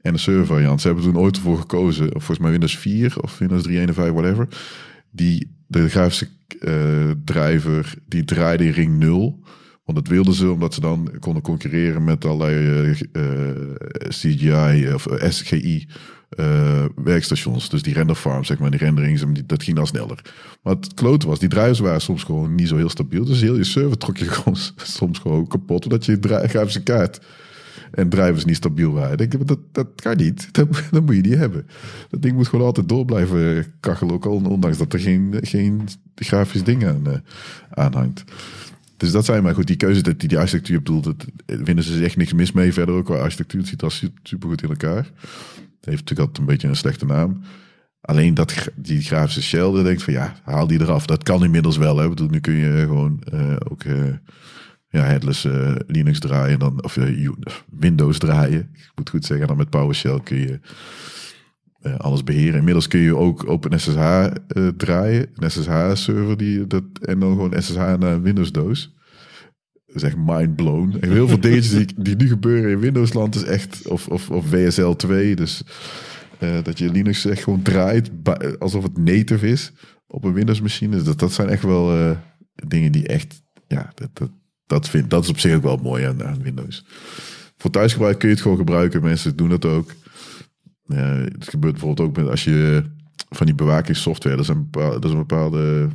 en 0.04 0.12
een 0.12 0.18
server 0.18 0.46
variant. 0.46 0.80
Ze 0.80 0.86
hebben 0.86 1.04
toen 1.04 1.18
ooit 1.18 1.36
ervoor 1.36 1.58
gekozen, 1.58 2.10
volgens 2.10 2.38
mij 2.38 2.50
Windows 2.50 2.76
4 2.78 3.14
of 3.20 3.38
Windows 3.38 3.62
351, 3.62 4.12
whatever. 4.12 4.48
Die, 5.10 5.56
de 5.66 5.88
grafische 5.88 6.28
uh, 6.60 7.10
driver, 7.24 7.94
die 8.08 8.24
draaide 8.24 8.64
in 8.64 8.72
ring 8.72 8.98
0. 8.98 9.42
Want 9.84 9.98
dat 9.98 10.08
wilden 10.08 10.34
ze 10.34 10.50
omdat 10.50 10.74
ze 10.74 10.80
dan 10.80 11.10
konden 11.18 11.42
concurreren 11.42 12.04
met 12.04 12.24
allerlei 12.24 12.56
uh, 12.56 13.00
uh, 13.12 14.08
CGI 14.08 14.92
of 14.94 15.06
SGI 15.28 15.88
werkstations. 16.94 17.68
Dus 17.68 17.82
die 17.82 17.94
renderfarms, 17.94 18.46
zeg 18.46 18.58
maar, 18.58 18.70
die 18.70 18.80
renderings, 18.80 19.24
dat 19.46 19.62
ging 19.62 19.76
dan 19.76 19.86
sneller. 19.86 20.20
Maar 20.62 20.74
het 20.74 20.94
klote 20.94 21.26
was, 21.26 21.38
die 21.38 21.48
drivers 21.48 21.78
waren 21.78 22.00
soms 22.00 22.22
gewoon 22.22 22.54
niet 22.54 22.68
zo 22.68 22.76
heel 22.76 22.88
stabiel. 22.88 23.24
Dus 23.24 23.40
heel 23.40 23.56
je 23.56 23.64
server 23.64 23.98
trok 23.98 24.16
je 24.16 24.28
gewoon 24.28 24.58
soms 24.98 25.18
gewoon 25.18 25.46
kapot, 25.46 25.84
omdat 25.84 26.04
je 26.04 26.18
grafische 26.20 26.82
kaart 26.82 27.20
en 27.90 28.08
drivers 28.08 28.44
niet 28.44 28.56
stabiel 28.56 28.92
waren. 28.92 29.18
Ik 29.18 29.30
denk, 29.30 29.46
dat, 29.46 29.58
dat 29.72 29.88
kan 29.94 30.16
niet. 30.16 30.48
Dat, 30.52 31.04
moet 31.04 31.14
je 31.14 31.20
niet 31.20 31.34
hebben. 31.34 31.66
Dat 32.08 32.22
ding 32.22 32.34
moet 32.34 32.48
gewoon 32.48 32.66
altijd 32.66 32.88
door 32.88 33.04
blijven 33.04 33.66
kachelen, 33.80 34.14
ook 34.14 34.26
al 34.26 34.42
ondanks 34.48 34.78
dat 34.78 34.92
er 34.92 35.00
geen, 35.00 35.34
geen 35.40 35.88
grafisch 36.14 36.64
ding 36.64 36.86
aan, 36.86 37.02
uh, 37.06 37.14
aan 37.70 37.94
hangt. 37.94 38.24
Dus 38.96 39.12
dat 39.12 39.24
zijn 39.24 39.42
maar 39.42 39.54
goed, 39.54 39.66
die 39.66 39.76
keuze 39.76 40.02
die 40.02 40.28
die 40.28 40.38
architectuur 40.38 40.78
bedoelt, 40.78 41.04
dat 41.04 41.26
vinden 41.46 41.84
ze 41.84 42.04
echt 42.04 42.16
niks 42.16 42.32
mis 42.32 42.52
mee. 42.52 42.72
Verder 42.72 42.94
ook 42.94 43.04
qua 43.04 43.16
architectuur, 43.16 43.60
het 43.60 43.68
ziet 43.68 43.82
al 43.82 43.90
super 44.22 44.48
goed 44.48 44.62
in 44.62 44.68
elkaar. 44.68 44.96
Het 44.96 45.92
heeft 45.92 46.00
natuurlijk 46.00 46.20
altijd 46.20 46.38
een 46.38 46.44
beetje 46.44 46.68
een 46.68 46.76
slechte 46.76 47.06
naam. 47.06 47.40
Alleen 48.00 48.34
dat 48.34 48.68
die 48.74 49.02
grafische 49.02 49.42
shell, 49.42 49.82
denkt 49.82 50.02
van 50.02 50.12
ja, 50.12 50.36
haal 50.42 50.66
die 50.66 50.80
eraf. 50.80 51.06
Dat 51.06 51.22
kan 51.22 51.44
inmiddels 51.44 51.76
wel. 51.76 51.98
Hè. 51.98 52.08
Bedoel, 52.08 52.28
nu 52.28 52.40
kun 52.40 52.54
je 52.54 52.80
gewoon 52.80 53.22
uh, 53.34 53.56
ook 53.68 53.84
ja, 54.94 55.04
headless 55.04 55.44
uh, 55.44 55.74
Linux 55.86 56.18
draaien. 56.18 56.58
Dan, 56.58 56.84
of 56.84 56.98
Windows 57.70 58.18
draaien. 58.18 58.60
Ik 58.72 58.92
moet 58.94 59.10
goed 59.10 59.24
zeggen, 59.24 59.46
dan 59.46 59.56
met 59.56 59.70
PowerShell 59.70 60.20
kun 60.20 60.36
je 60.36 60.60
alles 61.98 62.24
beheren. 62.24 62.58
Inmiddels 62.58 62.88
kun 62.88 63.00
je 63.00 63.16
ook 63.16 63.48
OpenSSH 63.48 64.28
draaien. 64.76 65.28
Een 65.34 65.50
SSH-server 65.50 66.36
die 66.36 66.66
dat, 66.66 66.84
en 67.00 67.18
dan 67.18 67.30
gewoon 67.30 67.62
SSH 67.62 67.96
naar 67.98 68.22
Windows 68.22 68.52
doos. 68.52 68.94
Dat 69.86 70.02
is 70.02 70.02
echt 70.02 70.16
mind 70.16 70.56
blown. 70.56 70.96
En 71.00 71.12
heel 71.12 71.28
veel 71.28 71.40
dingetjes 71.40 71.70
die, 71.70 72.02
die 72.02 72.16
nu 72.16 72.28
gebeuren 72.28 72.70
in 72.70 72.78
Windows-land 72.78 73.34
is 73.34 73.42
echt, 73.42 73.88
of, 73.88 74.08
of, 74.08 74.30
of 74.30 74.50
WSL 74.50 74.90
2. 74.90 75.36
Dus 75.36 75.62
uh, 76.40 76.62
dat 76.62 76.78
je 76.78 76.90
Linux 76.90 77.24
echt 77.24 77.42
gewoon 77.42 77.62
draait 77.62 78.10
alsof 78.58 78.82
het 78.82 78.98
native 78.98 79.48
is 79.48 79.72
op 80.06 80.24
een 80.24 80.32
Windows-machine. 80.32 81.02
Dat, 81.02 81.18
dat 81.18 81.32
zijn 81.32 81.48
echt 81.48 81.62
wel 81.62 81.96
uh, 81.96 82.16
dingen 82.54 82.92
die 82.92 83.06
echt, 83.06 83.42
ja, 83.66 83.92
dat, 83.94 84.08
dat, 84.12 84.30
dat, 84.66 84.88
vind, 84.88 85.10
dat 85.10 85.22
is 85.22 85.28
op 85.28 85.38
zich 85.38 85.54
ook 85.54 85.62
wel 85.62 85.76
mooi 85.76 86.04
aan, 86.04 86.24
aan 86.24 86.42
Windows. 86.42 86.84
Voor 87.56 87.70
thuisgebruik 87.70 88.18
kun 88.18 88.28
je 88.28 88.34
het 88.34 88.42
gewoon 88.42 88.58
gebruiken. 88.58 89.02
Mensen 89.02 89.36
doen 89.36 89.48
dat 89.48 89.64
ook. 89.64 89.92
Uh, 90.86 90.98
het 91.08 91.48
gebeurt 91.48 91.72
bijvoorbeeld 91.72 92.08
ook 92.08 92.16
met 92.16 92.28
als 92.28 92.44
je 92.44 92.84
van 93.28 93.46
die 93.46 93.54
bewakingssoftware, 93.54 94.36
dat 94.36 94.44
is 94.44 94.50
een 94.50 94.70
bepaalde, 94.70 94.94
dat 94.94 95.04
is 95.04 95.10
een 95.10 95.26
bepaalde 95.26 95.88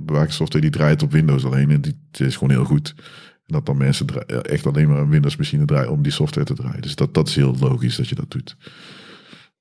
bewakingssoftware 0.00 0.64
die 0.64 0.78
draait 0.78 1.02
op 1.02 1.12
Windows 1.12 1.44
alleen. 1.44 1.70
En 1.70 1.80
die 1.80 1.96
is 2.10 2.36
gewoon 2.36 2.50
heel 2.50 2.64
goed. 2.64 2.94
En 3.46 3.54
dat 3.54 3.66
dan 3.66 3.76
mensen 3.76 4.26
echt 4.42 4.66
alleen 4.66 4.88
maar 4.88 4.98
een 4.98 5.08
Windows 5.08 5.36
machine 5.36 5.64
draaien 5.64 5.90
om 5.90 6.02
die 6.02 6.12
software 6.12 6.46
te 6.46 6.54
draaien. 6.54 6.82
Dus 6.82 6.94
dat, 6.94 7.14
dat 7.14 7.28
is 7.28 7.34
heel 7.34 7.56
logisch 7.58 7.96
dat 7.96 8.08
je 8.08 8.14
dat 8.14 8.30
doet. 8.30 8.56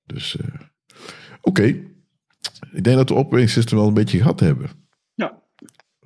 Dus 0.05 0.37
uh, 0.41 0.47
oké. 1.41 1.63
Ik 2.71 2.83
denk 2.83 2.95
dat 2.97 3.09
we 3.09 3.15
operating 3.15 3.69
wel 3.69 3.87
een 3.87 3.93
beetje 3.93 4.17
gehad 4.17 4.39
hebben. 4.39 4.69
Ja. 5.13 5.41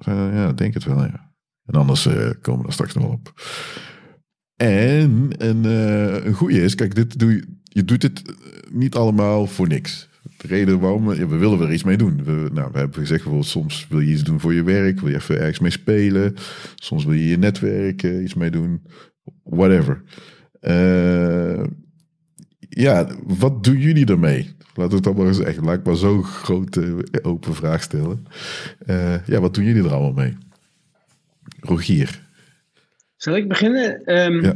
Uh, 0.07 0.33
ja, 0.33 0.53
denk 0.53 0.73
het 0.73 0.83
wel, 0.83 1.03
ja. 1.03 1.30
En 1.71 1.79
anders 1.79 2.07
uh, 2.07 2.29
komen 2.41 2.65
we 2.65 2.71
straks 2.71 2.93
nog 2.93 3.11
op. 3.11 3.33
En 4.55 5.29
een, 5.37 5.63
een 6.25 6.33
goede 6.33 6.61
is, 6.61 6.75
kijk, 6.75 6.95
dit 6.95 7.19
doe 7.19 7.33
je, 7.33 7.43
je 7.63 7.85
doet 7.85 8.01
dit 8.01 8.21
niet 8.71 8.95
allemaal 8.95 9.47
voor 9.47 9.67
niks 9.67 10.09
de 10.37 10.47
reden 10.47 10.79
waarom 10.79 11.07
we, 11.07 11.27
we 11.27 11.37
willen 11.37 11.61
er 11.61 11.73
iets 11.73 11.83
mee 11.83 11.97
doen. 11.97 12.23
We, 12.23 12.49
nou, 12.53 12.71
we 12.71 12.77
hebben 12.77 12.99
gezegd, 12.99 13.23
bijvoorbeeld, 13.23 13.45
soms 13.45 13.87
wil 13.89 13.99
je 13.99 14.11
iets 14.11 14.23
doen 14.23 14.39
voor 14.39 14.53
je 14.53 14.63
werk, 14.63 14.99
wil 14.99 15.09
je 15.09 15.15
even 15.15 15.39
ergens 15.39 15.59
mee 15.59 15.71
spelen. 15.71 16.33
Soms 16.75 17.05
wil 17.05 17.13
je 17.13 17.27
je 17.27 17.37
netwerk 17.37 18.03
uh, 18.03 18.23
iets 18.23 18.33
mee 18.33 18.51
doen. 18.51 18.81
Whatever. 19.43 20.03
Uh, 20.61 21.63
ja, 22.59 23.07
wat 23.23 23.63
doen 23.63 23.77
jullie 23.77 24.05
ermee? 24.05 24.55
Laten 24.73 24.91
we 24.91 24.97
het 24.97 25.07
allemaal 25.07 25.27
eens 25.27 25.39
echt, 25.39 25.61
laat 25.61 25.77
ik 25.77 25.85
maar 25.85 25.95
zo'n 25.95 26.23
grote 26.23 27.05
open 27.21 27.55
vraag 27.55 27.83
stellen. 27.83 28.25
Uh, 28.85 29.25
ja, 29.25 29.39
wat 29.39 29.53
doen 29.53 29.65
jullie 29.65 29.83
er 29.83 29.93
allemaal 29.93 30.23
mee? 30.23 30.37
Rogier. 31.61 32.21
Zal 33.15 33.35
ik 33.35 33.47
beginnen? 33.47 34.17
Um, 34.19 34.43
ja. 34.43 34.55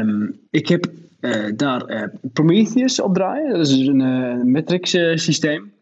Um, 0.00 0.40
ik 0.50 0.68
heb 0.68 0.86
uh, 1.20 1.46
daar 1.56 1.90
uh, 1.90 2.02
Prometheus 2.32 3.00
op 3.00 3.14
draaien. 3.14 3.50
Dat 3.50 3.68
is 3.68 3.76
dus 3.76 3.86
een 3.86 4.00
uh, 4.00 4.44
metrics 4.44 4.90
systeem. 5.14 5.72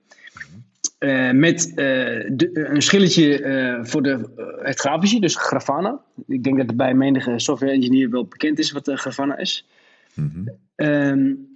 met 1.32 1.72
de, 1.76 2.50
een 2.52 2.82
schilletje 2.82 3.80
voor 3.82 4.02
de, 4.02 4.28
het 4.62 4.80
grafische, 4.80 5.20
dus 5.20 5.36
Grafana. 5.36 6.00
Ik 6.26 6.44
denk 6.44 6.56
dat 6.56 6.66
het 6.66 6.76
bij 6.76 6.94
menige 6.94 7.38
software 7.38 7.72
engineer 7.72 8.10
wel 8.10 8.24
bekend 8.24 8.58
is 8.58 8.72
wat 8.72 8.90
Grafana 8.94 9.38
is. 9.38 9.66
Mm 10.14 10.48
-hmm. 10.76 11.46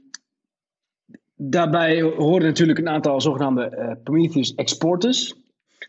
daarbij 1.36 2.00
horen 2.00 2.46
natuurlijk 2.46 2.78
een 2.78 2.88
aantal 2.88 3.20
zogenaamde 3.20 3.98
Prometheus 4.02 4.54
exporters. 4.54 5.39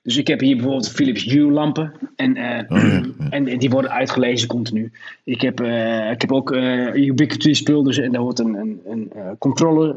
Dus 0.04 0.18
ik 0.18 0.28
heb 0.28 0.40
hier 0.40 0.56
bijvoorbeeld 0.56 0.92
Philips 0.92 1.24
Hue 1.24 1.52
lampen 1.52 1.94
en, 2.16 2.38
uh, 2.38 3.34
en, 3.34 3.60
die 3.60 3.70
worden 3.70 3.92
uitgelezen 3.92 4.48
continu. 4.48 4.92
Ik 5.24 5.42
heb, 5.42 5.62
uh, 5.62 6.12
ik 6.12 6.22
heb 6.22 6.32
ook 6.32 6.52
uh, 6.52 6.96
Ubiquity 6.96 7.54
spul, 7.54 7.84
dus 7.84 7.98
en 7.98 8.12
daar 8.12 8.22
hoort 8.22 8.40
een, 8.40 8.56
een, 8.56 8.82
een 8.86 9.38
controller 9.38 9.96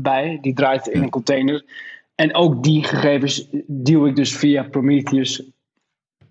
bij. 0.00 0.38
Die 0.40 0.54
draait 0.54 0.86
in 0.86 1.02
een 1.02 1.10
container. 1.10 1.64
En 2.14 2.34
ook 2.34 2.62
die 2.62 2.84
gegevens 2.84 3.48
duw 3.66 4.06
ik 4.06 4.16
dus 4.16 4.36
via 4.36 4.62
Prometheus 4.62 5.42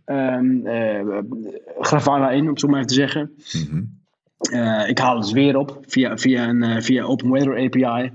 um, 0.06 0.64
Grafana 1.80 2.31
in, 2.31 2.41
om 2.41 2.49
het 2.49 2.60
zo 2.60 2.68
maar 2.68 2.77
even 2.77 2.88
te 2.88 2.94
zeggen. 2.94 3.31
Mm 3.69 4.03
ik 4.88 4.98
haal 4.98 5.15
het 5.15 5.23
dus 5.23 5.31
weer 5.31 5.57
op 5.57 5.80
via, 5.88 6.18
via 6.18 6.48
een 6.48 6.84
via 6.84 7.03
Open 7.03 7.31
Weather 7.31 7.65
API 7.65 8.11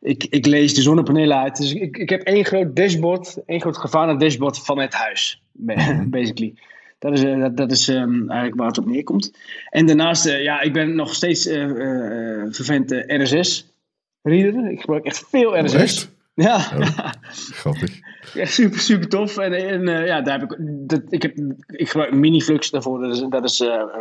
ik, 0.00 0.24
ik 0.24 0.46
lees 0.46 0.74
de 0.74 0.82
zonnepanelen 0.82 1.38
uit. 1.38 1.56
Dus 1.56 1.72
ik, 1.72 1.96
ik 1.96 2.08
heb 2.08 2.22
één 2.22 2.44
groot 2.44 2.76
dashboard, 2.76 3.36
één 3.46 3.60
groot 3.60 3.76
gevaarlijk 3.76 4.20
dashboard 4.20 4.58
van 4.58 4.78
het 4.78 4.94
huis, 4.94 5.42
mhm. 5.52 6.10
basically. 6.10 6.54
Dat 6.98 7.12
is, 7.12 7.24
uh, 7.24 7.40
dat, 7.40 7.56
dat 7.56 7.70
is 7.70 7.88
um, 7.88 8.30
eigenlijk 8.30 8.58
waar 8.58 8.68
het 8.68 8.78
op 8.78 8.86
neerkomt. 8.86 9.32
En 9.70 9.86
daarnaast, 9.86 10.26
uh, 10.26 10.42
ja, 10.42 10.60
ik 10.60 10.72
ben 10.72 10.94
nog 10.94 11.14
steeds 11.14 11.46
uh, 11.46 11.66
vervent 12.50 12.90
RSS-reader. 13.06 14.70
Ik 14.70 14.80
gebruik 14.80 15.04
echt 15.04 15.24
veel 15.28 15.64
RSS. 15.64 15.74
Oh, 15.74 15.80
echt? 15.80 16.10
Ja. 16.38 16.56
Oh, 16.56 17.10
grappig. 17.30 17.98
Ja, 18.34 18.44
super, 18.44 18.78
super 18.78 19.08
tof. 19.08 19.36
En, 19.36 19.52
en 19.52 20.06
ja, 20.06 20.20
daar 20.20 20.40
heb 20.40 20.52
ik, 20.52 20.56
dat, 20.60 21.02
ik, 21.08 21.22
heb, 21.22 21.36
ik 21.66 21.88
gebruik 21.88 22.12
Miniflux 22.12 22.70
daarvoor. 22.70 23.00
Dat 23.00 23.16
is, 23.16 23.24
dat 23.28 23.44
is 23.44 23.58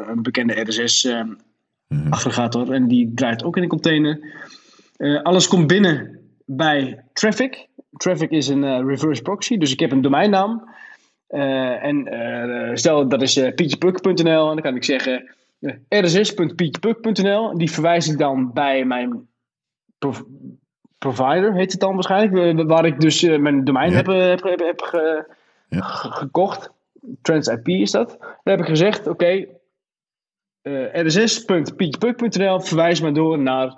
een 0.07 0.21
bekende 0.21 0.61
RSS-aggregator. 0.61 2.63
Mhm. 2.63 2.73
En 2.73 2.87
die 2.87 3.11
draait 3.15 3.43
ook 3.43 3.57
in 3.57 3.63
een 3.63 3.69
container. 3.69 4.19
Uh, 4.97 5.21
alles 5.21 5.47
komt 5.47 5.67
binnen 5.67 6.19
bij 6.45 7.03
Traffic. 7.13 7.67
Traffic 7.97 8.31
is 8.31 8.47
een 8.47 8.63
uh, 8.63 8.79
reverse 8.85 9.21
proxy, 9.21 9.57
dus 9.57 9.71
ik 9.71 9.79
heb 9.79 9.91
een 9.91 10.01
domeinnaam. 10.01 10.75
Uh, 11.29 11.83
en 11.83 12.77
stel 12.77 13.07
dat 13.07 13.21
is 13.21 13.37
uh, 13.37 13.45
en 13.45 14.25
dan 14.25 14.61
kan 14.61 14.75
ik 14.75 14.83
zeggen 14.83 15.35
rss.pietjepuk.nl. 15.89 17.57
Die 17.57 17.71
verwijs 17.71 18.07
ik 18.07 18.17
dan 18.17 18.53
bij 18.53 18.85
mijn 18.85 19.27
prov 19.97 20.21
provider, 20.97 21.53
heet 21.53 21.71
het 21.71 21.81
dan 21.81 21.93
waarschijnlijk, 21.93 22.67
waar 22.67 22.85
ik 22.85 22.99
dus 22.99 23.21
mijn 23.21 23.63
domein 23.63 23.93
heb, 23.93 24.05
heb, 24.05 24.43
heb, 24.43 24.59
heb 24.59 24.81
ge 24.81 25.25
ja. 25.69 25.81
gekocht. 25.81 26.71
TransIP 27.21 27.67
is 27.67 27.91
dat. 27.91 28.17
Dan 28.19 28.29
heb 28.43 28.59
ik 28.59 28.65
gezegd, 28.65 29.07
oké, 29.07 29.09
okay, 29.09 31.01
rss.pietjepuk.nl 31.03 32.59
verwijs 32.59 33.01
maar 33.01 33.13
door 33.13 33.39
naar 33.39 33.75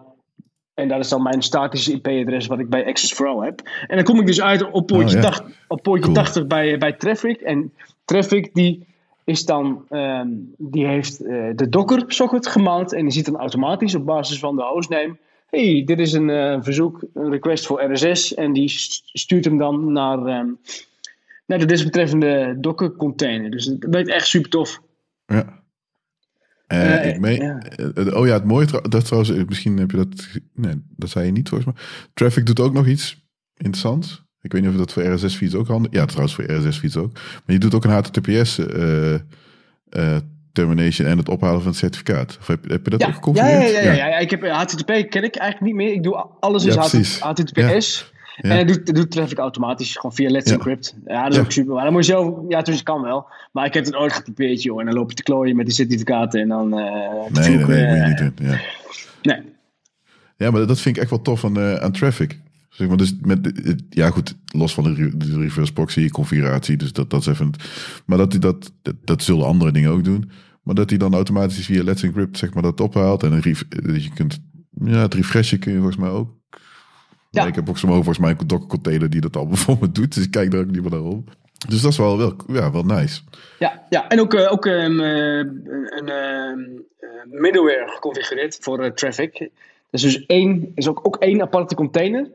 en 0.79 0.87
dat 0.87 0.99
is 0.99 1.09
dan 1.09 1.23
mijn 1.23 1.41
statische 1.41 1.91
IP-adres 1.91 2.47
wat 2.47 2.59
ik 2.59 2.69
bij 2.69 2.85
Access 2.85 3.13
for 3.13 3.27
All 3.27 3.45
heb. 3.45 3.61
En 3.87 3.95
dan 3.95 4.05
kom 4.05 4.19
ik 4.19 4.25
dus 4.25 4.41
uit 4.41 4.71
op 4.71 4.87
poortje, 4.87 5.17
oh, 5.17 5.23
80, 5.23 5.55
op 5.67 5.83
poortje 5.83 6.11
80 6.11 6.47
bij, 6.47 6.77
bij 6.77 6.93
Traffic. 6.93 7.41
En 7.41 7.73
Traffic 8.05 8.49
die 8.53 8.87
is 9.23 9.45
dan, 9.45 9.85
um, 9.89 10.53
die 10.57 10.87
heeft 10.87 11.21
uh, 11.21 11.49
de 11.55 11.69
Docker 11.69 12.03
socket 12.07 12.47
gemount. 12.47 12.93
En 12.93 13.01
die 13.01 13.11
ziet 13.11 13.25
dan 13.25 13.37
automatisch 13.37 13.95
op 13.95 14.05
basis 14.05 14.39
van 14.39 14.55
de 14.55 14.63
hostname 14.63 15.15
hey, 15.49 15.83
dit 15.85 15.99
is 15.99 16.13
een 16.13 16.63
verzoek, 16.63 17.03
een 17.13 17.31
request 17.31 17.65
voor 17.65 17.83
RSS. 17.83 18.33
En 18.33 18.53
die 18.53 18.69
stuurt 19.13 19.45
hem 19.45 19.57
dan 19.57 19.91
naar, 19.91 20.19
um, 20.19 20.57
naar 21.45 21.59
de 21.59 21.65
desbetreffende 21.65 22.55
Docker 22.57 22.91
container. 22.91 23.51
Dus 23.51 23.65
dat 23.65 23.89
werkt 23.89 24.09
echt 24.09 24.27
super 24.27 24.49
tof. 24.49 24.81
Ja. 25.25 25.58
Uh, 26.73 27.07
ik 27.07 27.19
meen, 27.19 27.41
ja. 27.41 27.59
oh 28.11 28.27
ja, 28.27 28.33
het 28.33 28.43
mooie, 28.43 28.65
dat 28.89 29.05
trouwens, 29.05 29.45
misschien 29.47 29.77
heb 29.77 29.91
je 29.91 29.97
dat, 29.97 30.27
nee, 30.53 30.73
dat 30.95 31.09
zei 31.09 31.25
je 31.25 31.31
niet 31.31 31.49
volgens 31.49 31.73
mij. 31.73 31.83
Traffic 32.13 32.45
doet 32.45 32.59
ook 32.59 32.73
nog 32.73 32.87
iets 32.87 33.27
interessants. 33.57 34.27
Ik 34.41 34.51
weet 34.51 34.61
niet 34.61 34.71
of 34.71 34.77
dat 34.77 34.93
voor 34.93 35.03
RSS-feeds 35.03 35.55
ook 35.55 35.67
handig 35.67 35.91
Ja, 35.91 36.05
trouwens 36.05 36.35
voor 36.35 36.51
RSS-feeds 36.51 36.97
ook. 36.97 37.13
Maar 37.13 37.43
je 37.45 37.57
doet 37.57 37.75
ook 37.75 37.83
een 37.83 37.91
HTTPS 37.91 38.59
uh, 38.59 39.13
uh, 39.13 40.17
termination 40.51 41.07
en 41.07 41.17
het 41.17 41.29
ophalen 41.29 41.61
van 41.61 41.69
het 41.69 41.79
certificaat. 41.79 42.37
Of 42.39 42.47
heb, 42.47 42.69
heb 42.69 42.83
je 42.83 42.89
dat 42.89 43.05
ook 43.05 43.13
geconfigureerd? 43.13 43.71
Ja 43.71 43.81
ja, 43.81 43.91
ja, 43.91 44.07
ja, 44.07 44.17
Ik 44.17 44.29
heb 44.29 44.45
HTTP 44.45 44.85
ken 44.85 45.23
ik 45.23 45.35
eigenlijk 45.35 45.61
niet 45.61 45.75
meer. 45.75 45.93
Ik 45.93 46.03
doe 46.03 46.15
alles 46.39 46.65
is 46.65 47.19
HTTPS. 47.19 48.11
En 48.41 48.57
het 48.57 48.67
doet, 48.67 48.95
doet 48.95 49.11
traffic 49.11 49.37
automatisch, 49.37 49.95
gewoon 49.95 50.15
via 50.15 50.29
Let's 50.29 50.51
Encrypt. 50.51 50.95
Ja, 51.05 51.23
dat 51.23 51.33
is 51.33 51.39
ook 51.39 51.51
super. 51.51 51.73
Maar 51.73 51.83
dan 51.83 51.93
moet 51.93 52.05
je 52.05 52.11
zelf, 52.11 52.39
ja, 52.47 52.61
dus 52.61 52.83
kan 52.83 53.01
wel. 53.01 53.27
Maar 53.51 53.65
ik 53.65 53.73
heb 53.73 53.85
het 53.85 53.95
ooit 53.95 54.13
geprobeerd, 54.13 54.63
joh. 54.63 54.79
En 54.79 54.85
dan 54.85 54.95
loop 54.95 55.09
je 55.09 55.15
te 55.15 55.23
klooien 55.23 55.55
met 55.55 55.65
die 55.65 55.75
certificaten 55.75 56.41
en 56.41 56.47
dan. 56.47 56.79
Uh, 56.79 56.85
nee, 57.29 57.49
nee, 57.49 57.65
nee, 57.65 57.87
moet 57.87 57.97
je 57.97 58.05
niet 58.07 58.17
doen. 58.17 58.47
Ja. 58.47 58.59
Nee. 59.21 59.41
Ja, 60.37 60.51
maar 60.51 60.67
dat 60.67 60.79
vind 60.79 60.95
ik 60.95 61.01
echt 61.01 61.11
wel 61.11 61.21
tof 61.21 61.45
aan, 61.45 61.57
uh, 61.57 61.73
aan 61.73 61.91
traffic. 61.91 62.39
Zeg 62.69 62.87
maar, 62.87 62.97
dus 62.97 63.15
met, 63.21 63.53
ja 63.89 64.09
goed, 64.09 64.35
los 64.45 64.73
van 64.73 64.83
de, 64.83 65.17
de 65.17 65.39
reverse 65.39 65.73
proxy 65.73 66.09
configuratie, 66.09 66.77
dus 66.77 66.93
dat, 66.93 67.09
dat 67.09 67.19
is 67.19 67.27
even, 67.27 67.51
maar 68.05 68.17
dat 68.17 68.31
hij 68.31 68.41
dat, 68.41 68.71
dat, 68.81 68.95
dat 69.03 69.23
zullen 69.23 69.45
andere 69.45 69.71
dingen 69.71 69.91
ook 69.91 70.03
doen, 70.03 70.31
maar 70.63 70.75
dat 70.75 70.89
hij 70.89 70.99
dan 70.99 71.13
automatisch 71.13 71.65
via 71.65 71.83
Let's 71.83 72.03
Encrypt 72.03 72.37
zeg 72.37 72.53
maar 72.53 72.63
dat 72.63 72.81
ophaalt 72.81 73.23
en 73.23 73.31
een 73.31 73.55
je 74.01 74.09
kunt, 74.13 74.39
ja, 74.83 75.01
het 75.01 75.13
refreshen 75.13 75.59
kun 75.59 75.71
je 75.71 75.77
volgens 75.77 75.97
mij 75.97 76.09
ook. 76.09 76.38
Ja. 77.29 77.45
ik 77.45 77.55
heb 77.55 77.69
ook 77.69 77.77
zo'n 77.77 77.89
volgens 77.89 78.17
mij 78.17 78.35
een 78.37 78.47
Docker 78.47 78.67
container 78.67 79.09
die 79.09 79.21
dat 79.21 79.35
al 79.35 79.47
voor 79.55 79.77
me 79.79 79.91
doet, 79.91 80.15
dus 80.15 80.23
ik 80.23 80.31
kijk 80.31 80.51
daar 80.51 80.59
ook 80.59 80.71
niet 80.71 80.81
meer 80.81 80.91
naar 80.91 81.01
om. 81.01 81.23
Dus 81.67 81.81
dat 81.81 81.91
is 81.91 81.97
wel, 81.97 82.17
wel, 82.17 82.35
ja, 82.47 82.71
wel 82.71 82.83
nice. 82.83 83.21
Ja, 83.59 83.85
ja 83.89 84.07
en 84.07 84.19
ook, 84.19 84.33
uh, 84.33 84.51
ook 84.51 84.65
um, 84.65 84.99
een 84.99 86.09
uh, 86.09 86.53
middleware 87.25 87.87
geconfigureerd 87.87 88.57
voor 88.61 88.93
traffic. 88.93 89.49
Dus, 89.89 90.01
dus 90.01 90.25
één, 90.25 90.71
is 90.75 90.87
ook, 90.87 90.99
ook 91.03 91.15
één 91.15 91.41
aparte 91.41 91.75
container 91.75 92.29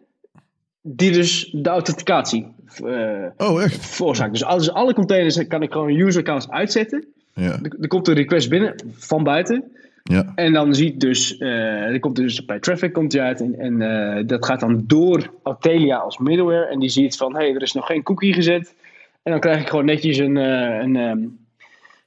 die 0.86 1.12
dus 1.12 1.50
de 1.52 1.68
authenticatie 1.68 2.54
uh, 2.84 3.26
oh, 3.36 3.62
echt? 3.62 3.86
veroorzaakt. 3.86 4.32
Dus 4.32 4.44
alle, 4.44 4.72
alle 4.72 4.94
containers 4.94 5.46
kan 5.46 5.62
ik 5.62 5.72
gewoon 5.72 6.00
user 6.00 6.20
accounts 6.20 6.48
uitzetten. 6.48 7.04
Ja. 7.34 7.58
Er, 7.80 7.88
komt 7.88 8.08
een 8.08 8.14
request 8.14 8.48
binnen 8.48 8.74
van 8.96 9.24
buiten. 9.24 9.72
Ja. 10.10 10.32
En 10.34 10.52
dan 10.52 10.74
ziet 10.74 11.00
dus, 11.00 11.40
uh, 11.40 11.48
er 11.92 12.00
komt 12.00 12.16
dus 12.16 12.44
bij 12.44 12.58
traffic 12.58 12.92
komt 12.92 13.10
die 13.10 13.20
uit 13.20 13.40
en, 13.40 13.58
en 13.58 13.80
uh, 13.80 14.26
dat 14.26 14.46
gaat 14.46 14.60
dan 14.60 14.84
door 14.86 15.30
Autelia 15.42 15.96
als 15.96 16.18
middleware 16.18 16.66
en 16.66 16.78
die 16.78 16.88
ziet 16.88 17.16
van, 17.16 17.34
hé, 17.36 17.44
hey, 17.44 17.54
er 17.54 17.62
is 17.62 17.72
nog 17.72 17.86
geen 17.86 18.02
cookie 18.02 18.32
gezet. 18.32 18.74
En 19.22 19.30
dan 19.30 19.40
krijg 19.40 19.60
ik 19.60 19.68
gewoon 19.68 19.84
netjes 19.84 20.18
een, 20.18 20.36
een 20.36 20.96
um, 20.96 21.38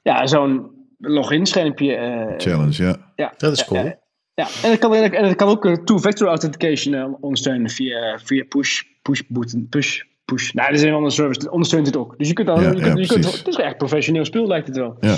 ja, 0.01 0.27
zo'n 0.27 0.71
login 0.97 1.45
schermpje. 1.45 2.33
Challenge, 2.37 2.83
ja. 2.83 2.97
ja. 3.15 3.33
Dat 3.37 3.51
is 3.51 3.65
cool. 3.65 3.95
Ja, 4.41 4.47
en 4.63 4.71
het 4.71 4.79
kan, 4.79 4.93
en 4.93 5.25
het 5.25 5.35
kan 5.35 5.47
ook 5.47 5.65
eh, 5.65 5.73
two-factor 5.73 6.27
authentication 6.27 6.93
uh, 6.93 7.13
ondersteunen 7.19 7.69
via, 7.69 8.19
via 8.23 8.43
push, 8.49 8.81
push, 9.01 9.21
button, 9.27 9.67
push, 9.69 10.01
push. 10.25 10.51
Nou, 10.51 10.67
dat 10.67 10.79
is 10.79 10.85
een 10.85 10.93
andere 10.93 11.13
service, 11.13 11.39
dat 11.39 11.49
ondersteunt 11.49 11.85
het 11.85 11.97
ook. 11.97 12.17
Dus 12.17 12.27
je 12.27 12.33
kunt 12.33 12.47
dan, 12.47 12.61
ja, 12.61 12.71
je 12.71 12.81
kunt, 12.81 12.99
je 12.99 13.07
kunt, 13.07 13.37
het 13.37 13.47
is 13.47 13.55
echt 13.55 13.77
professioneel 13.77 14.25
speel, 14.25 14.47
lijkt 14.47 14.67
het 14.67 14.77
wel. 14.77 14.97
Ja, 14.99 15.17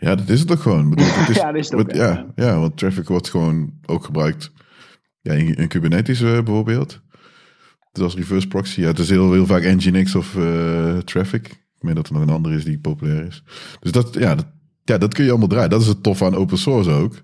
ja 0.00 0.14
dat 0.14 0.28
is 0.28 0.40
het 0.40 0.52
ook 0.52 0.60
gewoon. 0.60 0.90
Bedoel, 0.90 1.06
het 1.06 1.28
is, 1.36 1.36
ja, 1.36 1.46
dat 1.52 1.54
is 1.54 1.70
het 1.70 1.80
ook. 1.80 1.92
ja, 1.92 2.26
ja, 2.34 2.58
want 2.58 2.76
traffic 2.76 3.08
wordt 3.08 3.30
gewoon 3.30 3.72
ook 3.86 4.04
gebruikt 4.04 4.52
ja, 5.20 5.32
in, 5.32 5.54
in 5.54 5.68
Kubernetes 5.68 6.20
uh, 6.20 6.32
bijvoorbeeld. 6.32 7.00
Dus 7.92 8.02
als 8.02 8.14
reverse 8.14 8.48
proxy, 8.48 8.80
ja, 8.80 8.86
het 8.86 8.98
is 8.98 9.10
heel, 9.10 9.32
heel 9.32 9.46
vaak 9.46 9.62
Nginx 9.62 10.14
of 10.14 10.34
uh, 10.34 10.98
traffic. 10.98 11.46
Ik 11.46 11.82
meen 11.82 11.94
dat 11.94 12.06
er 12.06 12.12
nog 12.12 12.22
een 12.22 12.30
andere 12.30 12.54
is 12.54 12.64
die 12.64 12.78
populair 12.78 13.26
is. 13.26 13.42
Dus 13.80 13.92
dat, 13.92 14.14
ja, 14.14 14.34
dat, 14.34 14.46
ja, 14.84 14.98
dat 14.98 15.14
kun 15.14 15.24
je 15.24 15.30
allemaal 15.30 15.48
draaien. 15.48 15.70
Dat 15.70 15.80
is 15.80 15.86
het 15.86 16.02
tof 16.02 16.22
aan 16.22 16.34
open 16.34 16.58
source 16.58 16.90
ook 16.90 17.22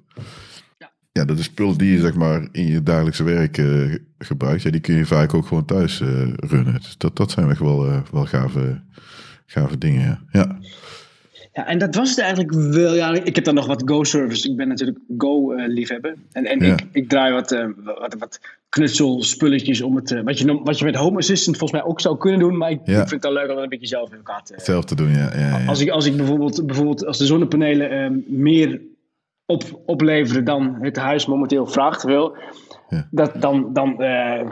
ja, 1.16 1.24
dat 1.24 1.38
is 1.38 1.44
spul 1.44 1.76
die 1.76 1.92
je 1.92 2.00
zeg 2.00 2.14
maar 2.14 2.48
in 2.52 2.66
je 2.66 2.82
dagelijkse 2.82 3.22
werk 3.22 3.58
uh, 3.58 3.94
gebruikt. 4.18 4.62
Ja, 4.62 4.70
die 4.70 4.80
kun 4.80 4.94
je 4.94 5.06
vaak 5.06 5.34
ook 5.34 5.46
gewoon 5.46 5.64
thuis 5.64 6.00
runnen. 6.36 6.74
Dus 6.74 6.94
dat, 6.98 7.16
dat 7.16 7.30
zijn 7.30 7.50
echt 7.50 7.60
wel, 7.60 8.02
wel 8.10 8.24
gave, 8.24 8.82
gave 9.46 9.78
dingen. 9.78 10.04
Ja. 10.04 10.18
ja. 10.30 10.58
Ja, 11.56 11.66
en 11.66 11.78
dat 11.78 11.94
was 11.94 12.10
het 12.10 12.18
eigenlijk 12.18 12.52
wel. 12.52 12.94
Ja, 12.94 13.12
ik 13.12 13.34
heb 13.34 13.44
dan 13.44 13.54
nog 13.54 13.66
wat 13.66 13.82
Go-service. 13.84 14.50
Ik 14.50 14.56
ben 14.56 14.68
natuurlijk 14.68 14.98
Go-liefhebber. 15.18 16.14
en 16.32 16.44
en 16.44 16.60
ik, 16.60 16.86
ik 16.92 17.08
draai 17.08 17.32
wat, 17.32 17.50
wat, 17.84 18.14
wat 18.18 18.40
knutselspulletjes 18.68 19.80
om 19.80 19.96
het. 19.96 20.22
wat, 20.22 20.38
je, 20.38 20.60
wat 20.64 20.78
je 20.78 20.84
met 20.84 20.94
Home 20.94 21.18
Assistant 21.18 21.56
volgens 21.56 21.80
mij 21.80 21.90
ook 21.90 22.00
zou 22.00 22.16
kunnen 22.16 22.40
doen. 22.40 22.56
Maar 22.56 22.70
ik, 22.70 22.80
ik 22.80 22.94
vind 22.94 23.10
het 23.10 23.22
dan 23.22 23.32
leuk 23.32 23.50
om 23.50 23.58
een 23.58 23.68
beetje 23.68 23.86
zelf 23.86 24.10
in 24.10 24.16
elkaar 24.16 24.42
te. 24.42 24.54
Zelf 24.56 24.84
te 24.84 24.94
doen, 24.94 25.10
ja. 25.10 25.30
ja, 25.36 25.66
Als, 25.66 25.80
ik, 25.80 25.90
als 25.90 26.06
ik 26.06 26.16
bijvoorbeeld, 26.16 26.66
bijvoorbeeld 26.66 27.06
als 27.06 27.18
de 27.18 27.26
zonnepanelen 27.26 28.24
meer 28.26 28.80
op, 29.46 29.82
opleveren 29.86 30.44
dan 30.44 30.76
het 30.80 30.96
huis 30.96 31.26
momenteel 31.26 31.66
vraagt 31.66 32.02
wil, 32.02 32.36
ja. 32.88 33.08
dat, 33.10 33.40
dan, 33.40 33.72
dan 33.72 34.02
uh, 34.02 34.50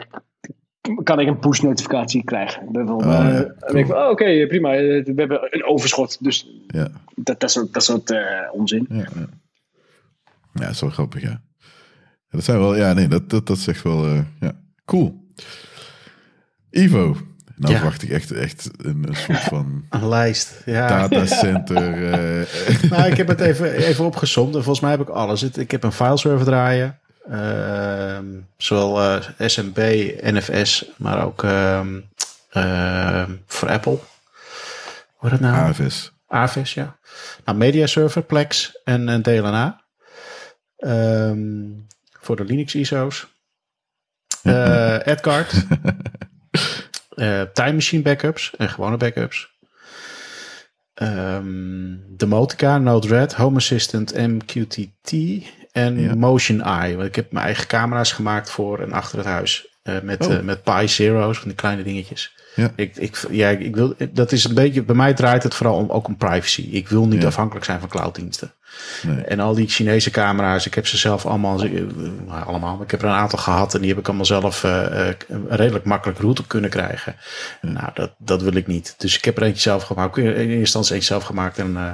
kan 1.03 1.21
ik 1.21 1.29
een 1.29 1.39
push-notificatie 1.39 2.25
krijgen. 2.25 2.73
Dan, 2.73 2.89
oh, 2.89 3.07
uh, 3.07 3.41
denk 3.73 3.87
ik, 3.87 3.95
oh, 3.95 4.09
oké, 4.09 4.47
prima, 4.47 4.71
we 4.71 5.13
hebben 5.17 5.47
een 5.51 5.65
overschot. 5.65 6.25
Dus 6.25 6.49
ja. 6.67 6.89
dat, 7.15 7.41
dat 7.41 7.51
soort, 7.51 7.73
dat 7.73 7.85
soort 7.85 8.11
uh, 8.11 8.21
onzin. 8.53 8.87
Ja, 8.89 9.07
ja. 9.15 9.27
ja, 10.53 10.73
zo 10.73 10.91
grappig, 10.91 11.23
ja. 11.23 11.43
Dat 12.31 12.45
zijn 12.45 12.59
wel, 12.59 12.77
ja, 12.77 12.93
nee, 12.93 13.09
dat, 13.09 13.31
dat, 13.31 13.47
dat 13.47 13.57
is 13.57 13.67
echt 13.67 13.83
wel, 13.83 14.07
ja, 14.41 14.53
cool. 14.85 15.29
Ivo, 16.71 17.17
nou 17.57 17.73
ja. 17.73 17.79
verwacht 17.79 18.03
ik 18.03 18.11
echt, 18.11 18.31
echt 18.31 18.71
een, 18.77 19.05
een 19.09 19.15
soort 19.17 19.39
van... 19.55 19.85
Een 19.91 20.09
lijst, 20.09 20.63
ja. 20.65 20.89
Datacenter. 21.09 21.99
uh... 21.99 22.91
nou, 22.91 23.11
ik 23.11 23.17
heb 23.17 23.29
het 23.29 23.41
even, 23.41 23.73
even 23.73 24.05
opgezomd. 24.05 24.55
En 24.55 24.63
volgens 24.63 24.81
mij 24.81 24.91
heb 24.91 25.01
ik 25.01 25.09
alles. 25.09 25.43
Ik 25.43 25.71
heb 25.71 25.85
een 25.85 25.93
fileserver 25.93 26.45
draaien. 26.45 26.99
Uh, 27.31 28.19
zowel 28.57 29.17
uh, 29.17 29.23
SMB, 29.39 29.79
NFS, 30.21 30.85
maar 30.97 31.25
ook 31.25 31.43
uh, 31.43 31.81
voor 33.47 33.69
Apple. 33.69 33.99
Hoe 35.15 35.31
dat 35.31 35.41
nou? 35.41 35.55
AFS. 35.55 36.13
AFS, 36.27 36.75
ja. 36.75 36.97
Nou, 37.45 37.59
Media 37.59 37.87
Server, 37.87 38.23
Plex 38.23 38.81
en, 38.85 39.09
en 39.09 39.23
DLNA. 39.23 39.83
Ehm, 40.77 41.71
voor 42.21 42.37
de 42.37 42.45
Linux 42.45 42.75
ISO's. 42.75 43.27
Uh, 44.43 45.07
uh, 47.15 47.43
time 47.53 47.73
machine 47.73 48.03
backups 48.03 48.57
en 48.57 48.69
gewone 48.69 48.97
backups. 48.97 49.53
Um, 51.03 52.05
Demotica, 52.17 52.79
Node-RED, 52.79 53.35
Home 53.35 53.57
Assistant, 53.57 54.15
MQTT 54.15 55.13
en 55.75 56.19
Motion 56.19 56.63
Eye. 56.63 56.97
Want 56.97 57.09
ik 57.09 57.15
heb 57.15 57.33
mijn 57.33 57.45
eigen 57.45 57.67
camera's 57.67 58.13
gemaakt 58.13 58.51
voor 58.51 58.81
en 58.81 58.93
achter 58.93 59.19
het 59.19 59.27
huis. 59.27 59.67
Uh, 59.85 60.01
met, 60.03 60.27
oh. 60.27 60.33
uh, 60.33 60.41
met 60.41 60.63
Pi 60.63 60.89
Zero's, 60.89 61.39
van 61.39 61.49
die 61.49 61.57
kleine 61.57 61.83
dingetjes. 61.83 62.35
Ja. 62.55 62.73
Ik, 62.77 62.97
ik, 62.97 63.27
ja, 63.31 63.49
ik 63.49 63.75
wil, 63.75 63.95
dat 64.11 64.33
is 64.33 64.45
een 64.45 64.55
beetje, 64.55 64.83
bij 64.83 64.95
mij 64.95 65.15
draait 65.15 65.43
het 65.43 65.55
vooral 65.55 65.77
om, 65.77 65.91
ook 65.91 66.07
om 66.07 66.17
privacy. 66.17 66.69
Ik 66.71 66.89
wil 66.89 67.07
niet 67.07 67.27
afhankelijk 67.27 67.65
zijn 67.65 67.81
van 67.81 67.89
clouddiensten. 67.89 68.53
Nee. 69.03 69.25
En 69.25 69.41
al 69.41 69.55
die 69.55 69.69
Chinese 69.69 70.11
camera's, 70.11 70.67
ik 70.67 70.75
heb 70.75 70.87
ze 70.87 70.97
zelf 70.97 71.27
allemaal, 71.27 71.63
eh, 71.63 71.83
nou, 72.27 72.47
allemaal, 72.47 72.83
ik 72.83 72.91
heb 72.91 73.03
er 73.03 73.09
een 73.09 73.15
aantal 73.15 73.39
gehad 73.39 73.75
en 73.75 73.81
die 73.81 73.89
heb 73.89 73.99
ik 73.99 74.07
allemaal 74.07 74.25
zelf 74.25 74.65
uh, 74.65 75.09
redelijk 75.49 75.85
makkelijk 75.85 76.19
route 76.19 76.47
kunnen 76.47 76.71
krijgen. 76.71 77.17
Nou, 77.61 77.91
dat, 77.95 78.15
dat 78.19 78.43
wil 78.43 78.55
ik 78.55 78.67
niet. 78.67 78.95
Dus 78.99 79.17
ik 79.17 79.25
heb 79.25 79.37
er 79.37 79.43
eentje 79.43 79.61
zelf 79.61 79.83
gemaakt. 79.83 80.17
In 80.17 80.25
eerste 80.25 80.53
instantie 80.53 80.95
eentje 80.95 81.09
zelf 81.09 81.25
gemaakt 81.25 81.59
en 81.59 81.71
uh, 81.71 81.87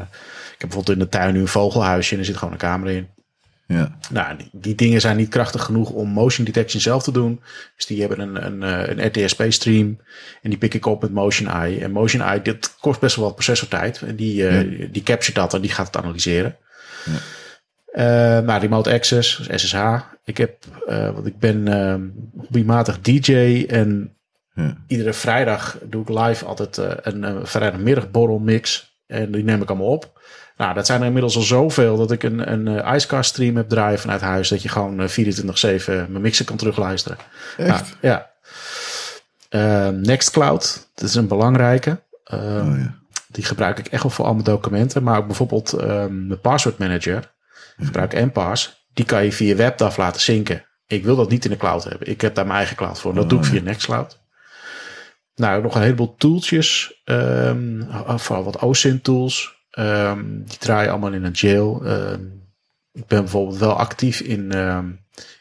ik 0.54 0.60
heb 0.60 0.68
bijvoorbeeld 0.68 0.98
in 0.98 1.04
de 1.04 1.08
tuin 1.08 1.34
nu 1.34 1.40
een 1.40 1.48
vogelhuisje 1.48 2.12
en 2.12 2.18
er 2.18 2.24
zit 2.24 2.36
gewoon 2.36 2.52
een 2.52 2.60
camera 2.60 2.90
in. 2.90 3.08
Ja. 3.70 3.96
Nou, 4.10 4.36
die, 4.36 4.48
die, 4.52 4.74
dingen 4.74 5.00
zijn 5.00 5.16
niet 5.16 5.28
krachtig 5.28 5.62
genoeg 5.62 5.90
om 5.90 6.08
motion 6.08 6.44
detection 6.44 6.80
zelf 6.80 7.02
te 7.02 7.12
doen. 7.12 7.42
Dus 7.76 7.86
die 7.86 8.00
hebben 8.00 8.20
een, 8.20 8.46
een, 8.46 8.62
een 8.62 9.06
RTSP-stream. 9.06 9.98
En 10.42 10.50
die 10.50 10.58
pik 10.58 10.74
ik 10.74 10.86
op 10.86 11.02
met 11.02 11.12
Motion 11.12 11.48
Eye. 11.48 11.80
En 11.80 11.90
Motion 11.90 12.22
Eye, 12.22 12.42
dit 12.42 12.76
kost 12.80 13.00
best 13.00 13.16
wel 13.16 13.24
wat 13.24 13.34
processortijd. 13.34 14.02
En 14.02 14.16
die, 14.16 14.42
uh, 14.42 14.88
die 14.92 15.02
capture 15.02 15.32
dat 15.32 15.54
en 15.54 15.60
die 15.60 15.70
gaat 15.70 15.86
het 15.86 15.96
analyseren. 15.96 16.56
Ja. 17.04 18.38
Uh, 18.40 18.46
nou, 18.46 18.60
remote 18.60 18.92
access, 18.92 19.40
SSH. 19.48 19.96
Ik 20.24 20.36
heb, 20.36 20.64
uh, 20.88 21.10
want 21.10 21.26
ik 21.26 21.38
ben 21.38 21.66
uh, 21.68 21.94
hobbymatig 22.36 23.00
DJ 23.00 23.64
en 23.68 24.16
ja. 24.54 24.76
iedere 24.86 25.12
vrijdag 25.12 25.78
doe 25.84 26.02
ik 26.02 26.08
live 26.08 26.44
altijd 26.44 26.76
een, 26.76 27.22
een 27.22 27.46
vrijdagmiddagborrel 27.46 28.38
mix. 28.38 28.94
En 29.06 29.32
die 29.32 29.44
neem 29.44 29.62
ik 29.62 29.68
allemaal 29.68 29.86
op. 29.86 30.20
Nou, 30.60 30.74
dat 30.74 30.86
zijn 30.86 31.00
er 31.00 31.06
inmiddels 31.06 31.36
al 31.36 31.42
zoveel 31.42 31.96
dat 31.96 32.10
ik 32.10 32.22
een, 32.22 32.52
een 32.52 32.66
uh, 33.10 33.22
stream 33.22 33.56
heb 33.56 33.68
draaien 33.68 33.98
vanuit 33.98 34.20
huis. 34.20 34.48
Dat 34.48 34.62
je 34.62 34.68
gewoon 34.68 35.08
24-7 35.08 35.84
mijn 35.86 36.20
mixen 36.20 36.44
kan 36.44 36.56
terugluisteren. 36.56 37.18
Echt? 37.56 37.68
Nou, 37.68 37.84
ja. 38.00 38.30
Uh, 39.50 39.88
Nextcloud, 39.88 40.90
dat 40.94 41.08
is 41.08 41.14
een 41.14 41.28
belangrijke. 41.28 42.02
Uh, 42.34 42.40
oh, 42.40 42.78
ja. 42.78 42.98
Die 43.28 43.44
gebruik 43.44 43.78
ik 43.78 43.86
echt 43.86 44.02
wel 44.02 44.10
voor 44.10 44.24
al 44.24 44.32
mijn 44.32 44.44
documenten. 44.44 45.02
Maar 45.02 45.18
ook 45.18 45.26
bijvoorbeeld 45.26 45.82
um, 45.82 46.26
mijn 46.26 46.40
password 46.40 46.78
manager. 46.78 47.32
Ik 47.76 47.84
gebruik 47.84 48.12
NPass. 48.12 48.86
Die 48.92 49.04
kan 49.04 49.24
je 49.24 49.32
via 49.32 49.54
WebDAV 49.54 49.96
laten 49.96 50.20
zinken. 50.20 50.66
Ik 50.86 51.04
wil 51.04 51.16
dat 51.16 51.30
niet 51.30 51.44
in 51.44 51.50
de 51.50 51.56
cloud 51.56 51.84
hebben. 51.84 52.08
Ik 52.08 52.20
heb 52.20 52.34
daar 52.34 52.46
mijn 52.46 52.58
eigen 52.58 52.76
cloud 52.76 53.00
voor. 53.00 53.14
Dat 53.14 53.28
doe 53.28 53.38
ik 53.38 53.44
oh, 53.44 53.50
via 53.50 53.62
Nextcloud. 53.62 54.20
Nou, 55.34 55.62
nog 55.62 55.74
een 55.74 55.82
heleboel 55.82 56.14
tooltjes. 56.14 57.00
Um, 57.04 57.88
vooral 58.06 58.44
wat 58.44 58.62
OSINT 58.62 59.04
tools. 59.04 59.58
Um, 59.78 60.44
die 60.46 60.58
draaien 60.58 60.90
allemaal 60.90 61.12
in 61.12 61.24
een 61.24 61.32
jail. 61.32 61.82
Um, 61.86 62.42
ik 62.92 63.06
ben 63.06 63.20
bijvoorbeeld 63.20 63.58
wel 63.58 63.78
actief 63.78 64.20
in 64.20 64.52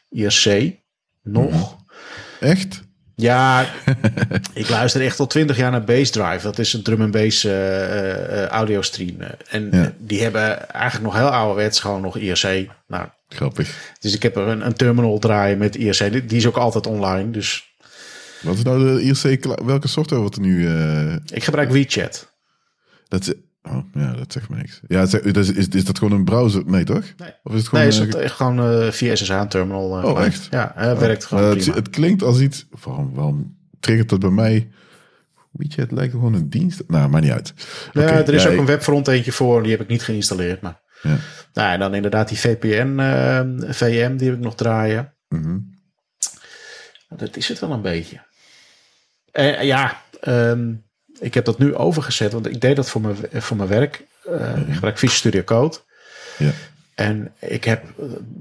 IRC. 0.10 0.76
Nog. 1.23 1.51
Mhm. 1.51 2.45
Echt? 2.49 2.81
Ja, 3.15 3.65
ik 4.53 4.69
luister 4.69 5.01
echt 5.01 5.19
al 5.19 5.27
twintig 5.27 5.57
jaar 5.57 5.72
naar 5.72 5.84
Bassdrive. 5.84 6.39
Dat 6.41 6.60
is 6.60 6.73
een 6.73 6.84
drum 6.84 7.01
en 7.01 7.11
bass 7.11 7.45
uh, 7.45 8.45
audio 8.45 8.81
stream. 8.81 9.15
En 9.49 9.95
die 9.97 10.22
hebben 10.22 10.69
eigenlijk 10.69 11.14
nog 11.14 11.22
heel 11.22 11.30
ouderwets 11.30 11.80
gewoon 11.80 12.01
nog 12.01 12.18
IRC. 12.18 12.69
Nou, 12.88 13.07
Grappig. 13.30 13.93
Dus 13.99 14.15
ik 14.15 14.23
heb 14.23 14.35
er 14.35 14.47
een, 14.47 14.65
een 14.65 14.73
terminal 14.73 15.19
draaien 15.19 15.57
met 15.57 15.76
IRC. 15.76 16.30
Die 16.30 16.38
is 16.38 16.47
ook 16.47 16.57
altijd 16.57 16.88
online. 16.88 17.31
Dus. 17.31 17.73
Wat 18.41 18.56
is 18.56 18.64
nou 18.64 18.95
de 18.95 19.01
IRC? 19.01 19.64
Welke 19.65 19.88
software 19.88 20.22
wordt 20.22 20.35
er 20.35 20.41
nu? 20.41 20.68
Ik 21.34 21.43
gebruik 21.43 21.72
WeChat. 21.72 22.34
Dat 23.07 23.22
is, 23.22 23.34
Oh, 23.70 23.84
ja, 23.94 24.14
dat 24.14 24.34
zegt 24.34 24.50
me 24.50 24.56
niks. 24.56 24.80
Ja, 24.88 25.02
is, 25.02 25.14
is, 25.14 25.68
is 25.68 25.86
dat 25.86 25.98
gewoon 25.98 26.20
een 26.20 26.24
browser? 26.24 26.64
Nee, 26.66 26.84
toch? 26.84 27.14
Nee, 27.18 27.34
of 27.44 27.54
is 27.54 27.60
het 27.60 27.68
gewoon, 27.68 27.84
nee, 27.84 27.94
is 27.94 28.00
het 28.00 28.16
echt 28.16 28.36
gewoon 28.36 28.60
uh, 28.60 28.91
via 28.91 29.16
SSH-terminal. 29.16 30.00
Uh, 30.00 30.06
oh, 30.06 30.26
echt? 30.26 30.48
Ja, 30.52 30.91
uh, 30.91 30.98
werkt 30.98 31.26
gewoon 31.26 31.44
het, 31.44 31.66
het, 31.66 31.90
klinkt 31.90 32.24
als 32.24 32.40
iets... 32.40 32.68
Waarom, 32.84 33.14
waarom 33.14 33.58
triggert 33.80 34.10
dat 34.10 34.20
bij 34.20 34.30
mij... 34.30 34.72
WeChat 35.52 35.91
lijkt 35.91 36.14
gewoon 36.14 36.34
een 36.34 36.50
dienst. 36.50 36.84
Nou, 36.88 37.10
maar 37.10 37.22
niet 37.22 37.32
uit. 37.32 37.54
Ja, 37.91 38.02
er 38.02 38.34
is 38.34 38.48
ook 38.48 38.58
een 38.58 38.66
webfront 38.66 39.08
eentje 39.08 39.32
voor. 39.32 39.62
Die 39.62 39.72
heb 39.72 39.82
ik 39.82 39.88
niet 39.88 40.04
geïnstalleerd. 40.04 40.62
Maar... 40.62 40.82
Ja. 41.02 41.18
Nou, 41.54 41.74
en 41.74 41.80
dan 41.80 41.94
inderdaad 41.94 42.28
die 42.28 42.40
VPN 42.40 43.00
VM, 43.72 44.18
die 44.18 44.28
heb 44.28 44.38
ik 44.38 44.44
nog 44.44 44.56
draaien. 44.56 45.14
Mm 45.28 45.78
Dat 47.10 47.38
is 47.38 47.48
het 47.48 47.60
wel 47.60 47.72
een 47.72 47.82
beetje. 47.82 48.22
ja, 49.62 50.02
um, 50.28 50.89
ik 51.20 51.34
heb 51.34 51.46
dat 51.46 51.60
nu 51.60 51.76
overgezet, 51.76 52.32
want 52.32 52.48
ik 52.48 52.62
deed 52.62 52.76
dat 52.76 52.90
voor 52.90 53.02
mijn, 53.02 53.16
voor 53.32 53.58
mijn 53.58 53.70
werk. 53.70 54.04
Uh, 54.28 54.58
Ik 54.68 54.74
gebruik 54.74 54.98
Visual 54.98 55.20
Studio 55.20 55.44
Code. 55.44 55.78
Ja. 56.38 56.52
En 56.96 57.34
ik 57.40 57.64
heb 57.64 57.84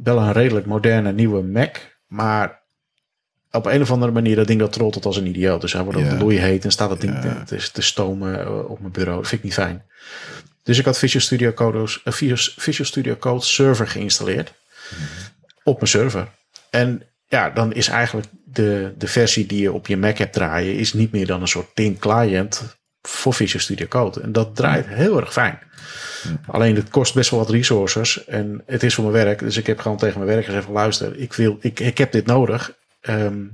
wel 0.02 0.18
een 0.18 0.32
redelijk 0.32 0.66
moderne 0.66 1.12
nieuwe 1.12 1.42
Mac, 1.42 1.76
maar 2.06 2.60
op 3.50 3.66
een 3.66 3.80
of 3.80 3.90
andere 3.90 4.12
manier 4.12 4.36
dat 4.36 4.46
ding 4.46 4.60
dat 4.60 4.72
trottelt 4.72 5.04
als 5.04 5.16
een 5.16 5.26
idioot. 5.26 5.60
Dus 5.60 5.72
hij 5.72 5.82
wordt 5.82 5.98
ook 5.98 6.20
loei 6.20 6.38
heet 6.38 6.64
en 6.64 6.70
staat 6.70 6.88
dat 6.88 7.00
ding 7.00 7.22
ja. 7.22 7.44
te, 7.44 7.70
te, 7.72 7.82
stomen 7.82 8.40
eh, 8.40 8.70
op 8.70 8.80
mijn 8.80 8.92
bureau. 8.92 9.18
Dat 9.18 9.28
vind 9.28 9.40
ik 9.40 9.46
niet 9.46 9.56
fijn. 9.56 9.84
Dus 10.62 10.78
ik 10.78 10.84
had 10.84 10.98
Visual 10.98 11.24
Studio 11.24 11.52
Code, 11.52 11.86
Visual 12.56 12.88
Studio 12.88 13.16
Code 13.16 13.44
server 13.44 13.88
geïnstalleerd 13.88 14.52
mhm. 14.90 15.02
op 15.62 15.76
mijn 15.76 15.88
server. 15.88 16.28
En 16.70 17.02
ja, 17.28 17.50
dan 17.50 17.72
is 17.72 17.88
eigenlijk 17.88 18.26
de, 18.52 18.94
de 18.98 19.06
versie 19.06 19.46
die 19.46 19.60
je 19.60 19.72
op 19.72 19.86
je 19.86 19.96
Mac 19.96 20.18
hebt 20.18 20.32
draaien, 20.32 20.74
is 20.74 20.92
niet 20.92 21.12
meer 21.12 21.26
dan 21.26 21.40
een 21.40 21.48
soort 21.48 21.74
thin 21.74 21.98
client 21.98 22.78
voor 23.02 23.34
Visual 23.34 23.62
Studio 23.62 23.86
Code. 23.86 24.20
En 24.20 24.32
dat 24.32 24.56
draait 24.56 24.86
heel 24.86 25.20
erg 25.20 25.32
fijn. 25.32 25.58
Alleen 26.46 26.74
het 26.74 26.88
kost 26.88 27.14
best 27.14 27.30
wel 27.30 27.38
wat 27.38 27.50
resources 27.50 28.24
en 28.24 28.62
het 28.66 28.82
is 28.82 28.94
voor 28.94 29.04
mijn 29.04 29.24
werk. 29.24 29.38
Dus 29.38 29.56
ik 29.56 29.66
heb 29.66 29.78
gewoon 29.78 29.96
tegen 29.96 30.18
mijn 30.18 30.30
werk 30.30 30.44
gezegd: 30.44 30.68
luister, 30.68 31.16
ik, 31.16 31.32
wil, 31.32 31.56
ik, 31.60 31.80
ik 31.80 31.98
heb 31.98 32.12
dit 32.12 32.26
nodig. 32.26 32.76
Ehm, 33.00 33.44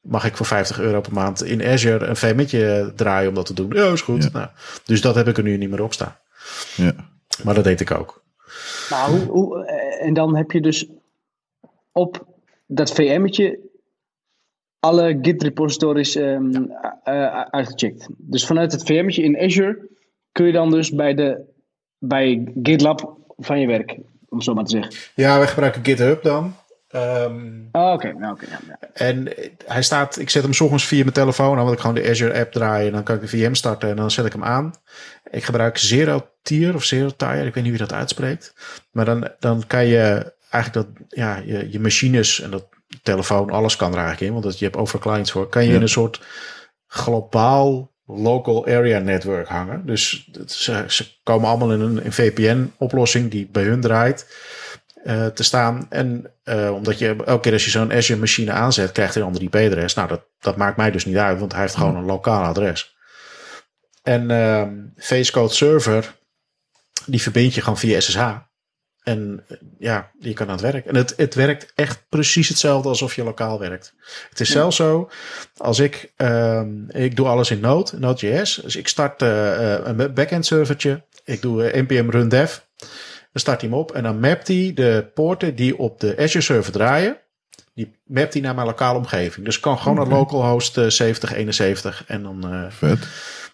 mag 0.00 0.24
ik 0.24 0.36
voor 0.36 0.46
50 0.46 0.78
euro 0.80 1.00
per 1.00 1.12
maand 1.12 1.44
in 1.44 1.64
Azure 1.64 2.04
een 2.04 2.16
VM'tje 2.16 2.92
draaien 2.96 3.28
om 3.28 3.34
dat 3.34 3.46
te 3.46 3.54
doen? 3.54 3.72
Ja, 3.72 3.92
is 3.92 4.00
goed. 4.00 4.32
Nou, 4.32 4.48
dus 4.84 5.00
dat 5.00 5.14
heb 5.14 5.28
ik 5.28 5.36
er 5.36 5.42
nu 5.42 5.56
niet 5.56 5.70
meer 5.70 5.82
op 5.82 5.92
staan. 5.92 6.16
Ja. 6.76 6.94
Maar 7.42 7.54
dat 7.54 7.64
deed 7.64 7.80
ik 7.80 7.90
ook. 7.90 8.22
Maar 8.90 9.08
hoe, 9.08 9.20
hoe, 9.20 9.66
eh, 9.66 10.06
en 10.06 10.14
dan 10.14 10.36
heb 10.36 10.50
je 10.50 10.60
dus 10.60 10.86
op 11.92 12.26
dat 12.66 12.92
VM'tje 12.92 13.58
alle 14.84 15.18
Git 15.22 15.42
repositories 15.42 16.14
um, 16.14 16.72
uitgecheckt. 17.50 18.08
Dus 18.16 18.46
vanuit 18.46 18.72
het 18.72 18.82
VM'tje 18.82 19.22
in 19.22 19.38
Azure 19.38 19.88
kun 20.32 20.46
je 20.46 20.52
dan 20.52 20.70
dus 20.70 20.90
bij, 20.90 21.14
de, 21.14 21.44
bij 21.98 22.52
GitLab 22.62 23.18
van 23.36 23.60
je 23.60 23.66
werk, 23.66 23.98
om 24.28 24.40
zo 24.40 24.54
maar 24.54 24.64
te 24.64 24.70
zeggen. 24.70 24.94
Ja, 25.14 25.40
we 25.40 25.46
gebruiken 25.46 25.84
GitHub 25.84 26.22
dan. 26.22 26.54
Um, 26.94 27.68
oh, 27.72 27.92
oké. 27.92 28.08
Okay. 28.08 28.30
Okay, 28.30 28.48
ja, 28.68 28.78
En 28.92 29.28
hij 29.66 29.82
staat, 29.82 30.18
ik 30.18 30.30
zet 30.30 30.42
hem 30.42 30.52
soms 30.52 30.86
via 30.86 31.02
mijn 31.02 31.12
telefoon 31.14 31.58
aan, 31.58 31.64
want 31.64 31.74
ik 31.74 31.80
gewoon 31.80 31.94
de 31.94 32.08
Azure 32.08 32.38
app 32.38 32.52
draaien. 32.52 32.86
En 32.86 32.92
dan 32.92 33.02
kan 33.02 33.14
ik 33.14 33.20
de 33.20 33.28
VM 33.28 33.54
starten 33.54 33.88
en 33.90 33.96
dan 33.96 34.10
zet 34.10 34.26
ik 34.26 34.32
hem 34.32 34.44
aan. 34.44 34.72
Ik 35.30 35.44
gebruik 35.44 35.78
Zero 35.78 36.28
Tier 36.42 36.74
of 36.74 36.84
Zero 36.84 37.10
Tier, 37.16 37.46
ik 37.46 37.54
weet 37.54 37.64
niet 37.64 37.72
wie 37.72 37.86
dat 37.86 37.92
uitspreekt. 37.92 38.54
Maar 38.92 39.04
dan, 39.04 39.28
dan 39.38 39.66
kan 39.66 39.86
je 39.86 40.32
eigenlijk 40.50 40.86
dat, 40.86 41.06
ja, 41.08 41.42
je, 41.44 41.70
je 41.70 41.80
machines 41.80 42.40
en 42.40 42.50
dat 42.50 42.73
telefoon, 43.04 43.50
alles 43.50 43.76
kan 43.76 43.92
er 43.92 43.98
eigenlijk 43.98 44.26
in, 44.26 44.32
want 44.32 44.44
dat, 44.44 44.58
je 44.58 44.64
hebt 44.64 44.76
over 44.76 44.98
clients 44.98 45.30
voor, 45.30 45.48
kan 45.48 45.64
je 45.64 45.74
in 45.74 45.82
een 45.82 45.88
soort 45.88 46.20
globaal 46.86 47.92
local 48.06 48.66
area 48.66 48.98
network 48.98 49.48
hangen. 49.48 49.86
Dus 49.86 50.30
ze, 50.46 50.84
ze 50.88 51.06
komen 51.22 51.48
allemaal 51.48 51.72
in 51.72 51.80
een, 51.80 52.04
een 52.04 52.12
VPN-oplossing 52.12 53.30
die 53.30 53.48
bij 53.52 53.62
hun 53.62 53.80
draait 53.80 54.26
uh, 55.04 55.26
te 55.26 55.42
staan. 55.42 55.86
En 55.90 56.30
uh, 56.44 56.72
omdat 56.72 56.98
je 56.98 57.16
elke 57.24 57.40
keer 57.40 57.52
als 57.52 57.64
je 57.64 57.70
zo'n 57.70 57.92
Azure 57.92 58.20
machine 58.20 58.52
aanzet, 58.52 58.92
krijgt 58.92 59.14
hij 59.14 59.22
een 59.22 59.28
ander 59.28 59.42
IP-adres. 59.42 59.94
Nou, 59.94 60.08
dat, 60.08 60.22
dat 60.38 60.56
maakt 60.56 60.76
mij 60.76 60.90
dus 60.90 61.04
niet 61.04 61.16
uit, 61.16 61.38
want 61.38 61.52
hij 61.52 61.60
heeft 61.60 61.76
gewoon 61.76 61.96
een 61.96 62.04
lokaal 62.04 62.42
adres. 62.42 62.96
En 64.02 64.30
uh, 64.30 64.68
Facecode 64.96 65.54
Server, 65.54 66.16
die 67.06 67.22
verbind 67.22 67.54
je 67.54 67.60
gewoon 67.60 67.78
via 67.78 68.00
SSH. 68.00 68.36
En 69.04 69.44
ja, 69.78 70.10
je 70.18 70.32
kan 70.32 70.46
aan 70.46 70.52
het 70.52 70.72
werk. 70.72 70.86
En 70.86 70.96
het, 70.96 71.14
het 71.16 71.34
werkt 71.34 71.72
echt 71.74 72.04
precies 72.08 72.48
hetzelfde 72.48 72.88
alsof 72.88 73.14
je 73.14 73.24
lokaal 73.24 73.58
werkt. 73.58 73.94
Het 74.30 74.40
is 74.40 74.50
zelfs 74.50 74.76
zo, 74.76 75.10
als 75.56 75.78
ik, 75.78 76.12
um, 76.16 76.90
ik 76.90 77.16
doe 77.16 77.26
alles 77.26 77.50
in 77.50 77.60
Node, 77.60 77.98
Node.js. 77.98 78.60
Dus 78.62 78.76
ik 78.76 78.88
start 78.88 79.22
uh, 79.22 79.78
een 79.84 80.14
backend 80.14 80.46
servertje. 80.46 81.04
Ik 81.24 81.42
doe 81.42 81.72
uh, 81.72 81.82
npm 81.82 82.10
run 82.10 82.28
dev. 82.28 82.56
Dan 82.78 82.88
start 83.42 83.60
hij 83.60 83.70
hem 83.70 83.78
op 83.78 83.92
en 83.92 84.02
dan 84.02 84.20
mapt 84.20 84.48
hij 84.48 84.72
de 84.74 85.10
poorten 85.14 85.54
die 85.54 85.78
op 85.78 86.00
de 86.00 86.16
Azure 86.18 86.44
server 86.44 86.72
draaien. 86.72 87.16
Die 87.74 87.98
mapt 88.04 88.32
hij 88.32 88.42
naar 88.42 88.54
mijn 88.54 88.66
lokale 88.66 88.98
omgeving. 88.98 89.46
Dus 89.46 89.60
kan 89.60 89.78
gewoon 89.78 89.98
okay. 89.98 90.10
een 90.10 90.18
localhost 90.18 90.74
7071 90.74 92.04
en 92.06 92.22
dan... 92.22 92.68
Vet. 92.70 92.98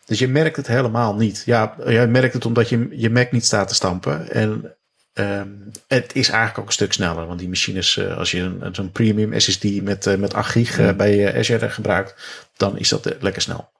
Dus 0.04 0.18
je 0.18 0.28
merkt 0.28 0.56
het 0.56 0.66
helemaal 0.66 1.14
niet. 1.14 1.42
Ja, 1.46 1.74
je 1.86 2.06
merkt 2.06 2.34
het 2.34 2.44
omdat 2.44 2.68
je 2.68 2.88
je 2.90 3.10
Mac 3.10 3.32
niet 3.32 3.44
staat 3.44 3.68
te 3.68 3.74
stampen. 3.74 4.30
En 4.30 4.74
Um, 5.14 5.70
het 5.86 6.14
is 6.14 6.28
eigenlijk 6.28 6.58
ook 6.58 6.66
een 6.66 6.72
stuk 6.72 6.92
sneller, 6.92 7.26
want 7.26 7.38
die 7.38 7.48
machines, 7.48 7.96
uh, 7.96 8.16
als 8.16 8.30
je 8.30 8.40
een, 8.40 8.74
zo'n 8.74 8.92
premium 8.92 9.40
SSD 9.40 9.82
met, 9.82 10.06
uh, 10.06 10.14
met 10.14 10.34
8 10.34 10.50
gig 10.50 10.78
uh, 10.78 10.92
bij 10.92 11.38
Azure 11.38 11.70
gebruikt, 11.70 12.14
dan 12.56 12.78
is 12.78 12.88
dat 12.88 13.16
lekker 13.20 13.42
snel. 13.42 13.70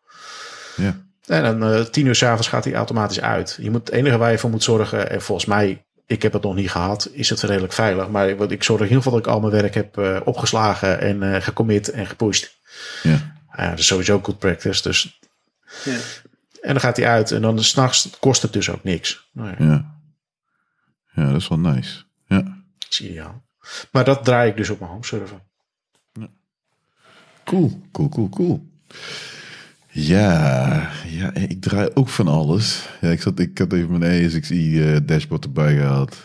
Ja. 0.77 0.97
En 1.27 1.59
dan 1.59 1.91
10 1.91 2.07
uur 2.07 2.15
s'avonds 2.15 2.49
gaat 2.49 2.65
hij 2.65 2.75
automatisch 2.75 3.21
uit. 3.21 3.59
Je 3.61 3.71
moet, 3.71 3.81
het 3.81 3.91
enige 3.91 4.17
waar 4.17 4.31
je 4.31 4.39
voor 4.39 4.51
moet 4.51 4.63
zorgen, 4.63 5.11
en 5.11 5.23
volgens 5.23 5.47
mij, 5.47 5.85
ik 6.07 6.23
heb 6.23 6.33
het 6.33 6.43
nog 6.43 6.55
niet 6.55 6.71
gehad, 6.71 7.09
is 7.13 7.31
het 7.31 7.41
redelijk 7.41 7.73
veilig. 7.73 8.09
Maar 8.09 8.37
wat 8.37 8.51
ik 8.51 8.63
zorg 8.63 8.81
in 8.81 8.87
ieder 8.87 9.03
geval 9.03 9.19
dat 9.19 9.27
ik 9.27 9.33
al 9.33 9.41
mijn 9.41 9.63
werk 9.63 9.75
heb 9.75 10.23
opgeslagen 10.25 11.01
en 11.01 11.43
gecommit 11.43 11.91
en 11.91 12.07
gepusht. 12.07 12.59
Ja. 13.03 13.35
ja. 13.57 13.71
dat 13.71 13.79
is 13.79 13.87
sowieso 13.87 14.21
good 14.23 14.39
practice. 14.39 14.83
Dus. 14.83 15.21
Ja. 15.85 15.97
En 16.61 16.73
dan 16.73 16.81
gaat 16.81 16.97
hij 16.97 17.07
uit 17.07 17.31
en 17.31 17.43
dan 17.43 17.65
s'nachts 17.65 18.11
kost 18.21 18.43
het 18.43 18.53
dus 18.53 18.71
ook 18.71 18.85
niks. 18.85 19.29
Nou 19.33 19.49
ja. 19.49 19.65
ja. 19.65 19.90
Ja, 21.13 21.27
dat 21.27 21.41
is 21.41 21.49
wel 21.49 21.59
nice. 21.59 22.03
Ja. 22.27 22.65
Zie 22.89 23.13
je 23.13 23.27
Maar 23.93 24.05
dat 24.05 24.25
draai 24.25 24.51
ik 24.51 24.57
dus 24.57 24.71
op 24.71 24.79
mijn 24.79 24.91
home 24.91 25.05
server. 25.05 25.41
Ja. 26.13 26.29
Cool, 27.45 27.83
cool, 27.93 28.09
cool, 28.09 28.29
cool. 28.29 28.69
Ja, 29.93 30.91
ja, 31.07 31.35
ik 31.35 31.61
draai 31.61 31.91
ook 31.95 32.09
van 32.09 32.29
alles. 32.29 32.89
Ja, 33.01 33.09
ik, 33.11 33.21
zat, 33.21 33.39
ik 33.39 33.59
had 33.59 33.73
even 33.73 33.99
mijn 33.99 34.25
ASXI 34.27 34.55
uh, 34.55 34.97
eh, 34.97 35.07
dashboard 35.07 35.45
erbij 35.45 35.77
gehaald. 35.77 36.17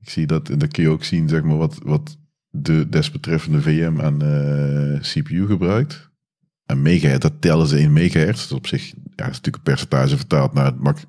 Ik 0.00 0.10
zie 0.10 0.26
dat, 0.26 0.48
en 0.48 0.58
dan 0.58 0.68
kun 0.68 0.82
je 0.82 0.88
ook 0.88 1.04
zien 1.04 1.28
zeg 1.28 1.42
maar, 1.42 1.56
wat, 1.56 1.78
wat 1.82 2.18
de 2.50 2.88
desbetreffende 2.88 3.60
VM 3.60 4.00
aan 4.00 4.24
uh, 4.24 5.00
CPU 5.00 5.46
gebruikt. 5.46 6.10
En 6.66 6.82
megahertz, 6.82 7.22
dat 7.22 7.40
tellen 7.40 7.66
ze 7.66 7.80
in 7.80 7.92
megahertz. 7.92 8.40
Dat 8.40 8.50
is 8.50 8.56
op 8.56 8.66
zich, 8.66 8.86
ja, 8.86 8.94
dat 8.94 9.28
is 9.28 9.36
natuurlijk 9.36 9.56
een 9.56 9.62
percentage 9.62 10.16
vertaald 10.16 10.52
naar 10.52 10.64
het 10.64 11.06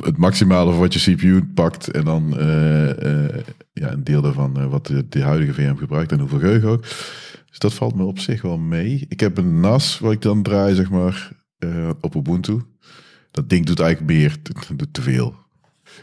het 0.00 0.16
maximale 0.16 0.70
van 0.70 0.80
wat 0.80 0.94
je 0.94 1.14
CPU 1.14 1.44
pakt. 1.44 1.90
En 1.90 2.04
dan 2.04 2.34
uh, 2.38 2.86
uh, 2.86 3.28
ja, 3.72 3.92
een 3.92 4.04
deel 4.04 4.22
daarvan 4.22 4.58
uh, 4.58 4.66
wat 4.66 4.92
de, 5.08 5.22
huidige 5.22 5.52
VM 5.52 5.76
gebruikt 5.76 6.12
en 6.12 6.18
hoeveel 6.18 6.38
geheugen 6.38 6.68
ook. 6.68 6.82
Dus 7.48 7.58
dat 7.58 7.74
valt 7.74 7.94
me 7.94 8.04
op 8.04 8.18
zich 8.18 8.42
wel 8.42 8.58
mee. 8.58 9.06
Ik 9.08 9.20
heb 9.20 9.38
een 9.38 9.60
NAS 9.60 9.98
wat 9.98 10.12
ik 10.12 10.22
dan 10.22 10.42
draai, 10.42 10.74
zeg 10.74 10.90
maar, 10.90 11.30
op 12.00 12.14
Ubuntu. 12.14 12.60
Dat 13.30 13.48
ding 13.48 13.66
doet 13.66 13.80
eigenlijk 13.80 14.12
meer, 14.12 14.36
doet 14.76 14.94
te 14.94 15.02
veel. 15.02 15.34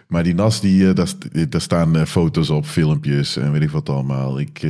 Maar 0.07 0.23
die 0.23 0.33
NAS, 0.33 0.61
die, 0.61 0.93
daar, 0.93 1.13
daar 1.49 1.61
staan 1.61 2.07
foto's 2.07 2.49
op, 2.49 2.65
filmpjes 2.65 3.37
en 3.37 3.51
weet 3.51 3.61
ik 3.61 3.69
wat 3.69 3.89
allemaal. 3.89 4.39
Ik, 4.39 4.61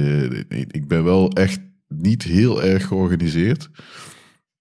ik 0.68 0.88
ben 0.88 1.04
wel 1.04 1.32
echt 1.32 1.60
niet 1.88 2.24
heel 2.24 2.64
erg 2.64 2.88
georganiseerd. 2.88 3.70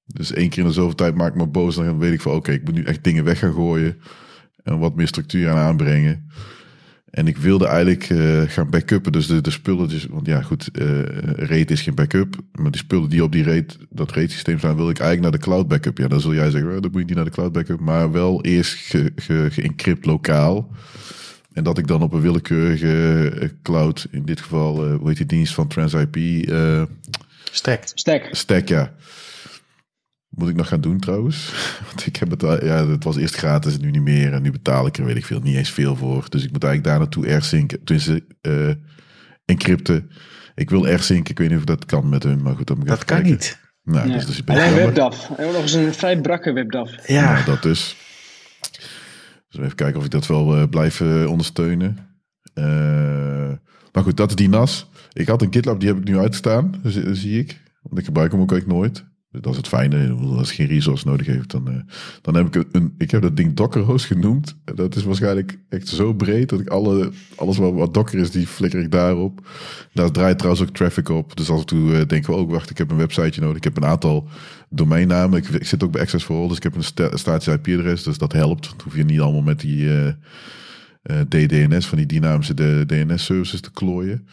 Dus 0.06 0.32
één 0.32 0.48
keer 0.48 0.62
in 0.62 0.68
de 0.68 0.74
zoveel 0.74 0.94
tijd 0.94 1.14
maak 1.14 1.28
ik 1.28 1.38
me 1.38 1.46
boos. 1.46 1.74
Dan 1.74 1.98
weet 1.98 2.12
ik 2.12 2.20
van 2.20 2.34
oké, 2.34 2.52
ik 2.52 2.64
moet 2.64 2.74
nu 2.74 2.82
echt 2.82 3.04
dingen 3.04 3.24
weg 3.24 3.38
gaan 3.38 3.52
gooien. 3.52 3.96
En 4.68 4.78
wat 4.78 4.94
meer 4.94 5.06
structuur 5.06 5.48
aan 5.48 5.56
aanbrengen. 5.56 6.30
En 7.10 7.26
ik 7.26 7.36
wilde 7.36 7.66
eigenlijk 7.66 8.08
uh, 8.08 8.42
gaan 8.42 8.70
backuppen. 8.70 9.12
Dus 9.12 9.26
de, 9.26 9.40
de 9.40 9.50
spullen, 9.50 9.88
dus, 9.88 10.06
want 10.06 10.26
ja 10.26 10.42
goed, 10.42 10.68
uh, 10.72 11.02
RAID 11.36 11.70
is 11.70 11.82
geen 11.82 11.94
backup. 11.94 12.36
Maar 12.52 12.70
die 12.70 12.80
spullen 12.80 13.08
die 13.08 13.22
op 13.22 13.32
die 13.32 13.44
RAID, 13.44 13.78
dat 13.90 14.12
RAID 14.12 14.30
systeem 14.30 14.58
staan, 14.58 14.76
wil 14.76 14.90
ik 14.90 14.98
eigenlijk 14.98 15.30
naar 15.30 15.40
de 15.40 15.46
cloud 15.46 15.68
backup. 15.68 15.98
Ja, 15.98 16.08
dan 16.08 16.20
zul 16.20 16.34
jij 16.34 16.50
zeggen, 16.50 16.74
oh, 16.74 16.80
dan 16.82 16.90
moet 16.90 17.00
je 17.00 17.06
niet 17.06 17.16
naar 17.16 17.24
de 17.24 17.30
cloud 17.30 17.52
backup. 17.52 17.80
Maar 17.80 18.12
wel 18.12 18.44
eerst 18.44 18.74
geëncrypt 19.48 20.04
ge, 20.04 20.10
lokaal. 20.10 20.70
En 21.52 21.64
dat 21.64 21.78
ik 21.78 21.86
dan 21.86 22.02
op 22.02 22.12
een 22.12 22.20
willekeurige 22.20 23.52
cloud, 23.62 24.06
in 24.10 24.24
dit 24.24 24.40
geval, 24.40 24.86
uh, 24.86 24.96
hoe 24.96 25.08
heet 25.08 25.16
die 25.16 25.26
dienst 25.26 25.54
van 25.54 25.68
TransIP? 25.68 26.16
Uh, 26.16 26.82
Stack. 27.50 27.82
Stack. 27.94 28.28
Stack, 28.30 28.68
ja. 28.68 28.92
Moet 30.38 30.48
ik 30.48 30.56
nog 30.56 30.68
gaan 30.68 30.80
doen 30.80 30.98
trouwens. 30.98 31.52
Want 31.86 32.06
ik 32.06 32.16
heb 32.16 32.30
het, 32.30 32.40
ja, 32.40 32.86
het 32.86 33.04
was 33.04 33.16
eerst 33.16 33.36
gratis 33.36 33.74
en 33.74 33.80
nu 33.80 33.90
niet 33.90 34.02
meer. 34.02 34.32
En 34.32 34.42
nu 34.42 34.50
betaal 34.50 34.86
ik 34.86 34.96
er, 34.96 35.04
weet 35.04 35.16
ik 35.16 35.24
veel, 35.24 35.40
niet 35.40 35.56
eens 35.56 35.70
veel 35.70 35.96
voor. 35.96 36.26
Dus 36.28 36.44
ik 36.44 36.52
moet 36.52 36.64
eigenlijk 36.64 36.84
daar 36.84 36.98
naartoe 36.98 37.26
airzinken. 37.26 37.84
Tenminste, 37.84 38.24
uh, 38.42 38.74
encrypten. 39.44 40.10
Ik 40.54 40.70
wil 40.70 40.86
airzinken. 40.86 41.30
Ik 41.30 41.38
weet 41.38 41.48
niet 41.48 41.58
of 41.58 41.64
dat 41.64 41.84
kan 41.84 42.08
met 42.08 42.22
hun, 42.22 42.42
maar 42.42 42.54
goed. 42.54 42.66
Dan 42.66 42.78
moet 42.78 42.88
dat 42.88 43.04
kan 43.04 43.22
niet. 43.22 43.58
Nou, 43.82 44.08
nee. 44.08 44.16
dus, 44.16 44.26
dus 44.26 44.46
Alleen 44.46 44.74
WebDAV. 44.74 45.28
En 45.36 45.52
nog 45.52 45.62
eens 45.62 45.72
een 45.72 45.94
vrij 45.94 46.20
brakke 46.20 46.52
WebDAV. 46.52 47.08
Ja. 47.08 47.32
Nou, 47.32 47.44
dat 47.44 47.62
dus. 47.62 47.96
Dus 49.48 49.60
even 49.60 49.74
kijken 49.74 49.98
of 49.98 50.04
ik 50.04 50.10
dat 50.10 50.26
wel 50.26 50.58
uh, 50.58 50.68
blijf 50.68 51.00
uh, 51.00 51.30
ondersteunen. 51.30 51.98
Uh, 52.54 52.64
maar 53.92 54.02
goed, 54.02 54.16
dat 54.16 54.28
is 54.28 54.36
die 54.36 54.48
NAS. 54.48 54.90
Ik 55.12 55.28
had 55.28 55.42
een 55.42 55.52
GitLab, 55.52 55.80
die 55.80 55.88
heb 55.88 55.98
ik 55.98 56.04
nu 56.04 56.18
uitstaan, 56.18 56.74
zie 57.12 57.38
ik. 57.38 57.60
Want 57.82 57.98
ik 57.98 58.04
gebruik 58.04 58.32
hem 58.32 58.40
ook 58.40 58.52
eigenlijk 58.52 58.80
nooit. 58.80 59.04
Dat 59.40 59.52
is 59.52 59.56
het 59.56 59.68
fijne. 59.68 60.12
Als 60.12 60.48
je 60.48 60.54
geen 60.54 60.66
resource 60.66 61.06
nodig 61.06 61.26
heeft, 61.26 61.50
dan, 61.50 61.68
uh, 61.68 61.74
dan 62.22 62.34
heb 62.34 62.56
ik 62.56 62.64
een. 62.72 62.94
Ik 62.98 63.10
heb 63.10 63.22
dat 63.22 63.36
ding 63.36 63.54
Docker 63.54 63.82
host 63.82 64.06
genoemd. 64.06 64.56
Dat 64.64 64.96
is 64.96 65.04
waarschijnlijk 65.04 65.58
echt 65.68 65.88
zo 65.88 66.14
breed 66.14 66.48
dat 66.48 66.60
ik 66.60 66.68
alle, 66.68 67.10
alles 67.36 67.56
wat, 67.56 67.94
Docker 67.94 68.18
is, 68.18 68.30
die 68.30 68.46
flikker 68.46 68.80
ik 68.80 68.90
daarop. 68.90 69.46
Daar 69.92 70.10
draait 70.10 70.38
trouwens 70.38 70.68
ook 70.68 70.74
traffic 70.74 71.08
op. 71.08 71.36
Dus 71.36 71.50
af 71.50 71.58
en 71.58 71.66
toe 71.66 71.90
uh, 71.90 72.06
denken 72.06 72.32
we 72.32 72.38
ook, 72.38 72.50
wacht, 72.50 72.70
ik 72.70 72.78
heb 72.78 72.90
een 72.90 72.96
websiteje 72.96 73.40
nodig. 73.40 73.56
Ik 73.56 73.64
heb 73.64 73.76
een 73.76 73.84
aantal 73.84 74.28
domeinnamen. 74.68 75.38
Ik, 75.38 75.66
zit 75.66 75.84
ook 75.84 75.92
bij 75.92 76.00
Access 76.00 76.24
for 76.24 76.36
All, 76.36 76.48
dus 76.48 76.56
ik 76.56 76.62
heb 76.62 76.74
een 76.74 77.18
statisch 77.18 77.46
IP-adres. 77.46 78.02
Dus 78.02 78.18
dat 78.18 78.32
helpt. 78.32 78.62
Dan 78.68 78.80
hoef 78.84 78.96
je 78.96 79.04
niet 79.04 79.20
allemaal 79.20 79.42
met 79.42 79.60
die 79.60 79.84
uh, 79.84 80.08
DDNS, 81.28 81.86
van 81.86 81.98
die 81.98 82.06
dynamische 82.06 82.84
DNS-services 82.86 83.60
te 83.60 83.72
klooien. 83.72 84.26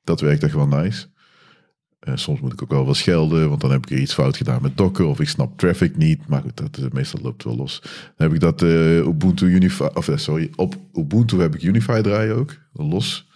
Dat 0.04 0.22
werkt 0.22 0.44
echt 0.44 0.54
wel 0.54 0.68
nice. 0.68 1.06
Uh, 2.06 2.16
soms 2.16 2.40
moet 2.40 2.54
ik 2.54 2.62
ook 2.62 2.70
wel 2.70 2.86
wel 2.86 2.94
schelden, 2.94 3.50
want 3.50 3.62
dan 3.62 3.72
heb 3.72 3.86
ik 3.86 3.92
er 3.92 3.98
iets 3.98 4.14
fout 4.14 4.38
gedaan 4.38 4.62
met 4.62 4.78
Docker 4.78 5.06
of 5.06 5.20
ik 5.20 5.30
snap 5.30 5.58
traffic 5.58 5.98
niet. 5.98 6.28
Maar 6.28 6.42
goed, 6.42 6.58
dat, 6.58 6.78
uh, 6.78 6.86
meestal 6.92 7.22
loopt 7.22 7.44
wel 7.44 7.56
los. 7.56 7.82
Heb 8.16 8.34
ik 8.34 8.40
dat 8.40 8.62
uh, 8.62 8.98
Ubuntu 8.98 9.46
Unify, 9.46 9.84
of 9.94 10.10
sorry, 10.16 10.50
op 10.56 10.76
Ubuntu 10.94 11.40
heb 11.40 11.56
ik 11.56 11.64
Unify 11.64 12.02
draaien 12.02 12.36
ook, 12.36 12.56
los. 12.74 13.28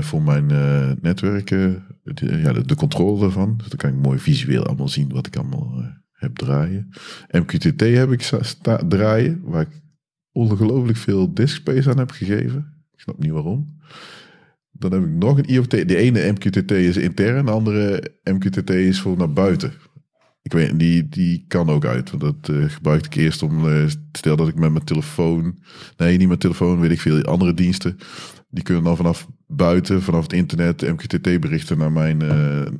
voor 0.00 0.22
mijn 0.22 0.46
netwerken, 1.00 1.84
de, 2.02 2.36
ja, 2.36 2.52
de, 2.52 2.74
controle 2.74 3.24
ervan. 3.24 3.56
Dus 3.56 3.68
dan 3.68 3.78
kan 3.78 3.90
ik 3.90 3.96
mooi 3.96 4.18
visueel 4.18 4.66
allemaal 4.66 4.88
zien 4.88 5.12
wat 5.12 5.26
ik 5.26 5.36
allemaal 5.36 5.82
heb 6.12 6.36
draaien. 6.36 6.88
MQTT 7.30 7.80
heb 7.80 8.12
ik 8.12 8.22
draaien, 8.88 9.40
waar 9.44 9.62
ik 9.62 9.82
ongelooflijk 10.32 10.98
veel 10.98 11.34
disk 11.34 11.56
space 11.56 11.90
aan 11.90 11.98
heb 11.98 12.10
gegeven. 12.10 12.84
Ik 12.92 13.00
snap 13.00 13.18
niet 13.18 13.30
waarom. 13.30 13.76
Dan 14.78 14.92
heb 14.92 15.02
ik 15.02 15.10
nog 15.10 15.38
een 15.38 15.44
IoT. 15.44 15.70
De 15.70 15.96
ene 15.96 16.32
MQTT 16.32 16.70
is 16.70 16.96
intern, 16.96 17.44
de 17.44 17.50
andere 17.50 18.12
MQTT 18.24 18.70
is 18.70 19.00
voor 19.00 19.16
naar 19.16 19.32
buiten. 19.32 19.72
Ik 20.42 20.52
weet, 20.52 20.78
die, 20.78 21.08
die 21.08 21.44
kan 21.48 21.68
ook 21.68 21.84
uit. 21.84 22.10
Want 22.10 22.22
dat 22.22 22.56
uh, 22.56 22.70
gebruikte 22.70 23.08
ik 23.08 23.14
eerst 23.14 23.42
om. 23.42 23.66
Uh, 23.66 23.84
stel 24.12 24.36
dat 24.36 24.48
ik 24.48 24.54
met 24.54 24.72
mijn 24.72 24.84
telefoon. 24.84 25.58
Nee, 25.96 26.16
niet 26.16 26.28
met 26.28 26.40
telefoon, 26.40 26.80
weet 26.80 26.90
ik 26.90 27.00
veel. 27.00 27.22
Andere 27.22 27.54
diensten. 27.54 27.98
Die 28.50 28.62
kunnen 28.62 28.84
dan 28.84 28.96
vanaf 28.96 29.28
buiten, 29.46 30.02
vanaf 30.02 30.22
het 30.22 30.32
internet, 30.32 30.82
MQTT-berichten 30.82 31.78
naar 31.78 31.92
mijn, 31.92 32.22
uh, 32.22 32.30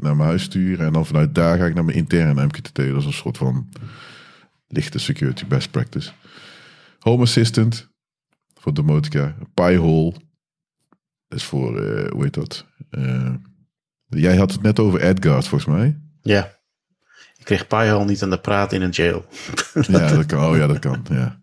naar 0.01 0.17
mijn 0.17 0.29
huis 0.29 0.43
sturen. 0.43 0.87
En 0.87 0.93
dan 0.93 1.07
vanuit 1.07 1.35
daar 1.35 1.59
ga 1.59 1.67
ik 1.67 1.75
naar 1.75 1.85
mijn 1.85 1.97
interne 1.97 2.45
MQTT. 2.45 2.77
Dat 2.77 2.97
is 2.97 3.05
een 3.05 3.13
soort 3.13 3.39
van 3.39 3.69
lichte 4.69 4.99
security 4.99 5.47
best 5.47 5.71
practice. 5.71 6.11
Home 6.99 7.23
Assistant 7.23 7.89
voor 8.55 8.75
Domotica. 8.75 9.35
Pi-hole 9.55 10.15
is 11.29 11.45
voor, 11.45 11.83
uh, 11.83 12.11
hoe 12.11 12.23
heet 12.23 12.35
dat? 12.35 12.67
Uh, 12.91 13.35
jij 14.07 14.37
had 14.37 14.53
het 14.53 14.63
net 14.63 14.79
over 14.79 15.01
Edgard, 15.01 15.49
volgens 15.49 15.71
mij. 15.77 15.99
Ja. 16.23 16.57
Ik 17.37 17.45
kreeg 17.45 17.67
Pi-hole 17.67 18.05
niet 18.05 18.23
aan 18.23 18.31
de 18.31 18.41
praat 18.41 18.73
in 18.73 18.83
een 18.83 18.91
jail. 18.91 19.25
ja, 19.89 20.09
dat 20.09 20.27
kan. 20.27 20.45
Oh 20.45 20.57
ja, 20.57 20.67
dat 20.67 20.79
kan. 20.79 21.05
Ja. 21.11 21.41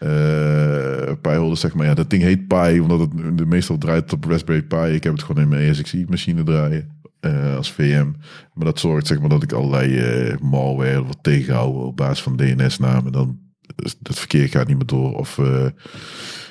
Uh, 0.00 1.54
zeg 1.54 1.74
maar, 1.74 1.86
ja, 1.86 1.94
dat 1.94 2.10
ding 2.10 2.22
heet 2.22 2.46
Pi, 2.46 2.80
omdat 2.80 3.00
het 3.00 3.38
de 3.38 3.46
meestal 3.46 3.78
draait 3.78 4.12
op 4.12 4.24
Raspberry 4.24 4.62
Pi. 4.62 4.76
Ik 4.76 5.04
heb 5.04 5.12
het 5.12 5.22
gewoon 5.22 5.42
in 5.42 5.48
mijn 5.48 5.68
ESXi-machine 5.70 6.42
draaien. 6.42 6.94
Uh, 7.20 7.56
als 7.56 7.72
VM. 7.72 8.12
Maar 8.54 8.64
dat 8.64 8.78
zorgt 8.78 9.06
zeg 9.06 9.20
maar 9.20 9.28
dat 9.28 9.42
ik 9.42 9.52
allerlei 9.52 10.28
uh, 10.28 10.36
malware 10.38 11.04
wat 11.04 11.18
tegenhouden 11.22 11.82
op 11.82 11.96
basis 11.96 12.22
van 12.22 12.36
DNS-namen. 12.36 13.12
Dan 13.12 13.38
het 14.02 14.18
verkeer 14.18 14.48
gaat 14.48 14.66
niet 14.66 14.76
meer 14.76 14.86
door. 14.86 15.14
Of 15.14 15.38
uh, 15.38 15.66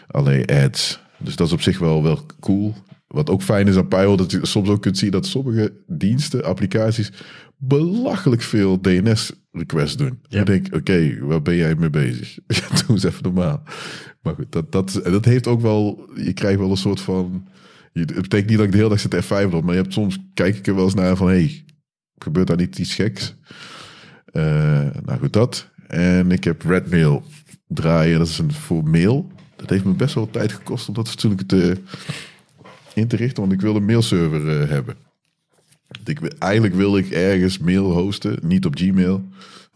alleen 0.07 0.45
ads. 0.45 0.99
Dus 1.17 1.35
dat 1.35 1.47
is 1.47 1.53
op 1.53 1.61
zich 1.61 1.79
wel, 1.79 2.03
wel 2.03 2.25
cool. 2.39 2.75
Wat 3.07 3.29
ook 3.29 3.41
fijn 3.41 3.67
is 3.67 3.75
aan 3.75 3.87
Pio, 3.87 4.15
dat 4.15 4.31
je 4.31 4.45
soms 4.45 4.69
ook 4.69 4.81
kunt 4.81 4.97
zien 4.97 5.11
dat 5.11 5.25
sommige 5.25 5.83
diensten, 5.87 6.43
applicaties, 6.43 7.11
belachelijk 7.57 8.41
veel 8.41 8.81
DNS-requests 8.81 9.97
doen. 9.97 10.19
Ja. 10.27 10.39
Ik 10.39 10.45
denk, 10.45 10.75
oké, 10.75 11.17
waar 11.19 11.41
ben 11.41 11.55
jij 11.55 11.75
mee 11.75 11.89
bezig? 11.89 12.37
Doe 12.47 12.95
eens 12.95 13.03
even 13.03 13.23
normaal. 13.23 13.63
Maar 14.21 14.35
goed, 14.35 14.51
dat, 14.51 14.71
dat, 14.71 14.99
dat 15.03 15.25
heeft 15.25 15.47
ook 15.47 15.61
wel, 15.61 16.09
je 16.15 16.33
krijgt 16.33 16.59
wel 16.59 16.71
een 16.71 16.77
soort 16.77 17.01
van, 17.01 17.47
het 17.93 18.15
betekent 18.15 18.49
niet 18.49 18.57
dat 18.57 18.65
ik 18.65 18.71
de 18.71 18.77
hele 18.77 18.89
dag 18.89 18.99
zit 18.99 19.25
F5 19.25 19.53
op, 19.53 19.63
maar 19.63 19.75
je 19.75 19.81
hebt 19.81 19.93
soms, 19.93 20.17
kijk 20.33 20.55
ik 20.55 20.67
er 20.67 20.75
wel 20.75 20.83
eens 20.83 20.93
naar 20.93 21.15
van, 21.15 21.27
hey, 21.27 21.65
gebeurt 22.17 22.47
daar 22.47 22.57
niet 22.57 22.79
iets 22.79 22.95
geks? 22.95 23.35
Uh, 24.31 24.43
nou 25.03 25.19
goed, 25.19 25.33
dat. 25.33 25.69
En 25.87 26.31
ik 26.31 26.43
heb 26.43 26.61
Redmail 26.61 27.23
draaien, 27.67 28.17
dat 28.17 28.27
is 28.27 28.37
een 28.37 28.51
voor 28.51 28.83
mail. 28.83 29.31
Dat 29.65 29.73
heeft 29.73 29.85
me 29.85 29.93
best 29.93 30.15
wel 30.15 30.29
tijd 30.29 30.51
gekost 30.51 30.87
om 30.87 30.93
dat 30.93 31.09
fatsoenlijk 31.09 31.47
te, 31.47 31.77
in 32.93 33.07
te 33.07 33.15
richten. 33.15 33.41
Want 33.41 33.53
ik 33.53 33.61
wil 33.61 33.75
een 33.75 33.85
mailserver 33.85 34.61
uh, 34.61 34.69
hebben. 34.69 34.95
Ik, 36.05 36.21
eigenlijk 36.39 36.75
wil 36.75 36.97
ik 36.97 37.09
ergens 37.09 37.57
mail 37.57 37.91
hosten. 37.91 38.39
Niet 38.41 38.65
op 38.65 38.75
Gmail, 38.75 39.23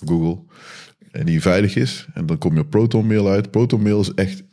Google. 0.06 0.44
En 1.12 1.26
die 1.26 1.42
veilig 1.42 1.76
is. 1.76 2.08
En 2.14 2.26
dan 2.26 2.38
kom 2.38 2.54
je 2.54 2.60
op 2.60 2.70
Proton 2.70 3.08
Mail 3.08 3.30
uit. 3.30 3.52
Proton 3.52 3.82
Mail 3.82 4.00
is 4.00 4.14
echt 4.14 4.44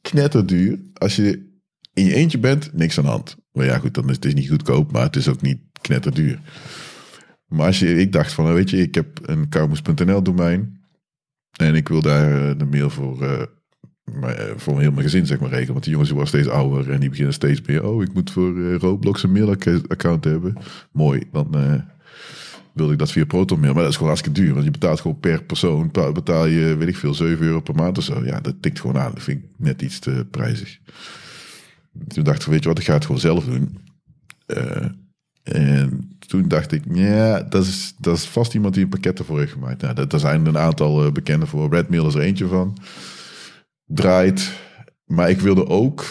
knetterduur. 0.00 0.78
Als 0.94 1.16
je 1.16 1.50
in 1.92 2.04
je 2.04 2.14
eentje 2.14 2.38
bent, 2.38 2.72
niks 2.72 2.98
aan 2.98 3.04
de 3.04 3.10
hand. 3.10 3.36
Maar 3.52 3.64
ja, 3.66 3.78
goed, 3.78 3.94
dan 3.94 4.10
is 4.10 4.16
het 4.20 4.34
niet 4.34 4.48
goedkoop, 4.48 4.92
maar 4.92 5.02
het 5.02 5.16
is 5.16 5.28
ook 5.28 5.42
niet 5.42 5.58
knetterduur. 5.80 6.40
Maar 7.46 7.66
als 7.66 7.78
je, 7.78 7.98
ik 7.98 8.12
dacht 8.12 8.32
van, 8.32 8.54
weet 8.54 8.70
je, 8.70 8.76
ik 8.76 8.94
heb 8.94 9.28
een 9.28 9.48
karmoes.nl 9.48 10.22
domein. 10.22 10.80
En 11.56 11.74
ik 11.74 11.88
wil 11.88 12.02
daar 12.02 12.50
eh, 12.50 12.58
de 12.58 12.64
mail 12.64 12.90
voor 12.90 13.48
uh, 14.04 14.32
voor 14.56 14.80
heel 14.80 14.90
mijn 14.90 15.02
gezin 15.02 15.26
zeg 15.26 15.40
maar 15.40 15.48
regelen. 15.48 15.72
Want 15.72 15.84
die 15.84 15.92
jongens 15.92 16.10
worden 16.10 16.28
steeds 16.28 16.48
ouder 16.48 16.90
en 16.90 17.00
die 17.00 17.08
beginnen 17.08 17.34
steeds 17.34 17.60
meer. 17.62 17.86
Oh, 17.86 18.02
ik 18.02 18.12
moet 18.12 18.30
voor 18.30 18.56
uh, 18.56 18.76
Roblox 18.76 19.22
een 19.22 19.32
mailaccount 19.32 20.24
hebben. 20.24 20.56
Mooi, 20.92 21.22
dan 21.32 21.52
uh, 21.56 21.74
wilde 22.74 22.92
ik 22.92 22.98
dat 22.98 23.12
via 23.12 23.24
ProtonMail. 23.24 23.72
Maar 23.72 23.82
dat 23.82 23.90
is 23.90 23.96
gewoon 23.96 24.12
hartstikke 24.12 24.40
duur. 24.40 24.52
Want 24.52 24.64
je 24.64 24.70
betaalt 24.70 25.00
gewoon 25.00 25.20
per 25.20 25.42
persoon. 25.42 25.90
Betaal 25.90 26.46
je, 26.46 26.76
weet 26.76 26.88
ik 26.88 26.96
veel, 26.96 27.14
7 27.14 27.46
euro 27.46 27.60
per 27.60 27.74
maand 27.74 27.98
of 27.98 28.04
zo. 28.04 28.24
Ja, 28.24 28.40
dat 28.40 28.54
tikt 28.60 28.80
gewoon 28.80 28.98
aan. 28.98 29.12
Dat 29.14 29.22
vind 29.22 29.42
ik 29.42 29.48
net 29.56 29.82
iets 29.82 29.98
te 29.98 30.26
prijzig. 30.30 30.78
Toen 32.06 32.24
dacht 32.24 32.42
ik, 32.42 32.48
weet 32.48 32.62
je 32.62 32.68
wat, 32.68 32.78
ik 32.78 32.84
ga 32.84 32.94
het 32.94 33.04
gewoon 33.04 33.20
zelf 33.20 33.44
doen. 33.44 33.78
en 35.42 36.16
toen 36.26 36.48
dacht 36.48 36.72
ik, 36.72 36.82
ja, 36.92 37.42
dat 37.42 37.66
is, 37.66 37.94
dat 37.98 38.16
is 38.16 38.24
vast 38.24 38.54
iemand 38.54 38.74
die 38.74 38.82
een 38.82 38.88
pakket 38.88 39.18
ervoor 39.18 39.38
heeft 39.38 39.52
gemaakt. 39.52 39.82
Nou, 39.82 40.06
daar 40.06 40.20
zijn 40.20 40.46
een 40.46 40.58
aantal 40.58 41.12
bekenden 41.12 41.48
voor. 41.48 41.70
Redmail 41.70 42.06
is 42.06 42.14
er 42.14 42.20
eentje 42.20 42.46
van 42.46 42.76
draait. 43.94 44.52
Maar 45.04 45.30
ik 45.30 45.40
wilde 45.40 45.66
ook, 45.66 46.04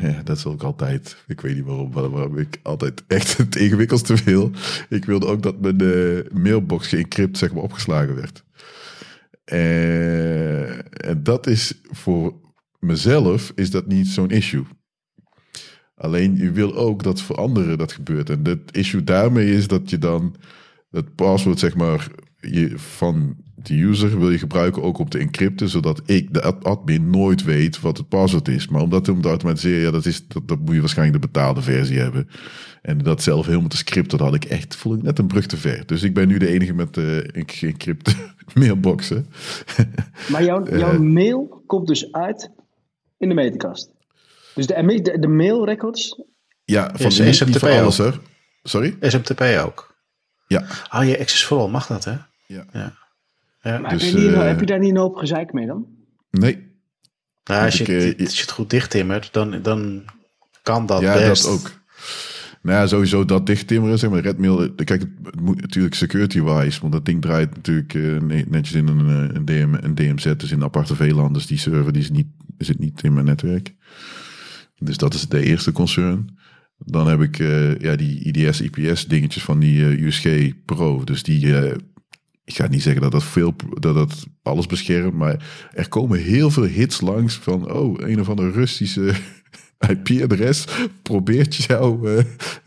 ja, 0.00 0.22
dat 0.22 0.36
is 0.36 0.46
ook 0.46 0.62
altijd, 0.62 1.16
ik 1.26 1.40
weet 1.40 1.54
niet 1.54 1.64
waarom, 1.64 1.90
waarom 1.90 2.38
ik 2.38 2.60
altijd 2.62 3.04
echt 3.06 3.36
het 3.36 3.56
ingewikkeldste 3.56 4.14
wil. 4.24 4.50
Ik 4.88 5.04
wilde 5.04 5.26
ook 5.26 5.42
dat 5.42 5.60
mijn 5.60 5.82
uh, 5.82 6.20
mailbox 6.32 6.88
geëncrypt, 6.88 7.38
zeg 7.38 7.52
maar, 7.52 7.62
opgeslagen 7.62 8.14
werd. 8.14 8.44
Uh, 9.52 11.06
en 11.08 11.22
dat 11.22 11.46
is 11.46 11.80
voor 11.90 12.40
mezelf 12.78 13.52
is 13.54 13.70
dat 13.70 13.86
niet 13.86 14.06
zo'n 14.06 14.30
issue. 14.30 14.64
Alleen 15.94 16.36
je 16.36 16.50
wil 16.50 16.74
ook 16.74 17.02
dat 17.02 17.20
voor 17.20 17.36
anderen 17.36 17.78
dat 17.78 17.92
gebeurt. 17.92 18.30
En 18.30 18.44
het 18.44 18.76
issue 18.76 19.04
daarmee 19.04 19.54
is 19.54 19.66
dat 19.66 19.90
je 19.90 19.98
dan 19.98 20.36
het 20.90 21.14
paswoord 21.14 21.58
zeg 21.58 21.74
maar 21.74 22.08
je, 22.36 22.78
van 22.78 23.36
de 23.62 23.82
user 23.82 24.18
wil 24.18 24.30
je 24.30 24.38
gebruiken 24.38 24.82
ook 24.82 24.98
om 24.98 25.08
te 25.08 25.18
encrypten, 25.18 25.68
zodat 25.68 26.02
ik, 26.06 26.34
de 26.34 26.42
admin, 26.42 27.10
nooit 27.10 27.44
weet 27.44 27.80
wat 27.80 27.96
het 27.96 28.08
password 28.08 28.48
is. 28.48 28.68
Maar 28.68 28.82
omdat 28.82 29.08
om 29.08 29.20
te 29.20 29.28
automatiseren, 29.28 29.80
ja, 29.80 29.90
dat, 29.90 30.06
is, 30.06 30.26
dat, 30.26 30.48
dat 30.48 30.58
moet 30.58 30.74
je 30.74 30.80
waarschijnlijk 30.80 31.20
de 31.20 31.28
betaalde 31.28 31.62
versie 31.62 31.98
hebben. 31.98 32.28
En 32.82 32.98
dat 32.98 33.22
zelf 33.22 33.46
helemaal 33.46 33.68
te 33.68 33.76
scripten, 33.76 34.18
dat 34.18 34.26
had 34.26 34.36
ik 34.36 34.44
echt, 34.44 34.76
voel 34.76 34.94
ik 34.94 35.02
net 35.02 35.18
een 35.18 35.26
brug 35.26 35.46
te 35.46 35.56
ver. 35.56 35.86
Dus 35.86 36.02
ik 36.02 36.14
ben 36.14 36.28
nu 36.28 36.38
de 36.38 36.48
enige 36.48 36.72
met 36.72 36.96
uh, 36.96 37.18
geëncrypte 37.32 38.12
mailboxen. 38.54 39.26
Maar 40.28 40.44
jouw, 40.44 40.66
jouw 40.78 41.02
mail 41.02 41.62
komt 41.66 41.86
dus 41.86 42.12
uit 42.12 42.50
in 43.18 43.28
de 43.28 43.34
meterkast. 43.34 43.90
Dus 44.54 44.66
de, 44.66 45.00
de, 45.02 45.18
de 45.18 45.28
mailrecords? 45.28 46.22
Ja, 46.64 46.90
van 46.94 47.06
is 47.06 47.36
SMTP 47.36 47.62
alles. 47.62 48.00
Sorry? 48.62 48.96
SMTP 49.00 49.40
ook. 49.64 49.94
Ja. 50.46 50.64
Oh, 50.90 51.04
je 51.04 51.18
Access 51.18 51.44
for 51.44 51.58
All 51.58 51.68
mag 51.68 51.86
dat, 51.86 52.04
hè? 52.04 52.16
Ja. 52.46 52.64
ja. 52.72 53.01
Ja. 53.62 53.78
Maar 53.78 53.90
dus, 53.90 54.04
heb, 54.04 54.12
je 54.12 54.28
uh, 54.28 54.42
heb, 54.42 54.60
je 54.60 54.66
daar 54.66 54.78
niet 54.78 54.90
een 54.90 54.96
hoop 54.96 55.16
gezeik 55.16 55.52
mee 55.52 55.66
dan? 55.66 55.86
Nee. 56.30 56.70
Nou, 57.44 57.64
als, 57.64 57.78
je, 57.78 58.08
ik, 58.08 58.20
als 58.20 58.34
je 58.34 58.40
het 58.40 58.50
goed 58.50 58.70
dichttimmert, 58.70 59.32
dan, 59.32 59.62
dan 59.62 60.04
kan 60.62 60.86
dat 60.86 61.00
ja, 61.00 61.14
best. 61.14 61.44
Ja, 61.44 61.50
dat 61.50 61.60
ook. 61.60 61.80
Nou 62.62 62.78
ja, 62.78 62.86
sowieso 62.86 63.24
dat 63.24 63.46
dichttimmeren, 63.46 63.98
zeg 63.98 64.10
maar, 64.10 64.20
Redmail, 64.20 64.74
kijk, 64.74 65.06
het 65.22 65.40
moet 65.40 65.60
natuurlijk 65.60 65.94
security-wise, 65.94 66.80
want 66.80 66.92
dat 66.92 67.04
ding 67.04 67.22
draait 67.22 67.54
natuurlijk 67.54 67.94
uh, 67.94 68.20
netjes 68.20 68.72
in 68.72 68.88
een, 68.88 69.08
eh, 69.08 69.34
een, 69.34 69.44
DM, 69.44 69.74
een 69.80 69.94
DMZ, 69.94 70.36
dus 70.36 70.50
in 70.50 70.56
een 70.56 70.64
aparte 70.64 70.96
VLAN, 70.96 71.32
dus 71.32 71.46
die 71.46 71.58
server 71.58 71.92
die 71.92 72.02
is 72.02 72.10
niet, 72.10 72.26
zit 72.58 72.78
niet 72.78 73.02
in 73.02 73.12
mijn 73.12 73.26
netwerk. 73.26 73.74
Dus 74.78 74.96
dat 74.96 75.14
is 75.14 75.28
de 75.28 75.42
eerste 75.42 75.72
concern. 75.72 76.38
Dan 76.78 77.08
heb 77.08 77.20
ik 77.20 77.38
uh, 77.38 77.78
ja, 77.78 77.96
die 77.96 78.32
IDS, 78.32 78.60
IPS 78.60 79.06
dingetjes 79.06 79.42
van 79.42 79.58
die 79.58 79.78
uh, 79.78 80.06
USG 80.06 80.52
Pro, 80.64 81.04
dus 81.04 81.22
die... 81.22 81.54
Ik 82.44 82.54
ga 82.54 82.66
niet 82.66 82.82
zeggen 82.82 83.02
dat 83.02 83.12
dat, 83.12 83.24
veel, 83.24 83.54
dat 83.78 83.94
dat 83.94 84.26
alles 84.42 84.66
beschermt, 84.66 85.14
maar 85.14 85.68
er 85.72 85.88
komen 85.88 86.18
heel 86.18 86.50
veel 86.50 86.64
hits 86.64 87.00
langs 87.00 87.34
van, 87.34 87.72
oh, 87.72 87.94
een 87.98 88.20
of 88.20 88.28
andere 88.28 88.50
Russische 88.50 89.14
IP-adres 89.90 90.66
probeert 91.02 91.54
jouw 91.54 92.08
uh, 92.08 92.24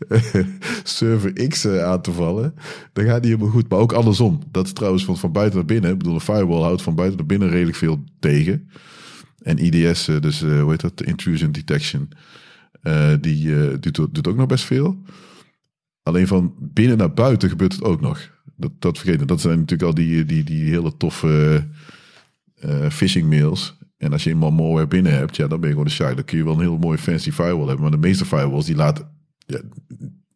server 0.82 1.48
X 1.48 1.64
uh, 1.64 1.84
aan 1.84 2.02
te 2.02 2.12
vallen, 2.12 2.54
dan 2.92 3.04
gaat 3.04 3.22
die 3.22 3.30
helemaal 3.30 3.52
goed. 3.52 3.68
Maar 3.68 3.78
ook 3.78 3.92
andersom. 3.92 4.42
Dat 4.50 4.66
is 4.66 4.72
trouwens 4.72 5.04
van, 5.04 5.18
van 5.18 5.32
buiten 5.32 5.56
naar 5.56 5.66
binnen. 5.66 5.90
Ik 5.90 5.98
bedoel, 5.98 6.14
een 6.14 6.20
firewall 6.20 6.62
houdt 6.62 6.82
van 6.82 6.94
buiten 6.94 7.18
naar 7.18 7.26
binnen 7.26 7.48
redelijk 7.48 7.76
veel 7.76 8.04
tegen. 8.18 8.70
En 9.42 9.58
IDS, 9.58 10.08
uh, 10.08 10.20
dus 10.20 10.40
hoe 10.40 10.70
heet 10.70 10.80
dat? 10.80 11.02
Intrusion 11.02 11.52
Detection. 11.52 12.08
die 13.20 13.78
doet 13.80 14.28
ook 14.28 14.36
nog 14.36 14.46
best 14.46 14.64
veel. 14.64 15.02
Alleen 16.02 16.26
van 16.26 16.54
binnen 16.58 16.98
naar 16.98 17.12
buiten 17.12 17.48
gebeurt 17.48 17.72
het 17.72 17.82
ook 17.82 18.00
nog. 18.00 18.34
Dat, 18.56 18.70
dat 18.78 18.98
vergeten. 18.98 19.26
Dat 19.26 19.40
zijn 19.40 19.58
natuurlijk 19.58 19.88
al 19.88 19.94
die, 19.94 20.24
die, 20.24 20.44
die 20.44 20.70
hele 20.70 20.96
toffe 20.96 21.64
phishing 22.90 23.28
mails. 23.28 23.76
En 23.98 24.12
als 24.12 24.24
je 24.24 24.30
eenmaal 24.30 24.50
malware 24.50 24.86
binnen 24.86 25.12
hebt, 25.12 25.36
ja, 25.36 25.46
dan 25.46 25.60
ben 25.60 25.68
je 25.68 25.74
gewoon 25.74 25.88
de 25.88 25.94
shark. 25.94 26.16
Dan 26.16 26.24
kun 26.24 26.38
je 26.38 26.44
wel 26.44 26.54
een 26.54 26.60
heel 26.60 26.78
mooi 26.78 26.98
fancy 26.98 27.30
firewall 27.30 27.66
hebben. 27.66 27.82
Maar 27.82 27.90
de 27.90 28.06
meeste 28.06 28.24
firewalls, 28.24 28.66
die 28.66 28.76
laten 28.76 29.08
ja, 29.46 29.60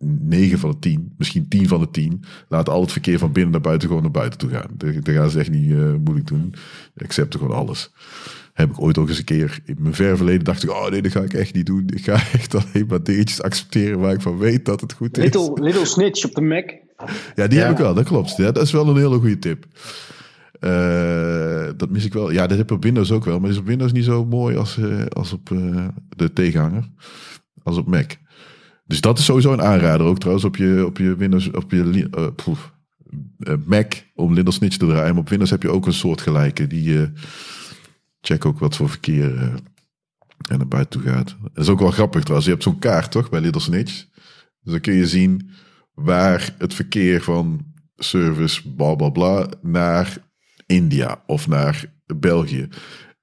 9 0.04 0.58
van 0.58 0.70
de 0.70 0.78
10, 0.78 1.14
misschien 1.18 1.48
10 1.48 1.68
van 1.68 1.80
de 1.80 1.90
10, 1.90 2.24
laten 2.48 2.72
al 2.72 2.80
het 2.80 2.92
verkeer 2.92 3.18
van 3.18 3.32
binnen 3.32 3.52
naar 3.52 3.60
buiten 3.60 3.88
gewoon 3.88 4.02
naar 4.02 4.12
buiten 4.12 4.38
toe 4.38 4.50
gaan. 4.50 4.70
Daar 4.76 5.14
gaan 5.14 5.30
ze 5.30 5.38
echt 5.38 5.50
niet 5.50 5.70
uh, 5.70 5.94
moeilijk 5.94 6.26
doen. 6.26 6.54
Accepten 6.96 7.40
gewoon 7.40 7.56
alles. 7.56 7.90
Heb 8.52 8.70
ik 8.70 8.80
ooit 8.80 8.98
ook 8.98 9.08
eens 9.08 9.18
een 9.18 9.24
keer 9.24 9.58
in 9.64 9.76
mijn 9.78 9.94
ver 9.94 10.16
verleden 10.16 10.44
dacht 10.44 10.62
ik, 10.62 10.70
oh 10.70 10.88
nee, 10.88 11.02
dat 11.02 11.12
ga 11.12 11.20
ik 11.20 11.34
echt 11.34 11.54
niet 11.54 11.66
doen. 11.66 11.84
Ik 11.86 12.04
ga 12.04 12.12
echt 12.38 12.54
alleen 12.54 12.86
maar 12.88 13.02
dingetjes 13.02 13.42
accepteren 13.42 13.98
waar 13.98 14.12
ik 14.12 14.20
van 14.20 14.38
weet 14.38 14.64
dat 14.64 14.80
het 14.80 14.92
goed 14.92 15.18
is. 15.18 15.24
Little, 15.24 15.62
little 15.62 15.84
snitch 15.84 16.24
op 16.24 16.34
de 16.34 16.40
Mac. 16.40 16.70
Ja, 17.34 17.46
die 17.46 17.58
heb 17.58 17.70
ik 17.70 17.76
wel, 17.76 17.94
dat 17.94 18.04
klopt. 18.04 18.36
Ja, 18.36 18.52
dat 18.52 18.62
is 18.62 18.72
wel 18.72 18.88
een 18.88 18.96
hele 18.96 19.18
goede 19.18 19.38
tip. 19.38 19.66
Uh, 20.60 21.68
dat 21.76 21.90
mis 21.90 22.04
ik 22.04 22.12
wel. 22.12 22.30
Ja, 22.30 22.46
dat 22.46 22.58
heb 22.58 22.70
ik 22.70 22.76
op 22.76 22.82
Windows 22.82 23.10
ook 23.10 23.24
wel. 23.24 23.40
Maar 23.40 23.50
is 23.50 23.58
op 23.58 23.66
Windows 23.66 23.92
niet 23.92 24.04
zo 24.04 24.24
mooi 24.24 24.56
als, 24.56 24.76
uh, 24.76 25.06
als 25.08 25.32
op 25.32 25.50
uh, 25.50 25.86
de 26.16 26.32
tegenhanger. 26.32 26.88
Als 27.62 27.76
op 27.76 27.86
Mac. 27.86 28.12
Dus 28.86 29.00
dat 29.00 29.18
is 29.18 29.24
sowieso 29.24 29.52
een 29.52 29.62
aanrader. 29.62 30.06
Ook 30.06 30.18
trouwens 30.18 30.44
op 30.44 30.56
je, 30.56 30.82
op 30.86 30.98
je 30.98 31.16
Windows, 31.16 31.50
op 31.50 31.70
je 31.70 32.08
poef, 32.36 32.72
Mac 33.64 33.92
om 34.14 34.34
Linux 34.34 34.56
Snitch 34.56 34.76
te 34.76 34.86
draaien. 34.86 35.12
Maar 35.12 35.22
op 35.22 35.28
Windows 35.28 35.50
heb 35.50 35.62
je 35.62 35.70
ook 35.70 35.86
een 35.86 35.92
soort 35.92 36.20
gelijke. 36.20 36.66
Die 36.66 37.10
check 38.20 38.44
ook 38.44 38.58
wat 38.58 38.76
voor 38.76 38.88
verkeer 38.88 39.38
er 40.48 40.58
naar 40.58 40.68
buiten 40.68 41.00
toe 41.00 41.12
gaat. 41.12 41.36
Dat 41.42 41.64
is 41.64 41.68
ook 41.68 41.78
wel 41.78 41.90
grappig 41.90 42.20
trouwens. 42.20 42.46
Je 42.46 42.52
hebt 42.52 42.64
zo'n 42.64 42.78
kaart 42.78 43.10
toch 43.10 43.30
bij 43.30 43.40
Little 43.40 43.60
Snitch. 43.60 44.04
Dus 44.62 44.72
dan 44.72 44.80
kun 44.80 44.94
je 44.94 45.06
zien 45.06 45.50
waar 45.94 46.54
het 46.58 46.74
verkeer 46.74 47.22
van 47.22 47.66
service 47.96 48.74
bla 48.74 48.94
bla 48.94 49.08
bla 49.08 49.48
naar 49.62 50.18
India 50.66 51.22
of 51.26 51.48
naar 51.48 51.92
België. 52.16 52.68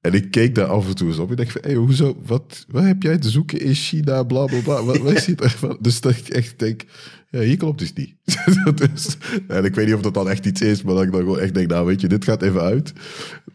En 0.01 0.13
ik 0.13 0.31
keek 0.31 0.55
daar 0.55 0.67
af 0.67 0.87
en 0.87 0.95
toe 0.95 1.07
eens 1.07 1.17
op. 1.17 1.31
Ik 1.31 1.37
dacht 1.37 1.51
van, 1.51 1.61
hey, 1.61 1.73
hoezo, 1.73 2.17
wat, 2.25 2.65
wat 2.67 2.83
heb 2.83 3.03
jij 3.03 3.17
te 3.17 3.29
zoeken 3.29 3.59
in 3.59 3.73
China, 3.73 4.23
bla 4.23 4.45
bla 4.45 4.61
bla. 4.61 4.83
Wat, 4.83 4.97
wat 4.97 5.13
is 5.17 5.25
hier 5.25 5.77
Dus 5.79 6.01
dat 6.01 6.17
ik 6.17 6.27
echt 6.27 6.59
denk, 6.59 6.83
ja, 7.29 7.39
hier 7.39 7.57
klopt 7.57 7.79
dus 7.79 7.93
niet. 7.93 8.15
dus, 8.93 9.17
en 9.47 9.65
ik 9.65 9.75
weet 9.75 9.85
niet 9.85 9.95
of 9.95 10.01
dat 10.01 10.13
dan 10.13 10.29
echt 10.29 10.45
iets 10.45 10.61
is, 10.61 10.83
maar 10.83 10.93
dat 10.93 11.03
ik 11.03 11.11
dan 11.11 11.19
gewoon 11.19 11.39
echt 11.39 11.53
denk, 11.53 11.69
nou 11.69 11.85
weet 11.85 12.01
je, 12.01 12.07
dit 12.07 12.23
gaat 12.23 12.41
even 12.41 12.61
uit. 12.61 12.93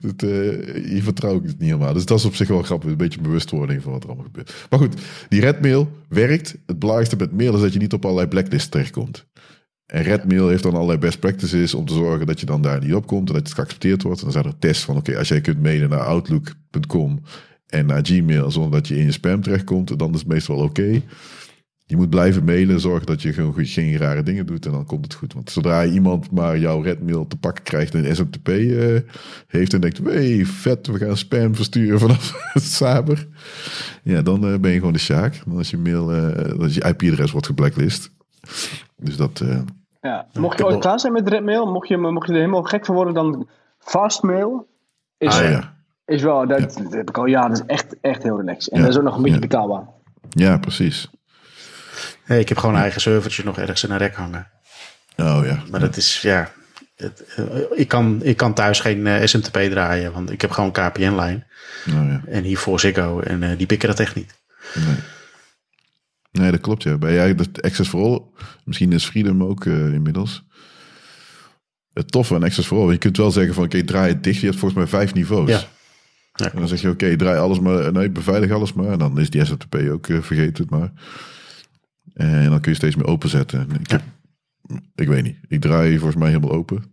Dat, 0.00 0.22
uh, 0.22 0.84
hier 0.84 1.02
vertrouw 1.02 1.36
ik 1.36 1.42
het 1.42 1.58
niet 1.58 1.70
helemaal. 1.70 1.92
Dus 1.92 2.04
dat 2.04 2.18
is 2.18 2.24
op 2.24 2.34
zich 2.34 2.48
wel 2.48 2.62
grappig, 2.62 2.90
een 2.90 2.96
beetje 2.96 3.20
bewustwording 3.20 3.82
van 3.82 3.92
wat 3.92 4.02
er 4.02 4.08
allemaal 4.08 4.26
gebeurt. 4.26 4.66
Maar 4.70 4.78
goed, 4.78 4.94
die 5.28 5.40
redmail 5.40 5.90
werkt. 6.08 6.56
Het 6.66 6.78
belangrijkste 6.78 7.16
met 7.16 7.32
mail 7.32 7.54
is 7.54 7.60
dat 7.60 7.72
je 7.72 7.78
niet 7.78 7.92
op 7.92 8.04
allerlei 8.04 8.28
blacklists 8.28 8.68
terechtkomt. 8.68 9.26
En 9.92 10.02
Redmail 10.02 10.48
heeft 10.48 10.62
dan 10.62 10.74
allerlei 10.74 10.98
best 10.98 11.18
practices 11.18 11.74
om 11.74 11.86
te 11.86 11.94
zorgen 11.94 12.26
dat 12.26 12.40
je 12.40 12.46
dan 12.46 12.62
daar 12.62 12.80
niet 12.80 12.94
op 12.94 13.06
komt 13.06 13.28
en 13.28 13.34
dat 13.34 13.42
het 13.42 13.54
geaccepteerd 13.54 14.02
wordt. 14.02 14.18
En 14.18 14.24
dan 14.24 14.32
zijn 14.32 14.44
er 14.44 14.58
tests 14.58 14.84
van, 14.84 14.96
oké, 14.96 15.18
als 15.18 15.28
jij 15.28 15.40
kunt 15.40 15.62
mailen 15.62 15.88
naar 15.88 16.00
outlook.com 16.00 17.20
en 17.66 17.86
naar 17.86 18.04
Gmail 18.06 18.50
zonder 18.50 18.70
dat 18.70 18.88
je 18.88 18.98
in 18.98 19.04
je 19.04 19.12
spam 19.12 19.42
terechtkomt, 19.42 19.98
dan 19.98 20.12
is 20.12 20.18
het 20.18 20.28
meestal 20.28 20.56
oké. 20.56 21.02
Je 21.84 21.96
moet 21.96 22.10
blijven 22.10 22.44
mailen, 22.44 22.80
zorgen 22.80 23.06
dat 23.06 23.22
je 23.22 23.32
gewoon 23.32 23.66
geen 23.66 23.96
rare 23.96 24.22
dingen 24.22 24.46
doet 24.46 24.66
en 24.66 24.72
dan 24.72 24.86
komt 24.86 25.04
het 25.04 25.14
goed. 25.14 25.32
Want 25.32 25.50
zodra 25.50 25.84
iemand 25.84 26.30
maar 26.30 26.58
jouw 26.58 26.80
Redmail 26.80 27.26
te 27.26 27.36
pakken 27.36 27.64
krijgt 27.64 27.94
en 27.94 28.16
SMTP 28.16 28.48
uh, 28.48 28.96
eh, 28.96 29.02
heeft 29.46 29.72
en 29.72 29.80
denkt, 29.80 29.98
hey, 29.98 30.44
vet, 30.44 30.86
we 30.86 30.98
gaan 30.98 31.16
spam 31.16 31.54
versturen 31.54 31.98
vanaf 31.98 32.34
het 32.52 32.62
Saber. 32.62 33.28
Ja, 34.02 34.22
dan 34.22 34.52
uh, 34.52 34.58
ben 34.58 34.70
je 34.70 34.78
gewoon 34.78 34.92
de 34.92 34.98
Sjaak. 34.98 35.42
Dan 35.46 35.56
als 35.56 35.70
je 35.70 35.78
mail, 35.78 36.14
uh, 36.14 36.60
als 36.60 36.74
je 36.74 36.84
IP-adres 36.84 37.30
wordt 37.30 37.46
geblacklist. 37.46 38.10
Dus 38.96 39.16
dat... 39.16 39.44
Ja. 40.00 40.26
Mocht 40.32 40.58
je 40.58 40.66
ooit 40.66 40.78
klaar 40.78 41.00
zijn 41.00 41.12
met 41.12 41.28
Redmail, 41.28 41.72
mocht 41.72 41.88
je, 41.88 41.96
mocht 41.96 42.26
je 42.26 42.32
er 42.32 42.38
helemaal 42.38 42.62
gek 42.62 42.84
van 42.84 42.94
worden, 42.94 43.14
dan 43.14 43.48
Fastmail 43.78 44.66
is, 45.18 45.40
ah, 45.40 45.50
ja. 45.50 45.74
is 46.04 46.22
wel, 46.22 46.46
dat, 46.46 46.60
dat, 46.60 46.92
heb 46.92 47.08
ik 47.08 47.18
al 47.18 47.26
jaren, 47.26 47.50
dat 47.50 47.58
is 47.58 47.66
echt, 47.66 47.96
echt 48.00 48.22
heel 48.22 48.36
relaxed. 48.36 48.72
En 48.72 48.80
dat 48.80 48.90
is 48.90 48.96
ook 48.96 49.02
nog 49.02 49.16
een 49.16 49.22
beetje 49.22 49.38
betaalbaar. 49.38 49.86
Ja, 50.28 50.58
precies. 50.58 51.10
Hey, 52.22 52.40
ik 52.40 52.48
heb 52.48 52.58
gewoon 52.58 52.74
een 52.74 52.80
eigen 52.80 53.00
servertje 53.00 53.44
nog 53.44 53.58
ergens 53.58 53.84
in 53.84 53.90
een 53.90 53.98
rek 53.98 54.14
hangen. 54.14 54.50
Oh 55.16 55.40
ja. 55.44 55.62
Maar 55.70 55.80
dat 55.80 55.96
is, 55.96 56.20
ja, 56.20 56.52
het, 56.96 57.24
eh, 57.36 57.44
ik, 57.74 57.88
kan, 57.88 58.20
ik 58.22 58.36
kan 58.36 58.54
thuis 58.54 58.80
geen 58.80 58.98
uh, 58.98 59.22
eh, 59.22 59.26
SMTP 59.26 59.58
draaien, 59.58 60.12
want 60.12 60.30
ik 60.30 60.40
heb 60.40 60.50
gewoon 60.50 60.72
KPN-lijn. 60.72 61.46
Oh, 61.88 61.94
ja. 61.94 62.22
En 62.26 62.44
hiervoor 62.44 62.80
Ziggo 62.80 63.20
en 63.20 63.42
uh, 63.42 63.50
die 63.56 63.66
pikken 63.66 63.88
dat 63.88 64.00
echt 64.00 64.14
niet. 64.14 64.34
Nee. 64.74 64.96
Nee, 66.30 66.50
dat 66.50 66.60
klopt 66.60 66.82
ja. 66.82 66.98
Bij 66.98 67.12
jij 67.12 67.34
dat 67.34 67.62
Access 67.62 67.88
for 67.88 68.00
All, 68.00 68.22
misschien 68.64 68.92
is 68.92 69.04
Freedom 69.04 69.44
ook 69.44 69.64
uh, 69.64 69.92
inmiddels. 69.92 70.44
Het 71.92 72.10
toffe 72.12 72.34
aan 72.34 72.42
Access 72.42 72.68
for 72.68 72.78
All, 72.78 72.90
je 72.90 72.98
kunt 72.98 73.16
wel 73.16 73.30
zeggen 73.30 73.54
van 73.54 73.64
oké, 73.64 73.84
draai 73.84 74.12
het 74.12 74.24
dicht. 74.24 74.40
Je 74.40 74.46
hebt 74.46 74.58
volgens 74.58 74.80
mij 74.80 74.88
vijf 74.88 75.14
niveaus. 75.14 75.48
Ja. 75.48 75.62
ja 76.34 76.52
en 76.52 76.58
dan 76.58 76.68
zeg 76.68 76.80
je 76.80 76.88
oké, 76.88 77.16
draai 77.16 77.38
alles 77.38 77.60
maar, 77.60 77.92
nee, 77.92 78.10
beveilig 78.10 78.50
alles 78.50 78.72
maar. 78.72 78.92
En 78.92 78.98
dan 78.98 79.18
is 79.18 79.30
die 79.30 79.44
SFTP 79.44 79.74
ook 79.90 80.06
vergeten 80.20 80.66
maar. 80.68 80.92
En 82.14 82.50
dan 82.50 82.60
kun 82.60 82.70
je 82.70 82.76
steeds 82.76 82.96
meer 82.96 83.06
openzetten. 83.06 83.68
Ik, 83.80 83.90
heb, 83.90 84.02
ik 84.94 85.08
weet 85.08 85.22
niet, 85.22 85.36
ik 85.48 85.60
draai 85.60 85.92
volgens 85.92 86.20
mij 86.20 86.28
helemaal 86.28 86.52
open. 86.52 86.84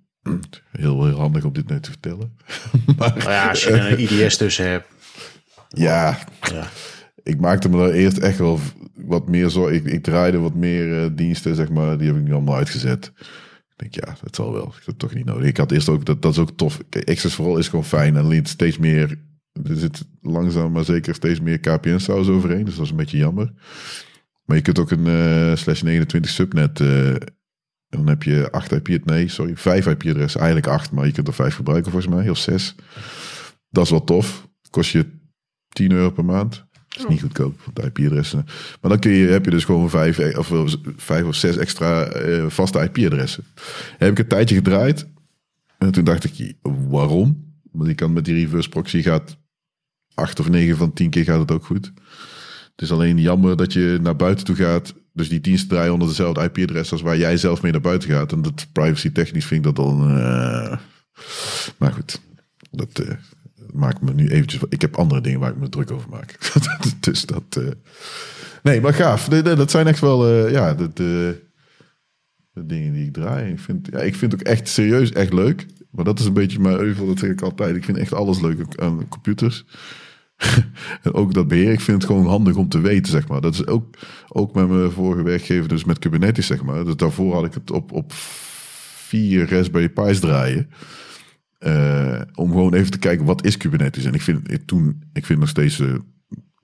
Heel, 0.72 1.06
heel 1.06 1.20
handig 1.20 1.44
om 1.44 1.54
dit 1.54 1.68
net 1.68 1.84
te 1.84 1.90
vertellen. 1.90 2.38
maar, 2.98 3.18
nou 3.18 3.32
ja, 3.32 3.50
als 3.50 3.64
je 3.64 3.70
er 3.70 3.92
een 3.92 4.00
IDS 4.00 4.38
tussen 4.38 4.70
hebt. 4.70 4.88
Ja, 5.68 6.20
ja 6.52 6.68
ik 7.30 7.40
maakte 7.40 7.70
me 7.70 7.78
daar 7.78 7.92
eerst 7.92 8.18
echt 8.18 8.38
wel 8.38 8.60
wat 8.94 9.28
meer 9.28 9.50
zo. 9.50 9.68
Ik, 9.68 9.86
ik 9.86 10.04
draaide 10.04 10.38
wat 10.38 10.54
meer 10.54 10.88
uh, 10.88 11.06
diensten, 11.12 11.56
zeg 11.56 11.70
maar. 11.70 11.98
Die 11.98 12.08
heb 12.08 12.16
ik 12.16 12.24
nu 12.24 12.34
allemaal 12.34 12.56
uitgezet. 12.56 13.12
Ik 13.16 13.76
denk, 13.76 13.94
ja, 14.06 14.16
dat 14.24 14.36
zal 14.36 14.54
wel. 14.54 14.74
Ik 14.80 14.86
heb 14.86 14.98
toch 14.98 15.14
niet 15.14 15.26
nodig. 15.26 15.48
Ik 15.48 15.58
had 15.58 15.72
eerst 15.72 15.90
ook, 15.90 16.06
dat, 16.06 16.22
dat 16.22 16.32
is 16.32 16.38
ook 16.38 16.52
tof. 16.52 16.80
Access 17.06 17.36
vooral 17.36 17.58
is 17.58 17.68
gewoon 17.68 17.86
fijn. 17.86 18.16
En 18.16 18.28
liet 18.28 18.48
steeds 18.48 18.78
meer, 18.78 19.20
er 19.64 19.76
zit 19.76 20.06
langzaam 20.22 20.72
maar 20.72 20.84
zeker 20.84 21.16
steeds 21.16 21.40
meer 21.42 21.60
KPN-saus 21.60 22.28
overheen. 22.28 22.66
Dus 22.66 22.76
dat 22.76 22.86
is 22.86 22.92
een 22.92 22.98
beetje 22.98 23.18
jammer. 23.18 23.54
Maar 24.50 24.58
je 24.58 24.64
kunt 24.64 24.80
ook 24.80 24.92
een 24.92 25.06
uh, 25.06 25.56
slash 25.56 25.82
29 25.82 26.32
subnet. 26.32 26.80
Uh, 26.80 27.16
dan 27.90 28.08
heb 28.08 28.24
je 28.24 28.52
8 28.52 28.72
IP, 28.72 29.06
nee, 29.06 29.28
sorry, 29.28 29.58
5 29.58 29.86
IP-adressen. 29.86 30.40
Eigenlijk 30.40 30.74
8, 30.74 30.92
maar 30.92 31.06
je 31.06 31.12
kunt 31.12 31.28
er 31.28 31.34
5 31.34 31.56
gebruiken 31.56 31.92
volgens 31.92 32.14
mij, 32.14 32.30
of 32.30 32.38
6. 32.38 32.76
Dat 33.70 33.84
is 33.84 33.90
wel 33.90 34.04
tof. 34.04 34.48
Kost 34.70 34.92
je 34.92 35.06
10 35.70 35.92
euro 35.92 36.10
per 36.10 36.26
maand. 36.26 36.66
Dat 36.88 36.98
is 36.98 37.06
niet 37.08 37.22
goedkoop, 37.22 37.60
de 37.74 37.82
IP-adressen. 37.82 38.46
Maar 38.82 38.92
dan 38.92 39.00
kun 39.00 39.12
je, 39.12 39.28
heb 39.28 39.46
je 39.46 39.52
dus 39.52 39.64
gewoon 39.64 39.90
vijf 39.90 40.20
eh, 40.20 40.38
of, 40.38 40.76
vijf 40.96 41.26
of 41.26 41.36
zes 41.36 41.58
extra 41.58 42.22
uh, 42.22 42.50
vaste 42.50 42.80
IP-adressen. 42.80 43.44
Heb 43.98 44.12
ik 44.12 44.20
een 44.20 44.28
tijdje 44.28 44.56
gedraaid. 44.56 45.08
En 45.78 45.92
toen 45.92 46.04
dacht 46.04 46.24
ik, 46.24 46.54
waarom? 46.90 47.54
Want 47.72 47.88
je 47.88 47.96
kan 47.96 48.14
met 48.14 48.26
die 48.26 48.36
reverse 48.36 48.70
proxy 48.70 49.02
gaat 49.02 49.38
8 50.14 50.40
of 50.40 50.50
9 50.50 50.78
van 50.78 50.94
10 50.94 51.10
keer 51.10 51.24
gaat 51.24 51.40
het 51.40 51.52
ook 51.52 51.66
goed. 51.66 51.94
Het 52.80 52.88
is 52.88 52.94
alleen 52.94 53.18
jammer 53.18 53.58
dat 53.58 53.74
je 53.74 54.00
naar 54.02 54.16
buiten 54.16 54.46
toe 54.46 54.56
gaat. 54.56 54.94
Dus 55.14 55.30
die 55.30 55.42
diensten 55.42 55.70
draaien 55.70 55.94
onder 55.94 56.08
dezelfde 56.08 56.44
IP-adres 56.44 56.92
als 56.92 57.02
waar 57.02 57.18
jij 57.18 57.38
zelf 57.38 57.62
mee 57.62 57.72
naar 57.72 57.82
buiten 57.82 58.10
gaat. 58.10 58.32
En 58.32 58.42
dat 58.42 58.68
privacy 58.72 59.12
technisch 59.12 59.46
vind 59.46 59.66
ik 59.66 59.76
dat 59.76 59.86
dan... 59.86 60.18
Uh... 60.18 60.78
Maar 61.78 61.92
goed, 61.92 62.22
dat 62.72 63.00
uh, 63.00 63.10
maakt 63.74 64.02
me 64.02 64.14
nu 64.14 64.30
eventjes... 64.30 64.62
Ik 64.70 64.82
heb 64.82 64.96
andere 64.96 65.22
dingen 65.22 65.40
waar 65.40 65.52
ik 65.52 65.58
me 65.58 65.70
druk 65.70 65.92
over 65.92 66.10
maak. 66.10 66.54
dus 67.00 67.26
dat... 67.26 67.58
Uh... 67.58 67.70
Nee, 68.64 68.82
maar 68.82 68.94
gaaf. 68.94 69.28
Dat 69.28 69.72
zijn 69.72 69.88
echt 69.88 70.00
wel... 70.00 70.48
ja, 70.50 70.74
de, 70.74 70.90
de, 70.94 71.42
de, 72.52 72.66
dingen 72.66 72.94
die 72.94 73.06
ik 73.06 73.14
draai. 73.14 73.52
Ik 73.52 73.60
vind, 73.60 73.88
ja, 73.92 74.00
ik 74.00 74.16
vind 74.16 74.32
het 74.32 74.42
ook 74.42 74.48
echt 74.48 74.68
serieus 74.68 75.12
echt 75.12 75.34
leuk. 75.34 75.66
Maar 75.92 76.06
dat 76.06 76.20
is 76.20 76.26
een 76.26 76.34
beetje 76.34 76.60
mijn 76.60 76.80
euvel, 76.80 77.08
dat 77.08 77.20
zeg 77.20 77.30
ik 77.30 77.42
altijd. 77.42 77.76
Ik 77.76 77.84
vind 77.84 77.98
echt 77.98 78.14
alles 78.14 78.42
leuk 78.42 78.82
aan 78.82 79.08
computers. 79.10 79.66
En 81.04 81.14
ook 81.20 81.34
dat 81.34 81.48
beheer, 81.48 81.72
ik 81.72 81.82
vind 81.82 82.02
het 82.02 82.12
gewoon 82.12 82.26
handig 82.26 82.56
om 82.56 82.70
te 82.70 82.80
weten, 82.80 83.12
zeg 83.12 83.28
maar. 83.28 83.42
Dat 83.42 83.54
is 83.54 83.68
ook, 83.68 83.98
ook 84.28 84.54
met 84.54 84.70
mijn 84.70 84.92
vorige 84.92 85.24
werkgever, 85.24 85.68
dus 85.68 85.84
met 85.84 86.00
Kubernetes, 86.00 86.48
zeg 86.48 86.64
maar. 86.64 86.86
Dus 86.86 86.96
daarvoor 86.96 87.34
had 87.34 87.46
ik 87.46 87.54
het 87.54 87.72
op, 87.72 87.92
op 87.92 88.12
vier 88.14 89.50
Raspberry 89.50 89.90
Pi's 89.90 90.20
draaien. 90.20 90.70
Uh, 91.60 92.22
om 92.36 92.52
gewoon 92.52 92.74
even 92.74 92.92
te 92.92 93.00
kijken, 93.00 93.26
wat 93.26 93.46
is 93.46 93.58
Kubernetes? 93.58 94.06
En 94.06 94.14
ik 94.14 94.22
vind 94.22 94.68
toen, 94.68 94.88
ik 95.14 95.26
vind 95.26 95.28
het 95.28 95.40
nog 95.40 95.50
steeds 95.50 95.80
uh, 95.80 95.96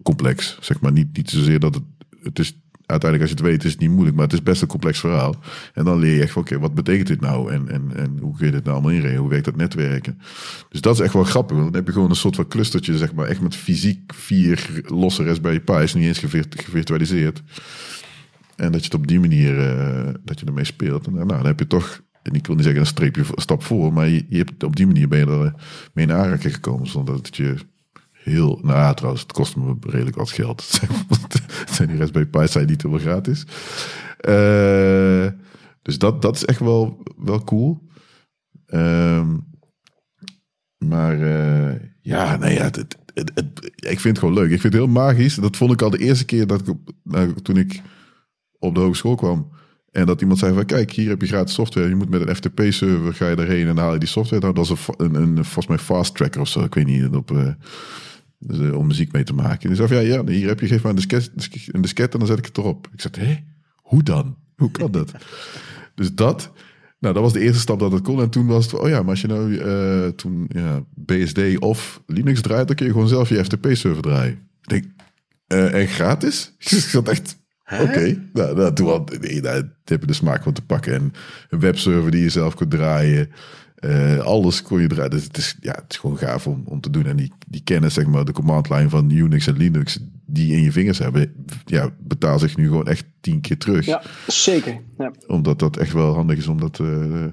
complex, 0.03 0.57
zeg 0.61 0.81
maar. 0.81 0.91
Niet, 0.91 1.17
niet 1.17 1.29
zozeer 1.29 1.59
dat 1.59 1.75
het, 1.75 1.83
het 2.23 2.39
is 2.39 2.64
uiteindelijk 2.85 3.21
als 3.21 3.29
je 3.29 3.45
het 3.45 3.53
weet 3.53 3.63
is 3.63 3.71
het 3.71 3.81
niet 3.81 3.89
moeilijk, 3.89 4.15
maar 4.15 4.25
het 4.25 4.33
is 4.33 4.43
best 4.43 4.61
een 4.61 4.67
complex 4.67 4.99
verhaal. 4.99 5.35
En 5.73 5.85
dan 5.85 5.99
leer 5.99 6.15
je 6.15 6.21
echt 6.21 6.35
oké, 6.35 6.59
wat 6.59 6.73
betekent 6.73 7.07
dit 7.07 7.21
nou? 7.21 7.51
En, 7.51 7.69
en, 7.69 7.91
en 7.95 8.17
hoe 8.21 8.37
kun 8.37 8.45
je 8.45 8.51
dit 8.51 8.63
nou 8.63 8.75
allemaal 8.75 8.91
inregelen? 8.91 9.21
Hoe 9.21 9.29
werkt 9.29 9.45
dat 9.45 9.55
netwerken? 9.55 10.19
Dus 10.69 10.81
dat 10.81 10.93
is 10.93 10.99
echt 10.99 11.13
wel 11.13 11.23
grappig, 11.23 11.57
want 11.57 11.67
dan 11.67 11.75
heb 11.75 11.87
je 11.87 11.93
gewoon 11.93 12.09
een 12.09 12.15
soort 12.15 12.35
van 12.35 12.47
clustertje, 12.47 12.97
zeg 12.97 13.13
maar, 13.13 13.27
echt 13.27 13.41
met 13.41 13.55
fysiek 13.55 14.13
vier 14.13 14.81
losse 14.85 15.23
Raspberry 15.23 15.59
Pi's, 15.59 15.93
niet 15.93 16.05
eens 16.05 16.47
gevirtualiseerd. 16.49 17.43
En 18.55 18.71
dat 18.71 18.79
je 18.79 18.85
het 18.85 18.93
op 18.93 19.07
die 19.07 19.19
manier, 19.19 19.57
uh, 19.57 20.13
dat 20.23 20.39
je 20.39 20.45
ermee 20.45 20.63
speelt. 20.63 21.07
En 21.07 21.13
nou, 21.13 21.27
dan 21.27 21.45
heb 21.45 21.59
je 21.59 21.67
toch, 21.67 22.01
en 22.21 22.33
ik 22.33 22.45
wil 22.45 22.55
niet 22.55 22.63
zeggen 22.63 22.81
een 22.81 22.87
streepje 22.87 23.21
een 23.21 23.41
stap 23.41 23.63
voor, 23.63 23.93
maar 23.93 24.07
je, 24.07 24.25
je 24.29 24.37
hebt, 24.37 24.63
op 24.63 24.75
die 24.75 24.87
manier 24.87 25.07
ben 25.07 25.19
je 25.19 25.25
er 25.25 25.53
mee 25.93 26.07
in 26.07 26.39
gekomen, 26.39 26.87
zonder 26.87 27.15
dat 27.15 27.35
je 27.35 27.55
heel... 28.25 28.59
Nou 28.61 28.95
trouwens, 28.95 29.21
het 29.21 29.31
kost 29.31 29.55
me 29.55 29.75
redelijk 29.79 30.15
wat 30.15 30.31
geld. 30.31 30.61
zijn 31.71 31.87
die 31.87 31.97
Raspberry 31.97 32.27
Pi's 32.27 32.51
zijn 32.51 32.67
niet 32.67 32.81
helemaal 32.81 33.05
gratis. 33.05 33.45
Uh, 34.21 35.27
dus 35.81 35.97
dat, 35.97 36.21
dat 36.21 36.35
is 36.35 36.45
echt 36.45 36.59
wel, 36.59 37.03
wel 37.17 37.43
cool. 37.43 37.81
Um, 38.67 39.45
maar 40.77 41.17
uh, 41.17 41.75
ja, 42.01 42.37
nee, 42.37 42.53
ja, 42.53 42.63
het, 42.63 42.97
het, 43.13 43.71
ik 43.75 43.99
vind 43.99 44.03
het 44.03 44.17
gewoon 44.17 44.33
leuk. 44.33 44.51
Ik 44.51 44.61
vind 44.61 44.73
het 44.73 44.81
heel 44.81 44.91
magisch. 44.91 45.35
Dat 45.35 45.57
vond 45.57 45.71
ik 45.71 45.81
al 45.81 45.89
de 45.89 45.97
eerste 45.97 46.25
keer 46.25 46.47
dat 46.47 46.67
ik, 46.67 46.75
nou, 47.03 47.33
toen 47.33 47.57
ik 47.57 47.81
op 48.59 48.75
de 48.75 48.81
hogeschool 48.81 49.15
kwam. 49.15 49.51
En 49.91 50.05
dat 50.05 50.21
iemand 50.21 50.39
zei 50.39 50.53
van, 50.53 50.65
kijk, 50.65 50.91
hier 50.91 51.09
heb 51.09 51.21
je 51.21 51.27
gratis 51.27 51.53
software. 51.53 51.89
Je 51.89 51.95
moet 51.95 52.09
met 52.09 52.27
een 52.27 52.35
FTP-server, 52.35 53.13
ga 53.13 53.29
je 53.29 53.35
erheen 53.35 53.67
en 53.67 53.77
haal 53.77 53.93
je 53.93 53.99
die 53.99 54.07
software. 54.07 54.41
Nou, 54.41 54.53
dat 54.53 54.63
is 54.63 54.87
een, 54.97 55.15
een, 55.15 55.35
volgens 55.35 55.67
mij 55.67 55.77
fast 55.77 56.15
tracker 56.15 56.41
of 56.41 56.47
zo. 56.47 56.63
Ik 56.63 56.73
weet 56.73 56.85
niet, 56.85 57.07
op, 57.07 57.31
uh, 57.31 57.47
dus, 58.39 58.59
uh, 58.59 58.77
om 58.77 58.87
muziek 58.87 59.11
mee 59.11 59.23
te 59.23 59.33
maken. 59.33 59.69
En 59.69 59.75
zei 59.75 59.87
van, 59.87 59.97
ja, 59.97 60.03
ja, 60.03 60.25
hier 60.25 60.47
heb 60.47 60.59
je, 60.59 60.67
geef 60.67 60.81
maar 60.81 60.91
een 60.91 60.95
disket, 60.95 61.31
een 61.71 61.81
disket 61.81 62.13
en 62.13 62.19
dan 62.19 62.27
zet 62.27 62.37
ik 62.37 62.45
het 62.45 62.57
erop. 62.57 62.89
Ik 62.93 63.01
zei, 63.01 63.27
hé, 63.27 63.43
hoe 63.75 64.03
dan? 64.03 64.37
Hoe 64.55 64.71
kan 64.71 64.91
dat? 64.91 65.11
dus 65.95 66.13
dat, 66.13 66.51
nou, 66.99 67.13
dat 67.13 67.23
was 67.23 67.33
de 67.33 67.39
eerste 67.39 67.59
stap 67.59 67.79
dat 67.79 67.91
het 67.91 68.01
kon. 68.01 68.21
En 68.21 68.29
toen 68.29 68.47
was 68.47 68.65
het, 68.65 68.73
oh 68.73 68.89
ja, 68.89 69.01
maar 69.01 69.09
als 69.09 69.21
je 69.21 69.27
nou 69.27 69.51
uh, 69.51 70.07
toen 70.07 70.45
ja, 70.47 70.83
BSD 70.93 71.39
of 71.59 72.01
Linux 72.05 72.41
draait, 72.41 72.67
dan 72.67 72.75
kun 72.75 72.85
je 72.85 72.91
gewoon 72.91 73.07
zelf 73.07 73.29
je 73.29 73.43
FTP-server 73.43 74.01
draaien. 74.01 74.33
Ik 74.61 74.69
denk, 74.69 74.85
uh, 75.47 75.81
en 75.81 75.87
gratis? 75.87 76.53
ik 76.59 76.67
zat 76.67 77.09
echt, 77.09 77.37
oké. 77.71 77.81
Okay. 77.81 78.29
Nou, 78.33 78.55
nou, 78.55 78.73
toen 78.73 78.87
had, 78.87 79.19
nee, 79.19 79.41
nou, 79.41 79.69
heb 79.83 80.07
de 80.07 80.13
smaak 80.13 80.43
van 80.43 80.53
te 80.53 80.61
pakken. 80.61 80.93
En 80.93 81.13
een 81.49 81.59
webserver 81.59 82.11
die 82.11 82.21
je 82.21 82.29
zelf 82.29 82.55
kunt 82.55 82.71
draaien. 82.71 83.29
Uh, 83.79 84.19
alles 84.19 84.61
kon 84.61 84.81
je 84.81 84.87
draaien. 84.87 85.11
Dus 85.11 85.23
het 85.23 85.37
is, 85.37 85.55
ja, 85.59 85.71
het 85.71 85.85
is 85.87 85.97
gewoon 85.97 86.17
gaaf 86.17 86.47
om, 86.47 86.63
om 86.65 86.81
te 86.81 86.89
doen. 86.89 87.05
En 87.05 87.15
die, 87.15 87.31
die 87.47 87.63
kennis, 87.63 87.93
zeg 87.93 88.05
maar, 88.05 88.25
de 88.25 88.31
command 88.31 88.69
line 88.69 88.89
van 88.89 89.11
Unix 89.11 89.47
en 89.47 89.57
Linux, 89.57 89.99
die 90.25 90.55
in 90.55 90.61
je 90.61 90.71
vingers 90.71 90.97
hebben, 90.97 91.33
ja, 91.65 91.89
betaalt 91.99 92.39
zich 92.39 92.57
nu 92.57 92.67
gewoon 92.67 92.87
echt 92.87 93.05
tien 93.21 93.41
keer 93.41 93.57
terug. 93.57 93.85
Ja, 93.85 94.01
zeker. 94.27 94.81
Ja. 94.97 95.11
Omdat 95.27 95.59
dat 95.59 95.77
echt 95.77 95.93
wel 95.93 96.13
handig 96.13 96.37
is 96.37 96.47
om 96.47 96.59
dat 96.59 96.79
uh, 96.79 97.25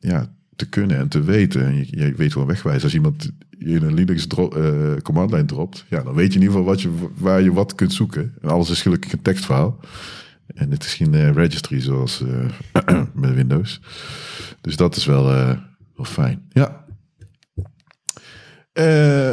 ja, 0.00 0.34
te 0.56 0.68
kunnen 0.68 0.96
en 0.96 1.08
te 1.08 1.22
weten. 1.22 1.66
En 1.66 1.76
je, 1.76 1.86
je 1.90 2.14
weet 2.14 2.34
wel 2.34 2.46
wegwijzen. 2.46 2.82
Als 2.82 2.94
iemand 2.94 3.30
in 3.58 3.82
een 3.82 3.94
Linux 3.94 4.26
uh, 4.38 4.94
command 5.02 5.30
line 5.30 5.44
dropt, 5.44 5.84
ja, 5.88 6.02
dan 6.02 6.14
weet 6.14 6.32
je 6.32 6.38
in 6.38 6.44
ieder 6.44 6.56
geval 6.56 6.70
wat 6.70 6.82
je, 6.82 6.90
waar 7.14 7.42
je 7.42 7.52
wat 7.52 7.74
kunt 7.74 7.92
zoeken. 7.92 8.34
En 8.40 8.48
alles 8.48 8.70
is 8.70 8.82
gelukkig 8.82 9.12
een 9.12 9.22
tekstverhaal. 9.22 9.80
En 10.54 10.70
het 10.70 10.84
is 10.84 10.94
geen 10.94 11.32
registry 11.32 11.80
zoals 11.80 12.22
met 13.14 13.34
Windows. 13.34 13.80
Dus 14.62 14.76
dat 14.76 14.96
is 14.96 15.04
wel, 15.04 15.30
uh, 15.30 15.58
wel 15.94 16.06
fijn. 16.06 16.46
Ja. 16.48 16.84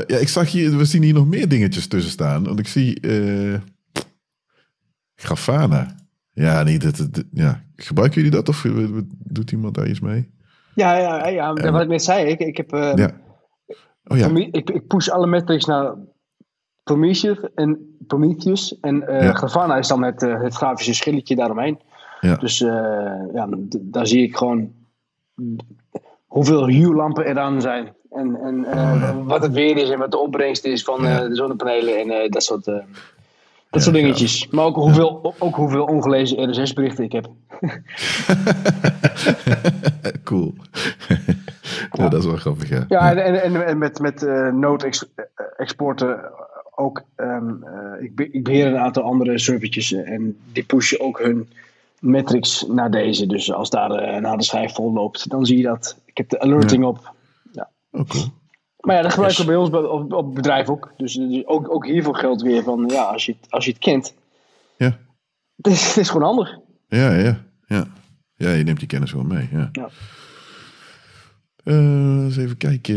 ja, 0.08 0.18
ik 0.18 0.28
zag 0.28 0.52
hier, 0.52 0.78
we 0.78 0.86
zien 0.86 1.04
hier 1.04 1.14
nog 1.14 1.28
meer 1.28 1.48
dingetjes 1.48 1.88
tussen 1.88 2.12
staan. 2.12 2.44
Want 2.44 2.60
ik 2.60 2.68
zie 2.68 3.00
Grafana. 5.16 5.96
Ja, 6.34 6.64
niet 6.64 6.82
dat, 6.82 7.24
ja. 7.32 7.64
Gebruiken 7.76 8.22
jullie 8.22 8.38
dat 8.38 8.50
of 8.50 8.66
doet 9.18 9.52
iemand 9.52 9.76
daar 9.76 9.88
iets 9.88 10.00
mee? 10.00 10.32
Ja, 10.76 10.98
ja, 10.98 11.28
ja, 11.28 11.54
wat 11.54 11.82
ik 11.82 11.88
net 11.88 12.04
zei. 12.04 12.28
Ik, 12.28 12.40
ik 12.40 12.58
heb. 12.58 12.70
ja. 12.72 13.12
Oh, 14.10 14.18
ja. 14.18 14.28
Ik, 14.28 14.70
ik 14.70 14.88
push 14.88 15.08
alle 15.08 15.28
metrics 15.28 15.66
naar 15.66 15.96
Prometheus 16.84 17.54
en, 17.56 17.98
Prometheus 18.08 18.80
en 18.80 19.04
uh, 19.10 19.36
Grafana 19.36 19.78
is 19.78 19.88
dan 19.88 20.04
het, 20.04 20.24
uh, 20.24 20.42
het 20.42 20.54
grafische 20.54 20.94
schilletje 20.94 21.36
daaromheen. 21.36 21.80
Ja. 22.22 22.36
Dus 22.36 22.62
uh, 22.62 22.70
ja, 23.34 23.50
daar 23.82 24.08
zie 24.08 24.24
ik 24.24 24.38
gewoon 24.38 24.72
hoeveel 26.28 26.68
huurlampen 26.68 27.26
er 27.26 27.40
aan 27.40 27.62
zijn. 27.62 27.94
En, 28.12 28.36
en 28.36 28.66
oh, 28.66 29.28
wat 29.28 29.42
het 29.42 29.52
weer 29.52 29.78
is 29.78 29.90
en 29.90 30.00
wat 30.00 30.12
de 30.12 30.18
opbrengst 30.18 30.66
is 30.66 30.84
van 30.84 31.02
de 31.02 31.30
zonnepanelen 31.32 31.98
en 31.98 32.32
dat 32.32 32.44
soort, 32.44 32.66
dat 33.70 33.84
soort 33.84 33.96
dingetjes. 33.96 34.48
Maar 34.48 34.66
ook 34.66 34.76
hoeveel, 34.76 35.36
ook 35.40 35.56
hoeveel 35.56 35.86
ongelezen 35.86 36.50
RSS-berichten 36.50 37.04
ik 37.04 37.12
heb. 37.12 37.30
cool. 40.24 40.54
ja. 41.92 42.10
dat 42.10 42.20
is 42.20 42.26
wel 42.26 42.36
grappig, 42.36 42.70
ja. 42.70 42.86
Ja, 42.88 43.16
en, 43.16 43.42
en, 43.42 43.66
en 43.66 43.78
met, 43.78 44.00
met 44.00 44.22
noodexporten 44.54 46.32
ook, 46.80 47.04
um, 47.16 47.64
uh, 47.64 48.04
ik, 48.04 48.16
be 48.16 48.30
ik, 48.32 48.44
beheer 48.44 48.68
een 48.68 48.78
aantal 48.78 49.04
andere 49.04 49.40
servertjes 49.40 49.92
en 49.92 50.38
die 50.52 50.64
pushen 50.64 51.00
ook 51.00 51.20
hun 51.20 51.50
metrics 52.00 52.66
naar 52.68 52.92
deze. 52.92 53.28
Dus 53.28 53.52
als 53.52 53.70
daar 53.70 53.92
uh, 53.92 54.16
een 54.16 54.24
harde 54.24 54.44
schijf 54.44 54.74
vol 54.74 54.94
loopt, 54.94 55.30
dan 55.30 55.46
zie 55.46 55.58
je 55.58 55.64
dat. 55.64 56.02
Ik 56.06 56.18
heb 56.18 56.30
de 56.30 56.40
alerting 56.40 56.84
ja. 56.84 56.88
op. 56.90 57.14
Ja. 57.52 57.70
Okay. 57.92 58.32
Maar 58.80 58.96
ja, 58.96 59.02
dat 59.02 59.12
gebruiken 59.12 59.42
we 59.42 59.48
bij 59.48 59.56
ons 59.56 59.70
op, 59.70 60.14
op 60.14 60.26
het 60.26 60.34
bedrijf 60.34 60.70
ook. 60.70 60.94
Dus, 60.98 61.14
dus, 61.14 61.46
ook, 61.46 61.74
ook 61.74 61.86
hiervoor 61.86 62.16
geldt 62.16 62.42
weer 62.42 62.64
van, 62.64 62.88
ja, 62.88 63.04
als 63.04 63.26
je, 63.26 63.36
als 63.50 63.66
je 63.66 63.72
het 63.72 63.80
kent. 63.80 64.14
Ja. 64.78 64.98
Het 65.56 65.68
is, 65.68 65.88
het 65.88 65.98
is 65.98 66.10
gewoon 66.10 66.28
handig. 66.28 66.58
Ja, 66.88 67.14
ja, 67.14 67.46
ja. 67.68 67.88
Ja, 68.36 68.52
je 68.52 68.64
neemt 68.64 68.80
die 68.80 68.88
kennis 68.88 69.12
wel 69.12 69.24
mee. 69.24 69.50
Ja. 69.52 69.70
ja. 69.72 69.90
Uh, 71.64 72.24
eens 72.24 72.38
even 72.38 72.58
kijken. 72.58 72.96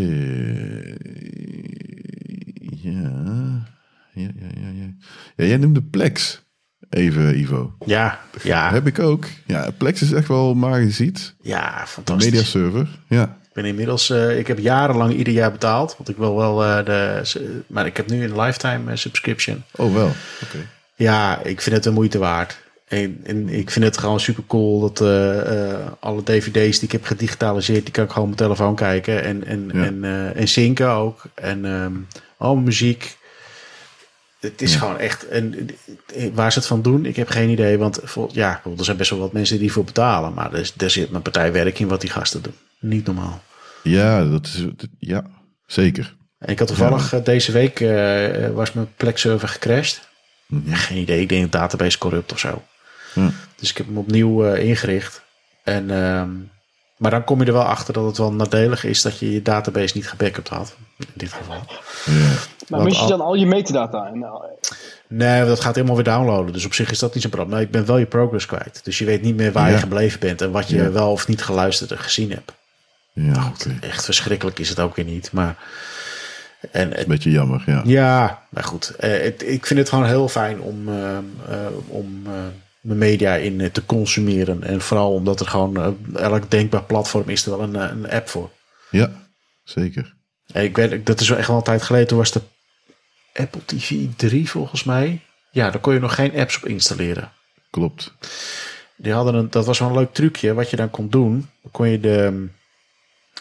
Ja. 2.80 3.70
Ja, 4.14 4.30
ja, 4.34 4.48
ja, 4.60 4.68
ja. 4.68 4.94
ja 5.36 5.44
jij 5.44 5.56
noemde 5.56 5.82
Plex 5.82 6.44
even, 6.92 7.38
Ivo. 7.38 7.72
Ja, 7.86 8.20
ja. 8.42 8.70
heb 8.72 8.86
ik 8.86 8.98
ook. 8.98 9.24
Ja, 9.46 9.70
Plex 9.76 10.02
is 10.02 10.12
echt 10.12 10.28
wel 10.28 10.54
magisch 10.54 11.00
iets. 11.00 11.34
Ja, 11.40 11.84
fantastisch. 11.86 12.30
Media 12.30 12.42
server, 12.42 12.88
ja. 13.08 13.22
Ik 13.22 13.52
ben 13.52 13.64
inmiddels, 13.64 14.10
uh, 14.10 14.38
ik 14.38 14.46
heb 14.46 14.58
jarenlang 14.58 15.14
ieder 15.14 15.32
jaar 15.32 15.52
betaald. 15.52 15.94
Want 15.96 16.08
ik 16.08 16.16
wil 16.16 16.36
wel 16.36 16.64
uh, 16.64 16.84
de, 16.84 17.22
maar 17.66 17.86
ik 17.86 17.96
heb 17.96 18.10
nu 18.10 18.24
een 18.24 18.40
lifetime 18.40 18.96
subscription. 18.96 19.62
Oh 19.76 19.94
wel, 19.94 20.10
oké. 20.42 20.68
Ja, 20.94 21.42
ik 21.42 21.60
vind 21.60 21.74
het 21.74 21.84
de 21.84 21.90
moeite 21.90 22.18
waard. 22.18 22.60
En, 22.88 23.20
en 23.24 23.48
ik 23.48 23.70
vind 23.70 23.84
het 23.84 23.98
gewoon 23.98 24.20
super 24.20 24.42
cool 24.46 24.80
dat 24.80 25.00
alle 26.00 26.22
dvd's 26.22 26.78
die 26.78 26.88
ik 26.88 26.92
heb 26.92 27.04
gedigitaliseerd, 27.04 27.82
die 27.82 27.92
kan 27.92 28.04
ik 28.04 28.10
gewoon 28.10 28.28
op 28.28 28.36
mijn 28.36 28.48
telefoon 28.48 28.76
kijken. 28.76 29.22
En, 29.24 29.44
en, 29.46 29.70
ja. 29.72 29.84
en, 29.84 30.04
en 30.34 30.48
zinken 30.48 30.90
ook. 30.90 31.22
En 31.34 31.64
um, 31.64 32.06
al 32.36 32.56
muziek. 32.56 33.16
Het 34.42 34.62
is 34.62 34.76
gewoon 34.76 34.98
echt. 34.98 35.28
En 35.28 35.68
waar 36.32 36.52
ze 36.52 36.58
het 36.58 36.68
van 36.68 36.82
doen, 36.82 37.06
ik 37.06 37.16
heb 37.16 37.28
geen 37.28 37.48
idee. 37.48 37.78
Want 37.78 38.00
ja, 38.32 38.62
er 38.78 38.84
zijn 38.84 38.96
best 38.96 39.10
wel 39.10 39.18
wat 39.18 39.32
mensen 39.32 39.58
die 39.58 39.72
voor 39.72 39.84
betalen. 39.84 40.34
Maar 40.34 40.54
er, 40.54 40.70
er 40.76 40.90
zit 40.90 41.10
mijn 41.10 41.22
partij 41.22 41.52
werk 41.52 41.78
in 41.78 41.88
wat 41.88 42.00
die 42.00 42.10
gasten 42.10 42.42
doen. 42.42 42.54
Niet 42.80 43.06
normaal. 43.06 43.42
Ja, 43.82 44.24
dat 44.24 44.46
is. 44.46 44.64
Ja, 44.98 45.24
zeker. 45.66 46.16
En 46.38 46.48
ik 46.48 46.58
had 46.58 46.68
toevallig 46.68 47.10
ja. 47.10 47.18
deze 47.18 47.52
week 47.52 47.80
uh, 47.80 48.48
was 48.48 48.72
mijn 48.72 48.88
Plex-server 48.96 49.48
gecrashed. 49.48 50.08
-hmm. 50.46 50.74
geen 50.74 50.98
idee. 50.98 51.20
Ik 51.20 51.28
denk 51.28 51.42
de 51.42 51.58
database 51.58 51.98
corrupt 51.98 52.32
of 52.32 52.38
zo. 52.38 52.62
Dus 53.56 53.70
ik 53.70 53.76
heb 53.76 53.86
hem 53.86 53.98
opnieuw 53.98 54.46
uh, 54.46 54.64
ingericht. 54.64 55.22
En. 55.64 55.90
Um, 55.90 56.51
Maar 57.02 57.10
dan 57.10 57.24
kom 57.24 57.40
je 57.40 57.46
er 57.46 57.52
wel 57.52 57.62
achter 57.62 57.94
dat 57.94 58.04
het 58.04 58.18
wel 58.18 58.32
nadelig 58.32 58.84
is 58.84 59.02
dat 59.02 59.18
je 59.18 59.32
je 59.32 59.42
database 59.42 59.96
niet 59.96 60.08
gebackupt 60.08 60.48
had. 60.48 60.76
In 60.98 61.06
dit 61.14 61.32
geval. 61.32 61.56
Ja. 62.04 62.30
Maar 62.68 62.82
mis 62.82 63.00
je 63.00 63.06
dan 63.06 63.20
al 63.20 63.34
je 63.34 63.46
metadata? 63.46 64.10
Nou, 64.14 64.42
nee, 65.08 65.44
dat 65.44 65.60
gaat 65.60 65.74
helemaal 65.74 65.96
weer 65.96 66.04
downloaden. 66.04 66.52
Dus 66.52 66.64
op 66.64 66.74
zich 66.74 66.90
is 66.90 66.98
dat 66.98 67.14
niet 67.14 67.22
zo'n 67.22 67.30
probleem. 67.30 67.52
Maar 67.52 67.60
ik 67.60 67.70
ben 67.70 67.86
wel 67.86 67.98
je 67.98 68.06
progress 68.06 68.46
kwijt. 68.46 68.80
Dus 68.84 68.98
je 68.98 69.04
weet 69.04 69.22
niet 69.22 69.36
meer 69.36 69.52
waar 69.52 69.70
je 69.70 69.76
gebleven 69.76 70.20
bent 70.20 70.42
en 70.42 70.50
wat 70.50 70.68
je 70.68 70.90
wel 70.90 71.10
of 71.10 71.28
niet 71.28 71.42
geluisterd 71.42 71.90
en 71.90 71.98
gezien 71.98 72.30
hebt. 72.30 72.52
Ja, 73.12 73.22
nou, 73.22 73.52
Echt 73.80 74.04
verschrikkelijk 74.04 74.58
is 74.58 74.68
het 74.68 74.80
ook 74.80 74.96
weer 74.96 75.04
niet. 75.04 75.32
Maar. 75.32 75.56
En, 76.70 76.88
het 76.88 76.96
is 76.96 77.02
een 77.02 77.08
beetje 77.08 77.30
jammer, 77.30 77.62
ja. 77.66 77.82
Ja, 77.84 78.42
maar 78.48 78.64
goed. 78.64 78.96
Eh, 78.96 79.26
ik 79.26 79.66
vind 79.66 79.78
het 79.78 79.88
gewoon 79.88 80.06
heel 80.06 80.28
fijn 80.28 80.60
om, 80.60 80.88
uh, 80.88 81.18
om 81.86 82.22
mijn 82.82 82.98
media 82.98 83.34
in 83.34 83.72
te 83.72 83.84
consumeren. 83.84 84.62
En 84.62 84.80
vooral 84.80 85.12
omdat 85.12 85.40
er 85.40 85.46
gewoon 85.46 85.98
elk 86.14 86.50
denkbaar 86.50 86.84
platform 86.84 87.28
is 87.28 87.46
er 87.46 87.50
wel 87.50 87.62
een, 87.62 87.74
een 87.74 88.10
app 88.10 88.28
voor. 88.28 88.50
Ja, 88.90 89.10
zeker. 89.64 90.14
Ik 90.52 90.76
weet, 90.76 91.06
dat 91.06 91.20
is 91.20 91.28
wel 91.28 91.38
echt 91.38 91.48
wel 91.48 91.56
een 91.56 91.62
tijd 91.62 91.82
geleden. 91.82 92.08
Toen 92.08 92.18
was 92.18 92.32
de 92.32 92.40
Apple 93.34 93.60
TV 93.64 94.06
3 94.16 94.50
volgens 94.50 94.84
mij. 94.84 95.20
Ja, 95.50 95.70
daar 95.70 95.80
kon 95.80 95.94
je 95.94 96.00
nog 96.00 96.14
geen 96.14 96.36
apps 96.36 96.56
op 96.56 96.66
installeren. 96.66 97.32
Klopt. 97.70 98.14
Die 98.96 99.12
hadden 99.12 99.34
een, 99.34 99.50
dat 99.50 99.66
was 99.66 99.78
wel 99.78 99.88
een 99.88 99.94
leuk 99.94 100.12
trucje. 100.12 100.54
Wat 100.54 100.70
je 100.70 100.76
dan 100.76 100.90
kon 100.90 101.08
doen. 101.08 101.48
Dan 101.62 101.70
kon 101.70 101.88
je 101.88 102.00
de, 102.00 102.46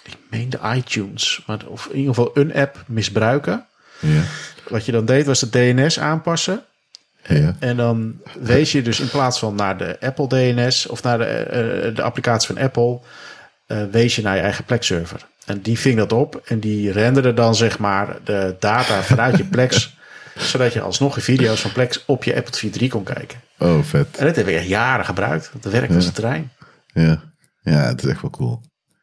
ik 0.03 0.17
meen 0.29 0.49
de 0.49 0.59
iTunes, 0.75 1.43
maar, 1.47 1.67
of 1.67 1.85
in 1.85 1.97
ieder 1.97 2.13
geval 2.13 2.31
een 2.33 2.53
app 2.53 2.83
misbruiken. 2.87 3.67
Ja. 3.99 4.23
Wat 4.67 4.85
je 4.85 4.91
dan 4.91 5.05
deed 5.05 5.25
was 5.25 5.39
de 5.39 5.49
DNS 5.49 5.99
aanpassen. 5.99 6.65
Ja. 7.27 7.55
En 7.59 7.77
dan 7.77 8.21
wees 8.39 8.71
je 8.71 8.81
dus 8.81 8.99
in 8.99 9.09
plaats 9.09 9.39
van 9.39 9.55
naar 9.55 9.77
de 9.77 9.97
Apple 9.99 10.27
DNS 10.27 10.87
of 10.87 11.03
naar 11.03 11.17
de, 11.17 11.45
uh, 11.89 11.95
de 11.95 12.01
applicatie 12.01 12.53
van 12.53 12.63
Apple, 12.63 12.99
uh, 13.67 13.83
wees 13.91 14.15
je 14.15 14.21
naar 14.21 14.35
je 14.35 14.41
eigen 14.41 14.63
Plex-server. 14.63 15.27
En 15.45 15.61
die 15.61 15.79
ving 15.79 15.97
dat 15.97 16.11
op 16.13 16.41
en 16.45 16.59
die 16.59 16.91
renderde 16.91 17.33
dan 17.33 17.55
zeg 17.55 17.79
maar 17.79 18.17
de 18.23 18.55
data 18.59 19.01
vanuit 19.01 19.37
je 19.37 19.45
Plex, 19.45 19.97
zodat 20.51 20.73
je 20.73 20.81
alsnog 20.81 21.13
de 21.13 21.21
video's 21.21 21.61
van 21.61 21.71
Plex 21.71 22.03
op 22.05 22.23
je 22.23 22.35
Apple 22.35 22.51
TV 22.51 22.71
3 22.71 22.89
kon 22.89 23.03
kijken. 23.03 23.39
Oh, 23.57 23.83
vet. 23.83 24.17
En 24.17 24.25
dat 24.25 24.35
heb 24.35 24.47
ik 24.47 24.55
echt 24.55 24.67
jaren 24.67 25.05
gebruikt. 25.05 25.51
Dat 25.61 25.71
werkt 25.71 25.95
als 25.95 26.05
een 26.05 26.11
trein. 26.11 26.51
Ja. 26.93 27.23
ja, 27.61 27.71
het 27.71 28.03
is 28.03 28.09
echt 28.09 28.21
wel 28.21 28.31
cool. 28.31 28.61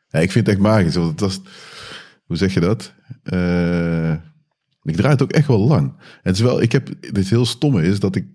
Ja, 0.08 0.18
ik 0.18 0.32
vind 0.32 0.46
het 0.46 0.54
echt 0.54 0.64
magisch. 0.64 0.94
Want 0.94 1.10
het 1.10 1.20
was, 1.20 1.40
hoe 2.26 2.36
zeg 2.36 2.54
je 2.54 2.60
dat? 2.60 2.92
Uh, 3.24 4.12
ik 4.88 4.96
draai 4.96 5.12
het 5.12 5.22
ook 5.22 5.32
echt 5.32 5.46
wel 5.46 5.66
lang. 5.66 5.92
En 6.22 6.42
wel, 6.42 6.62
ik 6.62 6.72
heb, 6.72 6.88
dit 7.00 7.28
heel 7.28 7.46
stomme 7.46 7.82
is 7.82 8.00
dat 8.00 8.16
ik, 8.16 8.26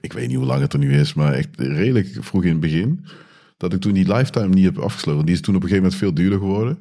ik 0.00 0.12
weet 0.12 0.28
niet 0.28 0.36
hoe 0.36 0.46
lang 0.46 0.60
het 0.60 0.72
er 0.72 0.78
nu 0.78 0.92
is, 0.92 1.14
maar 1.14 1.32
echt 1.32 1.48
redelijk 1.56 2.16
vroeg 2.20 2.44
in 2.44 2.50
het 2.50 2.60
begin, 2.60 3.06
dat 3.56 3.72
ik 3.72 3.80
toen 3.80 3.92
die 3.92 4.12
lifetime 4.12 4.54
niet 4.54 4.64
heb 4.64 4.78
afgesloten. 4.78 5.26
Die 5.26 5.34
is 5.34 5.40
toen 5.40 5.56
op 5.56 5.62
een 5.62 5.68
gegeven 5.68 5.90
moment 5.90 6.00
veel 6.00 6.14
duurder 6.14 6.38
geworden. 6.38 6.78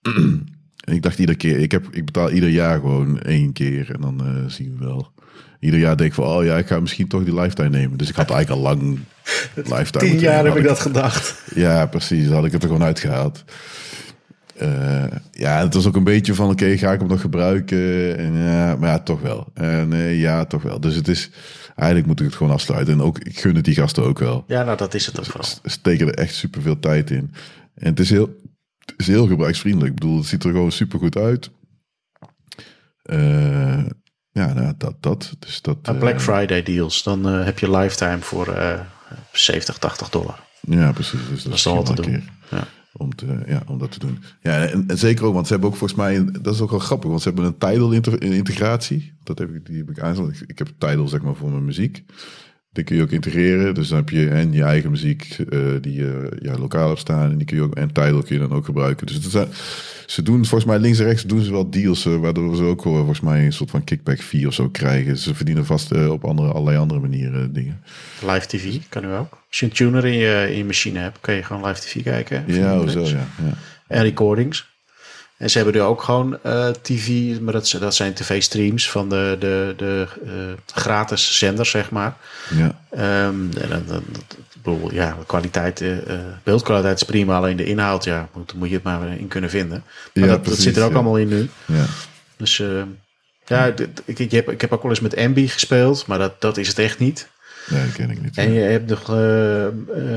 en 0.86 0.94
ik 0.94 1.02
dacht 1.02 1.18
iedere 1.18 1.38
keer, 1.38 1.58
ik, 1.58 1.72
heb, 1.72 1.86
ik 1.90 2.04
betaal 2.04 2.30
ieder 2.30 2.48
jaar 2.48 2.80
gewoon 2.80 3.20
één 3.20 3.52
keer 3.52 3.90
en 3.94 4.00
dan 4.00 4.20
uh, 4.22 4.48
zien 4.48 4.76
we 4.78 4.84
wel. 4.84 5.12
Ieder 5.60 5.80
jaar 5.80 5.96
denk 5.96 6.08
ik 6.08 6.14
van, 6.14 6.24
oh 6.24 6.44
ja, 6.44 6.58
ik 6.58 6.66
ga 6.66 6.80
misschien 6.80 7.08
toch 7.08 7.24
die 7.24 7.40
lifetime 7.40 7.68
nemen. 7.68 7.98
Dus 7.98 8.08
ik 8.08 8.14
had 8.14 8.30
eigenlijk 8.30 8.60
al 8.62 8.74
lang 8.74 8.98
lifetime. 9.76 10.10
Tien 10.10 10.18
jaar 10.18 10.44
heb 10.44 10.56
ik 10.56 10.64
dat 10.64 10.80
gedacht. 10.80 11.42
Ja, 11.54 11.86
precies. 11.86 12.28
Had 12.28 12.44
ik 12.44 12.52
het 12.52 12.62
er 12.62 12.68
gewoon 12.68 12.84
uitgehaald. 12.84 13.44
Uh, 14.62 15.04
ja, 15.32 15.62
het 15.62 15.74
was 15.74 15.86
ook 15.86 15.96
een 15.96 16.04
beetje 16.04 16.34
van, 16.34 16.50
oké, 16.50 16.76
ga 16.76 16.92
ik 16.92 16.98
hem 16.98 17.08
nog 17.08 17.20
gebruiken? 17.20 18.18
En, 18.18 18.36
ja, 18.36 18.76
maar 18.76 18.88
ja, 18.88 18.98
toch 18.98 19.20
wel. 19.20 19.50
En 19.54 19.92
uh, 19.92 20.20
ja, 20.20 20.44
toch 20.44 20.62
wel. 20.62 20.80
Dus 20.80 20.94
het 20.94 21.08
is, 21.08 21.30
eigenlijk 21.74 22.06
moet 22.06 22.20
ik 22.20 22.26
het 22.26 22.34
gewoon 22.34 22.52
afsluiten. 22.52 22.94
En 22.94 23.00
ook, 23.00 23.18
ik 23.18 23.38
gun 23.38 23.54
het 23.54 23.64
die 23.64 23.74
gasten 23.74 24.04
ook 24.04 24.18
wel. 24.18 24.44
Ja, 24.46 24.62
nou, 24.62 24.76
dat 24.76 24.94
is 24.94 25.06
het 25.06 25.18
ook 25.18 25.24
vooral. 25.24 25.44
Ze 25.44 25.60
steken 25.70 26.06
er 26.06 26.14
echt 26.14 26.34
super 26.34 26.62
veel 26.62 26.78
tijd 26.78 27.10
in. 27.10 27.34
En 27.74 27.86
het 27.86 28.00
is 28.00 28.10
heel, 28.10 28.36
het 28.84 28.94
is 28.96 29.06
heel 29.06 29.26
gebruiksvriendelijk. 29.26 29.92
Ik 29.92 30.00
bedoel, 30.00 30.16
het 30.16 30.26
ziet 30.26 30.44
er 30.44 30.50
gewoon 30.50 30.72
super 30.72 30.98
goed 30.98 31.16
uit. 31.16 31.50
Uh, 33.04 33.84
ja, 34.30 34.52
nou, 34.52 34.74
dat. 34.76 35.02
dat, 35.02 35.34
dus 35.38 35.62
dat 35.62 35.98
Black 35.98 36.20
Friday 36.20 36.62
deals, 36.62 37.02
dan 37.02 37.24
heb 37.24 37.58
je 37.58 37.70
lifetime 37.70 38.18
voor 38.20 38.48
uh, 38.48 38.80
70, 39.32 39.78
80 39.78 40.08
dollar. 40.08 40.40
Ja, 40.60 40.92
precies. 40.92 41.20
Dus 41.28 41.42
dat, 41.42 41.44
dat 41.44 41.52
is 41.52 41.66
al 41.66 41.82
te 41.82 41.94
doen. 41.94 42.28
Ja. 42.50 42.66
Om, 42.92 43.14
te, 43.14 43.42
ja, 43.46 43.62
om 43.66 43.78
dat 43.78 43.90
te 43.90 43.98
doen. 43.98 44.18
Ja, 44.42 44.66
en, 44.66 44.86
zeker 44.98 45.24
ook, 45.24 45.34
want 45.34 45.46
ze 45.46 45.52
hebben 45.52 45.70
ook 45.70 45.76
volgens 45.76 45.98
mij, 45.98 46.24
dat 46.42 46.54
is 46.54 46.60
ook 46.60 46.70
wel 46.70 46.78
grappig, 46.78 47.08
want 47.08 47.22
ze 47.22 47.28
hebben 47.28 47.46
een 47.46 47.58
Tidal 47.58 47.92
integratie. 48.18 49.12
Dat 49.22 49.38
heb 49.38 49.54
ik, 49.54 49.66
die 49.66 49.76
heb 49.76 49.90
ik 49.90 50.00
aanstaan. 50.00 50.28
Ik, 50.28 50.40
ik 50.46 50.58
heb 50.58 50.68
Tidal 50.78 51.08
zeg 51.08 51.22
maar 51.22 51.34
voor 51.34 51.50
mijn 51.50 51.64
muziek. 51.64 52.04
Die 52.72 52.84
kun 52.84 52.96
je 52.96 53.02
ook 53.02 53.10
integreren. 53.10 53.74
Dus 53.74 53.88
dan 53.88 53.98
heb 53.98 54.08
je 54.08 54.28
en 54.28 54.52
je 54.52 54.62
eigen 54.62 54.90
muziek 54.90 55.38
uh, 55.38 55.74
die 55.80 55.94
je 55.94 56.36
ja, 56.42 56.58
lokaal 56.58 56.88
hebt 56.88 57.00
staan. 57.00 57.30
En 57.30 57.36
die 57.36 57.46
kun 57.46 57.56
je 57.56 57.62
ook, 57.62 57.74
en 57.74 57.92
Tidal 57.92 58.22
kun 58.22 58.34
je 58.34 58.48
dan 58.48 58.52
ook 58.52 58.64
gebruiken. 58.64 59.06
Dus 59.06 59.14
het 59.14 59.24
zijn, 59.24 59.48
ze 60.06 60.22
doen 60.22 60.44
volgens 60.44 60.64
mij 60.64 60.78
links 60.78 60.98
en 60.98 61.04
rechts 61.04 61.22
doen 61.22 61.40
ze 61.40 61.50
wel 61.50 61.70
deals. 61.70 62.06
Uh, 62.06 62.16
waardoor 62.16 62.56
ze 62.56 62.62
ook 62.62 62.82
volgens 62.82 63.20
mij 63.20 63.44
een 63.44 63.52
soort 63.52 63.70
van 63.70 63.84
kickback 63.84 64.20
fee 64.20 64.46
of 64.46 64.54
zo 64.54 64.68
krijgen. 64.68 65.16
Ze 65.16 65.34
verdienen 65.34 65.66
vast 65.66 65.92
uh, 65.92 66.10
op 66.10 66.24
andere, 66.24 66.52
allerlei 66.52 66.76
andere 66.76 67.00
manieren 67.00 67.52
dingen. 67.52 67.80
Live 68.26 68.46
TV 68.46 68.78
kan 68.88 69.04
u 69.04 69.12
ook. 69.12 69.38
Als 69.48 69.58
je 69.58 69.66
een 69.66 69.72
tuner 69.72 70.06
in 70.06 70.18
je, 70.18 70.46
in 70.50 70.56
je 70.56 70.64
machine 70.64 70.98
hebt, 70.98 71.20
kun 71.20 71.34
je 71.34 71.42
gewoon 71.42 71.66
live 71.66 71.80
TV 71.80 72.02
kijken. 72.02 72.44
Ja, 72.46 72.86
zo 72.86 73.00
ja, 73.00 73.08
ja. 73.08 73.54
En 73.86 74.02
recordings. 74.02 74.69
En 75.40 75.50
ze 75.50 75.58
hebben 75.58 75.74
er 75.74 75.86
ook 75.86 76.02
gewoon 76.02 76.38
uh, 76.46 76.68
TV, 76.68 77.38
maar 77.40 77.52
dat, 77.52 77.76
dat 77.80 77.94
zijn 77.94 78.14
tv-streams 78.14 78.90
van 78.90 79.08
de, 79.08 79.36
de, 79.38 79.74
de 79.76 80.06
uh, 80.24 80.32
gratis 80.74 81.38
zenders, 81.38 81.70
zeg 81.70 81.90
maar. 81.90 82.16
Ja. 82.50 83.26
Um, 83.26 83.50
en 83.60 83.68
dan, 83.68 83.82
dan, 83.86 84.02
bedoel, 84.62 84.92
ja, 84.92 85.16
de 85.18 85.26
kwaliteit, 85.26 85.80
uh, 85.80 85.96
beeldkwaliteit 86.42 86.96
is 86.96 87.02
prima, 87.02 87.36
alleen 87.36 87.56
de 87.56 87.64
inhoud, 87.64 88.04
ja, 88.04 88.28
moet, 88.34 88.54
moet 88.54 88.68
je 88.68 88.74
het 88.74 88.82
maar 88.82 89.18
in 89.18 89.28
kunnen 89.28 89.50
vinden. 89.50 89.84
Maar 90.14 90.24
ja, 90.24 90.30
dat, 90.30 90.42
precies, 90.42 90.56
dat, 90.56 90.66
zit 90.66 90.76
er 90.76 90.82
ook 90.82 90.90
ja. 90.90 90.94
allemaal 90.94 91.18
in 91.18 91.28
nu. 91.28 91.50
Ja. 91.66 91.84
Dus 92.36 92.62
ja, 93.44 93.66
ik, 94.04 94.18
ik, 94.18 94.30
heb, 94.30 94.50
ik 94.50 94.60
heb 94.60 94.72
ook 94.72 94.82
wel 94.82 94.90
eens 94.90 95.00
met 95.00 95.16
Ambi 95.16 95.48
gespeeld, 95.48 96.06
maar 96.06 96.18
dat, 96.18 96.40
dat 96.40 96.56
is 96.56 96.68
het 96.68 96.78
echt 96.78 96.98
niet. 96.98 97.28
Nee, 97.68 97.84
dat 97.84 97.92
ken 97.92 98.10
ik 98.10 98.22
niet. 98.22 98.36
En 98.36 98.52
je 98.52 98.60
hebt 98.60 98.88
nog, 98.88 99.04
de, 99.04 99.72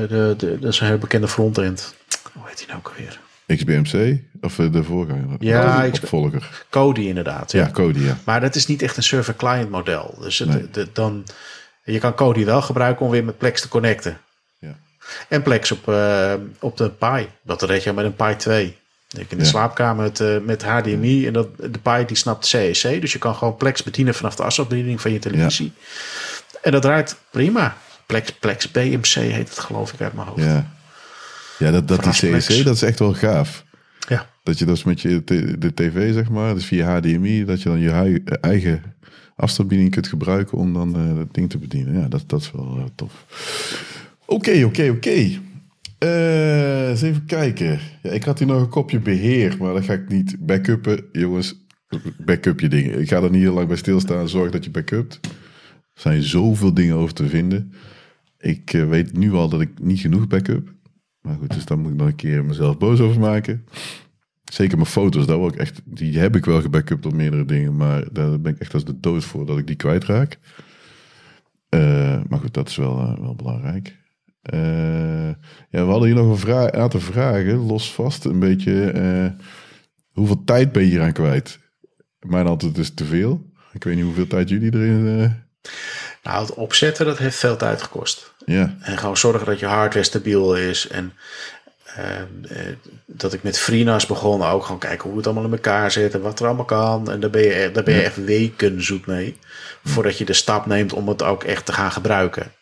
de, 0.08 0.34
de, 0.36 0.58
dat 0.58 0.72
is 0.72 0.80
een 0.80 0.86
heel 0.86 0.98
bekende 0.98 1.28
frontend. 1.28 1.94
Hoe 2.32 2.42
heet 2.46 2.58
die 2.58 2.66
nou 2.66 2.78
ook 2.78 2.88
alweer? 2.88 3.22
XBMC? 3.46 4.20
Of 4.40 4.54
de 4.54 4.84
voorganger? 4.84 5.36
Ja, 5.38 5.86
oh, 5.86 5.92
opvolger. 5.92 6.64
Kodi 6.70 7.08
inderdaad. 7.08 7.52
Ja. 7.52 7.60
ja, 7.60 7.70
Kodi, 7.70 8.04
ja. 8.04 8.18
Maar 8.24 8.40
dat 8.40 8.54
is 8.54 8.66
niet 8.66 8.82
echt 8.82 8.96
een 8.96 9.02
server-client 9.02 9.70
model. 9.70 10.14
Dus 10.20 10.38
het, 10.38 10.48
nee. 10.48 10.70
de, 10.70 10.88
dan, 10.92 11.24
je 11.84 11.98
kan 11.98 12.14
Kodi 12.14 12.44
wel 12.44 12.62
gebruiken 12.62 13.06
om 13.06 13.12
weer 13.12 13.24
met 13.24 13.38
Plex 13.38 13.60
te 13.60 13.68
connecten. 13.68 14.18
Ja. 14.58 14.76
En 15.28 15.42
Plex 15.42 15.72
op, 15.72 15.88
uh, 15.88 16.34
op 16.60 16.76
de 16.76 16.90
Pi. 16.90 17.28
Dat 17.42 17.62
red 17.62 17.82
je 17.82 17.92
met 17.92 18.04
een 18.04 18.16
Pi 18.16 18.36
2. 18.36 18.76
Ik 19.16 19.30
in 19.30 19.38
de 19.38 19.44
ja. 19.44 19.50
slaapkamer 19.50 20.02
met, 20.04 20.20
uh, 20.20 20.38
met 20.40 20.62
HDMI. 20.62 21.26
En 21.26 21.32
dat, 21.32 21.56
de 21.56 21.78
Pi 21.82 22.04
die 22.06 22.16
snapt 22.16 22.46
CEC. 22.46 23.00
Dus 23.00 23.12
je 23.12 23.18
kan 23.18 23.34
gewoon 23.34 23.56
Plex 23.56 23.82
bedienen 23.82 24.14
vanaf 24.14 24.34
de 24.34 24.42
asafbediening 24.42 25.00
van 25.00 25.12
je 25.12 25.18
televisie. 25.18 25.72
En 26.62 26.72
dat 26.72 26.82
draait 26.82 27.16
prima. 27.30 27.76
Plex, 28.06 28.32
Plex 28.32 28.70
BMC 28.70 29.06
heet 29.06 29.48
het 29.48 29.58
geloof 29.58 29.92
ik 29.92 30.00
uit 30.00 30.12
mijn 30.12 30.26
hoofd. 30.26 30.44
Ja. 30.44 30.72
Ja, 31.58 31.70
dat, 31.70 31.88
dat 31.88 32.04
die 32.04 32.12
CEC, 32.12 32.64
dat 32.64 32.74
is 32.74 32.82
echt 32.82 32.98
wel 32.98 33.14
gaaf. 33.14 33.64
Ja. 34.08 34.30
Dat 34.42 34.58
je 34.58 34.64
dus 34.64 34.84
met 34.84 35.00
je 35.00 35.22
de 35.58 35.74
tv, 35.74 36.12
zeg 36.12 36.30
maar, 36.30 36.54
dus 36.54 36.64
via 36.64 36.98
HDMI, 36.98 37.44
dat 37.44 37.62
je 37.62 37.68
dan 37.68 37.78
je 37.78 38.20
eigen 38.40 38.82
afstandsbediening 39.36 39.94
kunt 39.94 40.08
gebruiken 40.08 40.58
om 40.58 40.72
dan 40.72 41.00
uh, 41.00 41.16
dat 41.16 41.34
ding 41.34 41.50
te 41.50 41.58
bedienen. 41.58 42.00
Ja, 42.00 42.08
dat, 42.08 42.24
dat 42.26 42.40
is 42.40 42.50
wel 42.52 42.76
uh, 42.78 42.84
tof. 42.94 43.26
Oké, 44.26 44.64
oké, 44.64 44.90
oké. 44.90 45.42
Uh, 45.98 46.88
eens 46.88 47.02
even 47.02 47.24
kijken. 47.26 47.80
Ja, 48.02 48.10
ik 48.10 48.24
had 48.24 48.38
hier 48.38 48.48
nog 48.48 48.60
een 48.60 48.68
kopje 48.68 48.98
beheer, 48.98 49.56
maar 49.58 49.74
dat 49.74 49.84
ga 49.84 49.92
ik 49.92 50.08
niet 50.08 50.36
backuppen. 50.38 51.04
Jongens, 51.12 51.64
backup 52.24 52.60
je 52.60 52.68
dingen. 52.68 53.00
Ik 53.00 53.08
ga 53.08 53.22
er 53.22 53.30
niet 53.30 53.42
heel 53.42 53.54
lang 53.54 53.68
bij 53.68 53.76
stilstaan. 53.76 54.28
Zorg 54.28 54.50
dat 54.50 54.64
je 54.64 54.70
backupt. 54.70 55.20
Er 55.94 56.00
zijn 56.00 56.22
zoveel 56.22 56.74
dingen 56.74 56.96
over 56.96 57.14
te 57.14 57.28
vinden. 57.28 57.72
Ik 58.38 58.70
weet 58.70 59.16
nu 59.16 59.32
al 59.32 59.48
dat 59.48 59.60
ik 59.60 59.70
niet 59.80 60.00
genoeg 60.00 60.26
backup. 60.26 60.73
Maar 61.24 61.36
goed, 61.36 61.54
dus 61.54 61.64
dan 61.64 61.78
moet 61.80 61.92
ik 61.92 61.96
nog 61.96 62.06
een 62.06 62.16
keer 62.16 62.44
mezelf 62.44 62.78
boos 62.78 63.00
over 63.00 63.20
maken. 63.20 63.66
Zeker 64.44 64.76
mijn 64.76 64.88
foto's, 64.88 65.26
daar 65.26 65.38
ook 65.38 65.56
echt, 65.56 65.80
die 65.84 66.18
heb 66.18 66.36
ik 66.36 66.44
wel 66.44 66.60
gebackupt 66.60 67.06
op 67.06 67.12
meerdere 67.12 67.44
dingen, 67.44 67.76
maar 67.76 68.04
daar 68.12 68.40
ben 68.40 68.54
ik 68.54 68.60
echt 68.60 68.74
als 68.74 68.84
de 68.84 69.00
dood 69.00 69.24
voor 69.24 69.46
dat 69.46 69.58
ik 69.58 69.66
die 69.66 69.76
kwijtraak. 69.76 70.38
Uh, 71.70 72.20
maar 72.28 72.38
goed, 72.38 72.54
dat 72.54 72.68
is 72.68 72.76
wel, 72.76 73.00
uh, 73.00 73.18
wel 73.18 73.34
belangrijk. 73.34 73.96
Uh, 74.54 75.28
ja, 75.70 75.84
we 75.84 75.90
hadden 75.90 76.06
hier 76.06 76.16
nog 76.16 76.30
een 76.30 76.36
vraag, 76.36 76.70
aantal 76.70 77.00
vragen, 77.00 77.56
los 77.56 77.92
vast. 77.92 78.24
Een 78.24 78.38
beetje, 78.38 79.34
hoeveel 80.12 80.44
tijd 80.44 80.72
ben 80.72 80.82
je 80.82 80.88
hier 80.88 81.02
aan 81.02 81.12
kwijt? 81.12 81.58
Mijn 82.18 82.46
antwoord 82.46 82.78
is 82.78 82.94
te 82.94 83.04
veel. 83.04 83.52
Ik 83.72 83.84
weet 83.84 83.94
niet 83.94 84.04
hoeveel 84.04 84.26
tijd 84.26 84.48
jullie 84.48 84.74
erin... 84.74 85.32
Nou, 86.22 86.46
het 86.46 86.54
opzetten, 86.54 87.06
dat 87.06 87.18
heeft 87.18 87.36
veel 87.36 87.56
tijd 87.56 87.82
gekost. 87.82 88.33
Ja. 88.44 88.76
En 88.80 88.98
gewoon 88.98 89.16
zorgen 89.16 89.46
dat 89.46 89.58
je 89.58 89.66
hardware 89.66 90.04
stabiel 90.04 90.56
is. 90.56 90.88
En 90.88 91.12
uh, 91.98 92.58
dat 93.06 93.32
ik 93.32 93.42
met 93.42 93.58
FreeNAS 93.58 94.06
begon, 94.06 94.42
ook 94.42 94.64
gewoon 94.64 94.80
kijken 94.80 95.08
hoe 95.08 95.16
het 95.16 95.26
allemaal 95.26 95.44
in 95.44 95.52
elkaar 95.52 95.90
zit 95.90 96.14
en 96.14 96.20
wat 96.20 96.40
er 96.40 96.46
allemaal 96.46 96.64
kan. 96.64 97.10
En 97.10 97.20
daar 97.20 97.30
ben 97.30 97.42
je, 97.42 97.70
daar 97.72 97.82
ben 97.82 97.94
je 97.94 98.00
ja. 98.00 98.06
echt 98.06 98.24
weken 98.24 98.84
zoet 98.84 99.06
mee. 99.06 99.38
Voordat 99.84 100.18
je 100.18 100.24
de 100.24 100.32
stap 100.32 100.66
neemt 100.66 100.92
om 100.92 101.08
het 101.08 101.22
ook 101.22 101.44
echt 101.44 101.66
te 101.66 101.72
gaan 101.72 101.92
gebruiken. 101.92 102.52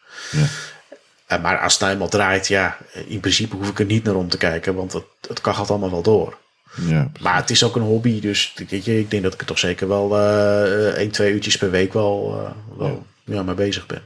Ja. 1.28 1.38
maar 1.38 1.58
als 1.58 1.72
het 1.72 1.80
nou 1.80 1.92
eenmaal 1.92 2.08
draait, 2.08 2.48
ja, 2.48 2.76
in 3.06 3.20
principe 3.20 3.56
hoef 3.56 3.68
ik 3.68 3.78
er 3.78 3.84
niet 3.84 4.04
naar 4.04 4.14
om 4.14 4.28
te 4.28 4.36
kijken, 4.36 4.74
want 4.74 4.92
het, 4.92 5.04
het 5.28 5.40
kachelt 5.40 5.70
allemaal 5.70 5.90
wel 5.90 6.02
door. 6.02 6.40
Ja, 6.74 7.10
maar 7.20 7.36
het 7.36 7.50
is 7.50 7.64
ook 7.64 7.76
een 7.76 7.82
hobby, 7.82 8.20
dus 8.20 8.54
weet 8.68 8.84
je, 8.84 8.98
ik 8.98 9.10
denk 9.10 9.22
dat 9.22 9.34
ik 9.34 9.40
er 9.40 9.46
toch 9.46 9.58
zeker 9.58 9.88
wel 9.88 10.18
uh, 10.18 10.86
1, 10.86 11.10
2 11.10 11.32
uurtjes 11.32 11.58
per 11.58 11.70
week 11.70 11.92
wel, 11.92 12.40
uh, 12.40 12.78
wel 12.78 13.06
ja. 13.24 13.34
ja. 13.34 13.42
mee 13.42 13.54
bezig 13.54 13.86
ben. 13.86 14.02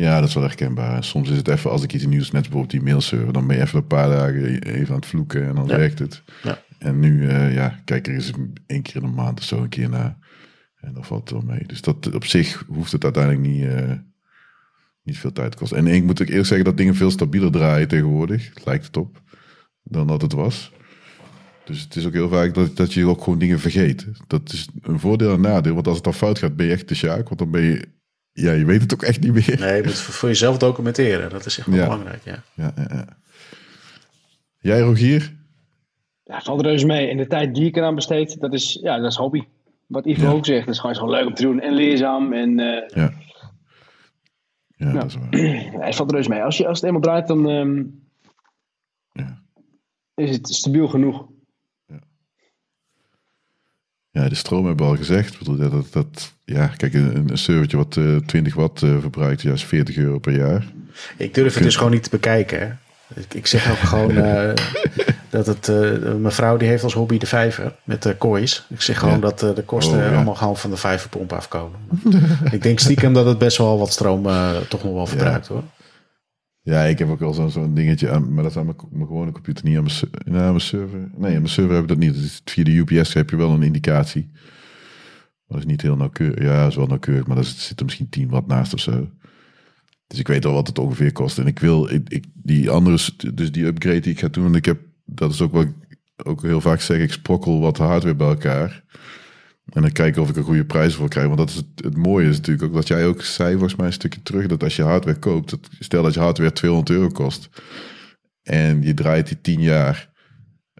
Ja, 0.00 0.20
dat 0.20 0.28
is 0.28 0.34
wel 0.34 0.42
herkenbaar. 0.42 1.04
Soms 1.04 1.30
is 1.30 1.36
het 1.36 1.48
even, 1.48 1.70
als 1.70 1.82
ik 1.82 1.92
iets 1.92 2.06
nieuws, 2.06 2.30
net 2.30 2.42
bijvoorbeeld 2.42 2.70
die 2.70 2.82
mailserver, 2.82 3.32
dan 3.32 3.46
ben 3.46 3.56
je 3.56 3.62
even 3.62 3.78
een 3.78 3.86
paar 3.86 4.08
dagen 4.08 4.62
even 4.62 4.88
aan 4.88 5.00
het 5.00 5.06
vloeken 5.06 5.46
en 5.46 5.54
dan 5.54 5.66
werkt 5.66 5.98
het. 5.98 6.22
Ja. 6.42 6.62
En 6.78 7.00
nu, 7.00 7.22
uh, 7.22 7.54
ja, 7.54 7.80
kijk 7.84 8.06
er 8.06 8.14
eens 8.14 8.32
één 8.66 8.82
keer 8.82 8.96
in 8.96 9.02
de 9.02 9.14
maand 9.14 9.38
of 9.38 9.44
zo 9.44 9.62
een 9.62 9.68
keer 9.68 9.88
naar. 9.88 10.16
En 10.80 10.94
dan 10.94 11.04
valt 11.04 11.20
het 11.20 11.30
wel 11.30 11.54
mee. 11.54 11.66
Dus 11.66 11.80
dat 11.80 12.14
op 12.14 12.24
zich 12.24 12.64
hoeft 12.68 12.92
het 12.92 13.04
uiteindelijk 13.04 13.46
niet, 13.46 13.62
uh, 13.62 13.92
niet 15.02 15.18
veel 15.18 15.32
tijd 15.32 15.50
te 15.50 15.56
kosten. 15.56 15.78
En 15.78 15.86
ik 15.86 16.04
moet 16.04 16.22
ook 16.22 16.28
eerst 16.28 16.48
zeggen 16.48 16.64
dat 16.64 16.76
dingen 16.76 16.94
veel 16.94 17.10
stabieler 17.10 17.50
draaien 17.50 17.88
tegenwoordig. 17.88 18.50
Lijkt 18.64 18.86
het 18.86 18.96
op. 18.96 19.22
Dan 19.82 20.06
dat 20.06 20.22
het 20.22 20.32
was. 20.32 20.72
Dus 21.64 21.80
het 21.80 21.96
is 21.96 22.06
ook 22.06 22.12
heel 22.12 22.28
vaak 22.28 22.54
dat, 22.54 22.76
dat 22.76 22.92
je 22.92 23.06
ook 23.06 23.22
gewoon 23.22 23.38
dingen 23.38 23.60
vergeet. 23.60 24.06
Dat 24.26 24.52
is 24.52 24.68
een 24.80 25.00
voordeel 25.00 25.32
en 25.32 25.40
nadeel. 25.40 25.74
Want 25.74 25.86
als 25.86 25.96
het 25.96 26.04
dan 26.04 26.14
fout 26.14 26.38
gaat, 26.38 26.56
ben 26.56 26.66
je 26.66 26.72
echt 26.72 26.88
de 26.88 26.94
sjaak. 26.94 27.26
Want 27.28 27.38
dan 27.38 27.50
ben 27.50 27.62
je... 27.62 27.98
Ja, 28.32 28.52
je 28.52 28.64
weet 28.64 28.82
het 28.82 28.92
ook 28.92 29.02
echt 29.02 29.20
niet 29.20 29.32
meer. 29.32 29.60
Nee, 29.60 29.76
je 29.76 29.82
moet 29.84 29.98
voor 29.98 30.28
jezelf 30.28 30.58
documenteren. 30.58 31.30
Dat 31.30 31.46
is 31.46 31.58
echt 31.58 31.66
wel 31.66 31.84
belangrijk, 31.84 32.24
ja. 32.24 32.42
Ja, 32.54 32.72
ja, 32.76 32.86
ja. 32.88 33.06
Jij, 34.58 34.80
Rogier? 34.80 35.36
Ja, 36.24 36.40
valt 36.40 36.60
reuze 36.60 36.86
mee. 36.86 37.08
En 37.08 37.16
de 37.16 37.26
tijd 37.26 37.54
die 37.54 37.66
ik 37.66 37.76
eraan 37.76 37.94
besteed, 37.94 38.40
dat 38.40 38.52
is, 38.52 38.78
ja, 38.82 38.98
dat 38.98 39.10
is 39.10 39.16
hobby. 39.16 39.42
Wat 39.86 40.06
Ivo 40.06 40.32
ook 40.32 40.46
zegt, 40.46 40.66
dat 40.66 40.74
is 40.74 40.80
gewoon, 40.80 40.96
gewoon 40.96 41.10
leuk 41.10 41.26
om 41.26 41.34
te 41.34 41.42
doen. 41.42 41.60
En 41.60 41.72
leerzaam. 41.72 42.32
En, 42.32 42.58
uh, 42.58 42.88
ja. 42.88 43.12
Ja, 44.76 44.92
nou, 44.92 44.98
dat 44.98 45.04
is 45.04 45.14
waar. 45.14 45.80
Hij 45.82 45.92
valt 45.92 46.12
reuze 46.12 46.28
mee. 46.28 46.42
Als, 46.42 46.56
je, 46.56 46.66
als 46.66 46.78
het 46.78 46.86
eenmaal 46.86 47.02
draait, 47.02 47.26
dan 47.26 47.48
um, 47.48 48.02
ja. 49.12 49.42
is 50.14 50.30
het 50.30 50.48
stabiel 50.48 50.88
genoeg. 50.88 51.26
Ja, 54.12 54.28
de 54.28 54.34
stroom 54.34 54.66
hebben 54.66 54.86
we 54.86 54.92
al 54.92 54.98
gezegd. 54.98 55.44
Dat, 55.44 55.70
dat, 55.70 55.92
dat, 55.92 56.32
ja, 56.44 56.66
kijk, 56.66 56.94
een, 56.94 57.30
een 57.30 57.38
servertje 57.38 57.76
wat 57.76 57.96
uh, 57.96 58.16
eh, 58.16 58.22
20 58.22 58.54
watt 58.54 58.82
uh, 58.82 59.00
verbruikt, 59.00 59.42
ja, 59.42 59.52
is 59.52 59.64
40 59.64 59.96
euro 59.96 60.18
per 60.18 60.36
jaar. 60.36 60.64
Ik 61.16 61.34
durf 61.34 61.54
het 61.54 61.62
dus 61.62 61.76
gewoon 61.76 61.92
niet 61.92 62.02
te 62.02 62.10
bekijken. 62.10 62.78
Ik, 63.14 63.34
ik 63.34 63.46
zeg 63.46 63.70
ook 63.70 63.76
gewoon 63.76 64.10
uh, 64.10 64.50
dat 65.30 65.46
het... 65.46 65.66
mijn 66.20 66.32
vrouw 66.32 66.56
die 66.56 66.68
heeft 66.68 66.82
als 66.82 66.94
hobby 66.94 67.18
de 67.18 67.26
vijver 67.26 67.74
met 67.84 68.02
de 68.02 68.16
kois. 68.16 68.66
Ik 68.68 68.80
zeg 68.80 68.98
gewoon 68.98 69.20
dat 69.20 69.38
de 69.38 69.62
kosten 69.66 69.98
oh, 69.98 70.14
allemaal 70.14 70.34
gewoon 70.34 70.56
van 70.56 70.70
de 70.70 70.76
vijverpomp 70.76 71.32
afkomen. 71.32 71.78
ik 72.50 72.62
denk 72.62 72.78
stiekem 72.78 73.12
dat 73.12 73.26
het 73.26 73.38
best 73.38 73.56
wel 73.56 73.78
wat 73.78 73.92
stroom 73.92 74.22
toch 74.68 74.84
nog 74.84 74.92
wel 74.92 75.06
verbruikt 75.06 75.46
hoor. 75.46 75.62
Ja, 76.70 76.82
ik 76.82 76.98
heb 76.98 77.08
ook 77.08 77.18
wel 77.18 77.50
zo'n 77.50 77.74
dingetje 77.74 78.10
aan, 78.10 78.34
maar 78.34 78.42
dat 78.42 78.52
is 78.52 78.58
aan 78.58 78.74
mijn, 78.90 79.06
gewone 79.06 79.32
computer, 79.32 79.64
niet 79.64 79.76
aan 79.76 79.86
mijn, 80.24 80.60
server. 80.60 80.98
Nee, 80.98 81.34
aan 81.34 81.42
mijn 81.42 81.48
server 81.48 81.74
heb 81.74 81.82
ik 81.82 81.88
dat 81.88 81.98
niet. 81.98 82.14
Dus 82.14 82.40
via 82.44 82.64
de 82.64 82.76
UPS 82.76 83.12
heb 83.12 83.30
je 83.30 83.36
wel 83.36 83.50
een 83.50 83.62
indicatie. 83.62 84.30
Dat 85.46 85.58
is 85.58 85.64
niet 85.64 85.82
heel 85.82 85.96
nauwkeurig. 85.96 86.44
Ja, 86.44 86.66
is 86.66 86.76
wel 86.76 86.86
nauwkeurig, 86.86 87.26
maar 87.26 87.36
daar 87.36 87.44
zit 87.44 87.78
er 87.78 87.84
misschien 87.84 88.08
10 88.08 88.28
watt 88.28 88.46
naast 88.46 88.74
of 88.74 88.80
zo. 88.80 89.08
Dus 90.06 90.18
ik 90.18 90.28
weet 90.28 90.44
al 90.44 90.52
wat 90.52 90.66
het 90.66 90.78
ongeveer 90.78 91.12
kost. 91.12 91.38
En 91.38 91.46
ik 91.46 91.58
wil 91.58 91.90
ik, 91.90 92.08
ik, 92.08 92.24
die 92.32 92.70
andere, 92.70 92.98
dus 93.34 93.52
die 93.52 93.64
upgrade 93.64 94.00
die 94.00 94.12
ik 94.12 94.20
ga 94.20 94.28
doen. 94.28 94.46
En 94.46 94.54
ik 94.54 94.64
heb, 94.64 94.80
dat 95.04 95.32
is 95.32 95.40
ook 95.40 95.52
wat 95.52 95.66
ook 96.24 96.42
heel 96.42 96.60
vaak 96.60 96.80
zeg, 96.80 96.98
ik 97.00 97.12
sprokkel 97.12 97.60
wat 97.60 97.78
hardware 97.78 98.14
bij 98.14 98.28
elkaar. 98.28 98.82
En 99.70 99.82
dan 99.82 99.92
kijken 99.92 100.22
of 100.22 100.28
ik 100.28 100.36
een 100.36 100.42
goede 100.42 100.64
prijs 100.64 100.94
voor 100.94 101.08
krijg. 101.08 101.26
Want 101.26 101.38
dat 101.38 101.48
is 101.48 101.54
het, 101.54 101.66
het, 101.74 101.96
mooie 101.96 102.28
is 102.28 102.36
natuurlijk 102.36 102.66
ook 102.66 102.72
wat 102.72 102.88
jij 102.88 103.06
ook 103.06 103.22
zei, 103.22 103.50
volgens 103.52 103.76
mij 103.76 103.86
een 103.86 103.92
stukje 103.92 104.22
terug. 104.22 104.46
Dat 104.46 104.62
als 104.62 104.76
je 104.76 104.82
hardware 104.82 105.18
koopt, 105.18 105.56
stel 105.78 106.02
dat 106.02 106.14
je 106.14 106.20
hardware 106.20 106.52
200 106.52 106.90
euro 106.98 107.08
kost. 107.08 107.48
En 108.42 108.82
je 108.82 108.94
draait 108.94 109.28
die 109.28 109.40
10 109.40 109.60
jaar. 109.60 110.08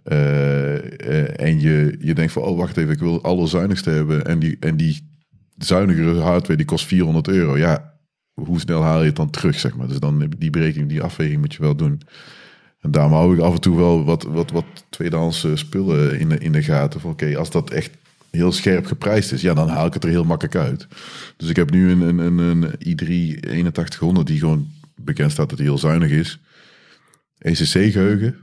Uh, 0.04 0.74
uh, 0.74 1.40
en 1.40 1.60
je, 1.60 1.96
je 2.00 2.14
denkt 2.14 2.32
van, 2.32 2.42
oh 2.42 2.58
wacht 2.58 2.76
even, 2.76 2.92
ik 2.92 2.98
wil 2.98 3.22
alle 3.22 3.46
zuinigste 3.46 3.90
hebben. 3.90 4.26
En 4.26 4.38
die, 4.38 4.56
en 4.60 4.76
die 4.76 5.08
zuinigere 5.56 6.20
hardware 6.20 6.56
die 6.56 6.66
kost 6.66 6.86
400 6.86 7.28
euro. 7.28 7.58
Ja, 7.58 7.94
hoe 8.32 8.60
snel 8.60 8.82
haal 8.82 9.00
je 9.00 9.06
het 9.06 9.16
dan 9.16 9.30
terug, 9.30 9.58
zeg 9.58 9.76
maar. 9.76 9.88
Dus 9.88 9.98
dan 9.98 10.32
die 10.38 10.50
berekening, 10.50 10.88
die 10.88 11.02
afweging 11.02 11.40
moet 11.40 11.54
je 11.54 11.62
wel 11.62 11.76
doen. 11.76 12.00
En 12.80 12.90
daarom 12.90 13.12
hou 13.12 13.34
ik 13.34 13.40
af 13.40 13.54
en 13.54 13.60
toe 13.60 13.76
wel 13.76 14.04
wat, 14.04 14.22
wat, 14.22 14.50
wat 14.50 14.64
tweedehands 14.90 15.46
spullen 15.54 16.18
in 16.18 16.28
de, 16.28 16.38
in 16.38 16.52
de 16.52 16.62
gaten. 16.62 17.00
Van 17.00 17.10
oké, 17.10 17.36
als 17.36 17.50
dat 17.50 17.70
echt 17.70 17.99
heel 18.30 18.52
scherp 18.52 18.86
geprijsd 18.86 19.32
is, 19.32 19.40
ja, 19.40 19.54
dan 19.54 19.68
haal 19.68 19.86
ik 19.86 19.94
het 19.94 20.04
er 20.04 20.10
heel 20.10 20.24
makkelijk 20.24 20.56
uit. 20.56 20.86
Dus 21.36 21.48
ik 21.48 21.56
heb 21.56 21.70
nu 21.70 21.90
een, 21.90 22.00
een, 22.00 22.18
een, 22.18 22.38
een 22.38 22.64
i3 22.64 23.40
8100 23.40 24.26
die 24.26 24.38
gewoon 24.38 24.68
bekend 24.94 25.32
staat 25.32 25.48
dat 25.48 25.58
hij 25.58 25.66
heel 25.66 25.78
zuinig 25.78 26.10
is. 26.10 26.40
ECC-geheugen, 27.38 28.36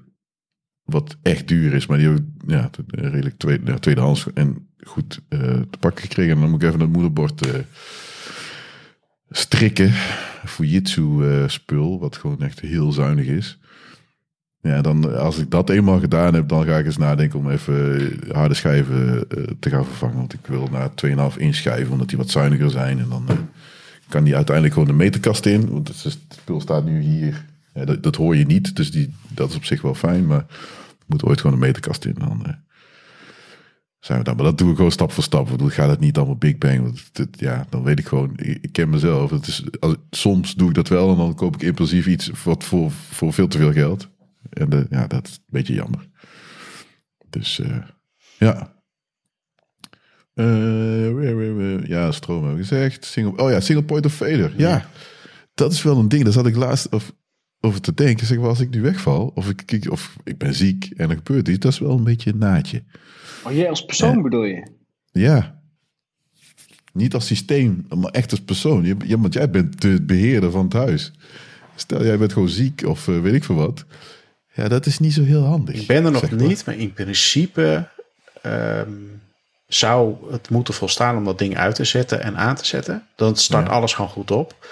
wat 0.83 1.17
echt 1.21 1.47
duur 1.47 1.73
is, 1.73 1.85
maar 1.85 1.97
die 1.97 2.07
heb 2.07 2.21
ja, 2.47 2.69
redelijk 2.87 3.37
tweede, 3.37 3.79
tweedehands 3.79 4.25
en 4.33 4.67
goed 4.83 5.19
uh, 5.29 5.39
te 5.39 5.77
pakken 5.79 6.01
gekregen. 6.01 6.33
En 6.33 6.39
dan 6.39 6.49
moet 6.49 6.61
ik 6.61 6.67
even 6.67 6.79
het 6.79 6.91
moederbord 6.91 7.45
uh, 7.45 7.53
strikken. 9.29 9.91
Fujitsu 10.45 11.01
uh, 11.01 11.47
spul, 11.47 11.99
wat 11.99 12.17
gewoon 12.17 12.41
echt 12.41 12.59
heel 12.59 12.91
zuinig 12.91 13.25
is. 13.25 13.59
Ja, 14.61 14.81
dan 14.81 15.17
als 15.17 15.37
ik 15.37 15.51
dat 15.51 15.69
eenmaal 15.69 15.99
gedaan 15.99 16.33
heb, 16.33 16.47
dan 16.47 16.65
ga 16.65 16.77
ik 16.77 16.85
eens 16.85 16.97
nadenken 16.97 17.39
om 17.39 17.49
even 17.49 18.19
harde 18.31 18.53
schijven 18.53 19.25
uh, 19.37 19.43
te 19.59 19.69
gaan 19.69 19.85
vervangen. 19.85 20.17
Want 20.17 20.33
ik 20.33 20.47
wil 20.47 20.67
naar 20.71 20.89
2,5 21.31 21.37
inch 21.37 21.55
schijven, 21.55 21.91
omdat 21.91 22.09
die 22.09 22.17
wat 22.17 22.29
zuiniger 22.29 22.69
zijn. 22.69 22.99
En 22.99 23.09
dan 23.09 23.25
uh, 23.29 23.37
kan 24.09 24.23
die 24.23 24.35
uiteindelijk 24.35 24.75
gewoon 24.75 24.89
de 24.89 25.03
meterkast 25.03 25.45
in. 25.45 25.69
Want 25.69 25.87
het, 25.87 26.17
spul 26.29 26.61
staat 26.61 26.85
nu 26.85 27.01
hier. 27.01 27.45
Dat, 27.73 28.03
dat, 28.03 28.15
hoor 28.15 28.35
je 28.35 28.45
niet, 28.45 28.75
dus 28.75 28.91
die, 28.91 29.13
dat 29.27 29.49
is 29.49 29.55
op 29.55 29.65
zich 29.65 29.81
wel 29.81 29.95
fijn. 29.95 30.27
Maar 30.27 30.45
moet 31.05 31.23
ooit 31.23 31.41
gewoon 31.41 31.59
de 31.59 31.65
meterkast 31.65 32.05
in. 32.05 32.15
Dan 32.17 32.57
zijn 33.99 34.17
we 34.17 34.23
daar. 34.23 34.35
Maar 34.35 34.45
dat 34.45 34.57
doe 34.57 34.69
ik 34.69 34.75
gewoon 34.75 34.91
stap 34.91 35.11
voor 35.11 35.23
stap. 35.23 35.61
Ik 35.61 35.73
ga 35.73 35.87
dat 35.87 35.99
niet 35.99 36.17
allemaal 36.17 36.35
big 36.35 36.57
bang. 36.57 36.81
Want 36.81 37.09
het, 37.13 37.39
ja, 37.39 37.65
dan 37.69 37.83
weet 37.83 37.99
ik 37.99 38.07
gewoon, 38.07 38.31
ik, 38.35 38.57
ik 38.61 38.71
ken 38.71 38.89
mezelf. 38.89 39.29
Het 39.29 39.47
is, 39.47 39.63
als, 39.79 39.95
soms 40.09 40.55
doe 40.55 40.69
ik 40.69 40.75
dat 40.75 40.87
wel 40.87 41.11
en 41.11 41.17
dan 41.17 41.35
koop 41.35 41.55
ik 41.55 41.61
impulsief 41.61 42.07
iets 42.07 42.31
wat 42.43 42.63
voor, 42.63 42.91
voor 42.91 43.33
veel 43.33 43.47
te 43.47 43.57
veel 43.57 43.73
geld. 43.73 44.09
En 44.57 44.69
de, 44.69 44.85
ja, 44.89 45.07
dat 45.07 45.27
is 45.27 45.33
een 45.33 45.43
beetje 45.47 45.73
jammer. 45.73 46.09
Dus 47.29 47.59
uh, 47.59 47.77
ja. 48.37 48.75
Uh, 50.33 51.85
ja, 51.87 52.11
stroom 52.11 52.43
hebben 52.43 52.57
we 52.61 52.67
gezegd. 52.67 53.05
Single, 53.05 53.43
oh 53.43 53.51
ja, 53.51 53.59
single 53.59 53.85
point 53.85 54.05
of 54.05 54.13
failure. 54.13 54.53
Ja, 54.57 54.89
dat 55.53 55.71
is 55.71 55.83
wel 55.83 55.97
een 55.97 56.07
ding. 56.07 56.23
Daar 56.23 56.33
zat 56.33 56.47
ik 56.47 56.55
laatst 56.55 56.89
of, 56.89 57.13
over 57.59 57.81
te 57.81 57.93
denken. 57.93 58.27
Zeg 58.27 58.37
maar, 58.37 58.47
als 58.47 58.59
ik 58.59 58.69
nu 58.69 58.81
wegval, 58.81 59.31
of 59.35 59.49
ik, 59.49 59.87
of 59.89 60.17
ik 60.23 60.37
ben 60.37 60.53
ziek 60.53 60.91
en 60.95 61.09
er 61.09 61.15
gebeurt 61.15 61.47
iets, 61.47 61.59
dat 61.59 61.71
is 61.71 61.79
wel 61.79 61.97
een 61.97 62.03
beetje 62.03 62.31
een 62.31 62.37
naadje. 62.37 62.83
Oh, 63.43 63.53
jij 63.53 63.69
als 63.69 63.85
persoon 63.85 64.21
bedoel 64.21 64.43
je? 64.43 64.67
Ja. 65.11 65.61
Niet 66.93 67.13
als 67.13 67.25
systeem, 67.25 67.85
maar 67.95 68.11
echt 68.11 68.31
als 68.31 68.41
persoon. 68.41 68.85
Je, 68.85 69.19
want 69.19 69.33
jij 69.33 69.49
bent 69.49 69.81
de 69.81 70.01
beheerder 70.01 70.51
van 70.51 70.63
het 70.63 70.73
huis. 70.73 71.11
Stel, 71.75 72.03
jij 72.03 72.17
bent 72.17 72.33
gewoon 72.33 72.49
ziek 72.49 72.85
of 72.85 73.07
uh, 73.07 73.21
weet 73.21 73.33
ik 73.33 73.43
veel 73.43 73.55
wat. 73.55 73.85
Ja, 74.57 74.67
dat 74.67 74.85
is 74.85 74.99
niet 74.99 75.13
zo 75.13 75.23
heel 75.23 75.43
handig. 75.43 75.75
Ik 75.75 75.87
ben 75.87 76.05
er 76.05 76.11
nog 76.11 76.31
niet, 76.31 76.65
maar 76.65 76.75
in 76.75 76.93
principe 76.93 77.87
ehm, 78.41 78.91
zou 79.67 80.15
het 80.31 80.49
moeten 80.49 80.73
volstaan 80.73 81.17
om 81.17 81.25
dat 81.25 81.37
ding 81.37 81.57
uit 81.57 81.75
te 81.75 81.83
zetten 81.83 82.21
en 82.21 82.37
aan 82.37 82.55
te 82.55 82.65
zetten. 82.65 83.03
Dan 83.15 83.35
start 83.35 83.69
alles 83.69 83.93
gewoon 83.93 84.09
goed 84.09 84.31
op. 84.31 84.67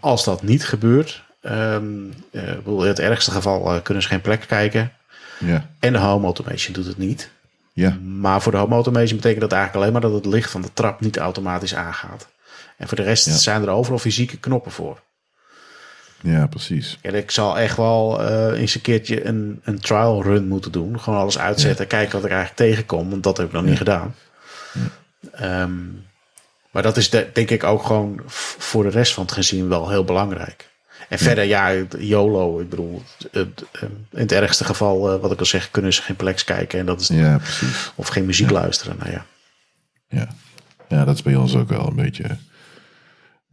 Als 0.00 0.24
dat 0.24 0.42
niet 0.42 0.64
gebeurt, 0.64 1.22
um, 1.42 2.14
uh, 2.30 2.42
in 2.66 2.80
het 2.80 2.98
ergste 2.98 3.30
geval 3.30 3.74
uh, 3.74 3.82
kunnen 3.82 4.02
ze 4.02 4.08
geen 4.08 4.20
plek 4.20 4.44
kijken. 4.48 4.92
Ja. 5.38 5.70
En 5.78 5.92
de 5.92 5.98
home 5.98 6.24
automation 6.24 6.74
doet 6.74 6.86
het 6.86 6.98
niet. 6.98 7.30
Ja. 7.72 7.98
Maar 8.02 8.42
voor 8.42 8.52
de 8.52 8.58
home 8.58 8.74
automation 8.74 9.16
betekent 9.16 9.40
dat 9.40 9.52
eigenlijk 9.52 9.82
alleen 9.82 9.92
maar 9.92 10.10
dat 10.10 10.24
het 10.24 10.32
licht 10.34 10.50
van 10.50 10.62
de 10.62 10.72
trap 10.72 11.00
niet 11.00 11.16
automatisch 11.16 11.74
aangaat. 11.74 12.28
En 12.76 12.88
voor 12.88 12.96
de 12.96 13.02
rest 13.02 13.40
zijn 13.40 13.62
er 13.62 13.68
overal 13.68 13.98
fysieke 13.98 14.38
knoppen 14.38 14.72
voor. 14.72 15.00
Ja, 16.26 16.46
precies. 16.46 16.98
Ja, 17.02 17.10
ik 17.10 17.30
zal 17.30 17.58
echt 17.58 17.76
wel 17.76 18.20
uh, 18.20 18.60
eens 18.60 18.74
een 18.74 18.80
keertje 18.80 19.26
een, 19.26 19.60
een 19.64 19.80
trial 19.80 20.22
run 20.22 20.48
moeten 20.48 20.72
doen. 20.72 21.00
Gewoon 21.00 21.18
alles 21.18 21.38
uitzetten, 21.38 21.86
kijken 21.86 22.14
wat 22.14 22.24
ik 22.24 22.30
eigenlijk 22.30 22.70
tegenkom. 22.70 23.10
Want 23.10 23.22
dat 23.22 23.36
heb 23.36 23.46
ik 23.46 23.52
nog 23.52 23.64
niet 23.64 23.76
gedaan. 23.76 24.14
Um, 25.42 26.04
maar 26.70 26.82
dat 26.82 26.96
is 26.96 27.10
de, 27.10 27.30
denk 27.32 27.50
ik 27.50 27.64
ook 27.64 27.82
gewoon 27.86 28.20
voor 28.58 28.82
de 28.82 28.88
rest 28.88 29.14
van 29.14 29.22
het 29.22 29.32
gezin 29.32 29.68
wel 29.68 29.88
heel 29.88 30.04
belangrijk. 30.04 30.70
En 31.08 31.18
verder, 31.18 31.44
ja, 31.44 31.72
YOLO. 31.98 32.60
Ik 32.60 32.68
bedoel, 32.68 33.02
in 33.32 33.54
het 34.10 34.32
ergste 34.32 34.64
geval, 34.64 35.14
uh, 35.14 35.20
wat 35.20 35.32
ik 35.32 35.38
al 35.38 35.44
zeg, 35.44 35.70
kunnen 35.70 35.92
ze 35.92 36.02
geen 36.02 36.16
plex 36.16 36.44
kijken. 36.44 36.78
En 36.78 36.86
dat 36.86 37.00
is, 37.00 37.08
ja, 37.08 37.38
precies. 37.38 37.92
Of 37.94 38.08
geen 38.08 38.26
muziek 38.26 38.50
luisteren. 38.50 38.96
Nou 38.98 39.10
ja. 39.10 39.26
ja. 40.08 40.28
Ja, 40.88 41.04
dat 41.04 41.14
is 41.14 41.22
bij 41.22 41.34
ons 41.34 41.54
ook 41.56 41.68
wel 41.68 41.86
een 41.86 41.96
beetje... 41.96 42.36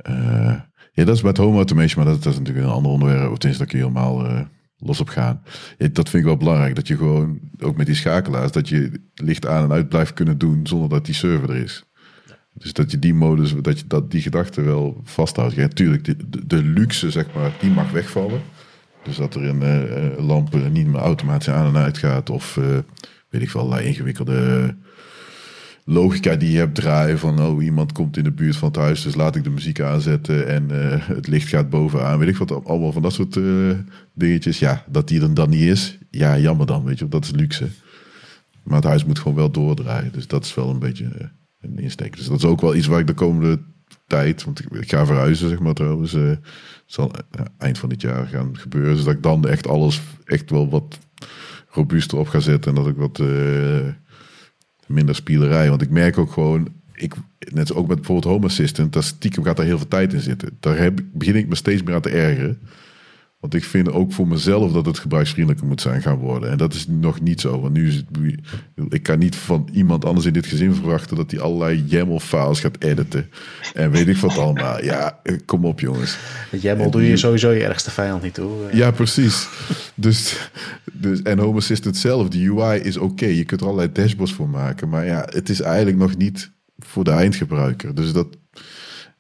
Uh, 0.09 0.53
ja, 0.95 1.03
dat 1.03 1.15
is 1.15 1.21
met 1.21 1.37
home 1.37 1.55
automation, 1.55 2.03
maar 2.03 2.13
dat, 2.13 2.25
is 2.25 2.37
natuurlijk 2.37 2.65
een 2.65 2.71
ander 2.71 2.91
onderwerp. 2.91 3.31
Of 3.31 3.37
tenminste, 3.37 3.63
dat 3.63 3.71
je 3.73 3.77
helemaal 3.77 4.25
uh, 4.25 4.41
los 4.77 4.99
op 4.99 5.09
gaan. 5.09 5.41
dat 5.77 6.09
vind 6.09 6.13
ik 6.13 6.23
wel 6.23 6.37
belangrijk. 6.37 6.75
Dat 6.75 6.87
je 6.87 6.97
gewoon, 6.97 7.39
ook 7.59 7.77
met 7.77 7.85
die 7.85 7.95
schakelaars, 7.95 8.51
dat 8.51 8.69
je 8.69 8.91
licht 9.13 9.47
aan 9.47 9.63
en 9.63 9.71
uit 9.71 9.89
blijft 9.89 10.13
kunnen 10.13 10.37
doen 10.37 10.67
zonder 10.67 10.89
dat 10.89 11.05
die 11.05 11.15
server 11.15 11.49
er 11.49 11.55
is. 11.55 11.83
Dus 12.53 12.73
dat 12.73 12.91
je 12.91 12.99
die 12.99 13.13
modus, 13.13 13.55
dat 13.61 13.79
je 13.79 13.87
dat, 13.87 14.11
die 14.11 14.21
gedachte 14.21 14.61
wel 14.61 15.01
vasthoudt. 15.03 15.53
Ja, 15.53 15.61
natuurlijk, 15.61 16.05
de, 16.05 16.45
de, 16.47 16.63
luxe, 16.63 17.11
zeg 17.11 17.25
maar, 17.35 17.51
die 17.59 17.71
mag 17.71 17.91
wegvallen. 17.91 18.41
Dus 19.03 19.15
dat 19.15 19.35
er 19.35 19.43
een 19.43 19.61
uh, 19.61 20.25
lamp 20.25 20.69
niet 20.71 20.87
meer 20.87 21.01
automatisch 21.01 21.49
aan 21.49 21.75
en 21.75 21.81
uit 21.81 21.97
gaat. 21.97 22.29
Of 22.29 22.59
weet 23.29 23.41
ik 23.41 23.49
wel, 23.49 23.79
ingewikkelde 23.79 24.75
logica 25.85 26.35
die 26.35 26.51
je 26.51 26.57
hebt 26.57 26.75
draaien. 26.75 27.19
Van 27.19 27.41
oh, 27.41 27.63
iemand 27.63 27.91
komt 27.91 28.17
in 28.17 28.23
de 28.23 28.31
buurt 28.31 28.55
van 28.55 28.67
het 28.67 28.77
huis, 28.77 29.01
dus 29.01 29.15
laat 29.15 29.35
ik 29.35 29.43
de 29.43 29.49
muziek 29.49 29.81
aanzetten. 29.81 30.47
En 30.47 30.69
het 31.15 31.27
licht 31.27 31.47
gaat 31.47 31.69
bovenaan. 31.69 32.19
Weet 32.19 32.29
ik 32.29 32.37
wat, 32.37 32.65
allemaal 32.65 32.91
van 32.91 33.01
dat 33.01 33.13
soort 33.13 33.39
dingetjes. 34.13 34.59
Ja, 34.59 34.85
dat 34.89 35.07
die 35.07 35.21
er 35.21 35.33
dan 35.33 35.49
niet 35.49 35.61
is. 35.61 35.97
Ja, 36.09 36.37
jammer 36.37 36.65
dan, 36.65 36.83
weet 36.83 36.99
je. 36.99 37.07
Dat 37.07 37.23
is 37.23 37.31
luxe. 37.31 37.67
Maar 38.63 38.75
het 38.75 38.85
huis 38.85 39.05
moet 39.05 39.19
gewoon 39.19 39.37
wel 39.37 39.51
doordraaien. 39.51 40.11
Dus 40.11 40.27
dat 40.27 40.45
is 40.45 40.55
wel 40.55 40.69
een 40.69 40.79
beetje 40.79 41.31
een 41.61 41.77
insteek. 41.77 42.15
Dus 42.15 42.27
dat 42.27 42.37
is 42.37 42.45
ook 42.45 42.61
wel 42.61 42.75
iets 42.75 42.87
waar 42.87 42.99
ik 42.99 43.07
de 43.07 43.13
komende 43.13 43.59
tijd, 44.07 44.43
want 44.43 44.59
ik, 44.59 44.89
ga 44.91 45.05
verhuizen, 45.05 45.49
zeg 45.49 45.59
maar 45.59 45.73
trouwens. 45.73 46.13
Uh, 46.13 46.31
zal 46.85 47.11
eind 47.57 47.77
van 47.77 47.89
dit 47.89 48.01
jaar 48.01 48.27
gaan 48.27 48.57
gebeuren. 48.57 48.95
Dus 48.95 49.03
dat 49.03 49.13
ik 49.13 49.23
dan 49.23 49.47
echt 49.47 49.67
alles 49.67 50.01
echt 50.25 50.49
wel 50.49 50.69
wat 50.69 50.99
robuuster 51.69 52.17
op 52.17 52.27
ga 52.27 52.39
zetten. 52.39 52.75
En 52.75 52.83
dat 52.83 52.87
ik 52.87 52.95
wat 52.95 53.17
minder 54.87 55.15
spielerij. 55.15 55.69
Want 55.69 55.81
ik 55.81 55.89
merk 55.89 56.17
ook 56.17 56.31
gewoon, 56.31 56.67
ik, 56.93 57.13
net 57.39 57.73
ook 57.73 57.87
met 57.87 57.95
bijvoorbeeld 57.95 58.33
Home 58.33 58.45
Assistant, 58.45 58.93
dat 58.93 59.03
stiekem 59.03 59.43
gaat 59.43 59.57
daar 59.57 59.65
heel 59.65 59.77
veel 59.77 59.87
tijd 59.87 60.13
in 60.13 60.21
zitten. 60.21 60.57
Daar 60.59 60.93
begin 61.13 61.35
ik 61.35 61.47
me 61.47 61.55
steeds 61.55 61.83
meer 61.83 61.95
aan 61.95 62.01
te 62.01 62.09
ergeren. 62.09 62.59
Want 63.43 63.55
ik 63.55 63.63
vind 63.63 63.91
ook 63.91 64.11
voor 64.11 64.27
mezelf 64.27 64.71
dat 64.71 64.85
het 64.85 64.99
gebruiksvriendelijker 64.99 65.67
moet 65.67 65.81
zijn 65.81 66.01
gaan 66.01 66.17
worden. 66.17 66.49
En 66.49 66.57
dat 66.57 66.73
is 66.73 66.87
nog 66.87 67.21
niet 67.21 67.41
zo. 67.41 67.61
Want 67.61 67.73
nu 67.73 67.87
is 67.87 67.95
het, 67.95 68.07
ik 68.89 69.03
kan 69.03 69.19
niet 69.19 69.35
van 69.35 69.69
iemand 69.73 70.05
anders 70.05 70.25
in 70.25 70.33
dit 70.33 70.45
gezin 70.45 70.73
verwachten 70.73 71.15
dat 71.15 71.31
hij 71.31 71.39
allerlei 71.39 71.83
YAML-files 71.87 72.59
gaat 72.59 72.83
editen. 72.83 73.29
En 73.73 73.91
weet 73.91 74.07
ik 74.07 74.17
wat 74.17 74.37
allemaal. 74.37 74.83
Ja, 74.83 75.19
kom 75.45 75.65
op 75.65 75.79
jongens. 75.79 76.17
YAML 76.51 76.91
doe 76.91 77.07
je 77.07 77.17
sowieso 77.17 77.51
je 77.51 77.63
ergste 77.63 77.91
vijand 77.91 78.21
niet 78.21 78.33
toe. 78.33 78.49
Ja, 78.71 78.91
precies. 78.91 79.47
dus, 79.95 80.49
dus, 80.93 81.21
en 81.21 81.39
Home 81.39 81.57
Assistant 81.57 81.97
zelf, 81.97 82.27
de 82.27 82.49
UI 82.49 82.79
is 82.79 82.97
oké. 82.97 83.25
Je 83.25 83.45
kunt 83.45 83.61
er 83.61 83.67
allerlei 83.67 83.91
dashboards 83.91 84.33
voor 84.33 84.49
maken. 84.49 84.89
Maar 84.89 85.05
ja, 85.05 85.27
het 85.29 85.49
is 85.49 85.61
eigenlijk 85.61 85.97
nog 85.97 86.17
niet 86.17 86.51
voor 86.79 87.03
de 87.03 87.11
eindgebruiker. 87.11 87.95
Dus 87.95 88.13
dat, 88.13 88.27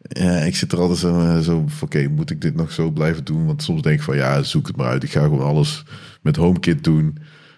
ja, 0.07 0.37
ik 0.37 0.55
zit 0.55 0.71
er 0.71 0.79
altijd 0.79 0.99
zo, 0.99 1.19
eh, 1.19 1.39
zo 1.39 1.65
oké, 1.81 2.07
moet 2.07 2.29
ik 2.29 2.41
dit 2.41 2.55
nog 2.55 2.71
zo 2.71 2.91
blijven 2.91 3.23
doen? 3.23 3.45
Want 3.45 3.63
soms 3.63 3.81
denk 3.81 3.97
ik 3.97 4.03
van, 4.03 4.15
ja, 4.15 4.43
zoek 4.43 4.67
het 4.67 4.75
maar 4.75 4.87
uit. 4.87 5.03
Ik 5.03 5.11
ga 5.11 5.21
gewoon 5.21 5.41
alles 5.41 5.83
met 6.21 6.35
HomeKit 6.35 6.83
doen. 6.83 7.17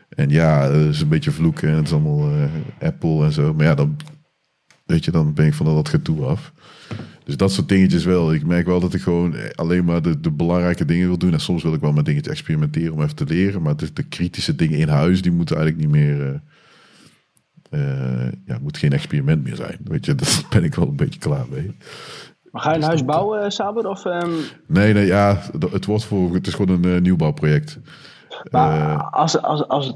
En 0.09 0.29
ja, 0.29 0.71
het 0.71 0.93
is 0.93 1.01
een 1.01 1.07
beetje 1.07 1.31
vloeken. 1.31 1.69
En 1.69 1.75
het 1.75 1.85
is 1.85 1.91
allemaal 1.91 2.31
uh, 2.31 2.43
Apple 2.79 3.25
en 3.25 3.31
zo. 3.31 3.53
Maar 3.53 3.65
ja, 3.65 3.75
dan, 3.75 3.95
weet 4.85 5.05
je, 5.05 5.11
dan 5.11 5.33
ben 5.33 5.45
ik 5.45 5.53
van 5.53 5.65
dat 5.65 5.89
gedoe 5.89 6.25
af. 6.25 6.53
Dus 7.23 7.37
dat 7.37 7.51
soort 7.51 7.69
dingetjes 7.69 8.03
wel. 8.03 8.33
Ik 8.33 8.45
merk 8.45 8.65
wel 8.65 8.79
dat 8.79 8.93
ik 8.93 9.01
gewoon 9.01 9.35
alleen 9.55 9.85
maar 9.85 10.01
de, 10.01 10.19
de 10.19 10.31
belangrijke 10.31 10.85
dingen 10.85 11.07
wil 11.07 11.17
doen. 11.17 11.33
En 11.33 11.41
soms 11.41 11.63
wil 11.63 11.73
ik 11.73 11.81
wel 11.81 11.93
met 11.93 12.05
dingetjes 12.05 12.33
experimenteren 12.33 12.93
om 12.93 13.01
even 13.01 13.15
te 13.15 13.25
leren. 13.25 13.61
Maar 13.61 13.75
de, 13.77 13.93
de 13.93 14.03
kritische 14.03 14.55
dingen 14.55 14.79
in 14.79 14.87
huis, 14.87 15.21
die 15.21 15.31
moeten 15.31 15.57
eigenlijk 15.57 15.87
niet 15.87 15.95
meer... 16.01 16.41
Ja, 18.45 18.53
het 18.53 18.61
moet 18.61 18.77
geen 18.77 18.91
experiment 18.91 19.43
meer 19.43 19.55
zijn. 19.55 19.77
Weet 19.83 20.05
je, 20.05 20.15
daar 20.21 20.41
ben 20.49 20.63
ik 20.63 20.75
wel 20.75 20.87
een 20.87 20.95
beetje 20.95 21.19
klaar 21.19 21.45
mee. 21.49 21.75
Maar 22.55 22.63
ga 22.63 22.71
je 22.71 22.77
een 22.77 22.83
huis 22.83 23.05
bouwen, 23.05 23.43
uh, 23.43 23.49
Saber? 23.49 23.87
Of, 23.87 24.05
um... 24.05 24.35
Nee, 24.67 24.93
nee, 24.93 25.05
ja, 25.05 25.41
het, 25.71 25.85
wordt 25.85 26.03
voor, 26.03 26.33
het 26.33 26.47
is 26.47 26.53
gewoon 26.53 26.83
een 26.83 26.95
uh, 26.95 27.01
nieuwbouwproject. 27.01 27.79
Maar 28.51 28.77
uh, 28.77 29.11
als, 29.11 29.41
als, 29.41 29.67
als, 29.67 29.93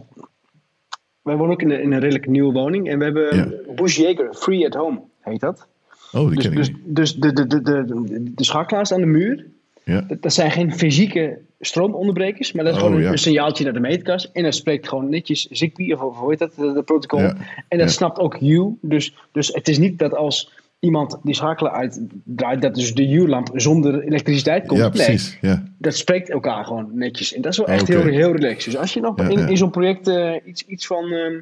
wij 1.22 1.36
wonen 1.36 1.54
ook 1.54 1.62
in 1.62 1.72
een, 1.72 1.82
in 1.82 1.92
een 1.92 2.00
redelijk 2.00 2.28
nieuwe 2.28 2.54
woning 2.54 2.90
en 2.90 2.98
we 2.98 3.04
hebben 3.04 3.36
ja. 3.36 3.74
Bush 3.76 3.98
Jager 3.98 4.34
Free 4.34 4.66
at 4.66 4.74
Home, 4.74 5.02
heet 5.22 5.40
dat. 5.40 5.68
Oh, 6.12 6.28
die 6.28 6.36
dus, 6.36 6.44
ken 6.44 6.52
ik 6.52 6.58
dus, 6.58 6.68
niet. 6.68 6.78
Dus 6.86 7.16
de, 7.16 7.34
de, 7.34 7.48
de, 7.48 7.62
de, 7.62 8.34
de 8.36 8.44
schakelaars 8.44 8.94
aan 8.94 9.02
de 9.02 9.06
muur, 9.06 9.46
ja. 9.84 10.02
dat, 10.02 10.22
dat 10.22 10.34
zijn 10.34 10.52
geen 10.52 10.74
fysieke 10.74 11.40
stroomonderbrekers, 11.60 12.52
maar 12.52 12.64
dat 12.64 12.74
is 12.74 12.80
Oh, 12.80 12.86
gewoon 12.86 13.00
een, 13.02 13.06
ja. 13.06 13.12
een 13.12 13.18
signaaltje 13.18 13.64
naar 13.64 13.74
de 13.74 13.80
meetkast. 13.80 14.30
En 14.34 14.44
dat 14.44 14.56
spreekt 14.56 14.88
gewoon 14.88 15.10
netjes 15.10 15.48
Zigbee, 15.48 16.04
of 16.04 16.18
hoe 16.18 16.30
heet 16.30 16.40
dat, 16.40 16.56
de, 16.56 16.74
de 16.74 16.84
protocol. 16.84 17.20
Ja. 17.20 17.36
En 17.68 17.78
dat 17.78 17.88
Ja. 17.88 17.94
snapt 17.94 18.20
ook 18.20 18.42
U. 18.42 18.78
Dus, 18.82 19.16
dus 19.32 19.48
het 19.48 19.68
is 19.68 19.78
niet 19.78 20.00
dat 20.00 20.16
als 20.16 20.58
iemand 20.80 21.18
die 21.24 21.36
schakelaar 21.36 21.74
uitdraait, 21.74 22.62
dat 22.62 22.76
dus 22.76 22.94
de 22.96 23.12
U-lamp 23.12 23.50
zonder 23.54 24.04
elektriciteit 24.04 24.68
komt. 24.68 24.80
Ja, 24.80 24.90
precies. 24.90 25.38
Ja. 25.42 25.64
dat 25.78 25.96
spreekt 25.96 26.30
elkaar 26.30 26.66
gewoon 26.66 26.90
netjes. 26.94 27.34
En 27.34 27.42
dat 27.42 27.52
is 27.52 27.58
wel 27.58 27.68
echt 27.68 27.82
Oké. 27.82 27.92
heel, 27.92 28.04
heel 28.12 28.32
relaxed. 28.36 28.66
Dus 28.72 28.78
als 28.78 28.94
je 28.94 29.00
nog 29.02 29.18
Ja, 29.18 29.28
in, 29.28 29.40
ja. 29.40 29.48
in 29.48 29.58
zo'n 29.58 29.72
project 29.72 30.08
eh, 30.08 30.34
iets, 30.46 30.66
iets 30.66 30.88
van... 30.88 31.04
ehm, 31.12 31.34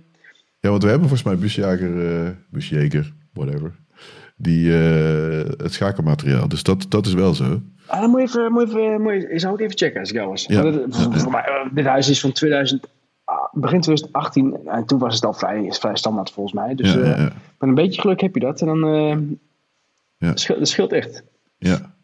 ja, 0.59 0.69
want 0.69 0.83
we 0.83 0.89
hebben 0.89 1.07
volgens 1.09 1.27
mij 1.29 1.37
busjager, 1.37 2.23
eh 2.25 2.29
busjager, 2.49 3.13
whatever. 3.33 3.71
Die, 4.37 4.73
eh, 4.77 5.39
het 5.57 5.73
schakelmateriaal. 5.73 6.47
Dus 6.47 6.63
dat, 6.63 6.85
dat 6.89 7.05
is 7.05 7.13
wel 7.13 7.33
zo. 7.33 7.61
Ah, 7.85 8.01
dan 8.01 8.09
moet 8.09 8.19
je 8.19 8.27
even, 8.39 8.51
moet 8.51 8.71
je 8.71 8.79
even, 8.79 9.01
moet 9.01 9.13
je, 9.13 9.39
zou 9.39 9.53
het 9.53 9.61
even 9.61 9.77
checken 9.77 9.99
als 9.99 10.09
ik 10.09 10.15
jou 10.15 10.29
was. 10.29 10.45
Ja. 10.45 10.63
Maar 10.63 10.71
dat- 10.71 10.83
voor- 10.89 11.19
voor 11.19 11.31
mij, 11.31 11.69
dit 11.73 11.85
huis 11.85 12.09
is 12.09 12.19
van 12.19 12.31
2000, 12.31 12.83
ah, 12.83 12.89
begin 13.61 13.81
2018 13.81 14.67
en 14.67 14.85
toen 14.85 14.99
was 14.99 15.15
het 15.15 15.25
al 15.25 15.33
vrij, 15.33 15.71
vrij 15.71 15.95
standaard 15.95 16.31
volgens 16.31 16.55
mij. 16.55 16.75
Dus 16.75 16.93
Ja, 16.93 16.99
eh, 16.99 17.07
ja, 17.09 17.17
ja. 17.17 17.23
met 17.59 17.69
een 17.69 17.75
beetje 17.75 18.01
geluk 18.01 18.21
heb 18.21 18.33
je 18.33 18.39
dat 18.39 18.61
en 18.61 18.67
dan 18.67 18.83
eh 18.83 19.17
Ja. 20.17 20.27
dat, 20.27 20.39
scheelt, 20.39 20.59
dat 20.59 20.67
scheelt 20.67 20.91
echt. 20.91 21.23
Ja, 21.57 21.95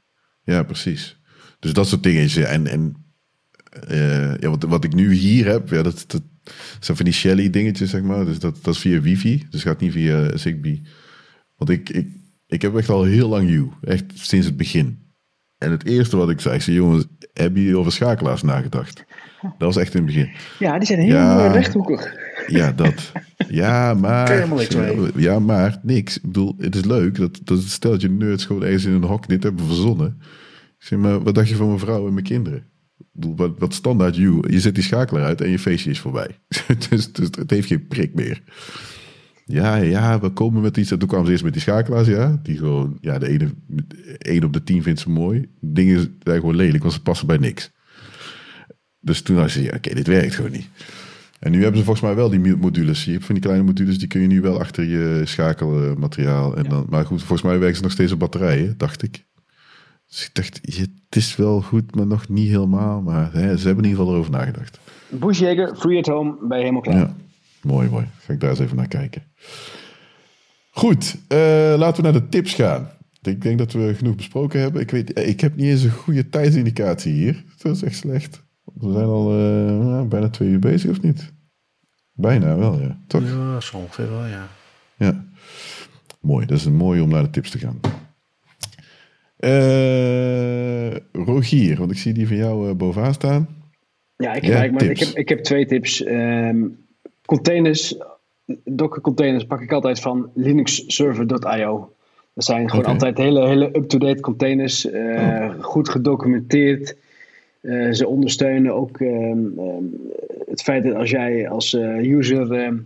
ja 0.44 0.64
precies. 0.64 1.20
Dus 1.60 1.74
dat 1.74 1.88
soort 1.88 2.04
dingen. 2.04 2.48
En, 2.48 2.68
en 2.68 2.96
eh, 3.88 4.38
ja, 4.38 4.50
wat, 4.50 4.64
wat 4.64 4.84
ik 4.84 4.94
nu 4.94 5.14
hier 5.14 5.46
heb, 5.46 5.70
ja, 5.70 5.82
dat, 5.84 6.04
dat 6.08 6.22
zijn 6.80 6.98
van 6.98 7.06
die 7.06 7.14
Shelly 7.14 7.50
dingetjes, 7.50 7.90
zeg 7.90 8.02
maar. 8.02 8.26
Dus 8.26 8.40
dat, 8.40 8.60
dat 8.64 8.74
is 8.74 8.80
via 8.80 9.02
wifi. 9.02 9.46
Dus 9.50 9.64
gaat 9.64 9.80
niet 9.80 9.92
via 9.92 10.38
Zigbee. 10.38 10.82
Want 11.56 11.70
ik, 11.70 11.90
ik, 11.90 12.08
ik 12.48 12.62
heb 12.62 12.76
echt 12.76 12.90
al 12.90 13.04
heel 13.04 13.30
lang 13.30 13.50
U. 13.50 13.70
Echt 13.82 14.06
sinds 14.14 14.46
het 14.46 14.58
begin. 14.58 15.03
En 15.64 15.72
het 15.72 15.85
eerste 15.85 16.18
wat 16.18 16.30
ik 16.30 16.40
zei, 16.40 16.56
ik 16.56 16.61
zei, 16.61 16.76
jongens, 16.76 17.06
hebben 17.34 17.61
jullie 17.61 17.77
over 17.77 17.91
schakelaars 17.91 18.41
nagedacht? 18.41 19.03
Dat 19.41 19.53
was 19.57 19.77
echt 19.77 19.94
in 19.94 19.98
het 20.06 20.06
begin. 20.14 20.30
Ja, 20.60 20.77
die 20.77 20.88
zijn 20.88 20.99
heel 20.99 21.15
Ja. 21.15 21.45
eh, 21.45 21.53
rechthoekig. 21.53 22.14
Ja, 22.48 22.72
dat. 22.72 23.11
Ja, 23.49 23.94
maar. 24.02 24.48
Ja, 25.15 25.40
maar 25.40 25.80
niks. 25.81 26.15
Ik 26.18 26.22
bedoel, 26.22 26.56
het 26.57 26.76
is 26.76 26.85
leuk 26.85 27.15
dat, 27.18 27.40
dat 27.44 27.57
het 27.57 27.69
steltje 27.69 28.10
nerds 28.10 28.45
gewoon 28.45 28.64
ergens 28.64 28.85
in 28.85 28.91
een 28.91 29.03
hok 29.03 29.27
dit 29.27 29.44
hebben 29.44 29.65
verzonnen. 29.65 30.18
Ik 30.80 30.90
zeg 30.90 30.99
maar, 30.99 31.23
wat 31.23 31.35
dacht 31.35 31.49
je 31.49 31.56
van 31.56 31.68
mijn 31.68 31.80
vrouw 31.80 32.07
en 32.07 32.14
mijn 32.14 32.26
kinderen? 32.26 32.65
Wat, 33.11 33.52
wat 33.57 33.73
standaard 33.73 34.15
you. 34.15 34.52
Je 34.52 34.60
zet 34.60 34.76
die 34.76 34.84
schakelaar 34.84 35.23
uit 35.23 35.41
en 35.41 35.49
je 35.49 35.60
feestje 35.60 35.90
is 35.90 35.99
voorbij. 35.99 36.40
dus, 36.90 37.11
dus 37.11 37.27
het 37.38 37.49
heeft 37.49 37.68
geen 37.68 37.88
prik 37.88 38.14
meer. 38.14 38.41
Ja, 39.45 39.76
ja, 39.76 40.20
we 40.20 40.30
komen 40.30 40.61
met 40.61 40.78
iets. 40.78 40.91
En 40.91 40.99
toen 40.99 41.07
kwamen 41.07 41.26
ze 41.26 41.32
eerst 41.32 41.44
met 41.44 41.53
die 41.53 41.61
schakelaars, 41.61 42.07
ja. 42.07 42.40
Die 42.44 42.57
gewoon, 42.57 42.98
ja, 43.02 43.20
de 43.20 43.28
ene, 43.28 43.49
één 44.18 44.44
op 44.44 44.53
de 44.53 44.64
tien 44.64 44.84
vindt 44.84 44.99
ze 44.99 45.10
mooi. 45.10 45.49
Dingen 45.60 46.18
zijn 46.24 46.40
gewoon 46.40 46.56
lelijk, 46.56 46.84
want 46.84 46.94
ze 46.94 47.02
passen 47.02 47.28
bij 47.28 47.38
niks. 47.38 47.72
Dus 48.99 49.22
toen 49.22 49.36
dacht 49.36 49.52
ze, 49.52 49.64
ja, 49.64 49.74
oké, 49.76 49.94
dit 49.94 50.07
werkt 50.07 50.36
gewoon 50.36 50.52
niet. 50.52 50.68
En 51.40 51.52
nu 51.52 51.61
hebben 51.61 51.78
ze 51.78 51.86
volgens 51.86 52.06
mij 52.06 52.15
wel 52.15 52.30
die 52.30 52.56
modules. 52.56 53.06
Je 53.06 53.11
hebt 53.11 53.26
van 53.26 53.36
die 53.36 53.44
kleine 53.44 53.64
modules, 53.64 53.99
die 53.99 54.07
kun 54.07 54.22
je 54.22 54.28
nu 54.28 54.41
wel 54.41 54.60
achter 54.60 54.84
je 54.84 55.22
schakelmateriaal. 55.26 56.57
En 56.57 56.64
dan, 56.64 56.86
maar 56.90 57.06
goed, 57.06 57.20
volgens 57.20 57.41
mij 57.41 57.60
werken 57.60 57.76
ze 57.78 57.84
nog 57.84 57.91
steeds 57.91 58.11
op 58.11 58.20
batterijen, 58.20 58.78
dacht 58.78 59.03
ik. 59.03 59.26
Dus 60.07 60.26
ik 60.26 60.30
dacht, 60.34 60.60
het 60.64 61.15
is 61.15 61.36
wel 61.36 61.61
goed, 61.61 61.95
maar 61.95 62.07
nog 62.07 62.30
niet 62.30 62.49
helemaal. 62.49 63.02
Maar 63.02 63.34
hè, 63.34 63.57
ze 63.57 63.65
hebben 63.65 63.84
in 63.84 63.90
ieder 63.90 63.99
geval 63.99 64.14
erover 64.14 64.32
nagedacht. 64.32 64.80
Bushjager, 65.10 65.76
free 65.76 65.98
at 65.98 66.06
home, 66.06 66.36
je 66.49 66.56
helemaal 66.56 66.82
klaar. 66.82 66.98
Ja, 66.98 67.15
mooi, 67.64 67.90
mooi. 67.90 68.06
Ga 68.19 68.34
ik 68.34 68.40
daar 68.40 68.49
eens 68.49 68.60
even 68.60 68.76
naar 68.77 68.88
kijken. 68.88 69.23
Goed, 70.72 71.15
eh, 71.27 71.38
laten 71.77 72.03
we 72.03 72.11
naar 72.11 72.22
de 72.22 72.30
tips 72.30 72.53
gaan. 72.53 72.90
Ik 73.22 73.41
denk 73.41 73.57
dat 73.57 73.72
we 73.72 73.94
genoeg 73.95 74.15
besproken 74.15 74.60
hebben. 74.60 74.81
Ik, 74.81 74.91
weet, 74.91 75.14
eh, 75.14 75.27
ik 75.27 75.41
heb 75.41 75.56
niet 75.56 75.65
eens 75.65 75.84
een 75.84 75.91
goede 75.91 76.30
tijdsindicatie 76.30 77.14
hier. 77.14 77.44
Dat 77.57 77.76
is 77.76 77.84
echt 77.84 77.95
slecht. 77.95 78.44
We 78.73 78.91
zijn 78.91 79.06
al 79.06 79.31
eh, 79.31 80.07
bijna 80.07 80.30
twee 80.30 80.49
uur 80.49 80.60
bezig, 80.60 80.90
of 80.90 81.02
niet? 81.02 81.34
Bijna 82.14 82.57
wel, 82.57 82.80
ja. 82.81 82.99
Toch? 83.07 83.23
Ja, 83.23 83.60
zo 83.60 83.77
ongeveer 83.77 84.10
wel, 84.10 84.26
ja. 84.26 84.48
Ja. 84.98 85.26
Mooi, 86.22 86.45
dat 86.45 86.57
is 86.57 86.65
een 86.65 86.76
mooi 86.76 87.02
om 87.02 87.10
naar 87.10 87.23
de 87.23 87.30
tips 87.30 87.49
te 87.49 87.60
gaan. 87.60 87.80
Eh, 89.38 90.95
Rogier, 91.11 91.77
want 91.77 91.91
ik 91.91 91.98
zie 91.98 92.14
die 92.14 92.27
van 92.27 92.35
jou 92.38 92.69
eh, 92.69 92.76
bovenaan 92.76 93.14
staan. 93.14 93.48
Ja, 94.15 94.34
ik, 94.34 94.44
Ja, 94.45 94.57
maar 94.57 94.65
ik, 94.65 94.77
tips. 94.77 94.99
heb, 94.99 95.18
ik 95.18 95.30
heb 95.30 95.40
twee 95.44 95.65
tips. 95.65 96.03
Ehm, 96.03 96.65
containers, 97.26 97.95
Docker 98.64 99.02
containers 99.02 99.45
pak 99.45 99.62
ik 99.62 99.72
altijd 99.72 100.00
van 100.00 100.30
linuxserver.io. 100.34 101.94
Dat 102.34 102.44
zijn 102.44 102.70
gewoon 102.70 102.86
altijd 102.86 103.18
hele, 103.18 103.48
hele 103.48 103.66
up-to-date 103.66 104.22
containers, 104.22 104.90
eh, 104.90 105.50
goed 105.60 105.90
gedocumenteerd. 105.90 106.98
Eh, 107.62 107.91
ze 107.91 108.08
ondersteunen 108.08 108.74
ook 108.74 109.00
ehm, 109.00 109.60
ehm, 109.60 109.84
het 110.50 110.62
feit 110.62 110.84
dat 110.84 110.95
als 110.95 111.10
jij 111.10 111.50
als 111.50 111.74
eh, 111.74 111.98
user, 111.98 112.52
ehm, 112.52 112.78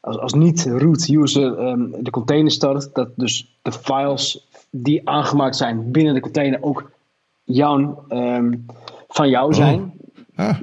als, 0.00 0.18
als 0.18 0.34
niet-root 0.34 1.08
user 1.08 1.56
de 2.02 2.10
container 2.10 2.50
start, 2.50 2.94
dat 2.94 3.08
dus 3.16 3.58
de 3.62 3.72
files 3.72 4.48
die 4.70 5.08
aangemaakt 5.08 5.56
zijn 5.56 5.90
binnen 5.90 6.14
de 6.14 6.20
container 6.20 6.62
ook 6.62 6.90
jouw, 7.44 8.04
van 9.08 9.28
jou 9.28 9.54
zijn. 9.54 9.92
Ah, 10.34 10.60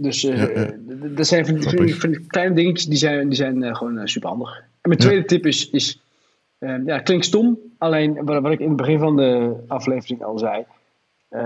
Dus 0.00 0.24
eh, 0.24 0.54
Ja, 0.54 0.70
dat 1.08 1.26
zijn 1.26 1.46
van 1.46 1.54
die, 1.54 1.94
van 1.94 2.10
die- 2.10 2.26
kleine 2.26 2.54
dingetjes 2.54 2.86
die 2.86 2.98
zijn, 2.98 3.28
die 3.28 3.36
zijn 3.36 3.62
eh, 3.62 3.74
gewoon 3.74 4.08
super 4.08 4.28
handig. 4.28 4.58
En 4.58 4.88
mijn 4.88 4.98
tweede 5.00 5.24
tip 5.24 5.46
is, 5.46 5.70
is 5.70 6.00
eh, 6.58 6.74
ja, 6.86 6.98
klinkt 6.98 7.24
stom, 7.24 7.58
alleen 7.78 8.24
wat, 8.24 8.42
wat 8.42 8.52
ik 8.52 8.60
in 8.60 8.68
het 8.68 8.76
begin 8.76 8.98
van 8.98 9.16
de 9.16 9.54
aflevering 9.66 10.22
al 10.22 10.38
zei. 10.38 10.64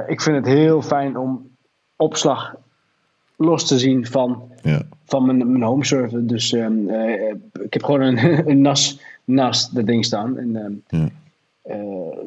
ik 0.07 0.21
vind 0.21 0.37
het 0.37 0.47
heel 0.47 0.83
fijn 0.83 1.17
om 1.19 1.51
opslag 1.97 2.57
los 3.37 3.67
te 3.67 3.79
zien 3.79 4.07
van, 4.07 4.43
van 5.05 5.27
mijn, 5.27 5.51
mijn 5.51 5.63
home 5.63 5.85
server. 5.85 6.27
Dus 6.27 6.53
ehm, 6.53 6.89
ik 7.63 7.73
heb 7.73 7.83
gewoon 7.85 8.01
een, 8.01 8.49
een 8.51 8.61
NAS 8.61 9.01
naast 9.25 9.75
dat 9.75 9.87
ding 9.87 10.05
staan. 10.05 10.39
En, 10.39 10.83
ehm, 10.87 11.07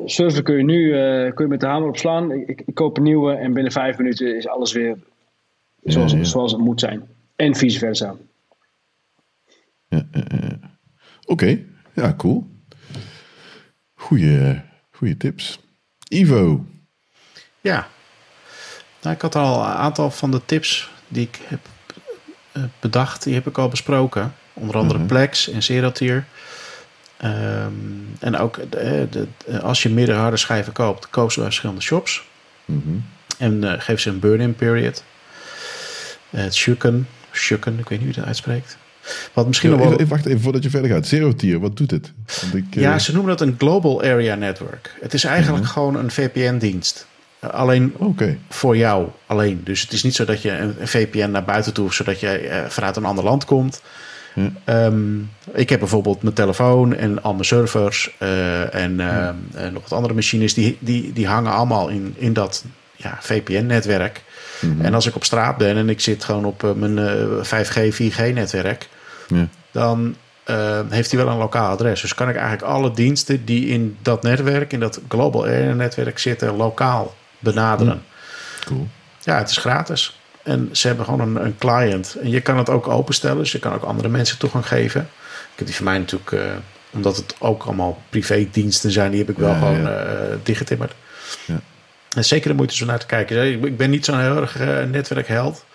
server 0.06 0.44
kun 0.44 0.58
je 0.58 0.64
nu 0.64 0.90
kun 1.34 1.44
je 1.46 1.52
met 1.52 1.60
de 1.60 1.66
hamer 1.66 1.88
opslaan. 1.88 2.32
Ik, 2.32 2.62
ik, 2.66 2.76
koop 2.76 2.98
een 2.98 3.04
nieuwe 3.04 3.34
en 3.34 3.54
binnen 3.54 3.72
vijf 3.72 3.98
minuten 3.98 4.38
is 4.38 4.48
alles 4.48 4.74
weer 4.74 4.98
zoals, 5.92 6.16
zoals 6.22 6.52
het 6.52 6.62
moet 6.62 6.80
zijn. 6.80 7.08
En 7.36 7.56
vice 7.56 7.80
versa. 7.80 8.16
Oké, 11.26 11.60
ja, 11.94 12.14
cool. 12.18 12.48
Goeie, 13.94 14.62
goeie 14.92 15.18
tips. 15.18 15.60
Ivo. 16.10 16.66
Ja, 17.62 17.88
nou, 19.02 19.16
ik 19.16 19.22
had 19.22 19.36
al 19.36 19.60
een 19.60 19.76
aantal 19.76 20.12
van 20.12 20.32
de 20.32 20.42
tips 20.46 20.92
die 21.08 21.28
ik 21.28 21.40
heb 21.44 21.60
eh, 22.52 22.64
bedacht, 22.80 23.24
die 23.24 23.34
heb 23.34 23.48
ik 23.48 23.58
al 23.58 23.68
besproken. 23.68 24.34
Onder 24.54 24.78
andere 24.78 25.00
mhm. 25.00 25.08
Plex 25.08 25.50
en 25.50 25.64
Zeratier. 25.64 26.26
Um, 27.24 28.16
en 28.20 28.38
ook 28.38 28.72
de, 28.72 29.08
de, 29.10 29.28
als 29.62 29.84
je 29.84 29.90
meerdere 29.90 30.18
harde 30.18 30.38
schijven 30.38 30.74
koopt, 30.74 31.10
koop 31.10 31.32
ze 31.32 31.38
bij 31.38 31.46
verschillende 31.46 31.82
shops. 31.82 32.24
Mhm. 32.66 32.98
En 33.38 33.64
uh, 33.64 33.74
geef 33.78 34.00
ze 34.00 34.10
een 34.10 34.20
burn-in 34.20 34.56
period. 34.56 35.04
Het 36.30 36.56
Shuken, 36.56 37.08
Shuken, 37.32 37.80
ik 37.80 37.90
weet 37.90 38.00
niet 38.00 38.00
hoe 38.00 38.08
je 38.08 38.14
dat 38.14 38.26
uitspreekt. 38.26 38.78
Wat 39.34 39.48
misschien 39.48 39.70
nog 39.70 39.80
wel... 39.80 39.94
even, 39.94 40.08
wacht 40.08 40.26
even 40.26 40.42
voordat 40.42 40.64
je 40.64 40.70
verder 40.70 40.90
gaat. 40.92 41.08
Zero 41.08 41.34
Tier, 41.34 41.60
wat 41.60 41.78
doet 41.78 41.92
het? 41.92 42.14
Ik, 42.54 42.66
ja, 42.70 42.94
uh... 42.94 43.00
ze 43.00 43.14
noemen 43.14 43.38
dat 43.38 43.48
een 43.48 43.56
Global 43.58 44.04
Area 44.04 44.36
Network. 44.36 44.96
Het 45.02 45.14
is 45.14 45.24
eigenlijk 45.24 45.66
gewoon 45.66 45.96
een 45.96 46.12
VPN-dienst. 46.12 47.08
Alleen 47.40 47.94
okay. 47.98 48.40
voor 48.50 48.78
jou 48.78 49.08
alleen. 49.26 49.62
Dus 49.64 49.82
het 49.82 49.92
is 49.92 50.04
niet 50.04 50.16
zo 50.16 50.26
dat 50.26 50.42
je 50.42 50.52
een 50.52 50.76
VPN 50.88 51.30
naar 51.30 51.46
buiten 51.46 51.74
toe 51.74 51.94
zodat 51.94 52.20
je 52.20 52.66
vanuit 52.68 52.96
een 52.96 53.06
ander 53.06 53.24
land 53.24 53.46
komt. 53.46 53.82
Um, 54.66 55.30
ik 55.54 55.70
heb 55.70 55.80
bijvoorbeeld 55.80 56.22
mijn 56.22 56.36
telefoon 56.36 56.96
en 56.96 57.24
al 57.24 57.34
mijn 57.34 57.46
servers 57.46 58.16
uh, 58.20 58.74
en, 58.76 58.92
uh, 58.92 59.28
en, 59.28 59.74
nog 59.74 59.82
wat 59.82 59.92
andere 59.92 60.14
machines, 60.14 60.54
die, 60.54 60.78
die, 60.80 61.14
die 61.14 61.28
hangen 61.28 61.52
allemaal 61.52 61.88
in, 61.88 62.14
in 62.18 62.34
dat 62.34 62.66
ja, 62.96 63.18
VPN-netwerk. 63.22 64.24
Mm 64.60 64.72
-hmm. 64.72 64.82
En 64.82 64.94
als 64.94 65.06
ik 65.06 65.16
op 65.16 65.24
straat 65.24 65.58
ben 65.58 65.78
en 65.78 65.90
ik 65.90 66.00
zit 66.00 66.24
gewoon 66.24 66.46
op 66.46 66.74
mijn 66.76 66.98
5G, 67.46 67.94
4G-netwerk, 67.94 68.90
ja. 69.28 69.48
dan 69.72 70.16
uh, 70.50 70.80
heeft 70.90 71.12
hij 71.12 71.24
wel 71.24 71.34
een 71.34 71.40
lokaal 71.40 71.72
adres. 71.72 72.02
Dus 72.02 72.14
kan 72.14 72.30
ik 72.30 72.36
eigenlijk 72.36 72.64
alle 72.64 72.92
diensten 72.92 73.46
die 73.46 73.68
in 73.68 73.98
dat 74.02 74.24
netwerk, 74.24 74.74
in 74.74 74.80
dat 74.80 75.02
Global 75.10 75.46
Area 75.46 75.74
netwerk 75.74 76.20
zitten, 76.20 76.56
lokaal 76.56 77.16
benaderen. 77.40 78.04
Cool. 78.66 78.88
Ja, 79.20 79.38
het 79.38 79.50
is 79.50 79.58
gratis. 79.58 80.20
En 80.44 80.70
ze 80.72 80.88
hebben 80.88 81.06
gewoon 81.06 81.20
een, 81.20 81.46
een, 81.46 81.58
client. 81.58 82.18
En 82.22 82.30
je 82.30 82.42
kan 82.42 82.58
het 82.58 82.70
ook 82.70 82.88
openstellen, 82.88 83.38
dus 83.38 83.52
je 83.52 83.60
kan 83.60 83.74
ook 83.74 83.84
andere 83.84 84.10
mensen 84.10 84.38
toegang 84.38 84.68
geven. 84.68 85.02
Ik 85.02 85.58
heb 85.58 85.66
die 85.66 85.76
van 85.76 85.86
mij 85.86 85.98
natuurlijk, 85.98 86.32
uh, 86.32 86.42
omdat 86.90 87.16
het 87.16 87.36
ook 87.40 87.64
allemaal 87.64 88.02
privé 88.10 88.48
diensten 88.52 88.92
zijn, 88.92 89.12
die 89.12 89.20
heb 89.20 89.30
ik 89.30 89.38
wel 89.38 89.50
ja, 89.52 89.58
gewoon 89.58 89.82
ja. 89.82 90.04
Uh, 90.04 90.36
dichtgetimmerd. 90.44 90.94
Zeker 92.24 92.50
de 92.50 92.56
moeite 92.56 92.76
zo 92.76 92.86
naar 92.86 93.00
te 93.00 93.06
kijken. 93.06 93.64
Ik 93.64 93.78
ben 93.78 93.90
niet 93.90 94.06
zo'n 94.06 94.20
heel 94.20 94.42
erg 94.42 94.62
uh, 94.62 94.84
netwerkheld. 94.84 95.66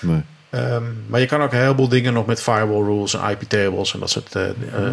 Nee. 0.00 0.22
Um, 0.54 1.04
maar 1.06 1.20
je 1.20 1.26
kan 1.26 1.42
ook 1.42 1.52
een 1.52 1.58
heleboel 1.58 1.88
dingen 1.88 2.12
nog 2.12 2.26
met 2.26 2.42
firewall 2.42 2.82
rules 2.82 3.14
en 3.14 3.30
IP 3.30 3.42
tables 3.42 3.94
en 3.94 4.00
dat 4.00 4.10
soort 4.10 4.34
uh, 4.36 4.42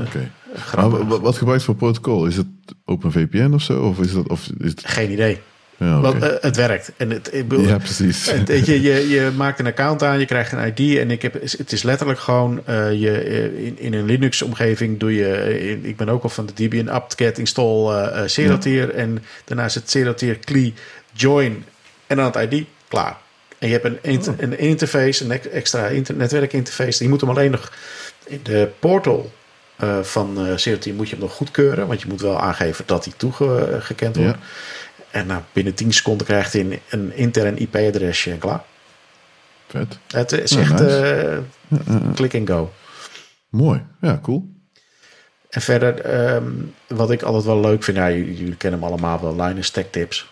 okay. 0.08 0.32
Maar 0.76 1.20
wat 1.22 1.38
gebruikt 1.38 1.64
voor 1.64 1.76
protocol? 1.76 2.26
Is 2.26 2.36
het 2.36 2.48
OpenVPN 2.86 3.52
of 3.54 3.62
zo? 3.62 3.82
Of 3.82 4.00
is 4.00 4.14
dat, 4.14 4.28
of 4.28 4.50
is 4.58 4.70
het... 4.70 4.82
Geen 4.86 5.12
idee. 5.12 5.40
Ja, 5.78 5.98
okay. 5.98 6.12
Want 6.12 6.24
uh, 6.24 6.30
het 6.42 6.56
werkt. 6.56 6.92
En 6.98 7.10
het, 7.10 7.34
ik 7.34 7.48
bedoel, 7.48 7.66
ja, 7.66 7.78
precies. 7.78 8.32
Het, 8.32 8.66
je, 8.66 8.82
je, 8.82 9.10
je 9.10 9.32
maakt 9.38 9.60
een 9.60 9.66
account 9.66 10.04
aan, 10.04 10.20
je 10.20 10.26
krijgt 10.26 10.52
een 10.52 10.74
ID. 10.76 10.98
En 10.98 11.12
ik 11.12 11.22
heb, 11.22 11.42
het 11.42 11.72
is 11.72 11.84
letterlijk 11.84 12.20
gewoon 12.20 12.62
uh, 12.70 12.92
je, 12.94 13.64
in, 13.66 13.80
in 13.80 13.94
een 13.94 14.06
Linux-omgeving 14.06 15.00
doe 15.00 15.16
je. 15.16 15.60
In, 15.70 15.86
ik 15.86 15.98
ben 15.98 16.10
ook 16.10 16.24
al 16.24 16.30
van 16.30 16.46
de 16.46 16.54
Debian 16.54 16.90
apt-get 16.90 17.38
install 17.38 17.90
uh. 17.90 18.28
Ja. 18.28 18.88
En 18.88 19.24
daarna 19.46 19.66
is 19.66 19.76
het 19.76 19.90
Zeratier 19.90 20.40
CLI 20.40 20.74
join 21.20 21.66
en 22.08 22.16
dan 22.16 22.26
het 22.26 22.54
ID. 22.54 22.66
Klaar. 22.88 23.18
En 23.58 23.68
je 23.68 23.74
hebt 23.74 23.86
een, 23.86 24.00
inter, 24.02 24.34
een 24.38 24.60
interface, 24.60 25.24
een 25.24 25.32
extra 25.52 25.90
netwerkinterface. 26.14 27.04
Je 27.04 27.10
moet 27.10 27.22
hem 27.22 27.30
alleen 27.30 27.52
nog 27.52 27.72
in 28.26 28.40
de 28.44 28.70
portal 28.80 29.32
uh, 29.84 30.00
van 30.00 30.48
uh, 30.48 30.58
Zeratier 30.58 30.94
moet 30.94 31.10
je 31.10 31.16
hem 31.16 31.24
nog 31.24 31.34
goedkeuren. 31.34 31.88
Want 31.88 32.02
je 32.02 32.08
moet 32.08 32.22
wel 32.22 32.40
aangeven 32.40 32.86
dat 32.88 33.06
hij 33.06 33.14
toegekend 33.18 34.16
wordt. 34.16 34.38
Ja. 34.38 34.46
En 35.12 35.28
nou, 35.28 35.42
binnen 35.54 35.74
10 35.74 35.94
seconden 35.94 36.26
krijgt 36.26 36.54
hij 36.54 36.62
een, 36.62 36.80
een 36.90 37.16
intern 37.16 37.58
IP-adresje 37.58 38.32
en 38.32 38.38
klaar. 38.38 38.64
Vet. 39.68 40.00
Het 40.08 40.32
is 40.32 40.52
ja, 40.52 40.60
echt 40.60 40.72
nice. 40.72 41.44
uh, 41.70 42.14
click 42.16 42.36
and 42.36 42.50
go. 42.50 42.72
Mooi, 43.50 43.86
ja, 44.02 44.20
cool. 44.22 44.50
En 45.50 45.62
verder, 45.62 46.26
um, 46.36 46.74
wat 46.88 47.12
ik 47.12 47.22
altijd 47.22 47.44
wel 47.44 47.60
leuk 47.60 47.84
vind, 47.84 47.98
ja, 47.98 48.10
jullie 48.12 48.56
kennen 48.56 48.80
hem 48.80 48.90
allemaal 48.90 49.22
wel, 49.22 49.46
Linus 49.46 49.70
Tech 49.70 49.86
Tips. 49.90 50.32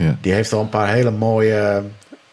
Ja. 0.00 0.16
Die 0.20 0.32
heeft 0.32 0.52
al 0.52 0.60
een 0.60 0.68
paar 0.68 0.88
hele 0.88 1.10
mooie 1.10 1.82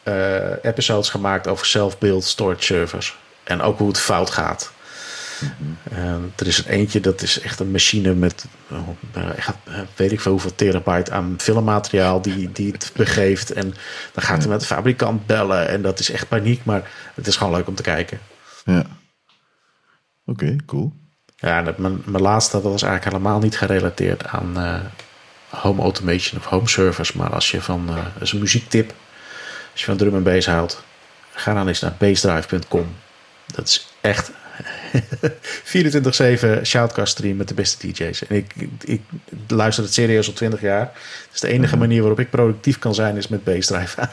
uh, 0.03 0.63
episodes 0.63 1.09
gemaakt 1.09 1.47
over 1.47 1.65
self-build 1.65 2.23
storage 2.23 2.63
servers. 2.63 3.17
En 3.43 3.61
ook 3.61 3.77
hoe 3.77 3.87
het 3.87 3.99
fout 3.99 4.29
gaat. 4.29 4.71
Mm-hmm. 5.39 5.77
Uh, 5.91 6.29
er 6.35 6.47
is 6.47 6.57
er 6.57 6.67
eentje, 6.67 6.99
dat 6.99 7.21
is 7.21 7.39
echt 7.39 7.59
een 7.59 7.71
machine 7.71 8.13
met 8.13 8.45
uh, 8.71 9.37
echt, 9.37 9.55
weet 9.95 10.11
ik 10.11 10.19
veel 10.21 10.31
hoeveel 10.31 10.55
terabyte 10.55 11.11
aan 11.11 11.35
filmmateriaal 11.37 12.21
die, 12.21 12.51
die 12.51 12.71
het 12.71 12.91
begeeft. 12.95 13.51
En 13.51 13.73
dan 14.13 14.23
gaat 14.23 14.39
hij 14.39 14.47
met 14.47 14.59
de 14.59 14.65
fabrikant 14.65 15.25
bellen 15.25 15.67
en 15.67 15.81
dat 15.81 15.99
is 15.99 16.11
echt 16.11 16.27
paniek, 16.27 16.65
maar 16.65 16.91
het 17.15 17.27
is 17.27 17.35
gewoon 17.35 17.53
leuk 17.53 17.67
om 17.67 17.75
te 17.75 17.81
kijken. 17.83 18.19
Ja. 18.65 18.79
Oké, 18.79 18.87
okay, 20.25 20.59
cool. 20.65 20.93
Ja, 21.35 21.73
mijn, 21.77 22.01
mijn 22.05 22.23
laatste 22.23 22.61
dat 22.61 22.71
was 22.71 22.81
eigenlijk 22.81 23.13
helemaal 23.13 23.39
niet 23.39 23.57
gerelateerd 23.57 24.27
aan 24.27 24.53
home 25.49 25.81
automation 25.81 26.39
of 26.39 26.45
home 26.45 26.67
servers, 26.67 27.13
maar 27.13 27.33
als 27.33 27.51
je 27.51 27.61
van, 27.61 27.85
dat 27.85 28.21
is 28.21 28.31
een 28.31 28.39
muziektip, 28.39 28.93
als 29.71 29.79
je 29.79 29.85
van 29.85 29.97
drum 29.97 30.15
en 30.15 30.23
bass 30.23 30.47
houdt, 30.47 30.83
ga 31.31 31.53
dan 31.53 31.67
eens 31.67 31.79
naar 31.79 31.95
bassdrive.com. 31.97 32.95
Dat 33.45 33.67
is 33.67 33.87
echt 34.01 34.31
24-7 36.59 36.61
shoutcast 36.63 37.11
stream 37.11 37.37
met 37.37 37.47
de 37.47 37.53
beste 37.53 37.87
DJ's. 37.87 38.27
En 38.27 38.35
ik, 38.35 38.53
ik, 38.83 39.01
luister 39.47 39.83
het 39.83 39.93
serieus 39.93 40.27
al 40.27 40.33
20 40.33 40.61
jaar. 40.61 40.91
Dus 41.31 41.39
de 41.39 41.47
enige 41.47 41.77
manier 41.77 41.99
waarop 41.99 42.19
ik 42.19 42.29
productief 42.29 42.79
kan 42.79 42.95
zijn 42.95 43.17
is 43.17 43.27
met 43.27 43.43
bassdrive 43.43 44.01
aan. 44.01 44.09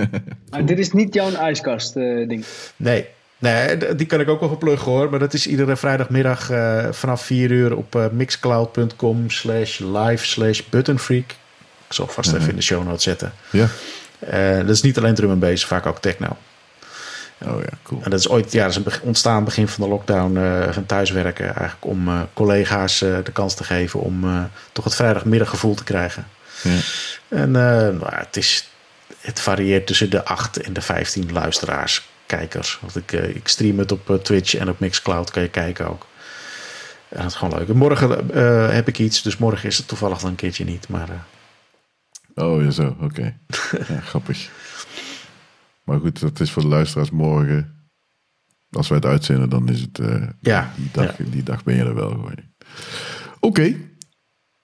maar 0.50 0.66
dit 0.66 0.78
is 0.78 0.92
niet 0.92 1.14
jouw 1.14 1.32
ijskast 1.32 1.96
uh, 1.96 2.28
ding? 2.28 2.44
Nee. 2.76 3.06
Nee, 3.42 3.94
die 3.94 4.06
kan 4.06 4.20
ik 4.20 4.28
ook 4.28 4.40
wel 4.40 4.48
verpluggen 4.48 4.92
hoor. 4.92 5.10
Maar 5.10 5.18
dat 5.18 5.34
is 5.34 5.46
iedere 5.46 5.76
vrijdagmiddag 5.76 6.50
uh, 6.50 6.86
vanaf 6.90 7.22
4 7.22 7.50
uur 7.50 7.76
op 7.76 7.94
uh, 7.94 8.04
mixcloud.com 8.12 9.30
slash 9.30 9.78
live 9.78 10.26
slash 10.26 10.60
buttonfreak. 10.70 11.30
Ik 11.86 11.92
zal 11.92 12.06
vast 12.06 12.32
even 12.32 12.48
in 12.48 12.56
de 12.56 12.62
show 12.62 12.84
notes 12.84 13.02
zetten. 13.02 13.32
Ja. 13.50 13.66
Uh, 14.32 14.56
dat 14.56 14.68
is 14.68 14.82
niet 14.82 14.98
alleen 14.98 15.14
drum 15.14 15.30
en 15.30 15.38
bass, 15.38 15.64
vaak 15.64 15.86
ook 15.86 16.00
techno. 16.00 16.36
Oh 17.44 17.60
ja, 17.60 17.68
cool. 17.82 18.00
En 18.02 18.10
dat 18.10 18.18
is 18.18 18.28
ooit 18.28 18.52
ja, 18.52 18.68
dat 18.68 18.86
is 18.86 19.00
ontstaan 19.00 19.44
begin 19.44 19.68
van 19.68 19.84
de 19.84 19.90
lockdown 19.90 20.38
van 20.70 20.86
thuiswerken. 20.86 21.44
Eigenlijk 21.44 21.84
om 21.84 22.28
collega's 22.32 22.98
de 22.98 23.32
kans 23.32 23.54
te 23.54 23.64
geven 23.64 24.00
om 24.00 24.48
toch 24.72 24.84
het 24.84 24.94
vrijdagmiddaggevoel 24.94 25.74
te 25.74 25.84
krijgen. 25.84 26.26
Ja. 26.62 26.78
En 27.28 27.50
nou, 27.50 28.14
het, 28.14 28.36
is, 28.36 28.68
het 29.20 29.40
varieert 29.40 29.86
tussen 29.86 30.10
de 30.10 30.24
8 30.24 30.60
en 30.60 30.72
de 30.72 30.80
15 30.80 31.32
luisteraars, 31.32 32.08
kijkers. 32.36 32.78
Want 32.80 32.96
ik, 32.96 33.12
ik 33.12 33.48
stream 33.48 33.78
het 33.78 33.92
op 33.92 34.18
Twitch 34.22 34.54
en 34.54 34.68
op 34.68 34.80
Mixcloud 34.80 35.30
kan 35.30 35.42
je 35.42 35.48
kijken 35.48 35.88
ook. 35.88 36.06
En 37.08 37.22
dat 37.22 37.30
is 37.30 37.34
gewoon 37.34 37.58
leuk. 37.58 37.68
En 37.68 37.76
morgen 37.76 38.28
heb 38.74 38.88
ik 38.88 38.98
iets, 38.98 39.22
dus 39.22 39.36
morgen 39.36 39.68
is 39.68 39.76
het 39.76 39.88
toevallig 39.88 40.18
dan 40.18 40.30
een 40.30 40.36
keertje 40.36 40.64
niet. 40.64 40.88
Maar, 40.88 41.26
oh 42.34 42.62
ja, 42.62 42.70
zo, 42.70 42.86
oké. 42.86 43.04
Okay. 43.04 43.36
ja, 43.88 44.00
grappig. 44.00 44.50
Maar 45.84 46.00
goed, 46.00 46.20
dat 46.20 46.40
is 46.40 46.50
voor 46.50 46.62
de 46.62 46.68
luisteraars 46.68 47.10
morgen. 47.10 47.76
Als 48.70 48.88
wij 48.88 48.96
het 48.96 49.06
uitzenden, 49.06 49.48
dan 49.48 49.68
is 49.68 49.80
het. 49.80 49.98
Uh, 49.98 50.28
ja, 50.40 50.72
die, 50.76 50.88
dag, 50.92 51.18
ja. 51.18 51.24
die 51.30 51.42
dag 51.42 51.64
ben 51.64 51.74
je 51.74 51.82
er 51.82 51.94
wel 51.94 52.10
gewoon. 52.10 52.38
Oké. 53.40 53.76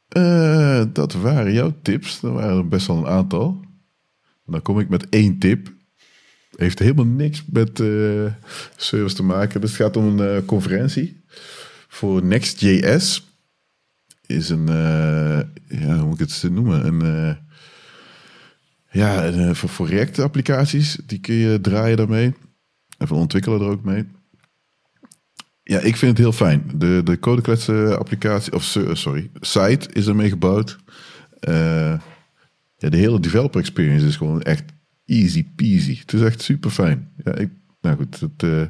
Okay. 0.08 0.86
Dat 0.92 1.12
waren 1.12 1.52
jouw 1.52 1.74
tips. 1.82 2.22
Er 2.22 2.32
waren 2.32 2.56
er 2.56 2.68
best 2.68 2.86
wel 2.86 2.96
een 2.96 3.06
aantal. 3.06 3.60
Dan 4.46 4.62
kom 4.62 4.80
ik 4.80 4.88
met 4.88 5.08
één 5.08 5.38
tip. 5.38 5.76
Heeft 6.58 6.78
helemaal 6.78 7.04
niks 7.04 7.44
met 7.46 7.78
uh, 7.78 8.32
service 8.76 9.14
te 9.14 9.22
maken. 9.22 9.60
Dus 9.60 9.70
het 9.70 9.80
gaat 9.80 9.96
om 9.96 10.18
een 10.18 10.44
conferentie 10.44 11.20
voor 11.88 12.24
Next.js. 12.24 13.26
Is 14.26 14.48
een, 14.48 14.66
ja, 15.68 15.96
hoe 15.98 16.06
moet 16.06 16.20
ik 16.20 16.28
het 16.28 16.52
noemen? 16.52 16.86
Een 16.86 17.36
ja, 18.90 19.54
voor, 19.54 19.68
voor 19.68 19.88
React-applicaties, 19.88 20.98
die 21.06 21.20
kun 21.20 21.34
je 21.34 21.60
draaien 21.60 21.96
daarmee. 21.96 22.34
En 22.98 23.06
voor 23.06 23.16
ontwikkelen 23.16 23.60
er 23.60 23.66
ook 23.66 23.84
mee. 23.84 24.04
Ja, 25.62 25.78
ik 25.78 25.96
vind 25.96 26.10
het 26.10 26.18
heel 26.18 26.32
fijn. 26.32 26.70
De, 26.74 27.00
de 27.04 27.96
applicatie, 27.98 28.52
of 28.52 28.78
sorry, 28.92 29.30
site 29.40 29.88
is 29.92 30.06
ermee 30.06 30.28
gebouwd. 30.28 30.78
Ja, 31.40 32.88
de 32.88 32.96
hele 32.96 33.20
developer 33.20 33.60
experience 33.60 34.06
is 34.06 34.16
gewoon 34.16 34.42
echt 34.42 34.64
easy 35.08 35.46
peasy. 35.56 35.98
Het 35.98 36.12
is 36.12 36.20
echt 36.20 36.42
super 36.42 36.70
fijn. 36.70 37.08
Ja, 37.24 37.34
ik, 37.34 37.50
nou 37.80 37.96
goed, 37.96 38.20
het, 38.20 38.42
uh, 38.42 38.62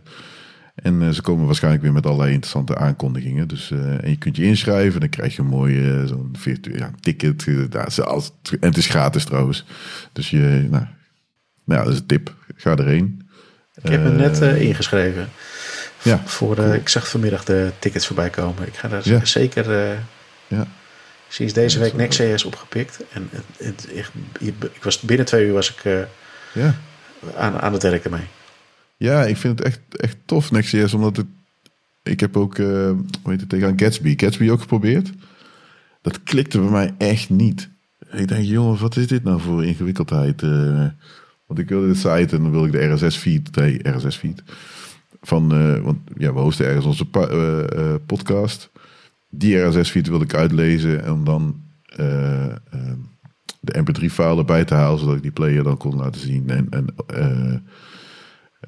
en 0.74 1.14
ze 1.14 1.22
komen 1.22 1.46
waarschijnlijk 1.46 1.82
weer 1.82 1.92
met 1.92 2.06
allerlei 2.06 2.32
interessante 2.32 2.76
aankondigingen. 2.76 3.48
Dus, 3.48 3.70
en 3.70 4.10
je 4.10 4.16
kunt 4.16 4.36
je 4.36 4.44
inschrijven. 4.44 5.00
Dan 5.00 5.08
krijg 5.08 5.36
je 5.36 5.42
een 5.42 5.48
mooie 5.48 6.06
zo'n 6.06 6.28
virtueel 6.32 6.78
ja, 6.78 6.90
ticket. 7.00 7.46
en 7.46 7.68
het 8.60 8.76
is 8.76 8.86
gratis 8.86 9.24
trouwens. 9.24 9.64
Dus 10.12 10.30
je, 10.30 10.66
nou, 10.70 10.84
nou, 11.64 11.84
dat 11.84 11.92
is 11.92 11.98
een 11.98 12.06
tip. 12.06 12.34
Ga 12.56 12.76
erheen. 12.76 13.28
Ik 13.82 13.90
heb 13.90 14.02
me 14.02 14.10
net 14.10 14.40
ingeschreven. 14.40 15.28
Ja. 16.02 16.22
Voor, 16.24 16.58
ik 16.58 16.88
zag 16.88 17.08
vanmiddag 17.08 17.44
de 17.44 17.72
tickets 17.78 18.06
voorbij 18.06 18.30
komen. 18.30 18.66
Ik 18.66 18.74
ga 18.74 18.88
daar 18.88 19.26
zeker... 19.26 19.98
ja. 20.46 20.66
Sinds 21.28 21.52
deze 21.52 21.78
week 21.78 21.94
Next.js 21.94 22.44
opgepikt. 22.44 23.04
En 23.12 23.28
het, 23.30 23.44
het, 23.66 23.92
echt, 23.92 24.12
ik 24.38 24.82
was, 24.82 25.00
binnen 25.00 25.26
twee 25.26 25.46
uur 25.46 25.52
was 25.52 25.70
ik 25.70 26.06
ja. 26.54 26.74
aan, 27.36 27.60
aan 27.60 27.72
het 27.72 27.82
werken 27.82 28.10
mee. 28.10 28.26
Ja, 28.96 29.24
ik 29.24 29.36
vind 29.36 29.58
het 29.58 29.66
echt, 29.66 29.80
echt 29.96 30.16
tof 30.24 30.50
Next.js. 30.50 30.94
Omdat 30.94 31.16
het, 31.16 31.26
ik 32.02 32.20
heb 32.20 32.36
ook, 32.36 32.58
uh, 32.58 32.66
hoe 33.22 33.30
heet 33.30 33.40
het, 33.40 33.48
tegen 33.48 33.80
Gatsby. 33.80 34.14
Gatsby 34.16 34.50
ook 34.50 34.60
geprobeerd. 34.60 35.10
Dat 36.02 36.22
klikte 36.22 36.58
bij 36.58 36.70
mij 36.70 36.94
echt 36.98 37.30
niet. 37.30 37.68
Ik 38.10 38.28
denk, 38.28 38.44
jongens, 38.44 38.80
wat 38.80 38.96
is 38.96 39.06
dit 39.06 39.24
nou 39.24 39.40
voor 39.40 39.64
ingewikkeldheid? 39.64 40.42
Uh, 40.42 40.86
want 41.46 41.60
ik 41.60 41.68
wilde 41.68 41.86
de 41.86 41.94
site 41.94 42.36
en 42.36 42.42
dan 42.42 42.50
wil 42.50 42.64
ik 42.64 42.72
de 42.72 42.86
RSS-feed, 42.86 43.56
nee, 43.56 43.88
RSS-feed. 43.88 44.42
Van, 45.20 45.48
want 45.82 45.98
ja, 46.16 46.32
we 46.32 46.40
hosten 46.40 46.66
ergens 46.66 46.86
onze 46.86 47.06
podcast 48.06 48.70
die 49.30 49.56
RSS-feed 49.56 50.08
wil 50.08 50.20
ik 50.20 50.34
uitlezen 50.34 51.04
en 51.04 51.24
dan 51.24 51.62
uh, 52.00 52.46
de 53.60 53.84
mp3-file 53.84 54.36
erbij 54.36 54.64
te 54.64 54.74
halen, 54.74 54.98
zodat 54.98 55.16
ik 55.16 55.22
die 55.22 55.30
player 55.30 55.62
dan 55.62 55.76
kon 55.76 55.96
laten 55.96 56.20
zien. 56.20 56.50
En, 56.50 56.66
en 56.70 56.86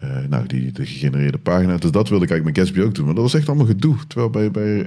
uh, 0.02 0.26
nou, 0.28 0.46
die 0.46 0.72
de 0.72 0.86
gegenereerde 0.86 1.38
pagina. 1.38 1.76
Dus 1.76 1.90
dat 1.90 2.08
wilde 2.08 2.24
ik 2.24 2.30
eigenlijk 2.30 2.44
met 2.44 2.66
Gatsby 2.66 2.80
ook 2.80 2.94
doen. 2.94 3.04
Maar 3.04 3.14
dat 3.14 3.22
was 3.22 3.34
echt 3.34 3.48
allemaal 3.48 3.66
gedoe. 3.66 3.96
Terwijl 4.06 4.30
bij, 4.30 4.50
bij 4.50 4.82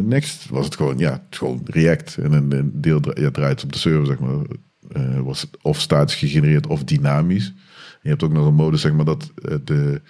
Next 0.00 0.48
was 0.48 0.64
het 0.64 0.76
gewoon, 0.76 0.98
ja, 0.98 1.22
het 1.26 1.38
gewoon 1.38 1.60
React. 1.64 2.16
En 2.16 2.32
een, 2.32 2.70
deel 2.74 3.20
ja, 3.20 3.30
draait 3.30 3.64
op 3.64 3.72
de 3.72 3.78
server, 3.78 4.06
zeg 4.06 4.18
maar. 4.18 5.24
was 5.24 5.40
het 5.40 5.50
of 5.62 5.80
statisch 5.80 6.14
gegenereerd 6.14 6.66
of 6.66 6.84
dynamisch. 6.84 7.54
je 8.02 8.08
hebt 8.08 8.22
ook 8.22 8.32
nog 8.32 8.46
een 8.46 8.54
modus, 8.54 8.80
zeg 8.80 8.92
maar, 8.92 9.04
dat 9.04 9.32
de 9.64 10.00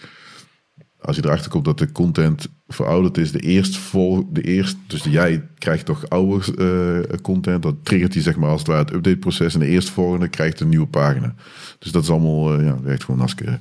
als 1.00 1.16
je 1.16 1.24
erachter 1.24 1.50
komt 1.50 1.64
dat 1.64 1.78
de 1.78 1.92
content 1.92 2.48
verouderd 2.68 3.18
is, 3.18 3.32
de 3.32 3.40
eerst 3.40 3.76
vol, 3.76 4.28
de 4.32 4.42
eerst, 4.42 4.76
dus 4.86 5.04
jij 5.04 5.48
krijgt 5.58 5.84
toch 5.84 6.08
oude 6.08 7.04
uh, 7.10 7.18
content, 7.22 7.62
dat 7.62 7.74
triggert 7.82 8.14
hij 8.14 8.22
zeg 8.22 8.36
maar 8.36 8.50
als 8.50 8.58
het 8.58 8.68
ware 8.68 8.84
het 8.84 8.92
updateproces 8.92 9.54
en 9.54 9.60
de 9.60 9.66
eerstvolgende 9.66 10.28
krijgt 10.28 10.60
een 10.60 10.68
nieuwe 10.68 10.86
pagina. 10.86 11.34
Dus 11.78 11.92
dat 11.92 12.02
is 12.02 12.10
allemaal, 12.10 12.58
uh, 12.58 12.66
ja, 12.66 12.80
werkt 12.80 13.04
gewoon 13.04 13.20
hartstikke, 13.20 13.58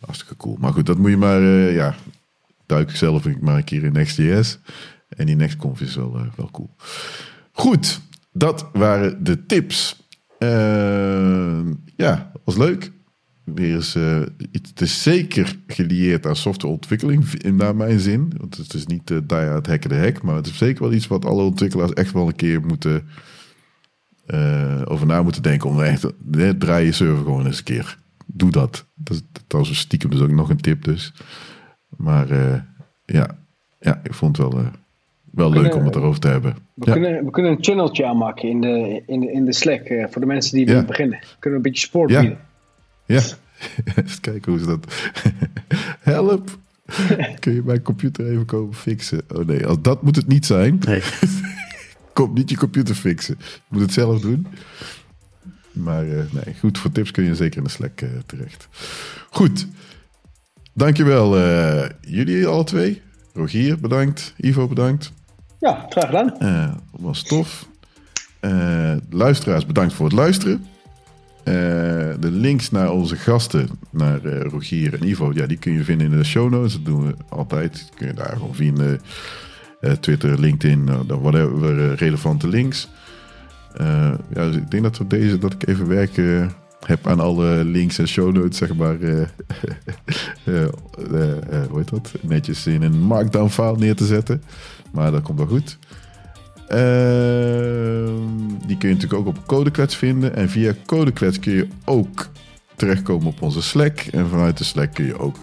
hartstikke 0.00 0.36
cool. 0.36 0.56
Maar 0.60 0.72
goed, 0.72 0.86
dat 0.86 0.98
moet 0.98 1.10
je 1.10 1.16
maar, 1.16 1.42
uh, 1.42 1.74
ja, 1.74 1.94
duik 2.66 2.90
ik 2.90 2.96
zelf 2.96 3.40
maar 3.40 3.56
een 3.56 3.64
keer 3.64 3.84
in 3.84 3.92
Next.js. 3.92 4.58
En 5.08 5.26
die 5.26 5.36
NextConf 5.36 5.80
is 5.80 5.96
wel, 5.96 6.20
wel 6.36 6.50
cool. 6.52 6.70
Goed, 7.52 8.00
dat 8.32 8.68
waren 8.72 9.24
de 9.24 9.46
tips. 9.46 10.06
ja, 11.96 12.32
was 12.44 12.56
leuk. 12.56 12.90
Weer 13.54 13.74
eens, 13.74 13.96
uh, 13.96 14.20
het 14.52 14.80
is 14.80 15.02
zeker 15.02 15.56
gelieerd 15.66 16.26
aan 16.26 16.36
softwareontwikkeling, 16.36 17.42
naar 17.42 17.76
mijn 17.76 18.00
zin. 18.00 18.32
Want 18.36 18.56
het 18.56 18.74
is 18.74 18.86
niet 18.86 19.10
uh, 19.10 19.18
daar 19.24 19.54
het 19.54 19.66
hacken 19.66 19.88
de 19.88 19.96
hack, 19.96 20.22
maar 20.22 20.34
het 20.34 20.46
is 20.46 20.58
zeker 20.58 20.82
wel 20.82 20.92
iets 20.92 21.06
wat 21.06 21.24
alle 21.24 21.42
ontwikkelaars 21.42 21.92
echt 21.92 22.12
wel 22.12 22.26
een 22.26 22.36
keer 22.36 22.60
moeten 22.60 23.08
uh, 24.26 24.82
over 24.84 25.06
na 25.06 25.22
moeten 25.22 25.42
denken. 25.42 25.68
Om 25.68 25.82
echt, 25.82 26.06
draai 26.58 26.84
je 26.84 26.92
server 26.92 27.24
gewoon 27.24 27.46
eens 27.46 27.58
een 27.58 27.64
keer. 27.64 27.98
Doe 28.26 28.50
dat. 28.50 28.86
Dat, 28.94 29.22
dat 29.32 29.66
was 29.66 29.78
stiekem 29.78 30.10
dus 30.10 30.20
ook 30.20 30.30
nog 30.30 30.50
een 30.50 30.60
tip 30.60 30.84
dus. 30.84 31.12
Maar 31.96 32.28
ja, 33.04 33.38
ja, 33.80 34.00
ik 34.02 34.14
vond 34.14 34.36
het 34.36 34.52
wel, 34.52 34.64
wel 35.30 35.50
leuk 35.50 35.74
om 35.74 35.84
het 35.84 35.96
erover 35.96 36.20
te 36.20 36.28
hebben. 36.28 36.56
We, 36.74 36.86
ja. 36.86 36.92
kunnen, 36.92 37.24
we 37.24 37.30
kunnen 37.30 37.52
een 37.52 37.64
channeltje 37.64 38.06
aanmaken 38.06 38.48
in 38.48 38.60
de, 38.60 39.02
in 39.06 39.20
de, 39.20 39.32
in 39.32 39.44
de 39.44 39.52
Slack 39.52 39.86
voor 40.10 40.20
de 40.20 40.26
mensen 40.26 40.56
die 40.56 40.66
willen 40.66 40.86
beginnen. 40.86 41.18
Kunnen 41.18 41.60
we 41.60 41.66
een 41.66 41.72
beetje 41.72 41.86
sport 41.86 42.06
bieden. 42.06 42.30
Ja, 42.30 42.46
eens 43.96 44.20
kijken 44.20 44.52
hoe 44.52 44.60
ze 44.60 44.66
dat. 44.66 44.94
Help! 46.00 46.58
Kun 47.40 47.54
je 47.54 47.62
mijn 47.64 47.82
computer 47.82 48.30
even 48.30 48.44
komen 48.44 48.74
fixen? 48.74 49.20
Oh 49.34 49.46
nee, 49.46 49.66
als 49.66 49.78
dat 49.82 50.02
moet 50.02 50.16
het 50.16 50.26
niet 50.26 50.46
zijn. 50.46 50.80
Nee. 50.86 51.02
Kom 52.12 52.34
niet 52.34 52.50
je 52.50 52.56
computer 52.56 52.94
fixen. 52.94 53.36
Je 53.38 53.60
moet 53.68 53.80
het 53.80 53.92
zelf 53.92 54.20
doen. 54.20 54.46
Maar 55.72 56.06
uh, 56.06 56.22
nee, 56.30 56.54
goed, 56.58 56.78
voor 56.78 56.92
tips 56.92 57.10
kun 57.10 57.24
je 57.24 57.34
zeker 57.34 57.58
in 57.58 57.64
de 57.64 57.70
Slack 57.70 58.00
uh, 58.00 58.08
terecht. 58.26 58.68
Goed. 59.30 59.66
Dankjewel 60.72 61.38
uh, 61.38 61.88
jullie 62.00 62.46
alle 62.46 62.64
twee. 62.64 63.02
Rogier, 63.34 63.78
bedankt. 63.80 64.34
Ivo, 64.36 64.68
bedankt. 64.68 65.12
Ja, 65.60 65.86
graag 65.88 66.06
gedaan. 66.06 66.80
was 66.90 67.22
tof. 67.22 67.68
luisteraars, 69.10 69.66
bedankt 69.66 69.94
voor 69.94 70.06
het 70.06 70.14
luisteren. 70.14 70.66
Uh, 71.48 71.54
de 72.20 72.30
links 72.30 72.70
naar 72.70 72.90
onze 72.90 73.16
gasten, 73.16 73.68
naar 73.90 74.24
uh, 74.24 74.40
Rogier 74.40 74.94
en 74.94 75.08
Ivo, 75.08 75.30
ja, 75.34 75.46
die 75.46 75.56
kun 75.56 75.72
je 75.72 75.84
vinden 75.84 76.12
in 76.12 76.18
de 76.18 76.24
show 76.24 76.50
notes. 76.50 76.72
Dat 76.72 76.84
doen 76.84 77.06
we 77.06 77.14
altijd. 77.28 77.90
Kun 77.94 78.06
je 78.06 78.12
daar 78.12 78.32
gewoon 78.32 78.54
vinden. 78.54 79.00
Uh, 79.80 79.92
Twitter, 79.92 80.40
LinkedIn, 80.40 80.88
dan 81.06 81.20
whatever 81.20 81.94
relevante 81.94 82.48
links. 82.48 82.88
ja, 83.76 84.16
dus 84.32 84.56
ik 84.56 84.70
denk 84.70 84.82
dat 84.82 84.98
we 84.98 85.06
deze, 85.06 85.38
dat 85.38 85.52
ik 85.52 85.66
even 85.66 85.88
werken 85.88 86.50
heb 86.86 87.06
aan 87.06 87.20
alle 87.20 87.64
links 87.64 87.98
en 87.98 88.08
show 88.08 88.34
notes, 88.34 88.58
zeg 88.58 88.74
maar. 88.74 88.96
hoe 91.68 91.78
heet 91.78 91.90
dat? 91.90 92.12
Netjes 92.20 92.66
in 92.66 92.82
een 92.82 93.00
markdown 93.00 93.48
file 93.48 93.78
neer 93.78 93.96
te 93.96 94.06
zetten. 94.06 94.42
Maar 94.92 95.10
dat 95.10 95.22
komt 95.22 95.38
wel 95.38 95.48
goed. 95.48 95.78
Ehm, 96.68 98.12
die 98.66 98.76
kun 98.76 98.88
je 98.88 98.94
natuurlijk 98.94 99.20
ook 99.20 99.26
op 99.26 99.46
Codeklets 99.46 99.96
vinden. 99.96 100.36
En 100.36 100.48
via 100.48 100.74
Codeklets 100.86 101.38
kun 101.38 101.52
je 101.52 101.68
ook 101.84 102.28
terechtkomen 102.76 103.26
op 103.26 103.42
onze 103.42 103.62
Slack. 103.62 103.98
En 103.98 104.28
vanuit 104.28 104.58
de 104.58 104.64
Slack 104.64 104.94
kun 104.94 105.04
je 105.04 105.18
ook 105.18 105.36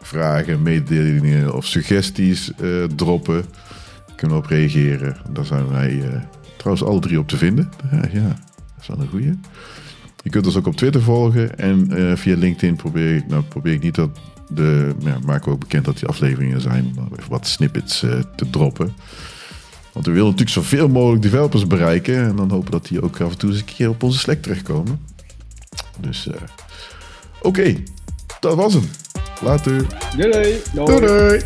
vragen, 0.00 0.62
mededelingen 0.62 1.54
of 1.54 1.66
suggesties 1.66 2.52
uh, 2.60 2.84
droppen. 2.84 3.44
Kunnen 4.16 4.36
we 4.36 4.42
op 4.42 4.48
reageren. 4.48 5.16
Daar 5.30 5.44
zijn 5.44 5.68
wij 5.68 5.92
uh, 5.92 6.22
trouwens 6.56 6.86
alle 6.86 7.00
drie 7.00 7.18
op 7.18 7.28
te 7.28 7.36
vinden. 7.36 7.68
Ja, 8.12 8.28
dat 8.28 8.80
is 8.80 8.86
wel 8.86 9.00
een 9.00 9.08
goeie. 9.08 9.38
Je 10.22 10.30
kunt 10.30 10.46
ons 10.46 10.56
ook 10.56 10.66
op 10.66 10.76
Twitter 10.76 11.02
volgen. 11.02 11.58
En 11.58 11.88
via 12.18 12.36
LinkedIn 12.36 12.76
probeer 12.76 13.16
ik, 13.16 13.26
nou 13.26 13.42
probeer 13.42 13.72
ik 13.72 13.82
niet 13.82 13.94
dat 13.94 14.10
de, 14.48 14.94
ja, 14.98 15.18
maken 15.26 15.44
we 15.44 15.50
ook 15.50 15.60
bekend 15.60 15.84
dat 15.84 15.98
die 15.98 16.08
afleveringen 16.08 16.60
zijn. 16.60 16.94
Om 16.98 17.08
wat 17.28 17.46
snippets 17.46 17.98
te 18.36 18.50
droppen. 18.50 18.94
Want 19.98 20.10
we 20.10 20.16
willen 20.16 20.30
natuurlijk 20.30 20.56
zoveel 20.56 20.88
mogelijk 20.88 21.22
developers 21.22 21.66
bereiken. 21.66 22.16
En 22.16 22.36
dan 22.36 22.50
hopen 22.50 22.70
dat 22.70 22.86
die 22.86 23.02
ook 23.02 23.20
af 23.20 23.30
en 23.30 23.38
toe 23.38 23.50
eens 23.50 23.58
een 23.58 23.64
keer 23.64 23.88
op 23.88 24.02
onze 24.02 24.18
Slack 24.18 24.42
terechtkomen. 24.42 25.00
Dus 26.00 26.26
uh, 26.26 26.34
oké, 26.34 27.46
okay, 27.46 27.82
dat 28.40 28.54
was 28.54 28.72
hem. 28.72 28.90
Later. 29.40 29.86
Doei. 30.16 30.60
Doei. 30.74 31.00
doei. 31.00 31.42